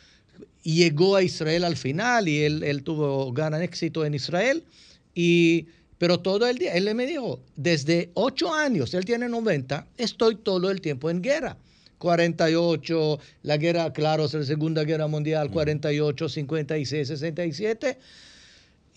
llegó 0.65 1.15
a 1.15 1.23
Israel 1.23 1.63
al 1.63 1.77
final 1.77 2.27
y 2.27 2.43
él, 2.43 2.65
él 2.65 2.83
tuvo 2.83 3.33
gran 3.33 3.55
éxito 3.63 4.05
en 4.05 4.15
Israel. 4.15 4.65
Y 5.15 5.67
pero 5.99 6.21
todo 6.21 6.47
el 6.47 6.59
día, 6.59 6.75
él 6.75 6.95
me 6.95 7.07
dijo, 7.07 7.41
desde 7.57 8.11
ocho 8.15 8.55
años, 8.55 8.95
él 8.95 9.05
tiene 9.05 9.29
90, 9.29 9.87
estoy 9.97 10.37
todo 10.37 10.71
el 10.71 10.81
tiempo 10.81 11.11
en 11.11 11.21
guerra. 11.21 11.57
48, 11.99 13.19
la 13.43 13.57
guerra, 13.57 13.93
claro, 13.93 14.27
es 14.27 14.35
la 14.35 14.45
Segunda 14.45 14.85
Guerra 14.85 15.09
Mundial, 15.09 15.51
48, 15.51 16.29
56, 16.29 17.09
67. 17.09 17.99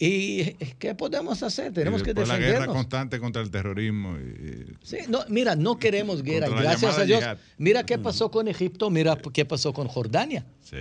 ¿Y 0.04 0.56
qué 0.80 0.96
podemos 0.96 1.44
hacer? 1.44 1.72
Tenemos 1.74 2.02
que 2.02 2.16
defendernos. 2.16 2.40
la 2.40 2.60
guerra 2.60 2.66
constante 2.66 3.20
contra 3.20 3.40
el 3.44 3.52
terrorismo. 3.52 4.18
Sí, 4.82 4.98
no, 5.08 5.20
mira, 5.30 5.56
no 5.56 5.78
queremos 5.78 6.24
guerra. 6.24 6.50
Gracias 6.50 6.98
a 6.98 7.06
Dios. 7.06 7.24
Mira 7.60 7.86
qué 7.86 8.00
pasó 8.00 8.32
con 8.32 8.48
Egipto, 8.48 8.90
mira 8.90 9.16
qué 9.32 9.46
pasó 9.46 9.74
con 9.74 9.88
Jordania. 9.88 10.44
Sí. 10.64 10.78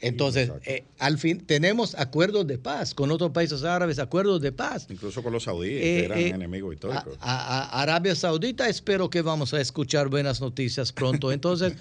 Entonces, 0.00 0.50
eh, 0.64 0.84
al 0.98 1.18
fin 1.18 1.46
tenemos 1.46 1.94
acuerdos 1.94 2.46
de 2.46 2.58
paz 2.58 2.92
con 2.94 3.10
otros 3.12 3.30
países 3.30 3.62
árabes, 3.62 3.98
acuerdos 4.00 4.40
de 4.40 4.50
paz. 4.52 4.86
Incluso 4.90 5.22
con 5.22 5.32
los 5.32 5.44
saudíes, 5.44 5.80
que 5.80 6.00
eh, 6.00 6.04
eran 6.06 6.18
eh, 6.18 6.28
enemigos 6.28 6.74
históricos. 6.74 7.16
A, 7.20 7.80
Arabia 7.80 8.16
Saudita 8.16 8.68
espero 8.68 9.10
que 9.10 9.20
vamos 9.22 9.54
a 9.54 9.60
escuchar 9.60 10.08
buenas 10.08 10.40
noticias 10.40 10.92
pronto. 10.92 11.30
Entonces, 11.30 11.74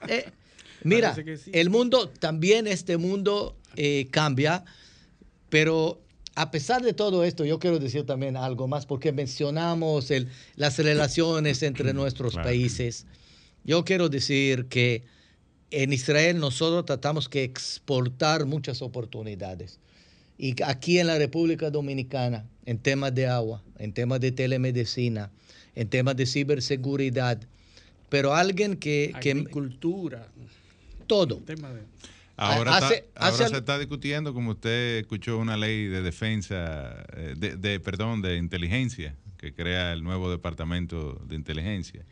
mira, 0.84 1.14
el 1.52 1.70
mundo, 1.70 2.08
también 2.08 2.66
este 2.68 2.96
mundo 2.96 3.56
cambia, 4.10 4.64
pero 5.50 6.00
a 6.36 6.50
pesar 6.50 6.82
de 6.82 6.92
todo 6.92 7.24
esto, 7.24 7.46
yo 7.46 7.58
quiero 7.58 7.78
decir 7.78 8.04
también 8.04 8.36
algo 8.36 8.68
más, 8.68 8.84
porque 8.84 9.10
mencionamos 9.10 10.10
el, 10.10 10.28
las 10.54 10.78
relaciones 10.78 11.62
entre 11.62 11.94
nuestros 11.94 12.34
países. 12.34 13.06
Yo 13.64 13.84
quiero 13.86 14.10
decir 14.10 14.66
que 14.66 15.02
en 15.70 15.94
Israel 15.94 16.38
nosotros 16.38 16.84
tratamos 16.84 17.30
que 17.30 17.42
exportar 17.42 18.44
muchas 18.44 18.82
oportunidades. 18.82 19.80
Y 20.36 20.62
aquí 20.62 20.98
en 20.98 21.06
la 21.06 21.16
República 21.16 21.70
Dominicana, 21.70 22.44
en 22.66 22.78
temas 22.78 23.14
de 23.14 23.26
agua, 23.26 23.62
en 23.78 23.94
temas 23.94 24.20
de 24.20 24.30
telemedicina, 24.30 25.32
en 25.74 25.88
temas 25.88 26.16
de 26.16 26.26
ciberseguridad, 26.26 27.40
pero 28.10 28.34
alguien 28.34 28.76
que... 28.76 29.12
Agricultura. 29.14 30.28
todo. 31.06 31.40
Ahora, 32.36 32.78
ahora 33.14 33.48
se 33.48 33.56
está 33.56 33.78
discutiendo, 33.78 34.34
como 34.34 34.52
usted 34.52 34.98
escuchó, 34.98 35.38
una 35.38 35.56
ley 35.56 35.86
de 35.86 36.02
defensa, 36.02 37.04
eh, 37.16 37.34
de, 37.36 37.80
perdón, 37.80 38.20
de 38.20 38.36
inteligencia, 38.36 39.14
que 39.38 39.54
crea 39.54 39.92
el 39.92 40.02
nuevo 40.02 40.30
departamento 40.30 41.14
de 41.26 41.34
inteligencia 41.34 42.04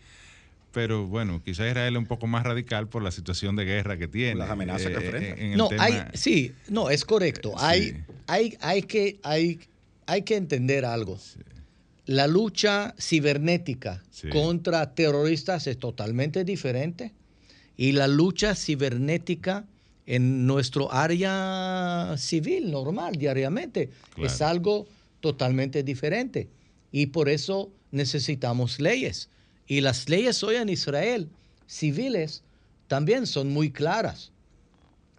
pero 0.74 1.06
bueno, 1.06 1.40
quizás 1.42 1.68
Israel 1.68 1.94
es 1.94 1.98
un 1.98 2.06
poco 2.06 2.26
más 2.26 2.42
radical 2.42 2.88
por 2.88 3.02
la 3.02 3.12
situación 3.12 3.54
de 3.54 3.64
guerra 3.64 3.96
que 3.96 4.08
tiene. 4.08 4.34
Las 4.34 4.50
amenazas 4.50 4.88
que 4.88 4.92
eh, 4.92 4.96
enfrenta. 4.98 5.56
no, 5.56 5.70
hay, 5.78 6.02
sí, 6.14 6.52
no, 6.68 6.90
es 6.90 7.04
correcto. 7.04 7.54
Hay, 7.56 8.04
hay, 8.26 8.58
hay, 8.60 8.82
que, 8.82 9.20
hay, 9.22 9.60
hay 10.06 10.22
que 10.22 10.34
entender 10.36 10.84
algo. 10.84 11.18
la 12.06 12.26
lucha 12.26 12.94
cibernética 12.98 14.02
contra 14.30 14.94
terroristas 14.94 15.68
es 15.68 15.78
totalmente 15.78 16.44
diferente 16.44 17.12
y 17.76 17.92
la 17.92 18.08
lucha 18.08 18.54
cibernética 18.56 19.64
en 20.06 20.46
nuestro 20.46 20.92
área 20.92 22.14
civil 22.18 22.70
normal, 22.70 23.16
diariamente, 23.16 23.90
es 24.18 24.42
algo 24.42 24.86
totalmente 25.20 25.82
diferente. 25.82 26.48
Y 26.92 27.06
por 27.06 27.28
eso 27.28 27.70
necesitamos 27.90 28.80
leyes. 28.80 29.28
Y 29.66 29.80
las 29.80 30.08
leyes 30.08 30.42
hoy 30.42 30.56
en 30.56 30.68
Israel, 30.68 31.28
civiles, 31.66 32.42
también 32.86 33.26
son 33.26 33.50
muy 33.52 33.70
claras. 33.70 34.30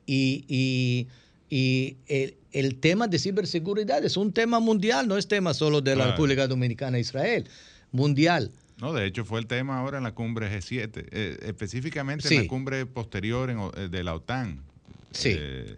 Y, 0.06 1.07
el, 1.49 2.76
tema 2.80 3.07
de 3.07 3.18
ciberseguridad 3.18 4.03
es 4.06 4.18
un 4.18 4.32
tema 4.32 4.60
mundial, 4.60 5.07
no 5.07 5.18
es 5.18 5.28
tema 5.28 5.53
solo 5.53 5.82
de 5.82 5.95
la 5.95 6.12
República 6.12 6.48
Dominicana 6.48 6.98
e 6.98 7.02
Israel, 7.02 7.49
mundial. 7.91 8.52
No, 8.78 8.94
de 8.94 9.06
hecho 9.06 9.24
fue 9.26 9.40
el 9.40 9.48
tema 9.48 9.80
ahora 9.80 9.98
en 9.98 10.03
la 10.03 10.14
cumbre 10.14 10.49
G7, 10.49 11.07
eh, 11.12 11.38
específicamente 11.44 12.28
en 12.34 12.44
la 12.44 12.48
cumbre 12.48 12.86
posterior 12.86 13.49
eh, 13.49 13.88
de 13.90 14.03
la 14.03 14.16
OTAN. 14.16 14.62
Sí. 15.16 15.36
Eh, 15.38 15.76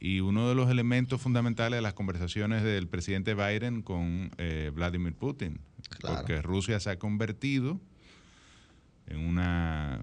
y 0.00 0.20
uno 0.20 0.48
de 0.48 0.54
los 0.54 0.70
elementos 0.70 1.20
fundamentales 1.20 1.78
de 1.78 1.82
las 1.82 1.94
conversaciones 1.94 2.62
del 2.62 2.88
presidente 2.88 3.34
Biden 3.34 3.80
con 3.80 4.30
Vladimir 4.74 5.14
Putin, 5.14 5.60
porque 6.02 6.42
Rusia 6.42 6.78
se 6.78 6.90
ha 6.90 6.98
convertido 6.98 7.80
en 9.06 9.18
una 9.20 10.00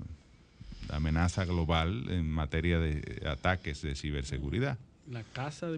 amenaza 0.89 1.45
global 1.45 2.05
en 2.09 2.27
materia 2.29 2.79
de 2.79 3.27
ataques 3.27 3.83
de 3.83 3.95
ciberseguridad. 3.95 4.79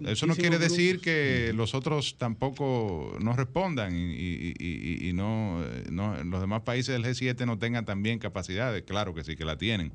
Eso 0.06 0.26
no 0.26 0.36
quiere 0.36 0.58
decir 0.58 1.00
que 1.00 1.52
los 1.54 1.74
otros 1.74 2.16
tampoco 2.18 3.16
no 3.20 3.34
respondan 3.34 3.92
y, 3.96 5.12
no, 5.14 5.64
los 5.90 6.40
demás 6.40 6.62
países 6.62 6.94
del 6.94 7.04
G7 7.04 7.44
no 7.46 7.58
tengan 7.58 7.84
también 7.84 8.18
capacidades. 8.18 8.84
Claro 8.84 9.14
que 9.14 9.24
sí 9.24 9.34
que 9.34 9.44
la 9.44 9.56
tienen. 9.56 9.92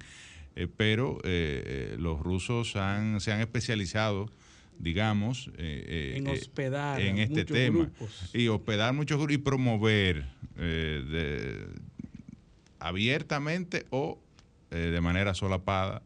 Eh, 0.55 0.67
pero 0.75 1.19
eh, 1.23 1.93
eh, 1.93 1.95
los 1.99 2.19
rusos 2.19 2.75
han, 2.75 3.21
se 3.21 3.31
han 3.31 3.39
especializado 3.41 4.29
digamos, 4.77 5.51
en 5.57 6.25
hospedar 6.27 7.01
en 7.01 7.17
este 7.17 7.43
tema. 7.43 7.91
Y 8.33 8.47
hospedar 8.47 8.93
muchos 8.93 9.17
grupos 9.17 9.35
y 9.35 9.37
promover 9.37 10.25
abiertamente 12.79 13.85
o 13.89 14.21
de 14.69 15.01
manera 15.01 15.33
solapada 15.33 16.01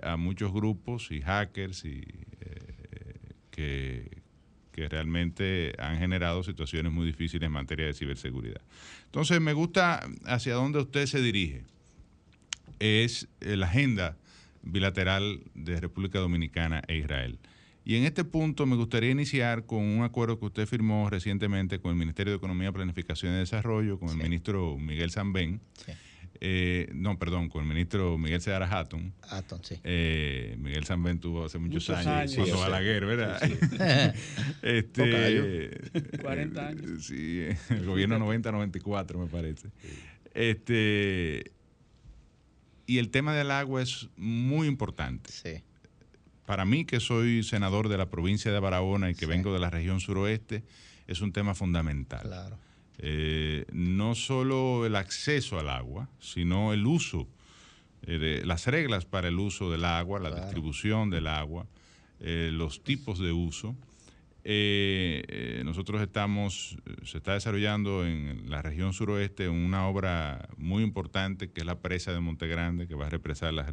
a 0.00 0.16
muchos 0.16 0.52
grupos 0.52 1.10
y 1.10 1.22
hackers 1.22 1.84
y 1.84 2.04
que, 3.50 4.22
realmente 4.88 5.74
han 5.78 5.98
generado 5.98 6.44
situaciones 6.44 6.92
muy 6.92 7.06
difíciles 7.06 7.46
en 7.46 7.52
materia 7.52 7.86
de 7.86 7.94
ciberseguridad. 7.94 8.60
Entonces, 9.06 9.40
me 9.40 9.54
gusta 9.54 10.08
hacia 10.24 10.54
dónde 10.54 10.78
usted 10.78 11.06
se 11.06 11.20
dirige. 11.20 11.64
Es 12.82 13.28
eh, 13.40 13.56
la 13.56 13.66
agenda 13.66 14.16
bilateral 14.62 15.40
de 15.54 15.80
República 15.80 16.18
Dominicana 16.18 16.82
e 16.88 16.96
Israel. 16.96 17.38
Y 17.84 17.96
en 17.96 18.04
este 18.04 18.24
punto 18.24 18.66
me 18.66 18.76
gustaría 18.76 19.10
iniciar 19.10 19.66
con 19.66 19.82
un 19.82 20.02
acuerdo 20.02 20.38
que 20.38 20.46
usted 20.46 20.66
firmó 20.66 21.10
recientemente 21.10 21.78
con 21.80 21.92
el 21.92 21.96
Ministerio 21.96 22.32
de 22.32 22.38
Economía, 22.38 22.72
Planificación 22.72 23.34
y 23.34 23.38
Desarrollo, 23.38 23.98
con 23.98 24.10
el 24.10 24.16
ministro 24.16 24.76
Miguel 24.78 25.10
Zambén. 25.10 25.60
Sí 25.84 25.92
eh, 26.44 26.88
no, 26.92 27.16
perdón, 27.20 27.48
con 27.48 27.62
el 27.62 27.68
ministro 27.68 28.18
Miguel 28.18 28.40
Seara 28.40 28.66
Hatton. 28.66 29.12
Hatton, 29.30 29.60
sí. 29.62 29.76
Eh, 29.84 30.56
Miguel 30.58 30.84
Sanben 30.84 31.20
tuvo 31.20 31.44
hace 31.44 31.58
muchos, 31.58 31.88
años, 31.90 32.34
cuando 32.34 32.58
Balaguer, 32.58 33.06
¿verdad? 33.06 33.40
este, 34.62 35.70
40 36.20 36.66
años. 36.66 37.04
Sí, 37.06 37.44
el 37.70 37.86
gobierno 37.86 38.18
90-94 38.18 39.18
me 39.18 39.26
parece. 39.28 39.68
Este, 40.34 41.52
y 42.86 42.98
el 42.98 43.10
tema 43.10 43.34
del 43.34 43.50
agua 43.50 43.82
es 43.82 44.08
muy 44.16 44.66
importante. 44.66 45.30
Sí. 45.32 45.62
Para 46.46 46.64
mí, 46.64 46.84
que 46.84 47.00
soy 47.00 47.42
senador 47.42 47.88
de 47.88 47.96
la 47.96 48.10
provincia 48.10 48.52
de 48.52 48.60
Barahona 48.60 49.10
y 49.10 49.14
que 49.14 49.26
vengo 49.26 49.52
de 49.52 49.60
la 49.60 49.70
región 49.70 50.00
suroeste, 50.00 50.62
es 51.06 51.20
un 51.20 51.32
tema 51.32 51.54
fundamental. 51.54 52.22
Claro 52.22 52.58
eh, 53.04 53.64
no 53.72 54.14
solo 54.14 54.86
el 54.86 54.94
acceso 54.94 55.58
al 55.58 55.68
agua, 55.68 56.08
sino 56.20 56.72
el 56.72 56.86
uso, 56.86 57.26
eh, 58.06 58.18
de, 58.18 58.46
las 58.46 58.68
reglas 58.68 59.04
para 59.06 59.26
el 59.26 59.40
uso 59.40 59.72
del 59.72 59.84
agua, 59.84 60.20
la 60.20 60.30
distribución 60.30 61.10
del 61.10 61.26
agua, 61.26 61.66
eh, 62.20 62.50
los 62.52 62.84
tipos 62.84 63.18
de 63.18 63.32
uso. 63.32 63.74
Nosotros 65.64 66.02
estamos, 66.02 66.76
se 67.04 67.18
está 67.18 67.34
desarrollando 67.34 68.04
en 68.04 68.50
la 68.50 68.60
región 68.60 68.92
suroeste 68.92 69.48
una 69.48 69.86
obra 69.86 70.48
muy 70.56 70.82
importante 70.82 71.50
que 71.50 71.60
es 71.60 71.66
la 71.66 71.80
presa 71.80 72.12
de 72.12 72.20
Monte 72.20 72.48
Grande, 72.48 72.88
que 72.88 72.94
va 72.94 73.06
a 73.06 73.10
represar 73.10 73.52
las, 73.54 73.68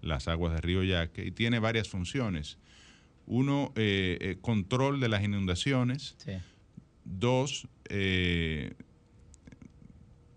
las 0.00 0.28
aguas 0.28 0.54
del 0.54 0.62
río 0.62 0.82
Yaque 0.82 1.24
y 1.24 1.30
tiene 1.30 1.58
varias 1.60 1.88
funciones. 1.88 2.58
Uno, 3.26 3.72
control 4.40 4.98
de 4.98 5.08
las 5.08 5.22
inundaciones. 5.22 6.16
Dos, 7.04 7.68
eh, 7.88 8.74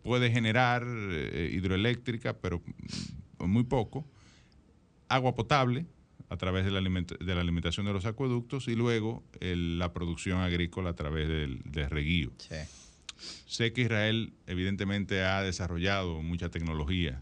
puede 0.04 0.32
generar 0.32 0.84
eh, 0.86 1.50
hidroeléctrica, 1.52 2.38
pero 2.38 2.62
muy 3.40 3.64
poco. 3.64 4.06
Agua 5.10 5.36
potable 5.36 5.86
a 6.30 6.38
través 6.38 6.65
de 6.65 6.72
la, 6.72 6.81
de 6.81 7.35
la 7.35 7.41
alimentación 7.41 7.85
de 7.85 7.93
los 7.93 8.06
acueductos 8.06 8.68
y 8.68 8.76
luego 8.76 9.23
la 9.39 9.93
producción 9.93 10.39
agrícola 10.39 10.91
a 10.91 10.95
través 10.95 11.27
del, 11.27 11.61
reguío. 11.89 12.31
Sé 13.45 13.73
que 13.73 13.81
Israel 13.81 14.34
evidentemente 14.47 15.23
ha 15.23 15.41
desarrollado 15.41 16.22
mucha 16.22 16.49
tecnología. 16.49 17.22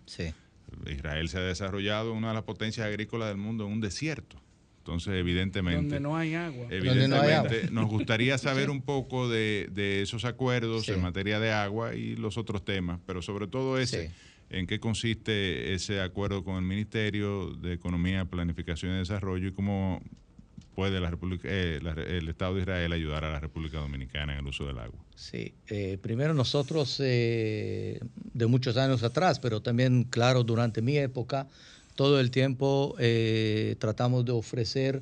Israel 0.89 1.29
se 1.29 1.37
ha 1.37 1.41
desarrollado 1.41 2.13
una 2.13 2.29
de 2.29 2.33
las 2.33 2.43
potencias 2.43 2.87
agrícolas 2.87 3.29
del 3.29 3.37
mundo 3.37 3.65
en 3.65 3.73
un 3.73 3.81
desierto. 3.81 4.41
Entonces, 4.79 5.13
evidentemente. 5.13 5.81
Donde 5.81 5.99
no 6.01 6.17
hay 6.17 6.35
agua. 6.35 6.67
Evidentemente, 6.69 7.69
nos 7.71 7.87
gustaría 7.87 8.37
saber 8.37 8.69
un 8.69 8.81
poco 8.81 9.29
de, 9.29 10.01
esos 10.01 10.25
acuerdos 10.25 10.89
en 10.89 11.01
materia 11.01 11.39
de 11.39 11.51
agua 11.51 11.95
y 11.95 12.17
los 12.17 12.37
otros 12.37 12.65
temas, 12.65 12.99
pero 13.05 13.21
sobre 13.21 13.47
todo 13.47 13.79
ese. 13.79 14.11
¿En 14.53 14.67
qué 14.67 14.79
consiste 14.79 15.73
ese 15.73 16.01
acuerdo 16.01 16.43
con 16.43 16.55
el 16.55 16.61
Ministerio 16.61 17.55
de 17.55 17.73
Economía, 17.73 18.25
Planificación 18.25 18.93
y 18.93 18.97
Desarrollo 18.99 19.47
y 19.47 19.51
cómo 19.51 20.01
puede 20.75 20.99
la 20.99 21.09
República, 21.09 21.47
eh, 21.49 21.79
el 22.07 22.29
Estado 22.29 22.55
de 22.55 22.61
Israel 22.61 22.93
ayudar 22.93 23.25
a 23.25 23.31
la 23.31 23.39
República 23.39 23.79
Dominicana 23.79 24.33
en 24.33 24.39
el 24.39 24.47
uso 24.47 24.65
del 24.65 24.79
agua? 24.79 24.99
Sí, 25.15 25.53
eh, 25.67 25.97
primero 26.01 26.33
nosotros 26.33 26.99
eh, 27.03 27.99
de 28.33 28.47
muchos 28.47 28.77
años 28.77 29.03
atrás, 29.03 29.39
pero 29.39 29.61
también, 29.61 30.03
claro, 30.03 30.43
durante 30.43 30.81
mi 30.81 30.97
época, 30.97 31.47
todo 31.95 32.19
el 32.19 32.31
tiempo 32.31 32.95
eh, 32.99 33.75
tratamos 33.79 34.25
de 34.25 34.31
ofrecer 34.31 35.01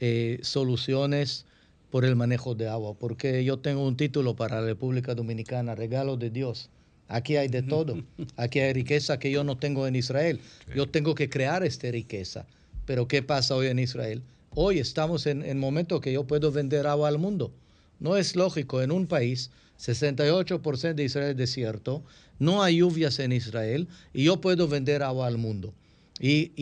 eh, 0.00 0.38
soluciones 0.42 1.46
por 1.90 2.04
el 2.04 2.16
manejo 2.16 2.54
de 2.54 2.68
agua, 2.68 2.94
porque 2.94 3.44
yo 3.44 3.58
tengo 3.58 3.86
un 3.86 3.96
título 3.96 4.34
para 4.34 4.60
la 4.60 4.66
República 4.66 5.14
Dominicana, 5.14 5.74
regalo 5.74 6.16
de 6.16 6.30
Dios. 6.30 6.70
Aquí 7.12 7.36
hay 7.36 7.48
de 7.48 7.62
todo. 7.62 8.02
Aquí 8.36 8.60
hay 8.60 8.72
riqueza 8.72 9.18
que 9.18 9.30
yo 9.30 9.44
no 9.44 9.58
tengo 9.58 9.86
en 9.86 9.96
Israel. 9.96 10.40
Yo 10.74 10.88
tengo 10.88 11.14
que 11.14 11.28
crear 11.28 11.62
esta 11.62 11.90
riqueza. 11.90 12.46
Pero 12.86 13.06
¿qué 13.06 13.22
pasa 13.22 13.54
hoy 13.54 13.66
en 13.66 13.78
Israel? 13.78 14.22
Hoy 14.54 14.78
estamos 14.78 15.26
en 15.26 15.42
el 15.42 15.56
momento 15.56 16.00
que 16.00 16.12
yo 16.12 16.24
puedo 16.24 16.50
vender 16.50 16.86
agua 16.86 17.08
al 17.08 17.18
mundo. 17.18 17.52
No 18.00 18.16
es 18.16 18.34
lógico 18.34 18.82
en 18.82 18.90
un 18.90 19.06
país, 19.06 19.50
68% 19.78 20.94
de 20.94 21.04
Israel 21.04 21.30
es 21.30 21.36
desierto, 21.36 22.02
no 22.38 22.62
hay 22.62 22.78
lluvias 22.78 23.18
en 23.18 23.32
Israel 23.32 23.88
y 24.12 24.24
yo 24.24 24.40
puedo 24.40 24.66
vender 24.66 25.02
agua 25.02 25.26
al 25.26 25.38
mundo. 25.38 25.72
Y, 26.18 26.52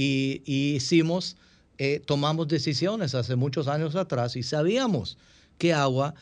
hicimos, 0.45 1.37
eh, 1.79 2.03
tomamos 2.05 2.49
decisiones 2.49 3.15
hace 3.15 3.37
muchos 3.37 3.69
años 3.69 3.95
atrás 3.95 4.37
y 4.37 4.43
sabíamos 4.43 5.17
que 5.59 5.73
agua, 5.73 6.15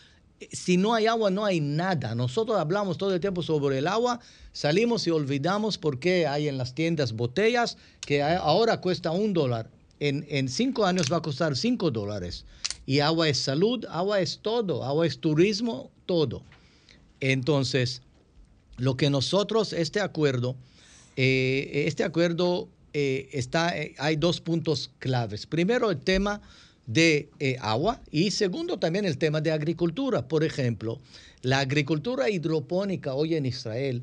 si 0.53 0.77
no 0.77 0.95
hay 0.95 1.07
agua 1.07 1.31
no 1.31 1.45
hay 1.45 1.61
nada. 1.61 2.15
Nosotros 2.15 2.59
hablamos 2.59 2.99
todo 2.99 3.15
el 3.15 3.21
tiempo 3.21 3.43
sobre 3.43 3.79
el 3.79 3.87
agua, 3.87 4.21
salimos 4.53 5.07
y 5.07 5.11
olvidamos 5.11 5.79
por 5.79 5.99
qué 5.99 6.27
hay 6.27 6.49
en 6.49 6.59
las 6.59 6.75
tiendas 6.75 7.13
botellas 7.13 7.77
que 8.01 8.23
ahora 8.23 8.81
cuesta 8.81 9.11
un 9.11 9.33
dólar. 9.33 9.71
En, 10.01 10.25
en 10.29 10.49
cinco 10.49 10.87
años 10.87 11.07
va 11.13 11.17
a 11.17 11.23
costar 11.23 11.57
cinco 11.57 11.91
dólares. 11.91 12.45
Y 12.87 13.01
agua 13.01 13.29
es 13.29 13.39
salud, 13.39 13.85
agua 13.91 14.21
es 14.21 14.39
todo, 14.41 14.85
agua 14.85 15.07
es 15.07 15.19
turismo, 15.19 15.91
todo. 16.07 16.43
Entonces, 17.21 18.03
lo 18.79 18.97
que 18.97 19.11
nosotros, 19.11 19.73
este 19.73 20.01
acuerdo, 20.01 20.57
eh, 21.17 21.85
este 21.87 22.05
acuerdo 22.05 22.69
eh, 22.93 23.29
está, 23.33 23.77
eh, 23.77 23.95
hay 23.99 24.17
dos 24.17 24.41
puntos 24.41 24.91
claves. 25.01 25.47
Primero, 25.47 25.91
el 25.91 25.99
tema 25.99 26.41
de 26.89 27.29
eh, 27.39 27.57
agua 27.61 28.01
y 28.11 28.33
segundo, 28.33 28.79
también 28.79 29.05
el 29.05 29.19
tema 29.19 29.41
de 29.41 29.53
agricultura. 29.53 30.27
Por 30.27 30.43
ejemplo, 30.43 30.99
la 31.43 31.61
agricultura 31.61 32.29
hidropónica 32.29 33.15
hoy 33.15 33.37
en 33.37 33.47
Israel 33.47 34.03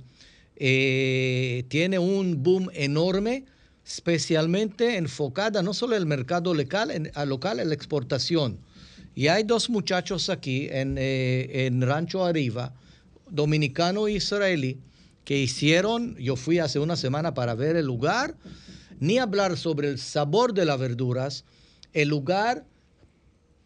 tiene 0.57 1.99
un 1.99 2.41
boom 2.41 2.69
enorme, 2.73 3.43
especialmente 3.85 4.95
enfocada 4.95 5.61
no 5.61 5.73
solo 5.73 5.97
el 5.97 6.05
mercado 6.05 6.53
local, 6.53 6.91
en, 6.91 7.11
a 7.13 7.25
local, 7.25 7.59
en 7.59 7.67
la 7.67 7.75
exportación. 7.75 8.59
Y 9.15 9.27
hay 9.27 9.43
dos 9.43 9.69
muchachos 9.69 10.29
aquí 10.29 10.69
en, 10.71 10.95
en 10.97 11.81
Rancho 11.81 12.23
Arriba, 12.23 12.73
dominicano-israelí 13.29 14.79
que 15.25 15.39
hicieron, 15.39 16.15
yo 16.17 16.35
fui 16.35 16.59
hace 16.59 16.79
una 16.79 16.95
semana 16.95 17.33
para 17.33 17.55
ver 17.55 17.75
el 17.75 17.87
lugar, 17.87 18.35
ni 18.99 19.17
hablar 19.17 19.57
sobre 19.57 19.89
el 19.89 19.99
sabor 19.99 20.53
de 20.53 20.65
las 20.65 20.79
verduras, 20.79 21.43
el 21.93 22.09
lugar, 22.09 22.63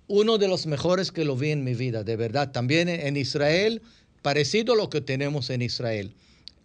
uno 0.09 0.39
de 0.39 0.47
los 0.47 0.65
mejores 0.65 1.11
que 1.11 1.23
lo 1.23 1.37
vi 1.37 1.51
en 1.51 1.63
mi 1.63 1.75
vida, 1.75 2.03
de 2.03 2.15
verdad. 2.15 2.51
También 2.51 2.89
en 2.89 3.15
Israel, 3.15 3.81
parecido 4.23 4.73
a 4.73 4.75
lo 4.75 4.89
que 4.89 5.01
tenemos 5.01 5.51
en 5.51 5.61
Israel. 5.61 6.13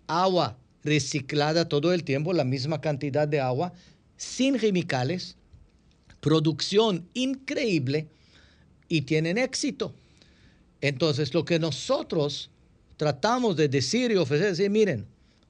Agua 0.07 0.57
reciclada 0.83 1.69
todo 1.69 1.93
el 1.93 2.05
tiempo, 2.05 2.33
la 2.33 2.45
misma 2.45 2.81
cantidad 2.81 3.29
de 3.29 3.41
agua, 3.41 3.73
sin 4.17 4.59
químicales, 4.59 5.37
producción 6.21 7.07
increíble 7.13 8.09
y 8.89 9.03
tienen 9.03 9.37
éxito. 9.37 9.95
Entonces, 10.81 11.35
lo 11.35 11.45
que 11.45 11.59
nosotros 11.59 12.51
tratamos 12.97 13.57
de 13.57 13.69
decir 13.69 14.11
y 14.11 14.17
ofrecer, 14.17 14.53
es 14.53 14.59
decir, 14.59 14.71
miren, 14.71 15.07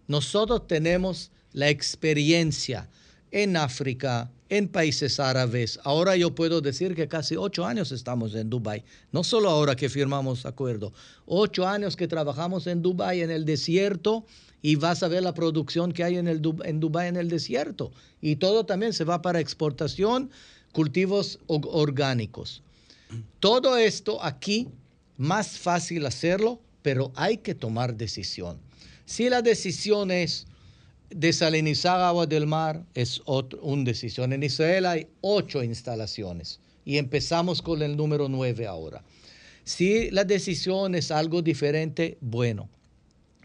nosotros 0.09 0.67
tenemos 0.67 1.31
la 1.53 1.69
experiencia 1.69 2.89
en 3.31 3.57
África, 3.57 4.31
en 4.49 4.69
países 4.69 5.19
árabes. 5.21 5.81
Ahora 5.85 6.17
yo 6.17 6.35
puedo 6.35 6.61
decir 6.61 6.95
que 6.95 7.09
casi 7.09 7.37
ocho 7.37 7.65
años 7.65 7.93
estamos 7.93 8.35
en 8.35 8.51
Dubái. 8.51 8.85
No 9.13 9.25
solo 9.25 9.51
ahora 9.51 9.77
que 9.77 9.89
firmamos 9.89 10.47
acuerdo, 10.47 10.93
ocho 11.27 11.67
años 11.67 11.97
que 11.97 12.09
trabajamos 12.09 12.67
en 12.67 12.83
Dubái, 12.83 13.23
en 13.23 13.31
el 13.31 13.45
desierto, 13.45 14.25
y 14.63 14.77
vas 14.77 15.03
a 15.03 15.09
ver 15.09 15.23
la 15.23 15.35
producción 15.35 15.93
que 15.93 16.05
hay 16.05 16.17
en, 16.17 16.27
en 16.27 16.81
Dubái, 16.81 17.09
en 17.09 17.17
el 17.17 17.29
desierto. 17.29 17.93
Y 18.21 18.37
todo 18.37 18.65
también 18.65 18.93
se 18.93 19.05
va 19.05 19.21
para 19.21 19.41
exportación, 19.41 20.31
cultivos 20.73 21.39
orgánicos. 21.47 22.63
Todo 23.41 23.77
esto 23.77 24.23
aquí, 24.23 24.69
más 25.17 25.59
fácil 25.59 26.07
hacerlo 26.07 26.61
pero 26.85 27.13
hay 27.17 27.39
que 27.39 27.55
tomar 27.55 27.97
decisión. 27.97 28.59
Si 29.07 29.31
la 29.31 29.41
decisión 29.41 30.11
es 30.11 30.47
desalinizar 31.15 32.01
agua 32.01 32.27
del 32.27 32.47
mar, 32.47 32.85
es 32.95 33.23
una 33.27 33.85
decisión. 33.85 34.33
En 34.33 34.43
Israel 34.43 34.85
hay 34.85 35.07
ocho 35.21 35.63
instalaciones 35.63 36.59
y 36.85 36.99
empezamos 36.99 37.63
con 37.63 37.83
el 37.83 37.97
número 37.97 38.29
nueve 38.29 38.67
ahora. 38.67 39.03
Si 39.63 40.11
la 40.11 40.25
decisión 40.25 40.97
es 40.97 41.13
algo 41.13 41.41
diferente, 41.41 42.19
bueno, 42.21 42.69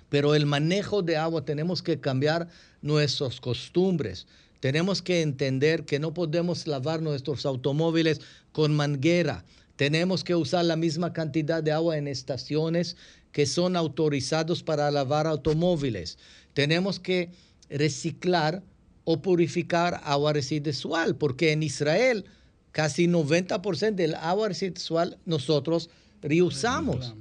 pero 0.10 0.34
el 0.34 0.48
manejo 0.48 1.04
de 1.04 1.16
agua 1.16 1.46
tenemos 1.46 1.84
que 1.84 2.00
cambiar 2.00 2.48
nuestras 2.82 3.40
costumbres. 3.40 4.26
Tenemos 4.60 5.04
que 5.04 5.22
entender 5.22 5.86
que 5.86 6.00
no 6.00 6.14
podemos 6.14 6.66
lavar 6.66 7.04
nuestros 7.04 7.46
automóviles 7.46 8.20
con 8.52 8.76
manguera. 8.76 9.46
Tenemos 9.76 10.24
que 10.24 10.36
usar 10.36 10.66
la 10.66 10.76
misma 10.76 11.14
cantidad 11.14 11.64
de 11.64 11.72
agua 11.72 11.98
en 11.98 12.08
estaciones 12.08 12.98
que 13.32 13.46
son 13.46 13.76
autorizados 13.76 14.64
para 14.64 14.90
lavar 14.90 15.28
automóviles. 15.28 16.18
Tenemos 16.54 17.00
que 17.00 17.30
reciclar 17.70 18.64
o 19.04 19.22
purificar 19.22 20.02
agua 20.04 20.34
residual, 20.34 21.16
porque 21.16 21.52
en 21.52 21.64
Israel 21.64 22.26
casi 22.72 23.08
90% 23.08 23.96
del 23.96 24.16
agua 24.16 24.50
residual 24.50 25.18
nosotros 25.26 25.90
reusamos. 26.22 27.16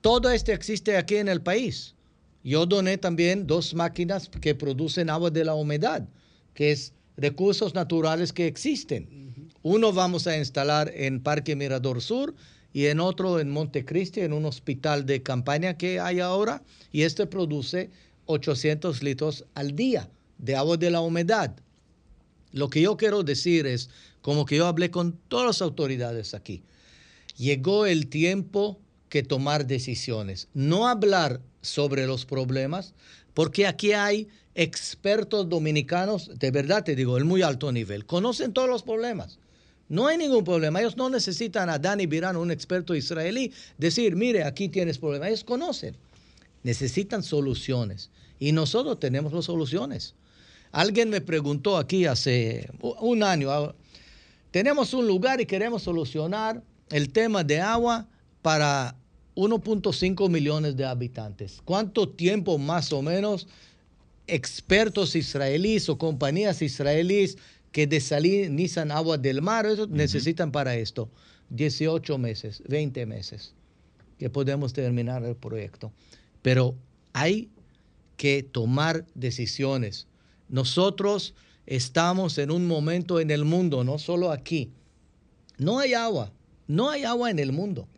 Todo 0.00 0.30
esto 0.30 0.52
existe 0.52 0.96
aquí 0.96 1.16
en 1.16 1.28
el 1.28 1.42
país. 1.42 1.94
Yo 2.44 2.66
doné 2.66 2.98
también 2.98 3.46
dos 3.46 3.74
máquinas 3.74 4.28
que 4.28 4.54
producen 4.54 5.10
agua 5.10 5.30
de 5.30 5.44
la 5.44 5.54
humedad, 5.54 6.08
que 6.54 6.72
es 6.72 6.92
recursos 7.16 7.74
naturales 7.74 8.32
que 8.32 8.46
existen. 8.46 9.50
Uno 9.62 9.92
vamos 9.92 10.26
a 10.26 10.36
instalar 10.36 10.90
en 10.94 11.22
Parque 11.22 11.54
Mirador 11.54 12.02
Sur 12.02 12.34
y 12.72 12.86
en 12.86 12.98
otro 12.98 13.38
en 13.38 13.50
Montecristi, 13.50 14.20
en 14.20 14.32
un 14.32 14.44
hospital 14.44 15.06
de 15.06 15.22
campaña 15.22 15.76
que 15.76 16.00
hay 16.00 16.18
ahora, 16.18 16.62
y 16.90 17.02
este 17.02 17.26
produce 17.26 17.90
800 18.32 19.02
litros 19.02 19.44
al 19.54 19.74
día 19.74 20.08
de 20.38 20.56
agua 20.56 20.76
de 20.76 20.90
la 20.90 21.00
humedad. 21.00 21.54
Lo 22.52 22.68
que 22.68 22.82
yo 22.82 22.96
quiero 22.96 23.22
decir 23.22 23.66
es, 23.66 23.88
como 24.20 24.44
que 24.44 24.56
yo 24.56 24.66
hablé 24.66 24.90
con 24.90 25.18
todas 25.28 25.46
las 25.46 25.62
autoridades 25.62 26.34
aquí, 26.34 26.62
llegó 27.36 27.86
el 27.86 28.08
tiempo 28.08 28.78
que 29.08 29.22
tomar 29.22 29.66
decisiones, 29.66 30.48
no 30.54 30.88
hablar 30.88 31.40
sobre 31.60 32.06
los 32.06 32.24
problemas, 32.24 32.94
porque 33.34 33.66
aquí 33.66 33.92
hay 33.92 34.28
expertos 34.54 35.48
dominicanos, 35.48 36.30
de 36.38 36.50
verdad 36.50 36.84
te 36.84 36.94
digo, 36.94 37.16
el 37.16 37.24
muy 37.24 37.42
alto 37.42 37.72
nivel, 37.72 38.04
conocen 38.06 38.52
todos 38.52 38.68
los 38.68 38.82
problemas. 38.82 39.38
No 39.88 40.06
hay 40.06 40.16
ningún 40.16 40.42
problema. 40.42 40.80
Ellos 40.80 40.96
no 40.96 41.10
necesitan 41.10 41.68
a 41.68 41.78
Dani 41.78 42.06
Birano, 42.06 42.40
un 42.40 42.50
experto 42.50 42.94
israelí, 42.94 43.52
decir, 43.76 44.16
mire, 44.16 44.42
aquí 44.44 44.70
tienes 44.70 44.96
problemas. 44.96 45.28
Ellos 45.28 45.44
conocen. 45.44 45.96
Necesitan 46.62 47.22
soluciones. 47.22 48.08
Y 48.42 48.50
nosotros 48.50 48.98
tenemos 48.98 49.32
las 49.32 49.44
soluciones. 49.44 50.16
Alguien 50.72 51.10
me 51.10 51.20
preguntó 51.20 51.78
aquí 51.78 52.06
hace 52.06 52.68
un 52.80 53.22
año, 53.22 53.52
ah, 53.52 53.72
tenemos 54.50 54.92
un 54.94 55.06
lugar 55.06 55.40
y 55.40 55.46
queremos 55.46 55.84
solucionar 55.84 56.60
el 56.90 57.12
tema 57.12 57.44
de 57.44 57.60
agua 57.60 58.08
para 58.42 58.96
1.5 59.36 60.28
millones 60.28 60.76
de 60.76 60.84
habitantes. 60.84 61.62
¿Cuánto 61.64 62.08
tiempo 62.08 62.58
más 62.58 62.92
o 62.92 63.00
menos 63.00 63.46
expertos 64.26 65.14
israelíes 65.14 65.88
o 65.88 65.96
compañías 65.96 66.62
israelíes 66.62 67.38
que 67.70 67.86
desalinizan 67.86 68.90
agua 68.90 69.18
del 69.18 69.40
mar, 69.40 69.66
eso 69.66 69.86
necesitan 69.86 70.50
para 70.50 70.74
esto 70.74 71.08
18 71.50 72.18
meses, 72.18 72.60
20 72.66 73.06
meses, 73.06 73.54
que 74.18 74.28
podemos 74.30 74.72
terminar 74.72 75.22
el 75.22 75.36
proyecto. 75.36 75.92
Pero 76.42 76.74
hay 77.12 77.48
que 78.22 78.44
tomar 78.44 79.04
decisiones. 79.16 80.06
Nosotros 80.48 81.34
estamos 81.66 82.38
en 82.38 82.52
un 82.52 82.68
momento 82.68 83.18
en 83.18 83.32
el 83.32 83.44
mundo, 83.44 83.82
no 83.82 83.98
solo 83.98 84.30
aquí. 84.30 84.70
No 85.58 85.80
hay 85.80 85.94
agua, 85.94 86.30
no 86.68 86.88
hay 86.88 87.02
agua 87.02 87.32
en 87.32 87.40
el 87.40 87.50
mundo. 87.50 87.88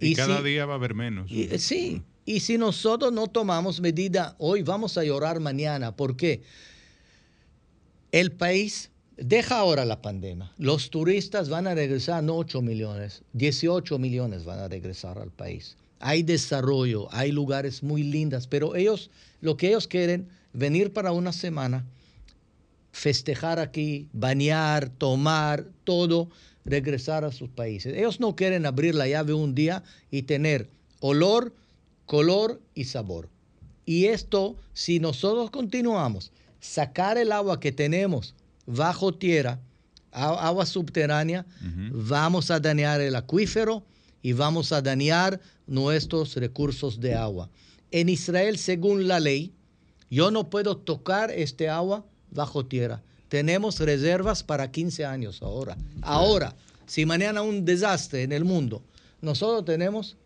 y, 0.00 0.16
cada 0.16 0.42
día 0.42 0.66
va 0.66 0.72
a 0.72 0.76
haber 0.78 0.94
menos. 0.94 1.30
sí, 1.58 2.02
y 2.24 2.40
si 2.40 2.58
nosotros 2.58 3.12
no 3.12 3.28
tomamos 3.28 3.80
medida 3.80 4.34
hoy, 4.38 4.64
vamos 4.64 4.98
a 4.98 5.04
llorar 5.04 5.38
mañana. 5.38 5.94
¿Por 5.94 6.16
qué? 6.16 6.42
El 8.10 8.32
país 8.32 8.90
deja 9.16 9.60
ahora 9.60 9.84
la 9.84 10.02
pandemia. 10.02 10.50
Los 10.58 10.90
turistas 10.90 11.50
van 11.50 11.68
a 11.68 11.74
regresar, 11.76 12.20
no 12.24 12.36
8 12.36 12.62
millones, 12.62 13.22
18 13.34 13.96
millones 14.00 14.44
van 14.44 14.58
a 14.58 14.66
regresar 14.66 15.20
al 15.20 15.30
país. 15.30 15.76
Hay 16.06 16.22
desarrollo, 16.22 17.08
hay 17.10 17.32
lugares 17.32 17.82
muy 17.82 18.04
lindas, 18.04 18.46
pero 18.46 18.76
ellos, 18.76 19.10
lo 19.40 19.56
que 19.56 19.66
ellos 19.66 19.88
quieren, 19.88 20.28
venir 20.52 20.92
para 20.92 21.10
una 21.10 21.32
semana, 21.32 21.84
festejar 22.92 23.58
aquí, 23.58 24.06
bañar, 24.12 24.88
tomar, 24.88 25.66
todo, 25.82 26.28
regresar 26.64 27.24
a 27.24 27.32
sus 27.32 27.48
países. 27.48 27.92
Ellos 27.96 28.20
no 28.20 28.36
quieren 28.36 28.66
abrir 28.66 28.94
la 28.94 29.08
llave 29.08 29.32
un 29.34 29.56
día 29.56 29.82
y 30.08 30.22
tener 30.22 30.70
olor, 31.00 31.52
color 32.04 32.60
y 32.72 32.84
sabor. 32.84 33.28
Y 33.84 34.04
esto, 34.04 34.54
si 34.74 35.00
nosotros 35.00 35.50
continuamos, 35.50 36.30
sacar 36.60 37.18
el 37.18 37.32
agua 37.32 37.58
que 37.58 37.72
tenemos 37.72 38.36
bajo 38.64 39.12
tierra, 39.12 39.58
agua 40.12 40.66
subterránea, 40.66 41.44
vamos 41.90 42.52
a 42.52 42.60
dañar 42.60 43.00
el 43.00 43.16
acuífero 43.16 43.82
y 44.22 44.34
vamos 44.34 44.70
a 44.70 44.80
dañar 44.82 45.40
nuestros 45.66 46.36
recursos 46.36 47.00
de 47.00 47.14
agua. 47.14 47.50
En 47.90 48.08
Israel, 48.08 48.58
según 48.58 49.08
la 49.08 49.20
ley, 49.20 49.52
yo 50.10 50.30
no 50.30 50.50
puedo 50.50 50.76
tocar 50.76 51.30
este 51.30 51.68
agua 51.68 52.04
bajo 52.30 52.66
tierra. 52.66 53.02
Tenemos 53.28 53.80
reservas 53.80 54.42
para 54.42 54.70
15 54.70 55.04
años 55.04 55.42
ahora. 55.42 55.76
Ahora, 56.02 56.54
si 56.86 57.06
mañana 57.06 57.42
un 57.42 57.64
desastre 57.64 58.22
en 58.22 58.32
el 58.32 58.44
mundo, 58.44 58.82
nosotros 59.20 59.64
tenemos 59.64 60.16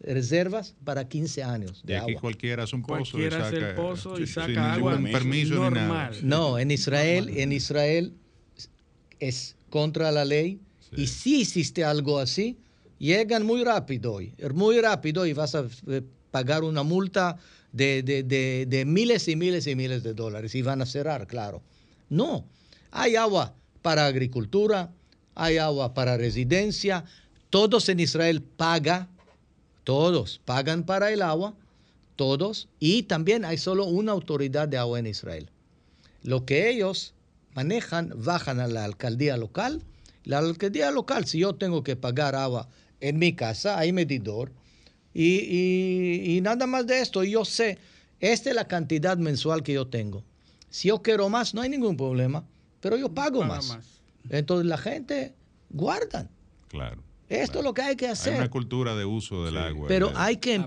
reservas 0.00 0.74
para 0.84 1.08
15 1.08 1.42
años 1.42 1.82
de, 1.84 1.96
aquí 1.96 2.14
cualquiera 2.14 2.62
hace 2.62 2.76
un 2.76 2.82
pozo 2.82 3.18
y 3.18 3.30
saca, 3.30 3.74
pozo 3.74 4.20
y 4.20 4.26
saca 4.26 4.74
agua 4.74 4.98
permiso 5.12 5.54
normal. 5.54 6.16
No, 6.22 6.58
en 6.58 6.70
Israel, 6.70 7.30
en 7.36 7.52
Israel 7.52 8.14
es 9.18 9.56
contra 9.70 10.12
la 10.12 10.24
ley 10.24 10.60
y 10.96 11.08
si 11.08 11.42
existe 11.42 11.84
algo 11.84 12.18
así, 12.18 12.58
llegan 12.98 13.44
muy 13.46 13.64
rápido 13.64 14.20
muy 14.54 14.80
rápido 14.80 15.26
y 15.26 15.32
vas 15.32 15.54
a 15.54 15.66
eh, 15.86 16.02
pagar 16.30 16.64
una 16.64 16.82
multa 16.82 17.36
de 17.72 18.84
miles 18.86 19.28
y 19.28 19.36
miles 19.36 19.66
y 19.66 19.74
miles 19.76 20.02
de 20.02 20.14
dólares 20.14 20.54
y 20.54 20.62
van 20.62 20.82
a 20.82 20.86
cerrar, 20.86 21.26
claro. 21.26 21.62
No, 22.08 22.46
hay 22.90 23.16
agua 23.16 23.54
para 23.82 24.06
agricultura, 24.06 24.90
hay 25.34 25.58
agua 25.58 25.94
para 25.94 26.16
residencia, 26.16 27.04
todos 27.50 27.88
en 27.88 28.00
Israel 28.00 28.42
pagan 28.42 29.08
todos 29.88 30.38
pagan 30.44 30.84
para 30.84 31.10
el 31.12 31.22
agua, 31.22 31.54
todos, 32.14 32.68
y 32.78 33.04
también 33.04 33.46
hay 33.46 33.56
solo 33.56 33.86
una 33.86 34.12
autoridad 34.12 34.68
de 34.68 34.76
agua 34.76 34.98
en 34.98 35.06
Israel. 35.06 35.48
Lo 36.22 36.44
que 36.44 36.68
ellos 36.68 37.14
manejan, 37.54 38.12
bajan 38.14 38.60
a 38.60 38.68
la 38.68 38.84
alcaldía 38.84 39.38
local. 39.38 39.82
La 40.24 40.40
alcaldía 40.40 40.90
local, 40.90 41.24
si 41.24 41.38
yo 41.38 41.54
tengo 41.54 41.84
que 41.84 41.96
pagar 41.96 42.34
agua 42.34 42.68
en 43.00 43.18
mi 43.18 43.34
casa, 43.34 43.78
hay 43.78 43.92
medidor, 43.92 44.52
Y, 45.14 46.38
nada 46.42 46.66
más 46.66 46.86
de 46.86 47.00
esto, 47.00 47.24
yo 47.24 47.44
sé, 47.44 47.78
esta 48.20 48.50
es 48.50 48.56
la 48.56 48.66
cantidad 48.68 49.16
mensual 49.16 49.62
que 49.62 49.72
yo 49.72 49.86
tengo. 49.86 50.22
Si 50.70 50.88
yo 50.88 51.02
quiero 51.02 51.28
más, 51.28 51.54
no 51.54 51.62
hay 51.62 51.68
ningún 51.68 51.96
problema, 51.96 52.44
pero 52.80 52.96
yo 52.96 53.08
pago 53.12 53.42
más. 53.42 53.78
Entonces 54.28 54.66
la 54.66 54.78
gente 54.78 55.34
guardan. 55.70 56.28
Claro. 56.68 57.02
Esto 57.28 57.58
es 57.58 57.64
lo 57.64 57.74
que 57.74 57.82
hay 57.82 57.96
que 57.96 58.08
hacer. 58.08 58.34
Hay 58.34 58.38
una 58.40 58.50
cultura 58.50 58.96
de 58.96 59.04
uso 59.04 59.44
del 59.44 59.58
agua. 59.58 59.86
Pero 59.86 60.12
hay 60.14 60.38
que, 60.38 60.64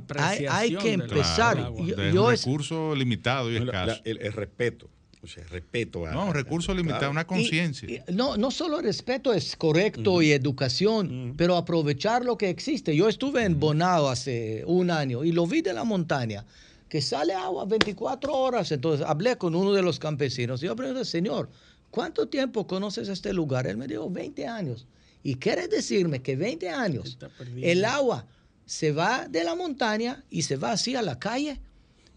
hay, 0.49 0.75
que 0.75 0.93
empezar. 0.93 1.57
es 1.57 2.15
un 2.15 2.29
recurso 2.29 2.93
limitado 2.93 3.51
y 3.51 3.57
escaso. 3.57 4.01
el, 4.03 4.33
respeto. 4.33 4.89
O 5.23 5.27
sea, 5.27 5.43
respeto 5.45 6.05
a. 6.07 6.11
No, 6.11 6.25
un 6.25 6.33
recurso 6.33 6.73
limitado, 6.73 7.11
una 7.11 7.27
conciencia. 7.27 8.03
No, 8.11 8.37
no 8.37 8.49
solo 8.49 8.81
respeto 8.81 9.33
es 9.33 9.55
correcto 9.55 10.21
y 10.21 10.31
educación, 10.31 11.35
pero 11.37 11.57
aprovechar 11.57 12.25
lo 12.25 12.37
que 12.37 12.49
existe. 12.49 12.95
Yo 12.95 13.07
estuve 13.07 13.43
en 13.43 13.59
Bonao 13.59 14.09
hace 14.09 14.63
un 14.65 14.89
año 14.89 15.23
y 15.23 15.31
lo 15.31 15.45
vi 15.45 15.61
de 15.61 15.73
la 15.73 15.83
montaña, 15.83 16.45
que 16.89 17.01
sale 17.01 17.33
agua 17.33 17.65
24 17.65 18.33
horas. 18.33 18.71
Entonces 18.71 19.05
hablé 19.05 19.37
con 19.37 19.53
uno 19.53 19.73
de 19.73 19.83
los 19.83 19.99
campesinos 19.99 20.63
y 20.63 20.65
yo 20.65 20.75
pregunté, 20.75 21.05
señor, 21.05 21.49
¿cuánto 21.91 22.27
tiempo 22.27 22.65
conoces 22.65 23.07
este 23.07 23.31
lugar? 23.31 23.67
Él 23.67 23.77
me 23.77 23.87
dijo, 23.87 24.09
20 24.09 24.47
años. 24.47 24.87
Y 25.23 25.35
quiere 25.35 25.67
decirme 25.67 26.23
que 26.23 26.35
20 26.35 26.67
años 26.69 27.19
el 27.61 27.85
agua 27.85 28.25
se 28.65 28.91
va 28.91 29.27
de 29.27 29.43
la 29.43 29.53
montaña 29.53 30.23
y 30.31 30.41
se 30.41 30.55
va 30.55 30.71
así 30.71 30.95
a 30.95 31.03
la 31.03 31.19
calle. 31.19 31.59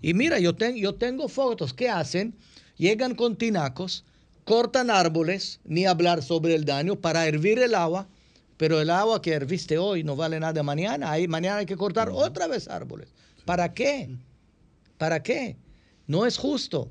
Y 0.00 0.14
mira, 0.14 0.38
yo, 0.38 0.56
yo 0.56 0.94
tengo 0.94 1.28
fotos 1.28 1.74
que 1.74 1.88
hacen, 1.90 2.34
llegan 2.76 3.14
con 3.14 3.36
tinacos, 3.36 4.04
cortan 4.44 4.90
árboles, 4.90 5.60
ni 5.64 5.86
hablar 5.86 6.22
sobre 6.22 6.54
el 6.54 6.64
daño, 6.64 6.96
para 6.96 7.26
hervir 7.26 7.58
el 7.58 7.74
agua, 7.74 8.08
pero 8.56 8.80
el 8.80 8.90
agua 8.90 9.20
que 9.20 9.32
herviste 9.32 9.78
hoy 9.78 10.04
no 10.04 10.16
vale 10.16 10.38
nada 10.38 10.62
mañana. 10.62 11.10
Ahí, 11.10 11.28
mañana 11.28 11.58
hay 11.58 11.66
que 11.66 11.76
cortar 11.76 12.10
otra 12.10 12.46
vez 12.46 12.68
árboles. 12.68 13.08
¿Para 13.44 13.74
qué? 13.74 14.10
¿Para 14.98 15.22
qué? 15.22 15.56
No 16.06 16.26
es 16.26 16.38
justo. 16.38 16.90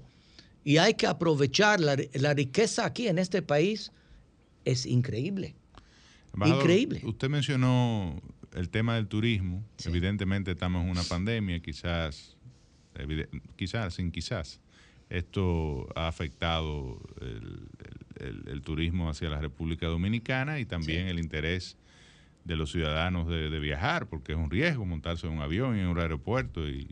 Y 0.64 0.78
hay 0.78 0.94
que 0.94 1.08
aprovechar 1.08 1.80
la, 1.80 1.98
la 2.14 2.34
riqueza 2.34 2.86
aquí 2.86 3.08
en 3.08 3.20
este 3.20 3.42
país. 3.42 3.92
Es 4.66 4.86
increíble. 4.86 5.56
Increíble. 6.46 7.02
Usted 7.04 7.30
mencionó 7.30 8.22
el 8.54 8.70
tema 8.70 8.96
del 8.96 9.08
turismo. 9.08 9.64
Evidentemente 9.86 10.52
estamos 10.52 10.84
en 10.84 10.90
una 10.90 11.04
pandemia, 11.04 11.60
quizás, 11.60 12.36
quizás, 13.56 13.96
sin 13.96 14.12
quizás. 14.12 14.60
Esto 15.14 15.88
ha 15.96 16.08
afectado 16.08 17.00
el, 17.22 18.62
turismo 18.64 19.10
hacia 19.10 19.30
la 19.30 19.40
República 19.40 19.88
Dominicana 19.88 20.60
y 20.60 20.66
también 20.66 21.08
el 21.08 21.20
interés 21.20 21.78
de 22.46 22.56
los 22.56 22.72
ciudadanos 22.72 23.28
de, 23.28 23.60
viajar, 23.60 24.08
porque 24.08 24.32
es 24.32 24.38
un 24.38 24.50
riesgo 24.50 24.86
montarse 24.86 25.28
en 25.28 25.34
un 25.34 25.42
avión 25.42 25.78
en 25.78 25.88
un 25.88 26.00
aeropuerto 26.00 26.68
y, 26.68 26.88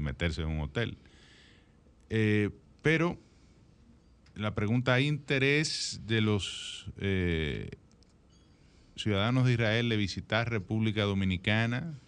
meterse 0.00 0.42
en 0.42 0.48
un 0.48 0.60
hotel. 0.60 0.98
Eh, 2.10 2.50
pero 2.82 3.18
la 4.34 4.54
pregunta, 4.54 4.94
¿hay 4.94 5.06
interés 5.06 6.00
de 6.06 6.20
los 6.20 6.90
eh, 6.98 7.70
ciudadanos 8.96 9.46
de 9.46 9.52
Israel 9.52 9.88
de 9.88 9.96
visitar 9.96 10.50
República 10.50 11.02
Dominicana. 11.02 11.98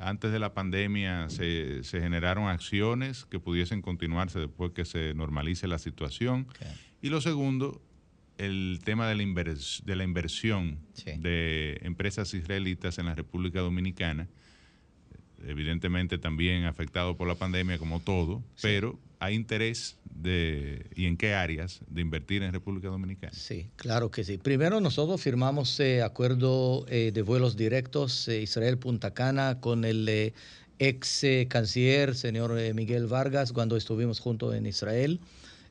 Antes 0.00 0.32
de 0.32 0.38
la 0.38 0.54
pandemia 0.54 1.28
se, 1.28 1.82
generaron 1.84 2.48
acciones 2.48 3.26
que 3.26 3.38
pudiesen 3.38 3.82
continuarse 3.82 4.38
después 4.38 4.72
que 4.72 4.86
se 4.86 5.12
normalice 5.14 5.68
la 5.68 5.78
situación. 5.78 6.46
Y 7.02 7.10
lo 7.10 7.20
segundo, 7.20 7.82
el 8.38 8.80
tema 8.82 9.06
de 9.06 9.14
la, 9.14 9.54
de 9.84 9.96
la 9.96 10.04
inversión 10.04 10.78
de 11.18 11.78
empresas 11.82 12.32
israelitas 12.32 12.98
en 12.98 13.06
la 13.06 13.14
República 13.14 13.60
Dominicana. 13.60 14.28
Evidentemente 15.46 16.18
también 16.18 16.64
afectado 16.64 17.16
por 17.16 17.28
la 17.28 17.34
pandemia 17.34 17.78
como 17.78 18.00
todo, 18.00 18.42
pero 18.62 18.98
hay 19.18 19.34
interés 19.34 19.99
de, 20.22 20.86
y 20.94 21.06
en 21.06 21.16
qué 21.16 21.34
áreas 21.34 21.80
de 21.88 22.00
invertir 22.00 22.42
en 22.42 22.52
República 22.52 22.88
Dominicana? 22.88 23.32
Sí, 23.32 23.68
claro 23.76 24.10
que 24.10 24.24
sí. 24.24 24.38
Primero 24.38 24.80
nosotros 24.80 25.20
firmamos 25.20 25.78
eh, 25.80 26.02
acuerdo 26.02 26.84
eh, 26.88 27.10
de 27.12 27.22
vuelos 27.22 27.56
directos 27.56 28.28
eh, 28.28 28.42
Israel-Punta 28.42 29.12
Cana 29.12 29.60
con 29.60 29.84
el 29.84 30.32
ex 30.78 31.26
canciller, 31.48 32.14
señor 32.14 32.54
Miguel 32.74 33.06
Vargas, 33.06 33.52
cuando 33.52 33.76
estuvimos 33.76 34.18
juntos 34.18 34.54
en 34.54 34.66
Israel. 34.66 35.20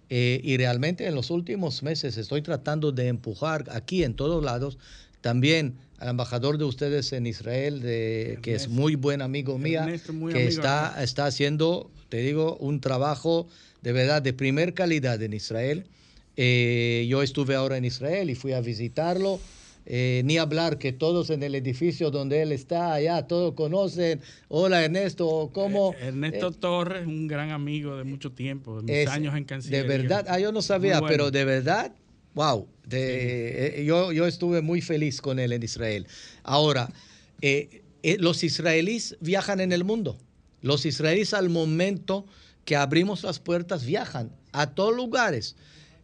y 0.09 0.57
realmente 0.57 1.07
en 1.07 1.15
los 1.15 1.31
últimos 1.31 1.81
meses 1.81 2.17
estoy 2.17 2.41
tratando 2.41 2.91
de 2.91 3.07
empujar 3.07 3.65
aquí 3.71 4.03
en 4.03 4.13
todos 4.13 4.43
lados 4.43 4.77
también 5.21 5.76
al 5.99 6.09
embajador 6.09 6.57
de 6.57 6.63
ustedes 6.63 7.11
en 7.11 7.27
Israel, 7.27 7.81
de, 7.81 8.39
que 8.41 8.55
es 8.55 8.69
muy 8.69 8.95
buen 8.95 9.21
amigo 9.21 9.57
mía, 9.57 9.85
que 10.31 10.47
está, 10.47 11.01
está 11.03 11.26
haciendo, 11.26 11.91
te 12.10 12.18
digo, 12.18 12.57
un 12.57 12.81
trabajo 12.81 13.48
de 13.81 13.94
verdad 13.94 14.22
de 14.22 14.34
primer 14.34 14.73
calidad 14.73 15.22
en 15.22 15.34
Israel. 15.34 15.86
Eh, 16.36 17.06
yo 17.10 17.22
estuve 17.22 17.56
ahora 17.56 17.77
en 17.77 17.86
Israel 17.86 18.30
y 18.30 18.36
fui 18.36 18.53
a 18.53 18.61
visitarlo. 18.61 19.40
Eh, 19.91 20.22
ni 20.23 20.38
hablar 20.38 20.77
que 20.77 20.91
todos 20.91 21.31
en 21.31 21.41
el 21.41 21.56
edificio 21.56 22.11
donde 22.11 22.44
él 22.44 22.52
está, 22.52 22.94
allá, 22.94 23.26
todos 23.26 23.56
conocen. 23.56 24.22
Hola 24.48 24.84
Ernesto, 24.84 25.49
¿cómo? 25.52 25.94
Eh, 25.94 26.10
Ernesto 26.10 26.52
Torres, 26.52 27.07
un 27.07 27.27
gran 27.27 27.49
amigo 27.49 27.98
de 27.98 28.03
mucho 28.03 28.31
tiempo, 28.31 28.81
de 28.81 29.06
mis 29.06 29.10
años 29.10 29.36
en 29.36 29.45
Cancillería. 29.45 29.90
De 29.90 29.98
verdad, 29.98 30.26
ah, 30.30 30.38
yo 30.38 30.52
no 30.52 30.61
sabía, 30.61 31.02
pero 31.02 31.31
de 31.31 31.44
verdad, 31.44 31.91
wow, 32.36 32.68
de, 32.86 33.84
yo, 33.88 34.11
yo 34.11 34.27
estuve 34.27 34.61
muy 34.61 34.81
feliz 34.81 35.22
con 35.22 35.40
él 35.40 35.53
en 35.53 35.64
Israel. 35.64 36.06
Ahora, 36.44 36.91
los 38.19 38.44
israelíes 38.44 39.18
viajan 39.22 39.60
en 39.60 39.72
el 39.72 39.86
mundo. 39.86 40.19
Los 40.61 40.86
israelíes 40.86 41.34
al 41.34 41.49
momento 41.49 42.26
que 42.65 42.76
abrimos 42.76 43.23
las 43.23 43.40
puertas 43.40 43.86
viajan 43.86 44.31
a 44.52 44.72
todos 44.72 44.95
lugares. 44.95 45.56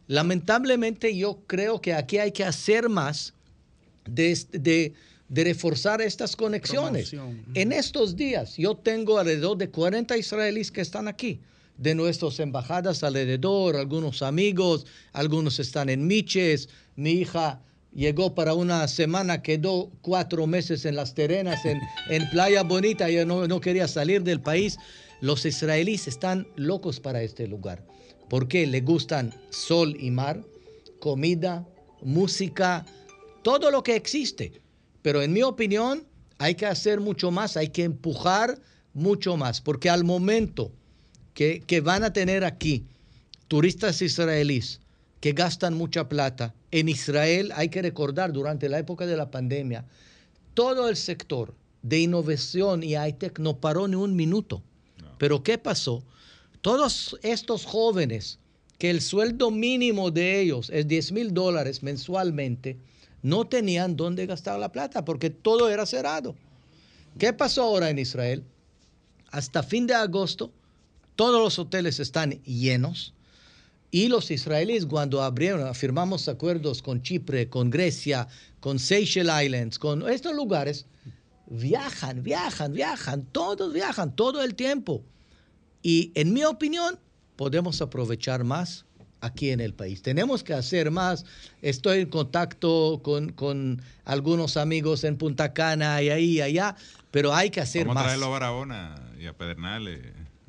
Lamentablemente 0.08 1.16
yo 1.16 1.40
creo 1.48 1.82
que 1.82 1.94
aquí 1.94 2.18
hay 2.18 2.32
que 2.32 2.44
hacer 2.44 2.90
más 2.90 3.34
de, 4.06 4.38
de, 4.52 4.94
reforzar 5.30 6.02
estas 6.02 6.36
conexiones. 6.36 7.14
En 7.54 7.72
estos 7.72 8.16
días 8.16 8.56
yo 8.58 8.76
tengo 8.76 9.18
alrededor 9.18 9.58
de 9.58 9.70
40 9.70 10.16
israelíes 10.18 10.72
que 10.72 10.82
están 10.82 11.08
aquí, 11.08 11.40
de 11.78 11.96
nuestras 11.96 12.40
embajadas 12.40 13.04
alrededor, 13.04 13.76
algunos 13.76 14.22
amigos, 14.22 14.86
algunos 15.12 15.60
están 15.60 15.90
en 15.90 16.08
Miches, 16.08 16.70
mi 16.96 17.12
hija 17.12 17.60
llegó 17.96 18.36
para 18.36 18.54
una 18.54 18.88
semana, 18.88 19.42
quedó 19.42 19.92
cuatro 20.02 20.46
meses 20.46 20.86
en 20.86 20.96
las 20.96 21.16
Terenas, 21.16 21.66
en, 21.66 21.80
en 22.10 22.30
Playa 22.30 22.62
Bonita, 22.64 23.08
ella 23.08 23.26
no, 23.26 23.48
no 23.48 23.62
quería 23.62 23.88
salir 23.88 24.24
del 24.24 24.42
país. 24.42 24.78
Los 25.22 25.46
israelíes 25.46 26.08
están 26.08 26.48
locos 26.56 27.00
para 27.00 27.24
este 27.24 27.48
lugar. 27.48 27.84
porque 28.30 28.68
Le 28.68 28.82
gustan 28.82 29.34
sol 29.50 29.96
y 30.00 30.12
mar, 30.12 30.44
comida, 31.00 31.68
música, 32.02 32.86
todo 33.44 33.72
lo 33.72 33.82
que 33.82 33.96
existe. 33.96 34.62
Pero 35.02 35.22
en 35.22 35.32
mi 35.32 35.42
opinión 35.42 36.06
hay 36.38 36.56
que 36.56 36.66
hacer 36.66 37.00
mucho 37.00 37.32
más, 37.32 37.56
hay 37.56 37.70
que 37.70 37.84
empujar 37.84 38.60
mucho 38.94 39.38
más, 39.38 39.62
porque 39.62 39.90
al 39.90 40.04
momento 40.04 40.72
que, 41.34 41.64
que 41.66 41.82
van 41.82 42.04
a 42.04 42.12
tener 42.14 42.44
aquí 42.44 42.86
turistas 43.48 44.02
israelíes 44.02 44.82
que 45.20 45.34
gastan 45.34 45.76
mucha 45.76 46.08
plata, 46.08 46.54
en 46.72 46.90
Israel 46.90 47.52
hay 47.56 47.70
que 47.70 47.82
recordar 47.82 48.32
durante 48.32 48.70
la 48.70 48.80
época 48.80 49.06
de 49.06 49.18
la 49.18 49.32
pandemia, 49.32 49.86
todo 50.54 50.88
el 50.90 50.96
sector 50.96 51.56
de 51.82 52.00
innovación 52.00 52.84
y 52.84 52.94
high-tech 52.96 53.40
no 53.40 53.60
paró 53.60 53.88
ni 53.88 53.96
un 53.96 54.16
minuto. 54.16 54.62
Pero 55.18 55.44
¿qué 55.44 55.58
pasó? 55.58 56.04
Todos 56.62 57.18
estos 57.24 57.66
jóvenes, 57.66 58.40
que 58.78 58.90
el 58.90 59.02
sueldo 59.02 59.52
mínimo 59.52 60.12
de 60.12 60.42
ellos 60.42 60.70
es 60.70 60.88
10 60.88 61.12
mil 61.14 61.34
dólares 61.34 61.82
mensualmente, 61.82 62.78
no 63.22 63.46
tenían 63.46 63.96
dónde 63.96 64.26
gastar 64.26 64.60
la 64.60 64.72
plata 64.72 65.06
porque 65.06 65.30
todo 65.30 65.70
era 65.70 65.86
cerrado. 65.86 66.36
¿Qué 67.18 67.34
pasó 67.34 67.64
ahora 67.64 67.90
en 67.90 68.00
Israel? 68.00 68.44
Hasta 69.32 69.64
fin 69.64 69.88
de 69.88 69.94
agosto, 69.94 70.52
todos 71.16 71.42
los 71.42 71.58
hoteles 71.58 72.00
están 72.00 72.32
llenos 72.44 73.15
y 73.96 74.10
los 74.10 74.30
israelíes 74.30 74.86
cuando 74.86 75.24
abrieron, 75.24 75.74
firmamos 75.74 76.28
acuerdos 76.28 76.82
con 76.82 77.02
Chipre, 77.02 77.48
con 77.48 77.70
Grecia, 77.70 78.28
con 78.60 78.78
Seychelles 78.78 79.46
Islands, 79.46 79.80
con 79.80 80.10
estos 80.10 80.36
lugares, 80.36 80.86
viajan, 81.48 82.22
viajan, 82.22 82.74
viajan, 82.74 83.24
todos 83.32 83.72
viajan 83.72 84.14
todo 84.14 84.44
el 84.44 84.54
tiempo. 84.56 85.02
Y 85.82 86.12
en 86.16 86.34
mi 86.34 86.44
opinión, 86.44 87.00
podemos 87.38 87.82
aprovechar 87.82 88.44
más 88.44 88.86
aquí 89.22 89.52
en 89.52 89.62
el 89.62 89.74
país. 89.74 90.02
Tenemos 90.02 90.44
que 90.44 90.54
hacer 90.54 90.92
más. 90.92 91.24
Estoy 91.62 92.00
en 92.00 92.10
contacto 92.10 93.00
con, 93.02 93.82
algunos 94.04 94.58
amigos 94.58 95.06
en 95.06 95.18
Punta 95.18 95.54
Cana 95.54 96.02
y 96.02 96.10
ahí 96.10 96.26
y 96.32 96.42
allá, 96.42 96.76
pero 97.12 97.34
hay 97.34 97.50
que 97.50 97.62
hacer 97.62 97.88
Vamos 97.88 97.96
más. 97.96 98.04
a 98.04 98.08
traerlo 98.08 98.26
a 98.26 98.30
Barahona 98.30 98.96
y 99.18 99.28
a 99.28 99.38
Pedernales, 99.38 100.02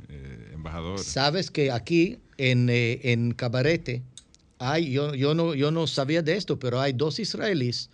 eh, 0.08 0.50
embajador. 0.52 0.98
Sabes 0.98 1.52
que 1.52 1.70
aquí 1.70 2.18
en, 2.38 2.68
eh, 2.68 3.00
en 3.02 3.32
Cabarete 3.32 4.02
hay, 4.58 4.90
yo, 4.90 5.14
yo, 5.14 5.34
no, 5.34 5.54
yo 5.54 5.70
no 5.70 5.86
sabía 5.86 6.22
de 6.22 6.36
esto, 6.36 6.58
pero 6.58 6.80
hay 6.80 6.92
dos 6.92 7.18
israelíes 7.18 7.90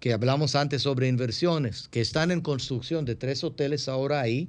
que 0.00 0.12
hablamos 0.12 0.54
antes 0.54 0.82
sobre 0.82 1.08
inversiones, 1.08 1.88
que 1.88 2.00
están 2.00 2.30
en 2.30 2.42
construcción 2.42 3.04
de 3.04 3.14
tres 3.14 3.42
hoteles 3.42 3.88
ahora 3.88 4.20
ahí. 4.20 4.48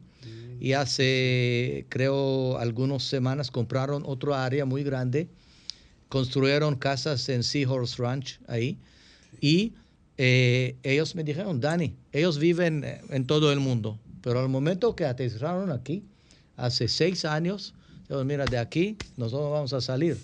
Y 0.60 0.74
hace, 0.74 1.86
creo, 1.90 2.58
algunas 2.58 3.04
semanas 3.04 3.52
compraron 3.52 4.04
otro 4.06 4.36
área 4.36 4.66
muy 4.66 4.84
grande, 4.84 5.30
construyeron 6.10 6.76
casas 6.76 7.30
en 7.30 7.44
Seahorse 7.44 8.02
Ranch 8.02 8.40
ahí. 8.48 8.78
Y 9.40 9.74
eh, 10.18 10.76
ellos 10.84 11.16
me 11.16 11.24
dijeron, 11.24 11.60
Dani, 11.60 11.94
ellos 12.12 12.40
viven 12.40 12.84
eh, 12.84 13.02
en 13.10 13.26
todo 13.26 13.52
el 13.52 13.60
mundo, 13.60 14.00
pero 14.22 14.40
al 14.40 14.50
momento 14.50 14.96
que 14.96 15.06
aterrizaron 15.06 15.72
aquí, 15.72 16.04
hace 16.58 16.88
seis 16.88 17.26
años, 17.26 17.74
mira, 18.10 18.46
de 18.46 18.58
aquí 18.58 18.98
nosotros 19.18 19.52
vamos 19.52 19.74
a 19.74 19.82
salir. 19.82 20.18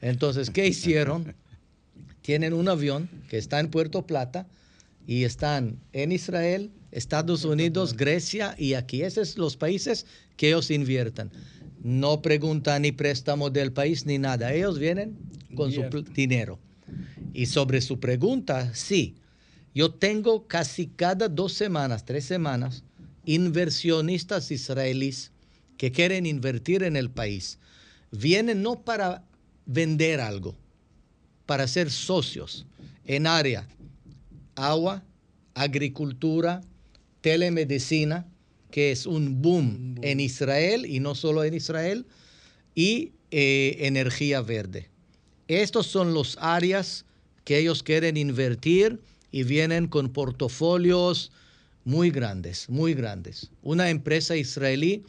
Entonces, 0.00 0.50
¿qué 0.50 0.66
hicieron? 0.66 1.34
Tienen 2.22 2.52
un 2.52 2.68
avión 2.68 3.08
que 3.28 3.38
está 3.38 3.60
en 3.60 3.70
Puerto 3.70 4.06
Plata, 4.06 4.46
y 5.06 5.24
están 5.24 5.78
en 5.92 6.12
Israel, 6.12 6.70
Estados 6.90 7.44
Unidos, 7.44 7.96
Grecia 7.96 8.54
y 8.58 8.74
aquí. 8.74 9.02
Esos 9.02 9.30
son 9.30 9.42
los 9.42 9.56
países 9.56 10.06
que 10.36 10.48
ellos 10.48 10.70
inviertan. 10.70 11.30
No 11.82 12.22
preguntan 12.22 12.82
ni 12.82 12.92
préstamo 12.92 13.50
del 13.50 13.72
país 13.72 14.06
ni 14.06 14.18
nada. 14.18 14.52
Ellos 14.52 14.78
vienen 14.78 15.16
con 15.54 15.72
su 15.72 15.82
dinero. 16.14 16.58
Y 17.34 17.46
sobre 17.46 17.80
su 17.80 18.00
pregunta, 18.00 18.74
sí. 18.74 19.16
Yo 19.74 19.92
tengo 19.92 20.46
casi 20.46 20.86
cada 20.86 21.28
dos 21.28 21.52
semanas, 21.52 22.04
tres 22.04 22.24
semanas, 22.24 22.84
inversionistas 23.26 24.50
israelíes 24.50 25.32
que 25.76 25.92
quieren 25.92 26.26
invertir 26.26 26.82
en 26.82 26.96
el 26.96 27.10
país. 27.10 27.58
Vienen 28.10 28.62
no 28.62 28.80
para 28.80 29.24
vender 29.66 30.20
algo, 30.20 30.56
para 31.46 31.66
ser 31.66 31.90
socios 31.90 32.66
en 33.04 33.26
área 33.26 33.66
agua, 34.56 35.02
agricultura, 35.54 36.62
telemedicina, 37.20 38.26
que 38.70 38.92
es 38.92 39.06
un 39.06 39.40
boom, 39.40 39.96
en 40.02 40.20
Israel 40.20 40.84
y 40.86 41.00
no 41.00 41.14
solo 41.14 41.44
en 41.44 41.54
Israel, 41.54 42.06
y 42.74 43.12
eh, 43.30 43.76
energía 43.80 44.40
verde. 44.42 44.88
Estos 45.48 45.86
son 45.86 46.14
los 46.14 46.36
áreas 46.40 47.04
que 47.44 47.58
ellos 47.58 47.82
quieren 47.82 48.16
invertir 48.16 49.00
y 49.30 49.42
vienen 49.44 49.86
con 49.86 50.10
portafolios 50.10 51.30
muy 51.84 52.10
grandes, 52.10 52.68
muy 52.68 52.94
grandes. 52.94 53.50
Una 53.62 53.90
empresa 53.90 54.36
israelí 54.36 55.04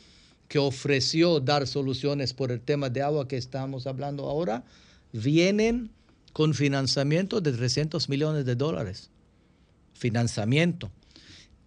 que 0.47 0.59
ofreció 0.59 1.39
dar 1.39 1.67
soluciones 1.67 2.33
por 2.33 2.51
el 2.51 2.61
tema 2.61 2.89
de 2.89 3.01
agua 3.01 3.27
que 3.27 3.37
estamos 3.37 3.87
hablando 3.87 4.29
ahora, 4.29 4.63
vienen 5.11 5.91
con 6.33 6.53
financiamiento 6.53 7.41
de 7.41 7.51
300 7.51 8.09
millones 8.09 8.45
de 8.45 8.55
dólares 8.55 9.09
financiamiento. 9.93 10.91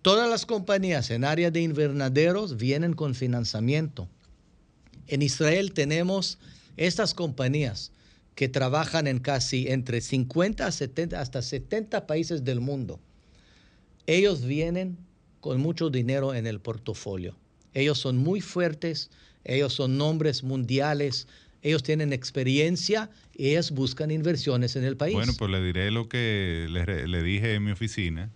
Todas 0.02 0.30
las 0.30 0.46
compañías 0.46 1.10
en 1.10 1.24
área 1.24 1.50
de 1.50 1.62
invernaderos 1.62 2.56
vienen 2.56 2.94
con 2.94 3.14
financiamiento. 3.14 4.08
En 5.06 5.22
Israel 5.22 5.72
tenemos 5.72 6.38
estas 6.76 7.14
compañías 7.14 7.90
que 8.34 8.48
trabajan 8.48 9.08
en 9.08 9.18
casi 9.18 9.68
entre 9.68 10.00
50 10.00 10.66
a 10.66 10.70
70, 10.70 11.20
hasta 11.20 11.42
70 11.42 12.06
países 12.06 12.44
del 12.44 12.60
mundo. 12.60 13.00
Ellos 14.06 14.44
vienen 14.44 14.96
con 15.40 15.60
mucho 15.60 15.90
dinero 15.90 16.34
en 16.34 16.46
el 16.46 16.60
portafolio. 16.60 17.34
Ellos 17.78 17.98
son 17.98 18.16
muy 18.16 18.40
fuertes, 18.40 19.08
ellos 19.44 19.72
son 19.72 19.98
nombres 19.98 20.42
mundiales, 20.42 21.28
ellos 21.62 21.84
tienen 21.84 22.12
experiencia 22.12 23.08
y 23.36 23.50
ellos 23.50 23.70
buscan 23.70 24.10
inversiones 24.10 24.74
en 24.74 24.82
el 24.82 24.96
país. 24.96 25.14
Bueno, 25.14 25.32
pues 25.38 25.48
le 25.48 25.62
diré 25.62 25.92
lo 25.92 26.08
que 26.08 26.66
le, 26.68 27.22
dije 27.22 27.54
en 27.54 27.64
mi 27.64 27.70
oficina. 27.70 28.30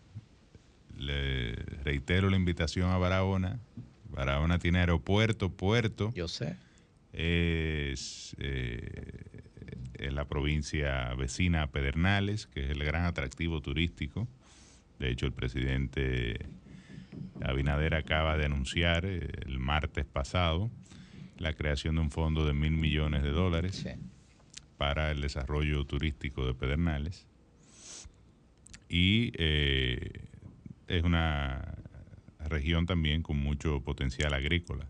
Le 0.96 1.54
reitero 1.82 2.30
la 2.30 2.36
invitación 2.36 2.90
a 2.90 2.98
Barahona. 2.98 3.58
Barahona 4.10 4.60
tiene 4.60 4.78
aeropuerto, 4.78 5.50
puerto. 5.50 6.12
Yo 6.14 6.28
sé. 6.28 6.54
Es 7.12 8.36
eh, 8.38 9.02
en 9.94 10.14
la 10.14 10.26
provincia 10.28 11.12
vecina 11.14 11.62
a 11.62 11.66
Pedernales, 11.72 12.46
que 12.46 12.64
es 12.64 12.70
el 12.70 12.84
gran 12.84 13.06
atractivo 13.06 13.60
turístico. 13.60 14.28
De 15.00 15.10
hecho, 15.10 15.26
el 15.26 15.32
presidente 15.32 16.46
Abinader 17.42 17.94
acaba 17.94 18.36
de 18.36 18.46
anunciar 18.46 19.04
eh, 19.04 19.28
el 19.46 19.58
martes 19.58 20.04
pasado 20.04 20.70
la 21.38 21.54
creación 21.54 21.96
de 21.96 22.02
un 22.02 22.10
fondo 22.10 22.46
de 22.46 22.52
mil 22.52 22.72
millones 22.72 23.22
de 23.22 23.30
dólares 23.30 23.84
para 24.76 25.10
el 25.10 25.20
desarrollo 25.20 25.84
turístico 25.84 26.46
de 26.46 26.54
Pedernales. 26.54 27.26
Y 28.88 29.32
eh, 29.34 30.24
es 30.86 31.02
una 31.02 31.74
región 32.48 32.86
también 32.86 33.22
con 33.22 33.38
mucho 33.38 33.80
potencial 33.82 34.34
agrícola. 34.34 34.86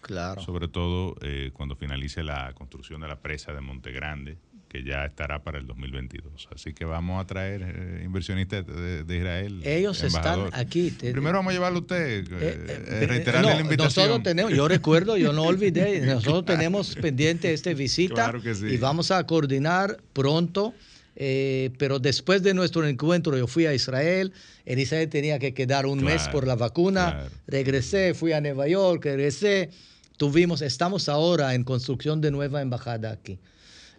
Claro. 0.00 0.40
Sobre 0.40 0.68
todo 0.68 1.16
eh, 1.20 1.50
cuando 1.52 1.76
finalice 1.76 2.22
la 2.22 2.52
construcción 2.54 3.02
de 3.02 3.08
la 3.08 3.20
presa 3.20 3.52
de 3.52 3.60
Monte 3.60 3.92
Grande, 3.92 4.38
que 4.70 4.84
ya 4.84 5.04
estará 5.04 5.42
para 5.42 5.58
el 5.58 5.66
2022. 5.66 6.48
Así 6.54 6.72
que 6.72 6.84
vamos 6.84 7.20
a 7.20 7.26
traer 7.26 7.60
eh, 7.62 8.02
inversionistas 8.04 8.64
de, 8.64 9.16
Israel. 9.16 9.60
Ellos 9.64 10.00
están 10.04 10.48
aquí. 10.52 10.92
Primero 10.92 11.38
vamos 11.38 11.50
a 11.50 11.54
llevarlo 11.54 11.78
a 11.78 11.82
usted, 11.82 12.24
eh, 12.40 12.84
eh, 12.86 13.06
reiterarle 13.08 13.54
la 13.54 13.60
invitación. 13.60 14.06
Nosotros 14.06 14.22
tenemos, 14.22 14.52
yo 14.52 14.68
recuerdo, 14.68 15.16
yo 15.16 15.32
no 15.32 15.42
olvidé, 15.42 16.00
nosotros 16.06 16.44
tenemos 16.44 16.94
pendiente 16.94 17.52
esta 17.52 17.74
visita 17.74 18.14
claro 18.14 18.40
que 18.40 18.54
sí. 18.54 18.66
y 18.66 18.76
vamos 18.76 19.10
a 19.10 19.26
coordinar 19.26 19.98
pronto. 20.12 20.72
pero 21.16 21.98
después 21.98 22.40
de 22.44 22.54
nuestro 22.54 22.86
encuentro 22.86 23.36
yo 23.36 23.48
fui 23.48 23.66
a 23.66 23.74
Israel, 23.74 24.32
en 24.64 24.78
Israel 24.78 25.08
tenía 25.08 25.40
que 25.40 25.52
quedar 25.52 25.84
un 25.84 26.02
mes 26.04 26.28
por 26.28 26.46
la 26.46 26.54
vacuna, 26.54 27.24
regresé, 27.48 28.14
fui 28.14 28.32
a 28.32 28.40
Nueva 28.40 28.68
York, 28.68 29.04
regresé, 29.04 29.70
tuvimos, 30.16 30.62
estamos 30.62 31.08
ahora 31.08 31.54
en 31.56 31.64
construcción 31.64 32.20
de 32.20 32.30
nueva 32.30 32.62
embajada 32.62 33.10
aquí 33.10 33.40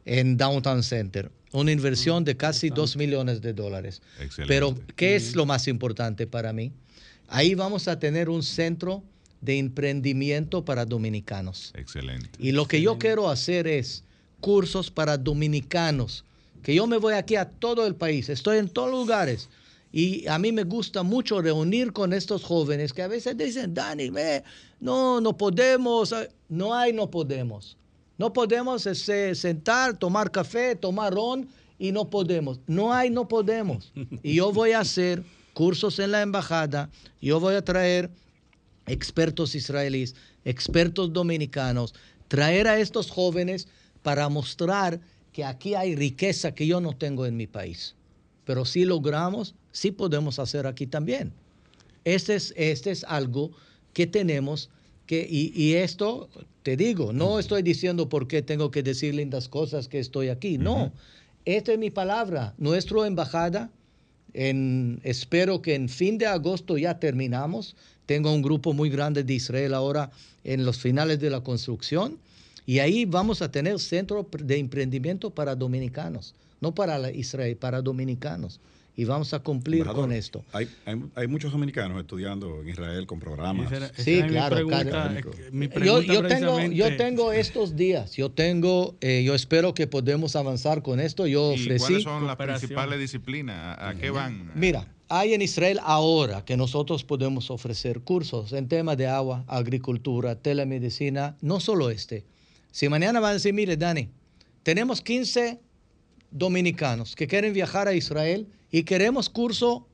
en 0.06 0.38
Downtown 0.38 0.84
Center. 0.84 1.32
Una 1.54 1.72
inversión 1.72 2.24
de 2.24 2.38
casi 2.38 2.70
2 2.70 2.96
millones 2.98 3.42
de 3.42 3.54
dólares. 3.54 4.02
Pero, 4.48 4.76
¿qué 4.96 5.16
es 5.16 5.36
lo 5.36 5.46
más 5.46 5.68
importante 5.68 6.26
para 6.26 6.54
mí? 6.54 6.72
Ahí 7.28 7.56
vamos 7.56 7.88
a 7.88 8.00
tener 8.00 8.30
un 8.30 8.44
centro 8.44 9.04
de 9.42 9.58
emprendimiento 9.58 10.64
para 10.64 10.86
dominicanos. 10.86 11.74
Excelente. 11.76 12.30
Y 12.40 12.52
lo 12.52 12.68
que 12.68 12.82
yo 12.82 12.98
quiero 12.98 13.30
hacer 13.30 13.68
es 13.68 14.04
cursos 14.40 14.92
para 14.92 15.18
dominicanos, 15.18 16.24
que 16.64 16.76
yo 16.76 16.88
me 16.88 16.98
voy 16.98 17.14
aquí 17.14 17.36
a 17.36 17.50
todo 17.50 17.86
el 17.88 17.96
país, 17.96 18.30
estoy 18.30 18.58
en 18.58 18.70
todos 18.70 18.92
lugares. 18.92 19.50
Y 19.94 20.26
a 20.28 20.40
mí 20.40 20.52
me 20.52 20.64
gusta 20.64 21.04
mucho 21.04 21.42
reunir 21.42 21.92
con 21.92 22.14
estos 22.14 22.44
jóvenes 22.44 22.94
que 22.94 23.02
a 23.02 23.08
veces 23.08 23.38
dicen, 23.38 23.74
Dani, 23.74 24.10
no, 24.80 25.20
no 25.20 25.38
podemos, 25.38 26.16
no 26.48 26.74
hay, 26.74 26.94
no 26.94 27.10
podemos. 27.12 27.78
No 28.22 28.32
podemos 28.32 28.86
este, 28.86 29.34
sentar, 29.34 29.98
tomar 29.98 30.30
café, 30.30 30.76
tomar 30.76 31.12
ron 31.12 31.48
y 31.80 31.92
no 31.92 32.08
podemos. 32.08 32.60
No 32.68 32.94
hay, 32.94 33.10
no 33.10 33.28
podemos. 33.28 33.92
Y 34.22 34.36
yo 34.36 34.52
voy 34.52 34.74
a 34.74 34.82
hacer 34.82 35.24
cursos 35.56 35.98
en 35.98 36.12
la 36.12 36.22
embajada, 36.22 36.92
yo 37.20 37.40
voy 37.40 37.56
a 37.56 37.64
traer 37.64 38.12
expertos 38.86 39.56
israelíes, 39.56 40.14
expertos 40.46 41.12
dominicanos, 41.12 41.96
traer 42.28 42.68
a 42.68 42.80
estos 42.80 43.10
jóvenes 43.10 43.68
para 44.04 44.30
mostrar 44.30 45.02
que 45.34 45.44
aquí 45.44 45.74
hay 45.74 45.96
riqueza 45.96 46.54
que 46.54 46.68
yo 46.68 46.80
no 46.80 46.96
tengo 46.96 47.26
en 47.26 47.36
mi 47.36 47.48
país. 47.48 47.96
Pero 48.46 48.66
si 48.66 48.86
logramos, 48.86 49.56
sí 49.72 49.90
podemos 49.90 50.38
hacer 50.38 50.68
aquí 50.68 50.86
también. 50.86 51.34
Este 52.06 52.36
es, 52.36 52.54
este 52.56 52.92
es 52.92 53.04
algo 53.04 53.50
que 53.94 54.06
tenemos 54.06 54.70
que, 55.08 55.28
y, 55.28 55.52
y 55.56 55.74
esto 55.74 56.30
te 56.64 56.78
digo, 56.78 57.12
no 57.14 57.40
estoy 57.40 57.64
diciendo 57.64 58.10
por 58.10 58.28
qué 58.28 58.42
tengo 58.42 58.72
que 58.72 58.84
decir 58.84 59.16
lindas 59.16 59.48
cosas 59.48 59.88
que 59.88 60.00
estoy 60.00 60.30
aquí. 60.30 60.58
No, 60.58 60.92
esta 61.46 61.74
es 61.74 61.80
mi 61.80 61.90
palabra. 61.90 62.54
Nuestra 62.58 63.08
embajada, 63.08 63.72
en, 64.34 65.00
espero 65.04 65.62
que 65.62 65.76
en 65.76 65.90
fin 65.90 66.18
de 66.18 66.28
agosto 66.28 66.78
ya 66.78 67.00
terminamos. 67.00 67.76
Tengo 68.06 68.32
un 68.34 68.42
grupo 68.42 68.74
muy 68.74 68.90
grande 68.90 69.24
de 69.24 69.34
Israel 69.34 69.74
ahora 69.74 70.12
en 70.44 70.66
los 70.66 70.78
finales 70.78 71.20
de 71.20 71.30
la 71.30 71.42
construcción. 71.42 72.18
Y 72.66 72.80
ahí 72.80 73.06
vamos 73.06 73.42
a 73.42 73.52
tener 73.52 73.80
centro 73.80 74.28
de 74.32 74.58
emprendimiento 74.58 75.32
para 75.32 75.56
dominicanos, 75.56 76.36
no 76.60 76.76
para 76.76 77.12
Israel, 77.12 77.58
para 77.58 77.82
dominicanos 77.82 78.60
y 78.96 79.06
vamos 79.06 79.34
a 79.34 79.40
cumplir 79.40 79.86
con 79.86 80.12
esto. 80.12 80.44
Hay, 80.52 80.68
hay, 81.16 81.28
muchos 81.28 81.52
dominicanos 81.52 82.00
estudiando 82.00 82.62
en 82.62 82.70
Israel 82.70 83.08
con 83.08 83.20
programas. 83.20 83.72
sí, 83.96 84.22
claro. 84.28 84.60
yo, 85.84 86.02
yo, 86.02 86.28
tengo, 86.28 86.62
yo 86.66 86.98
tengo 86.98 87.32
estos 87.32 87.76
días, 87.76 88.16
yo 88.16 88.32
tengo, 88.32 88.96
eh, 89.00 89.24
yo 89.24 89.34
espero 89.34 89.74
que 89.74 89.88
podemos 89.88 90.36
avanzar 90.36 90.82
con 90.82 91.00
esto. 91.00 91.26
Yo 91.26 91.54
¿Y 91.56 91.78
¿Cuáles 91.78 92.04
son 92.04 92.28
las 92.28 92.36
principales 92.36 93.00
disciplinas? 93.00 93.78
¿A 93.80 93.96
qué 93.96 94.10
van? 94.10 94.52
Mira, 94.56 94.88
hay 95.08 95.34
en 95.34 95.42
Israel 95.42 95.80
ahora 95.84 96.44
que 96.44 96.58
nosotros 96.58 97.04
podemos 97.04 97.50
ofrecer 97.50 98.02
cursos 98.02 98.54
en 98.54 98.68
temas 98.68 98.98
de 98.98 99.08
agua, 99.08 99.46
agricultura, 99.48 100.36
telemedicina, 100.36 101.38
no 101.42 101.60
solo 101.60 101.90
este. 101.90 102.26
Si 102.72 102.88
mañana 102.90 103.20
van 103.20 103.32
a 103.32 103.34
decir, 103.34 103.54
mire, 103.54 103.78
Dani, 103.78 104.10
tenemos 104.64 105.02
15 105.02 105.60
dominicanos 106.32 107.16
que 107.16 107.28
quieren 107.28 107.54
viajar 107.54 107.88
a 107.88 107.94
Israel 107.94 108.48
y 108.72 108.84
queremos 108.84 109.30
curso 109.30 109.88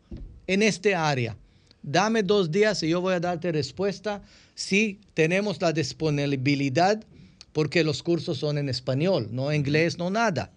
en 0.45 0.62
este 0.64 0.95
área. 0.95 1.36
Dame 1.82 2.24
dos 2.24 2.52
días 2.52 2.84
y 2.84 2.90
yo 2.90 3.02
voy 3.02 3.16
a 3.16 3.20
darte 3.20 3.52
respuesta 3.52 4.22
si 4.56 4.99
tenemos 5.14 5.62
la 5.62 5.74
disponibilidad, 5.74 7.04
porque 7.54 7.84
los 7.84 8.04
cursos 8.04 8.38
son 8.38 8.58
en 8.58 8.70
español, 8.70 9.30
no 9.32 9.52
inglés, 9.54 9.98
no 9.98 10.10
nada. 10.10 10.52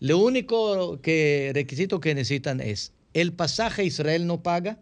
Lo 0.00 0.18
único 0.18 1.00
que, 1.00 1.50
requisito 1.54 2.00
que 2.00 2.14
necesitan 2.14 2.60
es 2.60 2.92
el 3.14 3.32
pasaje 3.32 3.84
Israel 3.84 4.26
no 4.26 4.42
paga, 4.42 4.78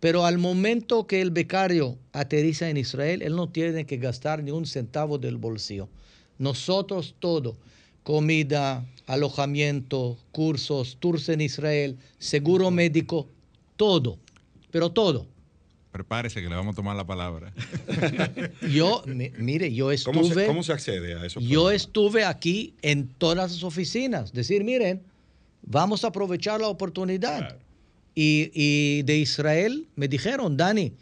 pero 0.00 0.24
al 0.24 0.38
momento 0.38 1.06
que 1.06 1.20
el 1.20 1.30
becario 1.30 1.98
aterriza 2.12 2.68
en 2.70 2.76
Israel, 2.76 3.22
él 3.22 3.34
no 3.34 3.48
tiene 3.50 3.84
que 3.84 3.98
gastar 3.98 4.42
ni 4.42 4.50
un 4.50 4.66
centavo 4.66 5.18
del 5.18 5.36
bolsillo. 5.36 5.88
Nosotros 6.38 7.16
todo, 7.18 7.56
comida, 8.04 8.86
alojamiento, 9.08 10.18
cursos, 10.32 10.98
tours 11.00 11.28
en 11.30 11.40
Israel, 11.40 11.96
seguro 12.18 12.70
médico, 12.70 13.26
todo, 13.76 14.18
pero 14.70 14.90
todo. 14.90 15.26
Prepárese 15.90 16.42
que 16.42 16.48
le 16.48 16.54
vamos 16.54 16.74
a 16.74 16.76
tomar 16.76 16.94
la 16.94 17.06
palabra. 17.06 17.52
yo, 18.70 19.02
mire, 19.38 19.72
yo 19.72 19.90
estuve... 19.90 20.46
¿Cómo 20.46 20.62
se, 20.62 20.72
accede 20.74 21.14
a 21.14 21.24
eso? 21.24 21.40
Yo 21.40 21.70
estuve 21.70 22.24
aquí 22.24 22.74
en 22.82 23.08
todas 23.08 23.52
las 23.52 23.64
oficinas. 23.64 24.32
Decir, 24.34 24.62
miren, 24.62 25.00
vamos 25.62 26.04
a 26.04 26.08
aprovechar 26.08 26.60
la 26.60 26.68
oportunidad. 26.68 27.56
Y, 28.14 28.50
y 28.52 29.02
de 29.04 29.16
Israel 29.16 29.88
me 29.96 30.06
dijeron, 30.06 30.58
Dani, 30.58 30.92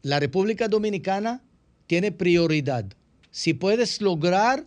la 0.00 0.18
República 0.18 0.68
Dominicana 0.68 1.42
tiene 1.86 2.12
prioridad. 2.12 2.86
Si 3.30 3.52
puedes 3.52 4.00
lograr, 4.00 4.64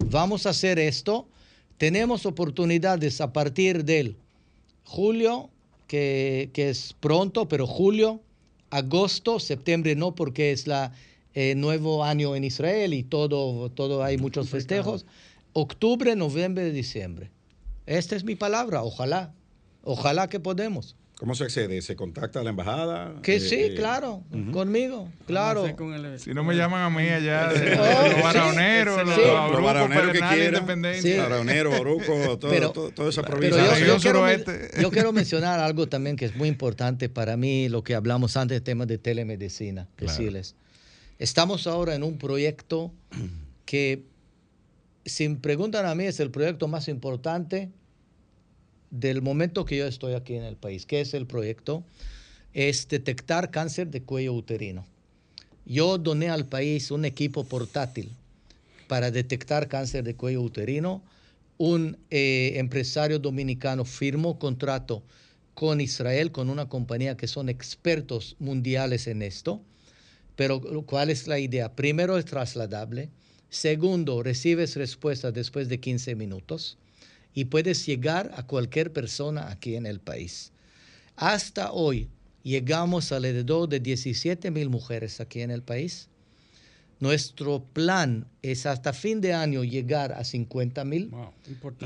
vamos 0.00 0.46
a 0.46 0.50
hacer 0.50 0.80
esto. 0.80 1.28
Tenemos 1.78 2.24
oportunidades 2.24 3.20
a 3.20 3.32
partir 3.32 3.84
del 3.84 4.16
julio, 4.84 5.50
que, 5.86 6.50
es 6.54 6.94
pronto, 7.00 7.48
pero 7.48 7.66
julio, 7.66 8.20
agosto, 8.70 9.38
septiembre 9.38 9.94
no, 9.94 10.14
porque 10.14 10.52
es 10.52 10.66
la 10.66 10.92
eh, 11.34 11.54
nuevo 11.54 12.02
año 12.02 12.34
en 12.34 12.44
Israel 12.44 12.94
y 12.94 13.02
todo, 13.02 13.70
todo 13.70 14.02
hay 14.02 14.16
muchos 14.16 14.48
festejos. 14.48 15.06
Octubre, 15.52 16.16
noviembre, 16.16 16.72
diciembre. 16.72 17.30
Esta 17.84 18.16
es 18.16 18.24
mi 18.24 18.36
palabra, 18.36 18.82
ojalá. 18.82 19.34
Ojalá 19.82 20.28
que 20.28 20.40
podemos. 20.40 20.96
¿Cómo 21.18 21.34
se 21.34 21.44
accede? 21.44 21.80
¿Se 21.80 21.96
contacta 21.96 22.40
a 22.40 22.42
la 22.42 22.50
embajada? 22.50 23.22
Que 23.22 23.40
sí, 23.40 23.54
eh, 23.54 23.74
claro, 23.74 24.22
conmigo, 24.52 25.10
claro. 25.26 25.64
Si 26.18 26.34
no 26.34 26.44
me 26.44 26.54
llaman 26.54 26.82
a 26.82 26.90
mí 26.90 27.08
allá, 27.08 27.48
de, 27.54 27.72
oh, 27.72 28.08
los 28.12 28.22
baraoneros, 28.22 29.06
los, 29.06 29.62
baraoneros 29.62 30.12
que 30.12 30.20
quieran, 30.20 30.84
sí. 31.00 31.16
baraoneros, 31.16 31.80
Oruco, 31.80 32.38
todo, 32.38 32.90
toda 32.90 33.08
esa 33.08 33.22
provincia. 33.22 33.78
Yo, 33.78 33.96
quiero, 33.96 34.26
yo, 34.82 34.90
quiero, 34.90 35.12
mencionar 35.12 35.58
algo 35.58 35.86
también 35.86 36.16
que 36.16 36.26
es 36.26 36.36
muy 36.36 36.48
importante 36.48 37.08
para 37.08 37.38
mí, 37.38 37.70
lo 37.70 37.82
que 37.82 37.94
hablamos 37.94 38.36
antes 38.36 38.56
de 38.56 38.60
temas 38.60 38.86
de 38.86 38.98
telemedicina, 38.98 39.88
decirles. 39.96 40.54
Estamos 41.18 41.66
ahora 41.66 41.94
en 41.94 42.02
un 42.02 42.18
proyecto 42.18 42.92
que, 43.64 44.04
si 45.06 45.30
me 45.30 45.36
preguntan 45.36 45.86
a 45.86 45.94
mí, 45.94 46.04
es 46.04 46.20
el 46.20 46.30
proyecto 46.30 46.68
más 46.68 46.88
importante 46.88 47.70
del 49.00 49.22
momento 49.22 49.64
que 49.64 49.76
yo 49.76 49.86
estoy 49.86 50.14
aquí 50.14 50.34
en 50.34 50.44
el 50.44 50.56
país. 50.56 50.86
¿Qué 50.86 51.00
es 51.00 51.14
el 51.14 51.26
proyecto? 51.26 51.84
Es 52.54 52.88
detectar 52.88 53.50
cáncer 53.50 53.88
de 53.88 54.02
cuello 54.02 54.32
uterino. 54.32 54.86
Yo 55.64 55.98
doné 55.98 56.28
al 56.30 56.46
país 56.46 56.90
un 56.90 57.04
equipo 57.04 57.44
portátil 57.44 58.10
para 58.88 59.10
detectar 59.10 59.68
cáncer 59.68 60.04
de 60.04 60.14
cuello 60.14 60.42
uterino. 60.42 61.02
Un 61.58 61.98
eh, 62.10 62.52
empresario 62.56 63.18
dominicano 63.18 63.84
firmó 63.84 64.38
contrato 64.38 65.02
con 65.54 65.80
Israel, 65.80 66.32
con 66.32 66.50
una 66.50 66.68
compañía 66.68 67.16
que 67.16 67.26
son 67.26 67.48
expertos 67.48 68.36
mundiales 68.38 69.06
en 69.06 69.22
esto. 69.22 69.60
Pero 70.36 70.60
¿cuál 70.86 71.10
es 71.10 71.26
la 71.26 71.38
idea? 71.38 71.74
Primero 71.74 72.18
es 72.18 72.26
trasladable. 72.26 73.10
Segundo, 73.48 74.22
recibes 74.22 74.76
respuesta 74.76 75.32
después 75.32 75.68
de 75.68 75.80
15 75.80 76.14
minutos 76.14 76.78
y 77.36 77.44
puedes 77.44 77.84
llegar 77.84 78.32
a 78.34 78.46
cualquier 78.46 78.94
persona 78.94 79.50
aquí 79.50 79.76
en 79.76 79.84
el 79.84 80.00
país. 80.00 80.52
Hasta 81.16 81.70
hoy 81.70 82.08
llegamos 82.42 83.12
alrededor 83.12 83.68
de 83.68 83.78
17 83.78 84.50
mil 84.50 84.70
mujeres 84.70 85.20
aquí 85.20 85.42
en 85.42 85.50
el 85.50 85.62
país. 85.62 86.08
Nuestro 86.98 87.62
plan 87.62 88.26
es 88.40 88.64
hasta 88.64 88.94
fin 88.94 89.20
de 89.20 89.34
año 89.34 89.64
llegar 89.64 90.14
a 90.14 90.24
50 90.24 90.82
mil. 90.86 91.10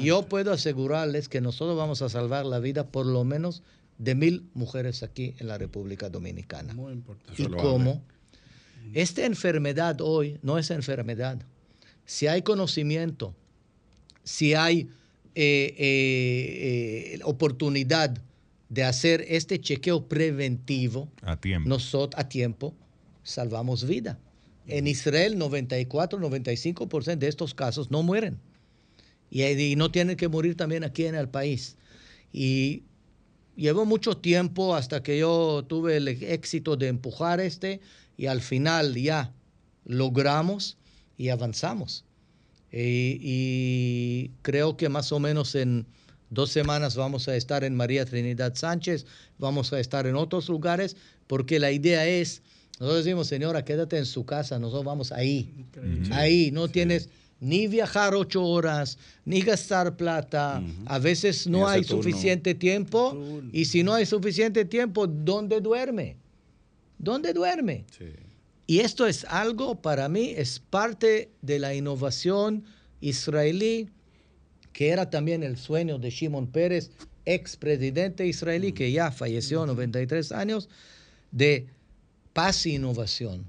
Yo 0.01 0.23
puedo 0.29 0.53
asegurarles 0.53 1.29
que 1.29 1.41
nosotros 1.41 1.77
vamos 1.77 2.01
a 2.01 2.09
salvar 2.09 2.47
la 2.47 2.61
vida 2.61 2.87
por 2.87 3.05
lo 3.05 3.25
menos 3.25 3.65
de 3.99 4.15
mil 4.15 4.49
mujeres 4.55 5.03
aquí 5.03 5.35
en 5.41 5.49
la 5.49 5.59
República 5.59 6.09
Dominicana. 6.11 6.75
Muy 6.75 6.93
importante. 6.93 7.43
¿Y 7.43 7.47
cómo? 7.47 8.05
Esta 8.95 9.27
enfermedad 9.27 10.01
hoy 10.01 10.39
no 10.43 10.59
es 10.59 10.71
enfermedad. 10.71 11.43
Si 12.07 12.29
hay 12.29 12.43
conocimiento, 12.43 13.35
si 14.23 14.55
hay 14.55 14.89
eh, 15.35 15.75
eh, 15.79 17.15
eh, 17.15 17.21
oportunidad 17.25 18.17
de 18.69 18.85
hacer 18.85 19.25
este 19.29 19.61
chequeo 19.61 20.09
preventivo 20.09 21.09
a 21.23 21.41
tiempo. 21.41 21.69
nosotros 21.69 22.21
a 22.21 22.29
tiempo 22.29 22.75
salvamos 23.23 23.87
vida. 23.87 24.19
En 24.67 24.87
Israel 24.87 25.39
94, 25.39 26.19
95% 26.21 27.19
de 27.19 27.29
estos 27.29 27.55
casos 27.55 27.91
no 27.91 28.03
mueren 28.03 28.39
y, 29.31 29.77
no 29.77 29.91
tienen 29.91 30.17
que 30.17 30.29
morir 30.29 30.57
también 30.57 30.85
aquí 30.85 31.07
en 31.07 31.15
el 31.15 31.29
país. 31.29 31.77
Y 32.33 32.83
llevó 33.57 33.85
mucho 33.85 34.17
tiempo 34.17 34.75
hasta 34.75 35.03
que 35.03 35.19
yo 35.19 35.65
tuve 35.67 35.97
el 35.97 36.09
éxito 36.09 36.77
de 36.77 36.89
empujar 36.89 37.41
este 37.41 37.81
y 38.17 38.27
al 38.27 38.41
final 38.41 38.95
ya 38.95 39.33
logramos 39.85 40.77
y 41.17 41.29
avanzamos. 41.29 42.05
Eh, 42.73 43.19
y 43.21 44.31
creo 44.43 44.77
que 44.77 44.89
más 44.89 45.11
o 45.13 45.19
menos 45.19 45.55
en 45.55 45.87
dos 46.31 46.51
semanas 46.51 46.95
vamos 46.95 47.29
a 47.29 47.37
estar 47.37 47.65
en 47.65 47.75
María 47.75 48.05
Trinidad 48.05 48.55
Sánchez, 48.55 49.07
vamos 49.39 49.73
a 49.73 49.81
estar 49.81 50.07
en 50.07 50.15
otros 50.15 50.49
lugares, 50.49 50.97
porque 51.27 51.59
la 51.59 51.73
idea 51.73 52.07
es, 52.07 52.43
nosotros 52.79 53.05
decimos, 53.05 53.27
señora, 53.27 53.65
quédate 53.65 53.99
en 53.99 54.07
su 54.07 54.25
casa, 54.25 54.59
nosotros 54.59 54.85
vamos 54.85 55.13
ahí, 55.13 55.67
ahí, 56.13 56.51
no 56.53 56.69
tienes 56.69 57.09
ni 57.41 57.67
viajar 57.67 58.15
ocho 58.15 58.45
horas, 58.45 58.99
ni 59.25 59.41
gastar 59.41 59.97
plata, 59.97 60.63
a 60.87 60.99
veces 60.99 61.47
no 61.47 61.67
hay 61.67 61.83
suficiente 61.83 62.55
tiempo, 62.55 63.43
y 63.53 63.65
si 63.65 63.83
no 63.83 63.95
hay 63.95 64.07
suficiente 64.07 64.65
tiempo, 64.65 65.07
¿dónde 65.07 65.61
duerme? 65.61 66.17
¿Dónde 66.99 67.33
duerme? 67.33 67.85
Sí. 67.99 68.07
Y 68.71 68.83
esto 68.83 69.09
es 69.09 69.25
algo, 69.25 69.83
para 69.83 70.09
mí, 70.09 70.33
es 70.37 70.61
parte 70.61 71.33
de 71.43 71.59
la 71.59 71.75
innovación 71.75 72.63
israelí, 73.01 73.89
que 74.73 74.91
era 74.91 75.11
también 75.11 75.43
el 75.43 75.57
sueño 75.57 75.99
de 75.99 76.11
Shimon 76.11 76.47
Pérez, 76.47 76.93
expresidente 77.25 78.29
israelí, 78.29 78.73
que 78.73 78.93
ya 78.93 79.11
falleció 79.11 79.65
a 79.65 79.67
93 79.67 80.31
años, 80.31 80.69
de 81.33 81.67
paz 82.33 82.65
e 82.65 82.71
innovación. 82.71 83.45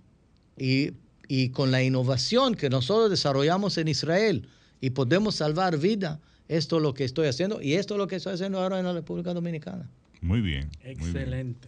Y, 0.57 0.93
y 1.27 1.49
con 1.49 1.69
la 1.69 1.83
innovación 1.83 2.55
que 2.55 2.71
nosotros 2.71 3.11
desarrollamos 3.11 3.77
en 3.77 3.89
Israel 3.89 4.49
y 4.79 4.89
podemos 4.89 5.35
salvar 5.35 5.77
vida, 5.77 6.19
esto 6.47 6.77
es 6.77 6.81
lo 6.81 6.95
que 6.95 7.03
estoy 7.03 7.27
haciendo 7.27 7.61
y 7.61 7.75
esto 7.75 7.93
es 7.93 7.99
lo 7.99 8.07
que 8.07 8.15
estoy 8.15 8.33
haciendo 8.33 8.59
ahora 8.59 8.79
en 8.79 8.85
la 8.85 8.93
República 8.93 9.35
Dominicana. 9.35 9.87
Muy 10.21 10.41
bien. 10.41 10.69
Excelente. 10.83 11.67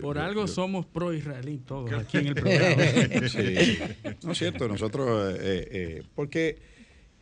Por 0.00 0.18
algo 0.18 0.46
somos 0.46 0.86
pro-israelí 0.86 1.58
todos 1.58 1.92
aquí 1.92 2.18
en 2.18 2.28
el 2.28 2.34
programa. 2.34 2.82
No 4.22 4.32
es 4.32 4.38
cierto, 4.38 4.68
nosotros, 4.68 5.34
eh, 5.34 5.68
eh, 5.70 6.02
porque 6.14 6.58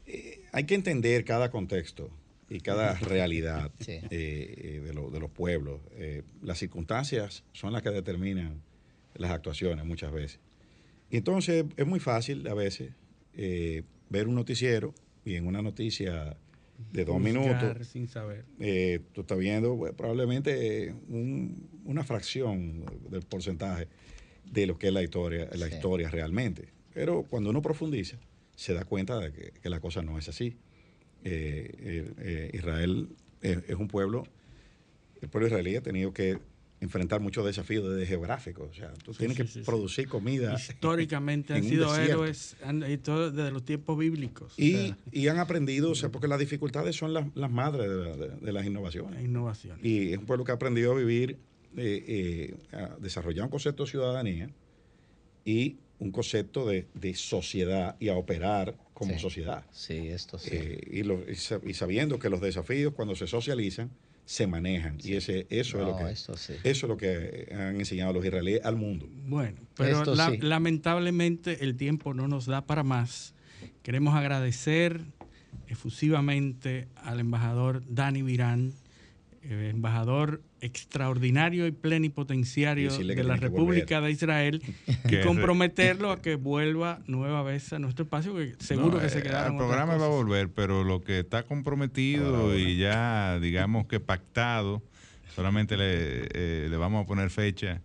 eh, 0.07 0.43
hay 0.53 0.65
que 0.65 0.74
entender 0.74 1.24
cada 1.24 1.51
contexto 1.51 2.11
y 2.51 2.61
cada 2.61 2.95
realidad 2.95 3.70
de, 3.78 4.81
de, 4.85 4.93
los 4.93 5.31
pueblos. 5.31 5.81
las 6.43 6.59
circunstancias 6.59 7.45
son 7.53 7.73
las 7.73 7.82
que 7.82 7.90
determinan 7.90 8.62
las 9.15 9.31
actuaciones 9.31 9.85
muchas 9.86 10.12
veces. 10.12 10.39
Y 11.11 11.16
entonces 11.16 11.65
es 11.77 11.86
muy 11.86 12.01
fácil 12.01 12.47
a 12.47 12.55
veces 12.55 12.93
ver 13.32 14.28
un 14.28 14.35
noticiero 14.35 14.95
y 15.24 15.35
en 15.36 15.47
una 15.47 15.62
noticia 15.62 16.36
de 16.93 17.05
dos 17.05 17.21
minutos. 17.21 17.87
Sin 17.87 18.09
saber. 18.09 18.45
Eh, 18.61 19.01
tú 19.13 19.23
estás 19.23 19.39
viendo 19.39 19.77
pues, 19.77 19.93
probablemente 19.93 20.95
una 21.85 22.05
fracción 22.05 22.85
del 23.11 23.23
porcentaje 23.23 23.89
de 24.45 24.67
lo 24.67 24.79
que 24.79 24.89
es 24.89 24.93
la 24.93 25.03
historia, 25.03 25.49
la 25.53 25.69
historia 25.69 26.09
realmente. 26.09 26.69
Pero 26.95 27.25
cuando 27.25 27.51
uno 27.51 27.63
profundiza, 27.63 28.19
se 28.57 28.75
da 28.75 28.85
cuenta 28.85 29.19
de 29.19 29.33
que, 29.33 29.69
la 29.69 29.81
cosa 29.81 30.03
no 30.03 30.19
es 30.19 30.29
así. 30.29 30.57
Eh, 31.25 32.13
eh, 32.19 32.51
Israel 32.55 33.09
es 33.43 33.75
un 33.77 33.89
pueblo, 33.89 34.25
el 35.21 35.29
pueblo 35.29 35.49
israelí 35.49 35.77
ha 35.77 35.83
tenido 35.83 36.13
que 36.13 36.39
enfrentar 36.81 37.21
muchos 37.21 37.45
desafíos 37.45 37.95
de 37.95 38.07
geográficos. 38.07 38.71
O 38.71 38.75
sea, 38.75 38.93
tú 39.05 39.13
tienes 39.13 39.37
que 39.37 39.45
producir 39.63 40.09
comida. 40.09 40.55
Históricamente 40.55 41.53
han 41.55 41.65
sido 41.65 41.95
héroes 41.97 42.57
desde 42.61 43.51
los 43.51 43.65
tiempos 43.65 43.99
bíblicos. 43.99 44.55
Y, 44.57 44.95
y, 45.11 45.29
han 45.29 45.39
aprendido, 45.39 45.91
o 45.91 45.95
sea, 45.95 46.11
porque 46.11 46.29
las 46.29 46.39
dificultades 46.39 46.97
son 46.97 47.13
las, 47.13 47.27
las 47.35 47.51
madres 47.51 47.89
de, 48.41 48.53
las 48.53 48.65
innovaciones. 48.65 49.25
Innovaciones. 49.25 49.85
Y 49.85 50.13
es 50.13 50.19
un 50.19 50.27
pueblo 50.27 50.45
que 50.45 50.53
ha 50.53 50.55
aprendido 50.55 50.93
a 50.93 50.95
vivir 50.95 51.39
eh, 51.77 52.57
eh, 52.73 52.89
desarrollar 53.01 53.45
un 53.45 53.51
concepto 53.51 53.85
de 53.85 53.91
ciudadanía 53.91 54.51
y 55.45 55.79
un 55.99 56.13
concepto 56.13 56.67
de, 56.67 56.87
sociedad 57.15 57.97
y 57.99 58.09
a 58.09 58.17
operar 58.17 58.77
como 58.95 59.19
sociedad. 59.19 59.65
Sí, 59.73 60.09
esto 60.09 60.39
sí. 60.39 60.57
y, 60.91 61.03
y, 61.71 61.75
sabiendo 61.75 62.19
que 62.19 62.31
los 62.31 62.41
desafíos 62.41 62.95
cuando 62.95 63.17
se 63.17 63.27
socializan 63.27 63.91
se 64.29 64.47
manejan. 64.47 64.99
Y 65.03 65.15
ese, 65.15 65.47
eso, 65.49 65.81
es 65.81 65.87
lo 65.87 65.97
que, 65.97 66.11
eso 66.11 66.53
es 66.69 66.83
lo 66.83 66.99
que 66.99 67.49
han 67.51 67.77
enseñado 67.77 68.13
los 68.13 68.23
israelíes 68.23 68.63
al 68.63 68.77
mundo. 68.77 69.09
Bueno, 69.27 69.59
pero 69.75 70.05
lamentablemente 70.05 71.65
el 71.65 71.79
tiempo 71.79 72.13
no 72.13 72.29
nos 72.29 72.45
da 72.45 72.67
para 72.67 72.83
más. 72.83 73.33
Queremos 73.83 74.15
agradecer 74.15 75.01
efusivamente 75.67 76.89
al 76.97 77.21
embajador 77.21 77.83
Dani 77.89 78.21
Virán, 78.21 78.75
embajador 79.51 80.43
extraordinario 80.61 81.66
y 81.66 81.73
plenipotenciario 81.73 82.97
de 82.97 83.25
la 83.25 83.37
República 83.37 84.01
de 84.01 84.11
Israel 84.11 84.62
y 85.09 85.20
comprometerlo 85.20 86.11
a 86.11 86.20
que 86.23 86.35
vuelva 86.35 87.01
nueva 87.07 87.43
vez 87.43 87.73
a 87.73 87.79
nuestro 87.79 88.05
espacio, 88.05 88.35
que 88.35 88.55
seguro 88.59 89.01
que 89.01 89.09
se 89.09 89.20
eh, 89.20 89.23
quedaron. 89.23 89.53
El 89.53 89.59
programa 89.59 89.97
va 89.97 90.07
a 90.07 90.11
volver, 90.11 90.51
pero 90.51 90.85
lo 90.85 91.01
que 91.03 91.20
está 91.20 91.45
comprometido 91.45 92.57
y 92.57 92.77
ya, 92.77 93.39
digamos 93.41 93.87
que 93.87 94.01
pactado, 94.01 94.83
solamente 95.35 95.77
le, 95.77 96.29
eh, 96.33 96.66
le 96.69 96.77
vamos 96.77 97.05
a 97.05 97.07
poner 97.07 97.31
fecha. 97.31 97.83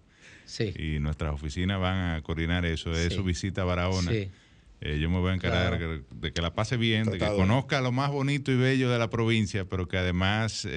Y 0.78 1.00
nuestras 1.00 1.34
oficinas 1.34 1.80
van 1.80 2.16
a 2.16 2.22
coordinar 2.22 2.64
eso, 2.66 2.92
es 2.94 3.14
su 3.14 3.24
visita 3.24 3.64
a 3.64 3.66
Barahona. 3.66 4.12
yo 4.12 5.10
me 5.10 5.20
voy 5.20 5.32
a 5.32 5.34
encargar 5.34 5.80
de 6.12 6.32
que 6.32 6.42
la 6.44 6.54
pase 6.54 6.78
bien, 6.78 7.06
de 7.06 7.18
que 7.18 7.26
conozca 7.26 7.82
lo 7.82 7.92
más 7.92 8.12
bonito 8.12 8.52
y 8.52 8.56
bello 8.56 8.92
de 8.92 9.00
la 9.00 9.10
provincia, 9.10 9.66
pero 9.66 9.88
que 9.88 9.98
además 9.98 10.68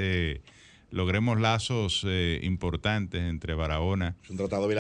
logremos 0.91 1.41
lazos 1.41 2.05
eh, 2.07 2.41
importantes 2.43 3.23
entre 3.23 3.55
Barahona, 3.55 4.17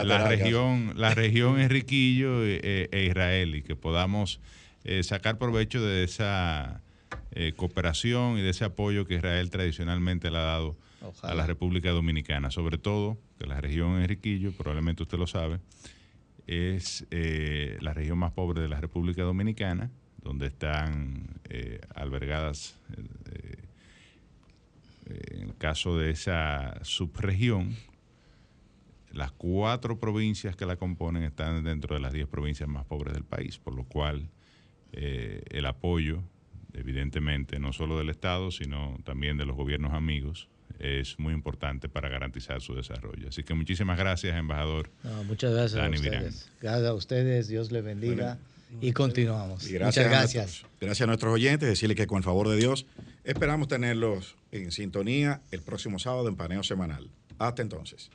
la 0.04 0.28
región, 0.28 0.92
la 0.96 1.14
región 1.14 1.60
Enriquillo 1.60 2.44
e, 2.44 2.88
e, 2.90 3.06
Israel 3.06 3.54
y 3.56 3.62
que 3.62 3.76
podamos 3.76 4.40
eh, 4.84 5.02
sacar 5.02 5.38
provecho 5.38 5.82
de 5.84 6.04
esa 6.04 6.82
eh, 7.32 7.52
cooperación 7.56 8.38
y 8.38 8.42
de 8.42 8.50
ese 8.50 8.64
apoyo 8.64 9.04
que 9.06 9.14
Israel 9.14 9.50
tradicionalmente 9.50 10.30
le 10.30 10.38
ha 10.38 10.42
dado 10.42 10.76
a 11.22 11.34
la 11.34 11.46
República 11.46 11.90
Dominicana, 11.90 12.50
sobre 12.50 12.78
todo 12.78 13.18
que 13.38 13.46
la 13.46 13.60
región 13.60 14.00
Enriquillo, 14.00 14.52
probablemente 14.52 15.02
usted 15.02 15.18
lo 15.18 15.26
sabe, 15.26 15.60
es 16.46 17.06
la 17.10 17.92
región 17.92 18.18
más 18.18 18.32
pobre 18.32 18.60
de 18.60 18.68
la 18.68 18.80
República 18.80 19.22
Dominicana, 19.22 19.90
donde 20.22 20.46
están 20.46 21.40
albergadas 21.94 22.76
en 25.06 25.48
el 25.48 25.56
caso 25.56 25.96
de 25.96 26.10
esa 26.10 26.78
subregión, 26.82 27.76
las 29.12 29.32
cuatro 29.32 29.98
provincias 29.98 30.56
que 30.56 30.66
la 30.66 30.76
componen 30.76 31.22
están 31.22 31.64
dentro 31.64 31.94
de 31.94 32.00
las 32.00 32.12
diez 32.12 32.26
provincias 32.26 32.68
más 32.68 32.84
pobres 32.84 33.14
del 33.14 33.24
país, 33.24 33.58
por 33.58 33.74
lo 33.74 33.84
cual 33.84 34.28
eh, 34.92 35.42
el 35.50 35.66
apoyo, 35.66 36.22
evidentemente, 36.74 37.58
no 37.58 37.72
solo 37.72 37.98
del 37.98 38.10
Estado, 38.10 38.50
sino 38.50 38.98
también 39.04 39.36
de 39.36 39.46
los 39.46 39.56
gobiernos 39.56 39.92
amigos, 39.92 40.48
es 40.78 41.18
muy 41.18 41.32
importante 41.32 41.88
para 41.88 42.08
garantizar 42.08 42.60
su 42.60 42.74
desarrollo. 42.74 43.28
Así 43.28 43.42
que 43.42 43.54
muchísimas 43.54 43.98
gracias, 43.98 44.36
embajador. 44.36 44.90
muchas 45.26 45.54
gracias 45.54 45.80
a 45.82 45.88
ustedes. 45.88 46.52
Gracias 46.60 46.86
a 46.86 46.94
ustedes, 46.94 47.48
Dios 47.48 47.72
les 47.72 47.84
bendiga. 47.84 48.38
y 48.80 48.92
continuamos. 48.92 49.62
Muchas 49.62 50.04
gracias. 50.04 50.64
gracias 50.80 51.00
a 51.00 51.06
nuestros 51.06 51.32
oyentes, 51.32 51.68
decirle 51.68 51.94
que 51.94 52.06
con 52.06 52.18
el 52.18 52.24
favor 52.24 52.48
de 52.48 52.56
Dios 52.56 52.84
Esperamos 53.26 53.66
tenerlos 53.66 54.36
en 54.52 54.70
sintonía 54.70 55.42
el 55.50 55.60
próximo 55.60 55.98
sábado 55.98 56.28
en 56.28 56.36
Paneo 56.36 56.62
Semanal. 56.62 57.10
Hasta 57.40 57.60
entonces. 57.60 58.08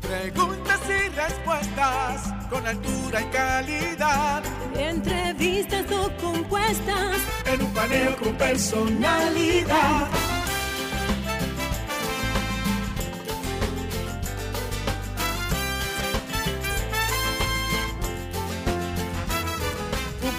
Preguntas 0.00 0.80
y 0.86 1.08
respuestas 1.08 2.48
con 2.48 2.64
altura 2.64 3.20
y 3.20 3.24
calidad. 3.32 4.44
Entrevistas 4.76 5.90
o 5.90 6.16
compuestas. 6.20 7.16
En 7.46 7.60
un 7.60 7.74
paneo 7.74 8.16
con 8.16 8.36
personalidad 8.36 10.19